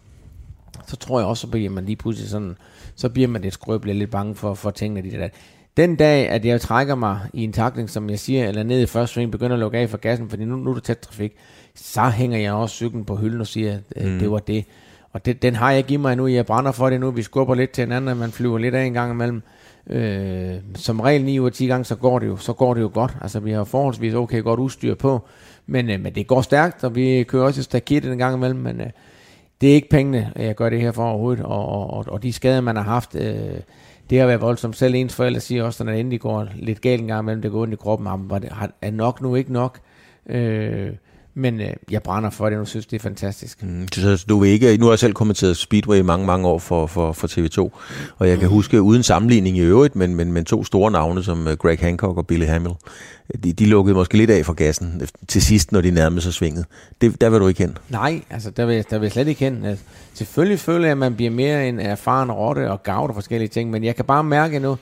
så 0.87 0.95
tror 0.95 1.19
jeg 1.19 1.27
også, 1.27 1.41
så 1.41 1.47
bliver 1.47 1.69
man 1.69 1.85
lige 1.85 1.95
pludselig 1.95 2.29
sådan, 2.29 2.57
så 2.95 3.09
bliver 3.09 3.27
man 3.27 3.41
lidt 3.41 3.53
skrøbelig, 3.53 3.95
lidt 3.95 4.11
bange 4.11 4.35
for, 4.35 4.53
for 4.53 4.71
tingene. 4.71 5.09
De 5.11 5.17
der. 5.17 5.29
Den 5.77 5.95
dag, 5.95 6.29
at 6.29 6.45
jeg 6.45 6.61
trækker 6.61 6.95
mig 6.95 7.19
i 7.33 7.43
en 7.43 7.53
takling, 7.53 7.89
som 7.89 8.09
jeg 8.09 8.19
siger, 8.19 8.47
eller 8.47 8.63
ned 8.63 8.81
i 8.81 8.85
første 8.85 9.13
sving, 9.13 9.31
begynder 9.31 9.53
at 9.53 9.59
lukke 9.59 9.77
af 9.77 9.89
for 9.89 9.97
gassen, 9.97 10.29
fordi 10.29 10.45
nu, 10.45 10.55
nu 10.55 10.69
er 10.69 10.73
det 10.73 10.83
tæt 10.83 10.99
trafik, 10.99 11.33
så 11.75 12.01
hænger 12.09 12.37
jeg 12.37 12.53
også 12.53 12.75
cyklen 12.75 13.05
på 13.05 13.15
hylden 13.15 13.41
og 13.41 13.47
siger, 13.47 13.77
at 13.95 14.05
Mm. 14.05 14.11
mm. 14.11 14.19
det 14.19 14.31
var 14.31 14.39
det. 14.39 14.65
Og 15.13 15.25
det, 15.25 15.41
den 15.41 15.55
har 15.55 15.69
jeg 15.69 15.77
ikke 15.77 15.93
i 15.93 15.97
mig 15.97 16.15
nu. 16.15 16.27
Jeg 16.27 16.45
brænder 16.45 16.71
for 16.71 16.89
det 16.89 16.99
nu. 16.99 17.11
Vi 17.11 17.21
skubber 17.21 17.55
lidt 17.55 17.71
til 17.71 17.81
hinanden, 17.83 18.07
og 18.07 18.17
man 18.17 18.31
flyver 18.31 18.57
lidt 18.57 18.75
af 18.75 18.83
en 18.83 18.93
gang 18.93 19.11
imellem. 19.11 19.41
Øh, 19.89 20.53
som 20.75 20.99
regel 20.99 21.23
9 21.25 21.39
ud 21.39 21.45
af 21.45 21.51
10 21.51 21.67
gange, 21.67 21.85
så 21.85 21.95
går 21.95 22.19
det 22.19 22.27
jo, 22.27 22.37
så 22.37 22.53
går 22.53 22.73
det 22.73 22.81
jo 22.81 22.91
godt. 22.93 23.17
Altså, 23.21 23.39
vi 23.39 23.51
har 23.51 23.63
forholdsvis 23.63 24.13
okay 24.13 24.43
godt 24.43 24.59
udstyr 24.59 24.95
på. 24.95 25.21
Men, 25.67 25.89
øh, 25.89 25.99
men 25.99 26.15
det 26.15 26.27
går 26.27 26.41
stærkt, 26.41 26.83
og 26.83 26.95
vi 26.95 27.23
kører 27.23 27.43
også 27.43 27.59
i 27.59 27.63
stakit 27.63 28.05
en 28.05 28.17
gang 28.17 28.35
imellem. 28.35 28.59
Men 28.59 28.81
øh, 28.81 28.87
det 29.61 29.69
er 29.69 29.73
ikke 29.73 29.89
pengene, 29.89 30.31
jeg 30.35 30.55
gør 30.55 30.69
det 30.69 30.81
her 30.81 30.91
for 30.91 31.03
overhovedet. 31.09 31.45
Og, 31.45 31.65
og, 31.65 31.93
og, 31.93 32.05
og 32.07 32.23
de 32.23 32.33
skader, 32.33 32.61
man 32.61 32.75
har 32.75 32.83
haft, 32.83 33.15
øh, 33.15 33.33
det 34.09 34.19
har 34.19 34.25
været 34.27 34.41
voldsomt. 34.41 34.75
Selv 34.77 34.95
ens 34.95 35.15
forældre 35.15 35.39
siger 35.39 35.63
også, 35.63 35.83
når 35.83 35.91
det 35.91 35.99
endelig 35.99 36.19
går 36.19 36.47
lidt 36.55 36.81
galt 36.81 37.01
en 37.01 37.07
gang 37.07 37.23
imellem, 37.23 37.41
det 37.41 37.51
går 37.51 37.61
ondt 37.61 37.73
i 37.73 37.77
kroppen, 37.77 38.07
jamen, 38.07 38.29
var 38.29 38.39
det, 38.39 38.49
har- 38.49 38.71
er 38.81 38.91
nok 38.91 39.21
nu 39.21 39.35
ikke 39.35 39.53
nok. 39.53 39.79
Øh, 40.29 40.89
men 41.33 41.61
øh, 41.61 41.67
jeg 41.91 42.03
brænder 42.03 42.29
for 42.29 42.49
det, 42.49 42.57
nu 42.59 42.65
synes 42.65 42.85
det 42.85 42.95
er 42.95 42.99
fantastisk. 42.99 43.63
Mm, 43.63 43.87
Så 43.93 44.25
du 44.29 44.39
vil 44.39 44.49
ikke, 44.49 44.77
nu 44.77 44.85
har 44.85 44.91
jeg 44.91 44.99
selv 44.99 45.13
kommenteret 45.13 45.57
Speedway 45.57 45.97
i 45.97 46.01
mange, 46.01 46.25
mange 46.25 46.47
år 46.47 46.59
for, 46.59 46.87
for, 46.87 47.11
for 47.11 47.27
TV2, 47.27 47.69
og 48.17 48.29
jeg 48.29 48.39
kan 48.39 48.47
huske, 48.49 48.81
uden 48.81 49.03
sammenligning 49.03 49.57
i 49.57 49.61
øvrigt, 49.61 49.95
men, 49.95 50.15
men, 50.15 50.33
men 50.33 50.45
to 50.45 50.63
store 50.63 50.91
navne 50.91 51.23
som 51.23 51.47
øh, 51.47 51.57
Greg 51.57 51.79
Hancock 51.79 52.17
og 52.17 52.27
Billy 52.27 52.45
Hamill, 52.45 52.73
de, 53.43 53.53
de 53.53 53.65
lukkede 53.65 53.95
måske 53.95 54.17
lidt 54.17 54.29
af 54.29 54.45
for 54.45 54.53
gassen 54.53 55.01
til 55.27 55.41
sidst, 55.41 55.71
når 55.71 55.81
de 55.81 55.91
nærmede 55.91 56.21
sig 56.21 56.33
svinget. 56.33 56.65
Det, 57.01 57.21
der 57.21 57.29
vil 57.29 57.39
du 57.39 57.47
ikke 57.47 57.59
hen. 57.61 57.77
Nej, 57.89 58.21
altså 58.29 58.51
der 58.51 58.65
vil, 58.65 58.85
der 58.89 58.97
vil 58.97 59.05
jeg 59.05 59.11
slet 59.11 59.27
ikke 59.27 59.39
hen. 59.45 59.65
Altså, 59.65 59.85
selvfølgelig 60.13 60.59
føler 60.59 60.85
jeg, 60.85 60.91
at 60.91 60.97
man 60.97 61.15
bliver 61.15 61.31
mere 61.31 61.69
en 61.69 61.79
erfaren 61.79 62.31
rotte 62.31 62.71
og 62.71 62.83
gavt 62.83 63.09
og 63.09 63.15
forskellige 63.15 63.49
ting, 63.49 63.69
men 63.69 63.83
jeg 63.83 63.95
kan 63.95 64.05
bare 64.05 64.23
mærke 64.23 64.59
nu, 64.59 64.77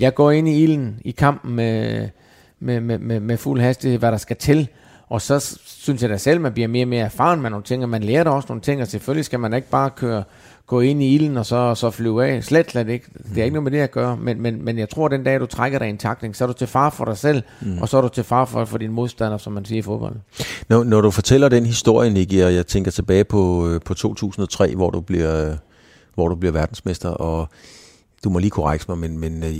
jeg 0.00 0.14
går 0.14 0.30
ind 0.30 0.48
i 0.48 0.62
ilden 0.62 0.96
i 1.04 1.10
kampen 1.10 1.54
med, 1.54 2.08
med, 2.60 2.80
med, 2.80 2.98
med, 2.98 3.20
med 3.20 3.36
fuld 3.36 3.60
hastighed, 3.60 3.98
hvad 3.98 4.12
der 4.12 4.18
skal 4.18 4.36
til, 4.36 4.68
og 5.10 5.22
så 5.22 5.58
synes 5.64 6.02
jeg 6.02 6.10
da 6.10 6.16
selv, 6.16 6.40
man 6.40 6.52
bliver 6.52 6.68
mere 6.68 6.84
og 6.84 6.88
mere 6.88 7.04
erfaren 7.04 7.42
med 7.42 7.50
nogle 7.50 7.64
ting, 7.64 7.82
og 7.82 7.88
man 7.88 8.02
lærer 8.02 8.24
da 8.24 8.30
også 8.30 8.46
nogle 8.48 8.62
ting, 8.62 8.82
og 8.82 8.88
selvfølgelig 8.88 9.24
skal 9.24 9.40
man 9.40 9.54
ikke 9.54 9.68
bare 9.70 9.90
køre, 9.90 10.24
gå 10.66 10.80
ind 10.80 11.02
i 11.02 11.14
ilden 11.14 11.36
og 11.36 11.46
så, 11.46 11.74
så 11.74 11.90
flyve 11.90 12.26
af. 12.26 12.44
Slet, 12.44 12.70
slet 12.70 12.88
ikke. 12.88 13.06
Det 13.34 13.38
er 13.40 13.44
ikke 13.44 13.54
noget 13.54 13.64
med 13.64 13.72
det 13.72 13.78
at 13.84 13.90
gøre, 13.90 14.16
men, 14.16 14.42
men, 14.42 14.64
men 14.64 14.78
jeg 14.78 14.88
tror, 14.88 15.04
at 15.06 15.10
den 15.10 15.24
dag, 15.24 15.40
du 15.40 15.46
trækker 15.46 15.78
dig 15.78 15.86
i 15.86 15.90
en 15.90 15.98
takling, 15.98 16.36
så 16.36 16.44
er 16.44 16.48
du 16.48 16.52
til 16.52 16.66
far 16.66 16.90
for 16.90 17.04
dig 17.04 17.18
selv, 17.18 17.42
Mm. 17.60 17.68
mm. 17.68 17.78
og 17.82 17.88
så 17.88 17.96
er 17.96 18.00
du 18.00 18.08
til 18.08 18.24
far 18.24 18.44
for, 18.44 18.64
for 18.64 18.78
din 18.78 18.92
modstander, 18.92 19.38
som 19.38 19.52
man 19.52 19.64
siger 19.64 19.78
i 19.78 19.82
fodbold. 19.82 20.14
Når, 20.68 20.84
når 20.84 21.00
du 21.00 21.10
fortæller 21.10 21.48
den 21.48 21.66
historie, 21.66 22.10
Nicky, 22.10 22.42
og 22.42 22.54
jeg 22.54 22.66
tænker 22.66 22.90
tilbage 22.90 23.24
på, 23.24 23.68
øh, 23.68 23.80
på 23.84 23.94
2003, 23.94 24.74
hvor 24.74 24.90
du 24.90 25.00
bliver, 25.00 25.56
hvor 26.14 26.28
du 26.28 26.34
bliver 26.34 26.52
verdensmester, 26.52 27.08
og 27.08 27.48
du 28.24 28.30
må 28.30 28.38
lige 28.38 28.50
korrekte 28.50 28.86
mig, 28.88 28.98
men, 28.98 29.18
men 29.18 29.42
øh, 29.42 29.56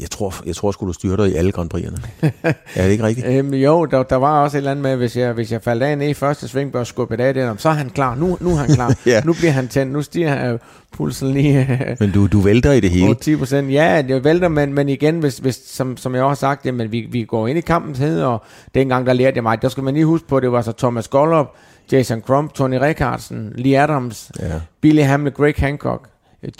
jeg 0.00 0.10
tror, 0.10 0.34
jeg 0.46 0.56
tror 0.56 0.72
sgu, 0.72 0.86
du 0.86 0.92
styrter 0.92 1.24
i 1.24 1.34
alle 1.34 1.52
Grand 1.52 1.74
Prix'erne. 1.74 2.00
er 2.76 2.82
det 2.84 2.90
ikke 2.90 3.04
rigtigt? 3.04 3.26
Øhm, 3.26 3.54
jo, 3.54 3.84
der, 3.84 4.02
der 4.02 4.16
var 4.16 4.42
også 4.42 4.56
et 4.56 4.58
eller 4.58 4.70
andet 4.70 4.82
med, 4.82 4.96
hvis 4.96 5.16
jeg, 5.16 5.32
hvis 5.32 5.52
jeg 5.52 5.62
faldt 5.62 5.82
af 5.82 5.98
ned 5.98 6.08
i 6.08 6.14
første 6.14 6.48
sving, 6.48 6.72
bør 6.72 6.84
skubbe 6.84 7.16
det 7.16 7.22
af 7.22 7.34
der, 7.34 7.56
så 7.56 7.68
er 7.68 7.72
han 7.72 7.90
klar. 7.90 8.14
Nu, 8.14 8.38
nu 8.40 8.50
er 8.50 8.54
han 8.56 8.74
klar. 8.74 8.94
Ja. 9.06 9.20
Nu 9.24 9.32
bliver 9.32 9.52
han 9.52 9.68
tændt. 9.68 9.92
Nu 9.92 10.02
stiger 10.02 10.52
øh, 10.52 10.58
pulsen 10.92 11.32
lige 11.32 11.60
øh, 11.88 11.96
Men 12.00 12.10
du, 12.12 12.26
du 12.26 12.40
vælter 12.40 12.72
i 12.72 12.80
det 12.80 12.90
hele. 12.90 13.14
10 13.14 13.36
procent. 13.36 13.72
Ja, 13.72 14.02
det 14.08 14.24
vælter, 14.24 14.48
men, 14.48 14.74
men 14.74 14.88
igen, 14.88 15.18
hvis, 15.18 15.38
hvis, 15.38 15.60
som, 15.66 15.96
som 15.96 16.14
jeg 16.14 16.22
også 16.22 16.46
har 16.46 16.52
sagt, 16.52 16.66
jamen, 16.66 16.92
vi, 16.92 17.08
vi 17.10 17.24
går 17.24 17.48
ind 17.48 17.58
i 17.58 17.60
kampens 17.60 17.98
hed, 17.98 18.22
og 18.22 18.42
dengang 18.74 19.06
der 19.06 19.12
lærte 19.12 19.36
jeg 19.36 19.42
mig, 19.42 19.62
der 19.62 19.68
skal 19.68 19.82
man 19.82 19.94
lige 19.94 20.06
huske 20.06 20.28
på, 20.28 20.40
det 20.40 20.52
var 20.52 20.62
så 20.62 20.72
Thomas 20.72 21.08
Gollop, 21.08 21.46
Jason 21.92 22.20
Crump, 22.20 22.54
Tony 22.54 22.74
Rickardsen, 22.74 23.52
Lee 23.54 23.78
Adams, 23.82 24.30
Ja. 24.40 24.60
Billy 24.80 25.02
Hamlet, 25.02 25.34
Greg 25.34 25.54
Hancock, 25.56 26.08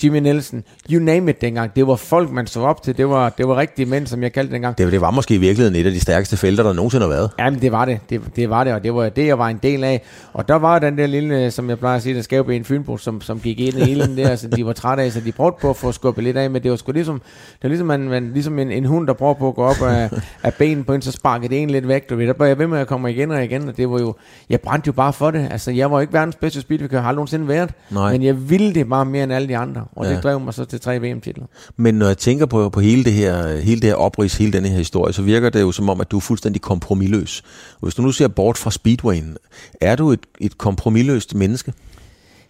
Jimmy 0.05 0.19
Nielsen, 0.19 0.65
you 0.91 1.03
name 1.05 1.31
it 1.31 1.41
dengang. 1.41 1.77
Det 1.77 1.87
var 1.87 1.97
folk, 1.97 2.31
man 2.31 2.47
så 2.47 2.61
op 2.61 2.83
til. 2.83 2.97
Det 2.97 3.09
var, 3.09 3.29
det 3.29 3.49
var 3.49 3.57
rigtige 3.57 3.87
mænd, 3.87 4.07
som 4.07 4.23
jeg 4.23 4.33
kaldte 4.33 4.49
det 4.49 4.55
dengang. 4.55 4.79
Det, 4.79 4.93
det 4.93 5.01
var 5.01 5.11
måske 5.11 5.35
i 5.35 5.39
virkeligheden 5.39 5.77
et 5.81 5.87
af 5.87 5.93
de 5.93 6.01
stærkeste 6.01 6.37
felter, 6.37 6.65
der 6.65 6.73
nogensinde 6.73 7.05
har 7.05 7.09
været. 7.13 7.31
Jamen, 7.39 7.61
det 7.61 7.73
var 7.73 7.85
det. 7.85 8.01
det. 8.11 8.21
Det 8.37 8.51
var 8.51 8.65
det, 8.65 8.73
og 8.73 8.85
det 8.85 8.95
var 8.95 9.09
det, 9.09 9.27
jeg 9.27 9.39
var 9.39 9.49
en 9.49 9.61
del 9.63 9.85
af. 9.85 10.03
Og 10.33 10.49
der 10.49 10.55
var 10.55 10.79
den 10.79 10.99
der 10.99 11.07
lille, 11.07 11.51
som 11.51 11.69
jeg 11.71 11.79
plejer 11.79 11.97
at 11.97 12.03
sige, 12.03 12.15
der 12.15 12.23
skæv 12.23 12.49
en 12.51 12.65
Fynbo, 12.65 12.97
som, 12.97 13.21
som 13.21 13.41
gik 13.41 13.61
ind 13.61 13.79
i 13.79 13.91
ilden 13.91 14.17
der, 14.17 14.37
så 14.37 14.49
de 14.49 14.67
var 14.67 14.73
trætte 14.73 15.03
af, 15.03 15.13
så 15.13 15.21
de 15.21 15.33
prøvede 15.33 15.57
på 15.61 15.71
at 15.71 15.77
få 15.77 15.93
skubbet 15.93 16.25
lidt 16.25 16.37
af, 16.37 16.51
men 16.51 16.63
det 16.63 16.71
var 16.71 16.77
sgu 16.77 16.93
ligesom, 16.93 17.19
det 17.53 17.63
var 17.63 17.69
ligesom, 17.69 17.87
man, 17.87 18.01
man, 18.01 18.31
ligesom 18.33 18.59
en, 18.59 18.71
en 18.71 18.85
hund, 18.85 19.07
der 19.07 19.13
prøver 19.13 19.35
på 19.35 19.49
at 19.49 19.55
gå 19.55 19.63
op 19.65 19.83
af, 19.83 20.11
af 20.43 20.55
benen 20.55 20.85
på 20.85 20.93
en, 20.95 21.03
så 21.03 21.13
sparkede 21.13 21.49
det 21.49 21.63
en 21.63 21.71
lidt 21.71 21.89
væk. 21.89 22.11
Du 22.11 22.17
ved, 22.17 22.27
der 22.27 22.35
var 22.39 22.47
jeg 22.47 22.59
ved 22.59 22.67
med 22.67 22.79
at 22.79 22.87
komme 22.87 23.13
igen 23.13 23.31
og 23.31 23.45
igen, 23.45 23.69
og 23.69 23.77
det 23.77 23.91
var 23.91 23.99
jo, 23.99 24.15
jeg 24.51 24.61
brændte 24.61 24.87
jo 24.87 24.93
bare 24.93 25.13
for 25.13 25.31
det. 25.31 25.49
Altså, 25.51 25.71
jeg 25.71 25.91
var 25.91 26.01
ikke 26.01 26.13
verdens 26.13 26.37
bedste 26.37 26.61
speedway, 26.61 26.89
har 26.91 26.99
aldrig 26.99 27.15
nogensinde 27.15 27.49
været, 27.49 27.71
Nej. 27.91 28.13
men 28.13 28.23
jeg 28.23 28.51
ville 28.51 28.75
det 28.75 28.89
bare 28.89 29.05
mere 29.05 29.25
end 29.25 29.33
alle 29.33 29.49
de 29.49 29.57
andre, 29.57 29.72
og 29.97 30.05
Ja. 30.05 30.15
det 30.15 30.23
drev 30.23 30.41
mig 30.41 30.55
så 30.55 30.65
til 30.65 30.81
tre 30.81 30.99
VM-titler. 30.99 31.47
Men 31.77 31.95
når 31.95 32.07
jeg 32.07 32.19
tænker 32.19 32.47
på, 32.47 32.69
på 32.69 32.81
hele 32.81 33.05
det 33.05 33.13
her, 33.13 33.57
hele 33.57 33.81
det 33.81 33.89
her 33.89 33.95
oprids, 33.95 34.37
hele 34.37 34.53
denne 34.53 34.69
her 34.69 34.79
historie, 34.79 35.13
så 35.13 35.23
virker 35.23 35.51
det 35.51 35.61
jo 35.61 35.73
som 35.73 35.89
om, 35.89 36.01
at 36.01 36.11
du 36.11 36.17
er 36.17 36.21
fuldstændig 36.21 36.63
kompromilløs. 36.63 37.43
Og 37.75 37.81
hvis 37.83 37.95
du 37.95 38.03
nu 38.03 38.13
ser 38.13 38.29
bort 38.29 38.59
fra 38.59 38.71
Speedwayen, 38.71 39.37
er 39.81 39.97
du 39.97 40.11
et, 40.13 40.21
et 40.41 40.59
kompromilløst 40.59 41.35
menneske? 41.35 41.73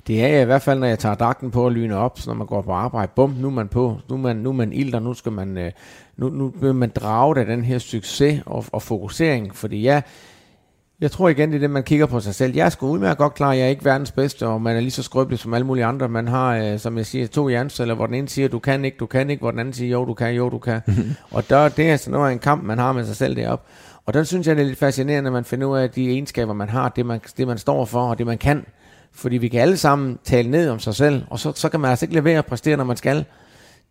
det 0.06 0.22
er 0.22 0.28
jeg 0.28 0.42
i 0.42 0.44
hvert 0.44 0.62
fald, 0.62 0.78
når 0.78 0.86
jeg 0.86 0.98
tager 0.98 1.14
dragten 1.14 1.50
på 1.50 1.64
og 1.64 1.72
lyner 1.72 1.96
op, 1.96 2.18
så 2.20 2.30
når 2.30 2.34
man 2.34 2.46
går 2.46 2.62
på 2.62 2.72
arbejde. 2.72 3.12
Bum, 3.16 3.30
nu 3.30 3.46
er 3.48 3.52
man 3.52 3.68
på. 3.68 3.96
Nu 4.08 4.14
er 4.14 4.18
man, 4.20 4.36
nu 4.36 4.48
er 4.48 4.52
man 4.54 4.72
ild, 4.72 4.94
og 4.94 5.02
nu 5.02 5.14
skal 5.14 5.32
man, 5.32 5.58
øh, 5.58 5.72
nu, 6.16 6.28
nu 6.28 6.52
vil 6.60 6.74
man 6.74 6.90
drage 6.90 7.40
af 7.40 7.46
den 7.46 7.64
her 7.64 7.78
succes 7.78 8.42
og, 8.46 8.64
og 8.72 8.82
fokusering. 8.82 9.56
Fordi 9.56 9.84
jeg, 9.84 10.02
jeg 11.02 11.10
tror 11.10 11.28
igen, 11.28 11.48
det 11.48 11.56
er 11.56 11.60
det, 11.60 11.70
man 11.70 11.82
kigger 11.82 12.06
på 12.06 12.20
sig 12.20 12.34
selv. 12.34 12.54
Jeg 12.54 12.66
er 12.66 12.70
sgu 12.70 12.88
udmærket 12.88 13.18
godt 13.18 13.34
klar, 13.34 13.52
jeg 13.52 13.64
er 13.64 13.68
ikke 13.68 13.84
verdens 13.84 14.12
bedste, 14.12 14.46
og 14.46 14.62
man 14.62 14.76
er 14.76 14.80
lige 14.80 14.90
så 14.90 15.02
skrøbelig 15.02 15.38
som 15.38 15.54
alle 15.54 15.66
mulige 15.66 15.84
andre. 15.84 16.08
Man 16.08 16.28
har, 16.28 16.56
øh, 16.56 16.78
som 16.78 16.96
jeg 16.98 17.06
siger, 17.06 17.26
to 17.26 17.48
hjerneceller, 17.48 17.94
hvor 17.94 18.06
den 18.06 18.14
ene 18.14 18.28
siger, 18.28 18.48
du 18.48 18.58
kan 18.58 18.84
ikke, 18.84 18.96
du 18.96 19.06
kan 19.06 19.30
ikke, 19.30 19.40
hvor 19.40 19.50
den 19.50 19.60
anden 19.60 19.74
siger, 19.74 19.90
jo, 19.90 20.04
du 20.04 20.14
kan, 20.14 20.34
jo, 20.34 20.50
du 20.50 20.58
kan. 20.58 20.80
og 21.30 21.50
der, 21.50 21.68
det 21.68 21.90
er 21.90 21.96
sådan 21.96 22.12
noget 22.18 22.32
en 22.32 22.38
kamp, 22.38 22.64
man 22.64 22.78
har 22.78 22.92
med 22.92 23.04
sig 23.04 23.16
selv 23.16 23.36
deroppe. 23.36 23.64
Og 24.06 24.14
den 24.14 24.24
synes 24.24 24.46
jeg, 24.46 24.56
det 24.56 24.62
er 24.62 24.66
lidt 24.66 24.78
fascinerende, 24.78 25.28
at 25.28 25.32
man 25.32 25.44
finder 25.44 25.66
ud 25.66 25.78
af 25.78 25.90
de 25.90 26.10
egenskaber, 26.10 26.52
man 26.52 26.68
har, 26.68 26.88
det 26.88 27.06
man, 27.06 27.20
det 27.36 27.46
man 27.46 27.58
står 27.58 27.84
for, 27.84 28.00
og 28.00 28.18
det 28.18 28.26
man 28.26 28.38
kan. 28.38 28.64
Fordi 29.12 29.36
vi 29.36 29.48
kan 29.48 29.60
alle 29.60 29.76
sammen 29.76 30.18
tale 30.24 30.50
ned 30.50 30.68
om 30.68 30.78
sig 30.78 30.94
selv, 30.94 31.24
og 31.30 31.38
så, 31.38 31.52
så 31.54 31.68
kan 31.68 31.80
man 31.80 31.90
altså 31.90 32.04
ikke 32.04 32.14
levere 32.14 32.38
at 32.38 32.46
præstere, 32.46 32.76
når 32.76 32.84
man 32.84 32.96
skal. 32.96 33.24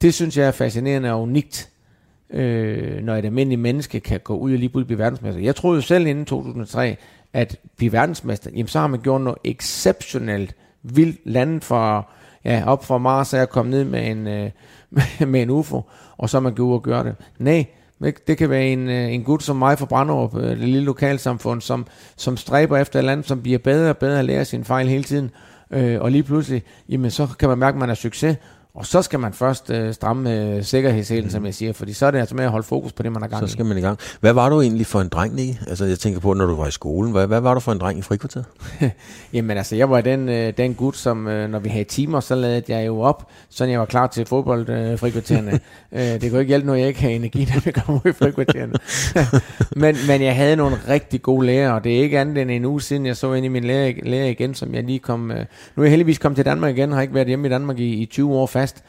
Det 0.02 0.14
synes 0.14 0.38
jeg 0.38 0.48
er 0.48 0.52
fascinerende 0.52 1.12
og 1.12 1.22
unikt, 1.22 1.70
øh, 2.34 3.04
når 3.04 3.16
et 3.16 3.26
almindeligt 3.26 3.62
menneske 3.62 4.00
kan 4.00 4.20
gå 4.20 4.38
ud 4.38 4.54
og 4.54 4.60
lige 4.60 4.70
blive 4.70 4.98
verdensmester. 4.98 5.42
Jeg 5.42 5.56
troede 5.56 5.76
jo 5.76 5.82
selv 5.82 6.08
inden 6.08 6.26
2003, 6.26 6.98
at 7.34 7.58
blive 7.78 7.92
verdensmester, 7.92 8.50
jamen 8.54 8.68
så 8.68 8.80
har 8.80 8.88
man 8.88 9.00
gjort 9.00 9.22
noget 9.22 9.38
exceptionelt 9.44 10.56
vildt 10.84 11.20
landet 11.26 11.64
for, 11.64 12.10
ja, 12.46 12.64
op 12.66 12.86
fra 12.86 12.98
Mars 12.98 13.34
er 13.34 13.46
kommet 13.46 13.72
ned 13.72 13.84
med 13.84 14.08
en, 14.08 14.28
øh, 14.28 14.50
med 15.32 15.42
en 15.42 15.50
UFO, 15.50 15.82
og 16.18 16.30
så 16.30 16.40
man 16.40 16.56
gå 16.56 16.64
ud 16.64 16.74
og 16.74 16.84
gøre 16.84 17.04
det. 17.04 17.16
Nej, 17.40 17.66
det 18.28 18.38
kan 18.38 18.50
være 18.50 18.68
en, 18.68 18.90
øh, 18.90 19.14
en 19.14 19.24
gut 19.24 19.44
som 19.44 19.56
mig 19.56 19.80
fra 19.80 19.86
Brandrup, 19.86 20.36
øh, 20.36 20.50
det 20.50 20.58
lille 20.58 20.84
lokalsamfund, 20.84 21.62
som, 21.62 21.88
som 22.18 22.38
stræber 22.38 22.78
efter 22.78 23.00
et 23.00 23.06
land, 23.06 23.24
som 23.24 23.42
bliver 23.42 23.58
bedre 23.58 23.90
og 23.90 23.98
bedre 23.98 24.20
at 24.20 24.26
lære 24.26 24.46
sine 24.46 24.66
fejl 24.66 24.88
hele 24.88 25.04
tiden. 25.04 25.32
Øh, 25.72 26.02
og 26.02 26.12
lige 26.12 26.24
pludselig, 26.24 26.64
jamen 26.90 27.12
så 27.12 27.28
kan 27.40 27.50
man 27.50 27.58
mærke, 27.58 27.76
at 27.76 27.80
man 27.80 27.90
er 27.90 27.94
succes. 27.94 28.38
Og 28.74 28.86
så 28.86 29.02
skal 29.02 29.20
man 29.20 29.34
først 29.34 29.70
øh, 29.70 29.94
stramme 29.94 30.42
øh, 30.42 30.64
sikkerhedshælen, 30.64 31.24
mm. 31.24 31.30
som 31.30 31.46
jeg 31.46 31.54
siger, 31.54 31.74
fordi 31.74 31.94
så 31.94 32.06
er 32.06 32.12
det 32.12 32.20
altså 32.20 32.36
med 32.36 32.44
at 32.44 32.52
holde 32.52 32.68
fokus 32.68 32.94
på 32.94 33.04
det, 33.04 33.12
man 33.12 33.24
er 33.24 33.28
gang 33.28 33.48
Så 33.48 33.52
skal 33.54 33.66
man 33.66 33.78
i 33.78 33.82
gang. 33.82 34.00
Hvad 34.20 34.34
var 34.34 34.50
du 34.50 34.62
egentlig 34.62 34.88
for 34.88 35.02
en 35.02 35.08
dreng, 35.08 35.40
i? 35.40 35.58
Altså, 35.68 35.86
jeg 35.86 36.00
tænker 36.00 36.20
på, 36.20 36.34
når 36.34 36.46
du 36.46 36.56
var 36.56 36.68
i 36.68 36.72
skolen. 36.72 37.12
Hvad, 37.12 37.28
hvad 37.28 37.40
var 37.40 37.54
du 37.54 37.60
for 37.60 37.72
en 37.72 37.80
dreng 37.80 38.00
i 38.00 38.02
frikvarteret? 38.02 38.46
Jamen 39.34 39.58
altså, 39.58 39.76
jeg 39.76 39.90
var 39.90 40.02
den, 40.02 40.30
øh, 40.30 40.54
den 40.58 40.74
gut, 40.74 40.98
som 40.98 41.28
øh, 41.28 41.50
når 41.50 41.60
vi 41.60 41.70
havde 41.70 41.84
timer, 41.84 42.20
så 42.20 42.36
lavede 42.36 42.64
jeg 42.68 42.88
jo 42.88 43.02
op, 43.02 43.28
så 43.50 43.66
jeg 43.66 43.80
var 43.80 43.86
klar 43.86 44.08
til 44.08 44.26
fodbold 44.26 44.70
øh, 44.70 44.92
øh, 45.92 46.00
det 46.22 46.32
kunne 46.32 46.40
ikke 46.40 46.50
hjælpe, 46.50 46.68
når 46.68 46.76
jeg 46.76 46.88
ikke 46.88 47.02
havde 47.02 47.16
energi, 47.16 47.48
når 47.54 47.60
vi 47.60 47.72
kom 47.72 47.96
ud 47.96 48.10
i 48.10 48.14
frikvartererne. 48.14 48.74
men, 49.82 49.96
men 50.08 50.22
jeg 50.22 50.36
havde 50.36 50.56
nogle 50.56 50.78
rigtig 50.88 51.22
gode 51.22 51.46
lærere, 51.46 51.74
og 51.74 51.84
det 51.84 51.98
er 51.98 52.02
ikke 52.02 52.20
andet 52.20 52.38
end 52.38 52.52
en 52.52 52.66
uge 52.66 52.82
siden, 52.82 53.06
jeg 53.06 53.18
så 53.18 53.34
ind 53.34 53.46
i 53.46 53.50
min 53.50 53.64
lærer, 53.64 53.94
lærer 54.04 54.26
igen, 54.26 54.54
som 54.54 54.76
jeg 54.76 54.84
lige 54.84 55.00
kom... 55.00 55.32
Øh, 55.32 55.46
nu 55.76 55.82
er 55.82 55.86
jeg 55.86 55.90
heldigvis 55.90 56.18
kommet 56.18 56.36
til 56.36 56.46
Danmark 56.46 56.78
igen, 56.78 56.92
har 56.92 57.02
ikke 57.02 57.14
været 57.14 57.28
hjemme 57.28 57.48
i 57.48 57.52
Danmark 57.52 57.80
i, 57.80 57.94
i 57.94 58.06
20 58.06 58.34
år 58.34 58.46
fast. 58.62 58.84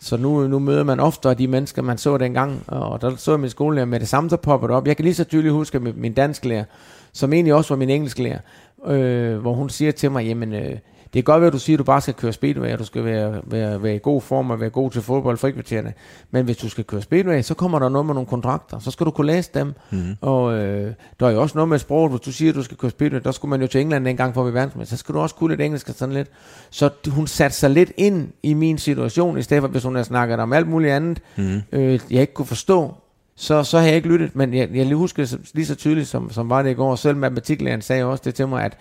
Så 0.00 0.16
nu, 0.16 0.48
nu 0.48 0.58
møder 0.58 0.84
man 0.84 1.00
ofte 1.00 1.34
de 1.34 1.48
mennesker, 1.48 1.82
man 1.82 1.98
så 1.98 2.18
dengang, 2.18 2.62
og 2.66 3.00
der 3.00 3.16
så 3.16 3.30
jeg 3.30 3.40
min 3.40 3.50
skolelærer 3.50 3.86
med 3.86 4.00
det 4.00 4.08
samme, 4.08 4.30
så 4.30 4.36
popper 4.36 4.66
det 4.66 4.76
op. 4.76 4.86
Jeg 4.86 4.96
kan 4.96 5.04
lige 5.04 5.14
så 5.14 5.24
tydeligt 5.24 5.54
huske 5.54 5.80
min 5.80 6.12
dansklærer, 6.12 6.64
som 7.12 7.32
egentlig 7.32 7.54
også 7.54 7.74
var 7.74 7.78
min 7.78 7.90
engelsklærer, 7.90 8.38
øh, 8.86 9.38
hvor 9.38 9.54
hun 9.54 9.70
siger 9.70 9.92
til 9.92 10.10
mig, 10.10 10.26
jamen, 10.26 10.52
øh, 10.54 10.78
det 11.14 11.24
kan 11.24 11.32
godt 11.32 11.40
være, 11.40 11.46
at 11.46 11.52
du 11.52 11.58
siger, 11.58 11.76
at 11.76 11.78
du 11.78 11.84
bare 11.84 12.00
skal 12.00 12.14
køre 12.14 12.32
speedway, 12.32 12.72
og 12.72 12.78
du 12.78 12.84
skal 12.84 13.04
være, 13.04 13.40
være, 13.44 13.82
være 13.82 13.94
i 13.94 13.98
god 14.02 14.22
form 14.22 14.50
og 14.50 14.60
være 14.60 14.70
god 14.70 14.90
til 14.90 15.02
fodbold 15.02 15.36
frikvartererne. 15.36 15.94
Men 16.30 16.44
hvis 16.44 16.56
du 16.56 16.68
skal 16.68 16.84
køre 16.84 17.02
speedway, 17.02 17.42
så 17.42 17.54
kommer 17.54 17.78
der 17.78 17.88
noget 17.88 18.06
med 18.06 18.14
nogle 18.14 18.26
kontrakter. 18.26 18.78
Så 18.78 18.90
skal 18.90 19.06
du 19.06 19.10
kunne 19.10 19.26
læse 19.26 19.50
dem. 19.54 19.72
Mm. 19.90 20.16
Og 20.20 20.54
øh, 20.54 20.92
der 21.20 21.26
er 21.26 21.30
jo 21.30 21.42
også 21.42 21.58
noget 21.58 21.68
med 21.68 21.78
sproget. 21.78 22.10
Hvis 22.10 22.20
du 22.20 22.32
siger, 22.32 22.52
at 22.52 22.56
du 22.56 22.62
skal 22.62 22.76
køre 22.76 22.90
speedway, 22.90 23.20
der 23.24 23.32
skulle 23.32 23.50
man 23.50 23.60
jo 23.60 23.66
til 23.66 23.80
England 23.80 24.08
en 24.08 24.16
gang 24.16 24.34
for 24.34 24.46
at 24.46 24.54
være 24.54 24.70
Så 24.84 24.96
skal 24.96 25.14
du 25.14 25.20
også 25.20 25.34
kunne 25.34 25.50
lidt 25.50 25.60
engelsk 25.60 25.88
og 25.88 25.94
sådan 25.94 26.14
lidt. 26.14 26.28
Så 26.70 26.90
hun 27.08 27.26
satte 27.26 27.56
sig 27.56 27.70
lidt 27.70 27.92
ind 27.96 28.28
i 28.42 28.54
min 28.54 28.78
situation, 28.78 29.38
i 29.38 29.42
stedet 29.42 29.62
for 29.62 29.68
hvis 29.68 29.84
hun 29.84 29.94
havde 29.94 30.06
snakket 30.06 30.40
om 30.40 30.52
alt 30.52 30.68
muligt 30.68 30.92
andet, 30.92 31.22
mm. 31.36 31.62
øh, 31.72 32.00
jeg 32.10 32.20
ikke 32.20 32.34
kunne 32.34 32.46
forstå 32.46 32.94
så, 33.40 33.62
så 33.62 33.78
har 33.78 33.86
jeg 33.86 33.96
ikke 33.96 34.08
lyttet, 34.08 34.36
men 34.36 34.54
jeg, 34.54 34.68
jeg 34.74 34.94
husker 34.94 35.36
lige 35.54 35.66
så 35.66 35.74
tydeligt, 35.74 36.08
som, 36.08 36.30
som 36.30 36.50
var 36.50 36.62
det 36.62 36.70
i 36.70 36.74
går. 36.74 36.96
Selv 36.96 37.16
matematiklæreren 37.16 37.82
sagde 37.82 38.04
også 38.04 38.22
det 38.24 38.34
til 38.34 38.48
mig, 38.48 38.64
at 38.64 38.76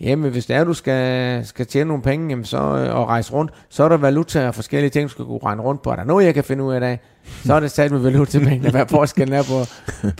Jamen, 0.00 0.30
hvis 0.30 0.46
det 0.46 0.56
er, 0.56 0.64
du 0.64 0.74
skal, 0.74 1.46
skal 1.46 1.66
tjene 1.66 1.88
nogle 1.88 2.02
penge 2.02 2.28
jamen, 2.28 2.44
så, 2.44 2.56
øh, 2.56 2.96
og 2.96 3.08
rejse 3.08 3.32
rundt, 3.32 3.52
så 3.68 3.84
er 3.84 3.88
der 3.88 3.96
valuta 3.96 4.48
og 4.48 4.54
forskellige 4.54 4.90
ting, 4.90 5.08
du 5.08 5.08
skal 5.08 5.24
kunne 5.24 5.40
regne 5.44 5.62
rundt 5.62 5.82
på. 5.82 5.90
Er 5.90 5.96
der 5.96 6.04
noget, 6.04 6.24
jeg 6.24 6.34
kan 6.34 6.44
finde 6.44 6.64
ud 6.64 6.72
af 6.72 6.76
i 6.76 6.80
dag, 6.80 6.98
så 7.44 7.54
er 7.54 7.60
det 7.60 7.70
sat 7.70 7.90
med 7.90 8.00
valutapengene, 8.00 8.70
hvad 8.70 8.86
forskellen 8.90 9.34
er 9.34 9.42
på, 9.42 9.64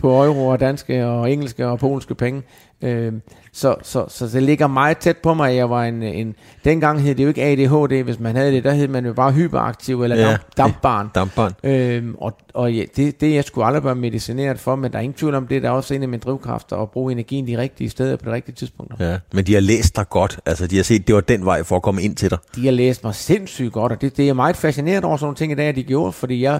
på 0.01 0.23
euro 0.23 0.47
og 0.47 0.59
danske 0.59 1.05
og 1.05 1.31
engelske 1.31 1.67
og 1.67 1.79
polske 1.79 2.15
penge. 2.15 2.41
Øh, 2.81 3.13
så, 3.53 3.75
så, 3.83 4.05
så 4.07 4.27
det 4.27 4.43
ligger 4.43 4.67
meget 4.67 4.97
tæt 4.97 5.17
på 5.17 5.33
mig, 5.33 5.55
jeg 5.55 5.69
var 5.69 5.83
en, 5.83 6.03
en 6.03 6.35
dengang 6.65 7.01
hed 7.01 7.15
det 7.15 7.23
jo 7.23 7.27
ikke 7.27 7.43
ADHD, 7.43 8.03
hvis 8.03 8.19
man 8.19 8.35
havde 8.35 8.51
det, 8.51 8.63
der 8.63 8.73
hed 8.73 8.87
man 8.87 9.05
jo 9.05 9.13
bare 9.13 9.31
hyperaktiv 9.31 10.03
eller 10.03 10.15
ja, 10.15 10.37
dampbarn. 10.57 11.11
dampbarn. 11.15 11.53
Øhm, 11.63 12.15
og 12.17 12.37
og 12.55 12.73
ja, 12.73 12.83
det, 12.95 13.21
det 13.21 13.33
jeg 13.33 13.43
skulle 13.43 13.65
aldrig 13.65 13.83
være 13.83 13.95
medicineret 13.95 14.59
for, 14.59 14.75
men 14.75 14.91
der 14.91 14.97
er 14.97 15.01
ingen 15.01 15.13
tvivl 15.13 15.35
om 15.35 15.47
det, 15.47 15.63
der 15.63 15.69
er 15.69 15.73
også 15.73 15.93
en 15.93 16.03
af 16.03 16.09
mine 16.09 16.19
drivkræfter 16.19 16.77
at 16.77 16.91
bruge 16.91 17.11
energien 17.11 17.47
de 17.47 17.57
rigtige 17.57 17.89
steder 17.89 18.15
på 18.15 18.25
det 18.25 18.33
rigtige 18.33 18.55
tidspunkt. 18.55 18.93
Ja, 18.99 19.17
men 19.33 19.45
de 19.45 19.53
har 19.53 19.61
læst 19.61 19.95
dig 19.95 20.09
godt, 20.09 20.39
altså 20.45 20.67
de 20.67 20.75
har 20.75 20.83
set, 20.83 21.07
det 21.07 21.15
var 21.15 21.21
den 21.21 21.45
vej 21.45 21.63
for 21.63 21.75
at 21.75 21.81
komme 21.81 22.01
ind 22.01 22.15
til 22.15 22.29
dig. 22.29 22.37
De 22.55 22.65
har 22.65 22.71
læst 22.71 23.03
mig 23.03 23.15
sindssygt 23.15 23.73
godt, 23.73 23.91
og 23.91 24.01
det, 24.01 24.17
det 24.17 24.29
er 24.29 24.33
meget 24.33 24.55
fascineret 24.55 25.03
over 25.03 25.17
sådan 25.17 25.25
nogle 25.25 25.35
ting 25.35 25.51
i 25.51 25.55
dag, 25.55 25.67
at 25.67 25.75
de 25.75 25.83
gjorde, 25.83 26.11
fordi 26.11 26.43
jeg, 26.43 26.59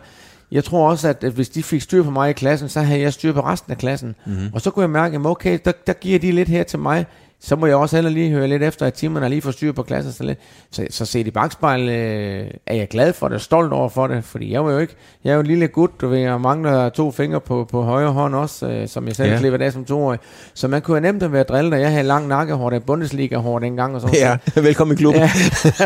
jeg 0.56 0.64
tror 0.64 0.90
også, 0.90 1.08
at, 1.08 1.24
at 1.24 1.32
hvis 1.32 1.50
de 1.50 1.64
fik 1.64 1.82
styr 1.82 2.04
på 2.04 2.12
mig 2.12 2.30
i 2.30 2.34
klassen, 2.34 2.70
så 2.70 2.82
havde 2.82 3.02
jeg 3.02 3.14
styr 3.14 3.34
på 3.34 3.40
resten 3.40 3.72
af 3.72 3.78
klassen. 3.78 4.16
Mm-hmm. 4.26 4.50
Og 4.54 4.62
så 4.62 4.72
kunne 4.72 4.84
jeg 4.84 4.90
mærke, 4.90 5.16
at 5.16 5.26
okay, 5.26 5.60
der, 5.66 5.72
der 5.88 5.94
giver 5.94 6.20
de 6.20 6.32
lidt 6.32 6.50
her 6.50 6.64
til 6.64 6.80
mig 6.80 7.06
så 7.46 7.56
må 7.56 7.66
jeg 7.66 7.76
også 7.76 7.96
heller 7.96 8.12
lige 8.12 8.30
høre 8.30 8.48
lidt 8.48 8.64
efter, 8.64 8.86
at 8.86 8.94
timerne 8.94 9.26
er 9.26 9.30
lige 9.30 9.42
får 9.42 9.52
styr 9.52 9.72
på 9.72 9.84
klassen. 9.84 10.14
Så, 10.14 10.24
lidt. 10.24 10.40
så, 10.72 10.88
så 10.90 11.06
set 11.06 11.28
i 11.28 11.32
bagspejl 11.32 11.90
øh, 11.90 12.48
er 12.66 12.76
jeg 12.76 12.88
glad 12.88 13.14
for 13.14 13.28
det, 13.28 13.42
stolt 13.42 13.74
over 13.74 13.90
for 13.90 14.08
det, 14.08 14.24
fordi 14.24 14.52
jeg 14.52 14.66
var 14.66 14.72
jo 14.72 14.78
ikke, 14.78 14.96
jeg 15.24 15.32
er 15.32 15.36
jo 15.36 15.40
en 15.40 15.48
lille 15.48 15.68
gut, 15.68 16.02
du 16.02 16.08
ved, 16.08 16.18
jeg 16.18 16.42
mangler 16.42 16.90
to 16.90 17.12
fingre 17.12 17.42
på, 17.42 17.68
på 17.72 17.82
højre 17.82 18.12
hånd 18.12 18.36
også, 18.36 18.68
øh, 18.68 18.88
som 18.88 19.08
jeg 19.08 19.16
selv 19.16 19.32
ja. 19.32 19.38
klippede 19.38 19.66
af 19.66 19.74
som 19.74 19.86
toårig. 19.86 20.20
Så 20.54 20.68
man 20.68 20.82
kunne 20.82 20.96
have 21.02 21.14
nemt 21.14 21.34
være 21.34 21.44
drillet, 21.44 21.74
og 21.74 21.82
jeg 21.82 21.92
havde 21.92 22.04
lang 22.04 22.28
nakkehår, 22.28 22.70
der 22.70 22.80
Bundesliga-hår 22.80 23.60
dengang. 23.60 23.96
Og 23.96 24.02
sådan 24.02 24.16
ja, 24.16 24.38
velkommen 24.62 24.98
i 24.98 24.98
klubben. 24.98 25.22
Ja. 25.22 25.30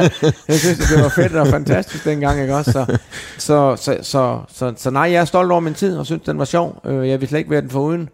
jeg 0.48 0.60
synes, 0.60 0.78
det 0.78 1.04
var 1.04 1.10
fedt 1.10 1.36
og 1.36 1.48
fantastisk 1.48 2.06
dengang, 2.06 2.42
ikke 2.42 2.56
også? 2.56 2.72
Så, 2.72 2.98
så, 3.38 3.76
så, 3.76 3.98
så, 4.02 4.40
så, 4.54 4.74
så 4.78 4.90
nej, 4.90 5.04
jeg 5.04 5.22
er 5.22 5.26
stolt 5.26 5.52
over 5.52 5.62
min 5.62 5.74
tid, 5.74 5.98
og 5.98 6.06
synes, 6.06 6.22
den 6.26 6.40
var 6.40 6.46
sjov. 6.46 6.82
Øh, 6.86 7.10
jeg 7.10 7.22
vil 7.22 7.28
slet 7.28 7.40
ikke 7.40 7.52
være 7.52 7.62
den 7.62 7.70
foruden 7.70 8.10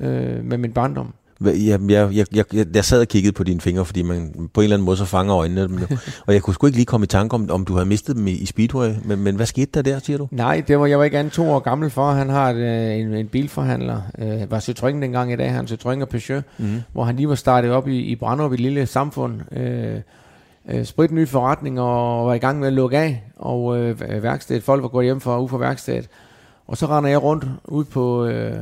øh, 0.00 0.44
med 0.44 0.58
min 0.58 0.72
barndom. 0.72 1.14
Jeg, 1.40 1.80
jeg, 1.90 2.14
jeg, 2.14 2.26
jeg, 2.52 2.66
jeg 2.74 2.84
sad 2.84 3.00
og 3.00 3.08
kiggede 3.08 3.32
på 3.32 3.44
dine 3.44 3.60
fingre, 3.60 3.84
fordi 3.84 4.02
man 4.02 4.34
på 4.54 4.60
en 4.60 4.64
eller 4.64 4.76
anden 4.76 4.84
måde 4.84 4.96
så 4.96 5.04
fanger 5.04 5.36
øjnene. 5.36 5.68
og 6.26 6.34
jeg 6.34 6.42
kunne 6.42 6.54
sgu 6.54 6.66
ikke 6.66 6.78
lige 6.78 6.86
komme 6.86 7.04
i 7.04 7.06
tanke 7.06 7.34
om, 7.34 7.50
om 7.50 7.64
du 7.64 7.72
havde 7.72 7.86
mistet 7.86 8.16
dem 8.16 8.26
i, 8.26 8.30
i 8.30 8.46
Speedway. 8.46 8.90
Men, 9.04 9.18
men 9.18 9.36
hvad 9.36 9.46
skete 9.46 9.70
der 9.74 9.82
der, 9.82 9.98
siger 9.98 10.18
du? 10.18 10.28
Nej, 10.30 10.62
det 10.68 10.78
var, 10.78 10.86
jeg 10.86 10.98
var 10.98 11.04
ikke 11.04 11.18
andet 11.18 11.32
to 11.32 11.50
år 11.50 11.58
gammel 11.58 11.90
for. 11.90 12.10
Han 12.10 12.28
har 12.28 12.50
et, 12.50 12.56
øh, 12.56 13.00
en, 13.00 13.14
en 13.14 13.26
bilforhandler. 13.26 14.00
Øh, 14.18 14.50
var 14.50 14.58
Citroën 14.58 14.86
dengang 14.86 15.32
i 15.32 15.36
dag. 15.36 15.52
Han 15.52 15.64
Citroën 15.64 16.00
og 16.00 16.08
Peugeot. 16.08 16.44
Mm. 16.58 16.82
Hvor 16.92 17.04
han 17.04 17.16
lige 17.16 17.28
var 17.28 17.34
startet 17.34 17.70
op 17.70 17.88
i, 17.88 17.98
i 17.98 18.16
Brandrup 18.16 18.52
i 18.52 18.54
et 18.54 18.60
lille 18.60 18.86
samfund. 18.86 19.40
Øh, 19.56 20.00
øh, 20.68 20.84
sprit 20.84 21.10
ny 21.10 21.28
forretning 21.28 21.80
og 21.80 22.26
var 22.26 22.34
i 22.34 22.38
gang 22.38 22.58
med 22.58 22.66
at 22.66 22.72
lukke 22.72 22.98
af. 22.98 23.24
Og 23.36 23.78
øh, 23.78 24.22
værkstedet, 24.22 24.62
folk 24.62 24.82
var 24.82 24.88
gået 24.88 25.04
hjem 25.04 25.20
for 25.20 25.38
ude 25.38 25.48
for 25.48 25.58
værkstedet. 25.58 26.08
Og 26.66 26.76
så 26.76 26.86
render 26.86 27.10
jeg 27.10 27.22
rundt 27.22 27.44
ud 27.64 27.84
på... 27.84 28.24
Øh, 28.24 28.56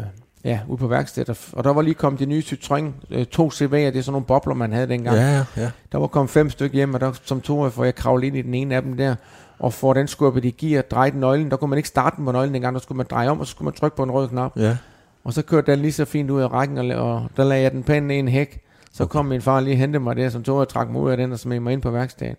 Ja, 0.45 0.61
ude 0.69 0.79
på 0.79 0.87
værkstedet. 0.87 1.51
Og 1.53 1.65
der 1.65 1.73
var 1.73 1.83
lige 1.83 1.95
kommet 1.95 2.21
de 2.21 2.27
nye 2.27 2.43
Citroën 2.47 2.85
øh, 3.11 3.27
to 3.27 3.49
CV'er, 3.49 3.77
det 3.77 3.97
er 3.97 4.03
sådan 4.03 4.13
nogle 4.13 4.27
bobler, 4.27 4.55
man 4.55 4.73
havde 4.73 4.89
dengang. 4.89 5.17
Ja, 5.17 5.45
ja. 5.57 5.71
Der 5.93 5.99
var 5.99 6.07
kommet 6.07 6.31
fem 6.31 6.51
stykker 6.51 6.77
hjem, 6.77 6.95
og 6.95 7.01
der, 7.01 7.13
som 7.25 7.41
to 7.41 7.71
får 7.71 7.85
jeg 7.85 7.95
kravle 7.95 8.27
ind 8.27 8.37
i 8.37 8.43
den 8.43 8.55
ene 8.55 8.75
af 8.75 8.83
dem 8.83 8.97
der, 8.97 9.15
og 9.59 9.73
får 9.73 9.95
den 9.95 10.09
skubbet 10.09 10.45
i 10.45 10.51
gear, 10.51 10.83
dreje 10.83 11.11
nøglen. 11.15 11.51
Der 11.51 11.57
kunne 11.57 11.71
man 11.71 11.77
ikke 11.77 11.89
starte 11.89 12.17
den 12.17 12.25
på 12.25 12.33
nøglen 12.33 12.55
dengang, 12.55 12.75
der 12.75 12.81
skulle 12.81 12.97
man 12.97 13.07
dreje 13.11 13.29
om, 13.29 13.41
og 13.41 13.47
så 13.47 13.51
skulle 13.51 13.67
man 13.67 13.75
trykke 13.75 13.97
på 13.97 14.03
en 14.03 14.11
rød 14.11 14.29
knap. 14.29 14.53
Ja. 14.57 14.77
Og 15.25 15.33
så 15.33 15.43
kørte 15.43 15.73
den 15.73 15.81
lige 15.81 15.93
så 15.93 16.05
fint 16.05 16.31
ud 16.31 16.41
af 16.41 16.53
rækken, 16.53 16.79
og, 16.79 17.13
og 17.13 17.27
der 17.37 17.45
lagde 17.45 17.63
jeg 17.63 17.73
den 17.73 17.83
pænt 17.83 18.11
i 18.11 18.15
en 18.15 18.29
hæk. 18.29 18.61
Så 18.93 19.03
okay. 19.03 19.13
kom 19.13 19.27
min 19.27 19.43
far 19.43 19.61
lige 19.61 19.75
og 19.75 19.79
hentede 19.79 20.03
mig 20.03 20.17
der, 20.17 20.29
som 20.29 20.43
tog 20.43 20.59
og 20.59 20.69
trak 20.69 20.91
mig 20.91 21.01
ud 21.01 21.11
af 21.11 21.17
den, 21.17 21.33
og 21.33 21.39
smed 21.39 21.61
mig 21.61 21.73
ind 21.73 21.83
på 21.83 21.91
værkstedet. 21.91 22.37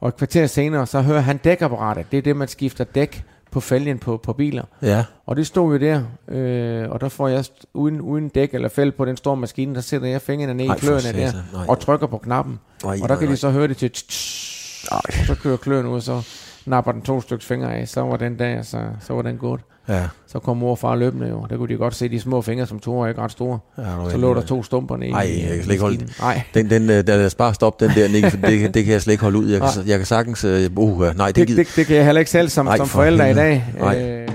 Og 0.00 0.08
et 0.08 0.16
kvarter 0.16 0.46
senere, 0.46 0.86
så 0.86 1.00
hører 1.00 1.20
han 1.20 1.36
dækapparatet. 1.36 2.06
Det 2.10 2.18
er 2.18 2.22
det, 2.22 2.36
man 2.36 2.48
skifter 2.48 2.84
dæk 2.84 3.24
på 3.56 3.60
fælgen 3.60 3.98
på, 3.98 4.16
på 4.16 4.32
biler. 4.32 4.64
Ja. 4.82 5.04
Og 5.26 5.36
det 5.36 5.46
stod 5.46 5.72
jo 5.72 5.78
der, 5.78 6.02
øh, 6.28 6.90
og 6.90 7.00
der 7.00 7.08
får 7.08 7.28
jeg 7.28 7.44
uden, 7.74 8.00
uden 8.00 8.28
dæk 8.28 8.54
eller 8.54 8.68
fæld 8.68 8.92
på 8.92 9.04
den 9.04 9.16
store 9.16 9.36
maskine, 9.36 9.74
der 9.74 9.80
sætter 9.80 10.08
jeg 10.08 10.22
fingrene 10.22 10.54
ned 10.54 10.64
i 10.64 10.78
kløerne 10.78 11.20
der, 11.20 11.32
nej, 11.52 11.66
og 11.68 11.80
trykker 11.80 12.06
på 12.06 12.18
knappen. 12.18 12.58
Nej, 12.84 12.98
og 13.02 13.08
der 13.08 13.16
kan 13.16 13.24
nej. 13.24 13.32
de 13.32 13.36
så 13.36 13.50
høre 13.50 13.68
det 13.68 13.76
til, 13.76 13.90
så 15.26 15.36
kører 15.42 15.56
kløen 15.56 15.86
ud, 15.86 15.94
og 15.94 16.02
så 16.02 16.22
napper 16.66 16.92
den 16.92 17.02
to 17.02 17.20
stykker 17.20 17.44
fingre 17.44 17.74
af, 17.74 17.88
så 17.88 18.00
var 18.00 18.16
den 18.16 18.38
der, 18.38 18.62
så, 18.62 18.82
så 19.00 19.14
var 19.14 19.22
den 19.22 19.38
godt. 19.38 19.60
Ja. 19.88 20.02
Så 20.26 20.38
kom 20.38 20.56
mor 20.56 20.70
og 20.70 20.78
far 20.78 20.94
løbende 20.94 21.28
jo. 21.28 21.46
Der 21.50 21.56
kunne 21.56 21.68
de 21.68 21.74
godt 21.74 21.94
se 21.94 22.08
de 22.08 22.20
små 22.20 22.42
fingre, 22.42 22.66
som 22.66 22.78
to 22.78 23.02
er 23.02 23.06
ikke 23.06 23.20
ret 23.20 23.32
store. 23.32 23.58
Ja, 23.78 24.10
så 24.10 24.16
lå 24.16 24.34
der 24.34 24.40
to 24.40 24.62
stumper 24.62 24.96
nede 24.96 25.10
Nej, 25.10 25.38
jeg 25.42 25.48
kan 25.48 25.62
slet 25.62 25.72
ikke 25.72 25.82
holde 25.82 26.08
Nej. 26.20 26.42
Den, 26.54 26.70
den, 26.70 26.88
der, 26.88 27.02
lad 27.02 27.26
os 27.26 27.34
bare 27.34 27.54
stoppe 27.54 27.86
den 27.86 27.94
der, 27.94 28.08
Nick, 28.08 28.30
for 28.30 28.36
det, 28.36 28.60
det 28.74 28.84
kan 28.84 28.92
jeg 28.92 29.02
slet 29.02 29.12
ikke 29.12 29.22
holde 29.22 29.38
ud. 29.38 29.48
Jeg 29.48 29.60
kan, 29.60 29.68
jeg 29.86 29.98
kan 29.98 30.06
sagtens... 30.06 30.44
Uh, 30.44 31.16
nej, 31.16 31.26
det, 31.26 31.48
det, 31.48 31.56
det, 31.56 31.68
det, 31.76 31.86
kan 31.86 31.96
jeg 31.96 32.04
heller 32.04 32.18
ikke 32.18 32.30
selv 32.30 32.48
som, 32.48 32.66
nej, 32.66 32.76
som 32.76 32.86
forældre 32.86 33.30
i 33.30 33.34
dag. 33.34 33.64
Nej. 33.80 34.02
Øh, 34.02 34.28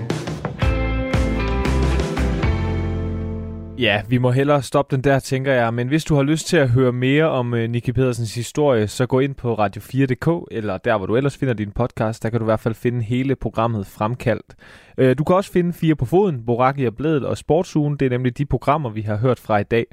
Ja, 3.82 4.02
vi 4.08 4.18
må 4.18 4.32
hellere 4.32 4.64
stoppe 4.64 4.96
den 4.96 5.04
der, 5.04 5.20
tænker 5.20 5.54
jeg. 5.54 5.74
Men 5.74 5.88
hvis 5.88 6.04
du 6.04 6.16
har 6.16 6.24
lyst 6.24 6.48
til 6.48 6.58
at 6.58 6.70
høre 6.70 6.92
mere 6.92 7.26
om 7.26 7.54
øh, 7.54 7.70
Nicky 7.70 7.90
Pedersens 7.90 8.36
historie, 8.36 8.88
så 8.88 9.06
gå 9.06 9.20
ind 9.20 9.36
på 9.36 9.54
radio4.dk, 9.56 10.48
eller 10.52 10.78
der, 10.78 10.98
hvor 10.98 11.06
du 11.06 11.16
ellers 11.16 11.38
finder 11.38 11.54
din 11.54 11.72
podcast. 11.72 12.24
Der 12.24 12.30
kan 12.30 12.40
du 12.40 12.46
i 12.46 12.52
hvert 12.52 12.60
fald 12.60 12.74
finde 12.74 13.02
hele 13.02 13.36
programmet 13.36 13.88
fremkaldt. 13.88 14.56
Øh, 14.98 15.18
du 15.18 15.24
kan 15.24 15.36
også 15.36 15.52
finde 15.52 15.74
Fire 15.74 15.96
på 15.96 16.06
Foden, 16.06 16.46
Boraki 16.46 16.86
og 16.86 16.96
Blædel 16.96 17.26
og 17.26 17.38
Sportsugen. 17.38 17.98
Det 17.98 18.06
er 18.06 18.10
nemlig 18.10 18.38
de 18.38 18.46
programmer, 18.46 18.90
vi 18.90 19.02
har 19.02 19.18
hørt 19.18 19.40
fra 19.40 19.60
i 19.60 19.64
dag. 19.64 19.86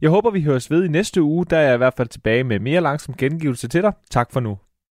Jeg 0.00 0.10
håber, 0.10 0.30
vi 0.30 0.42
høres 0.42 0.70
ved 0.70 0.84
i 0.84 0.88
næste 0.88 1.22
uge. 1.22 1.46
Der 1.50 1.56
er 1.56 1.62
jeg 1.62 1.74
i 1.74 1.78
hvert 1.78 1.94
fald 1.96 2.08
tilbage 2.08 2.44
med 2.44 2.58
mere 2.58 2.80
langsom 2.80 3.14
gengivelse 3.14 3.68
til 3.68 3.82
dig. 3.82 3.92
Tak 4.10 4.32
for 4.32 4.40
nu. 4.40 4.58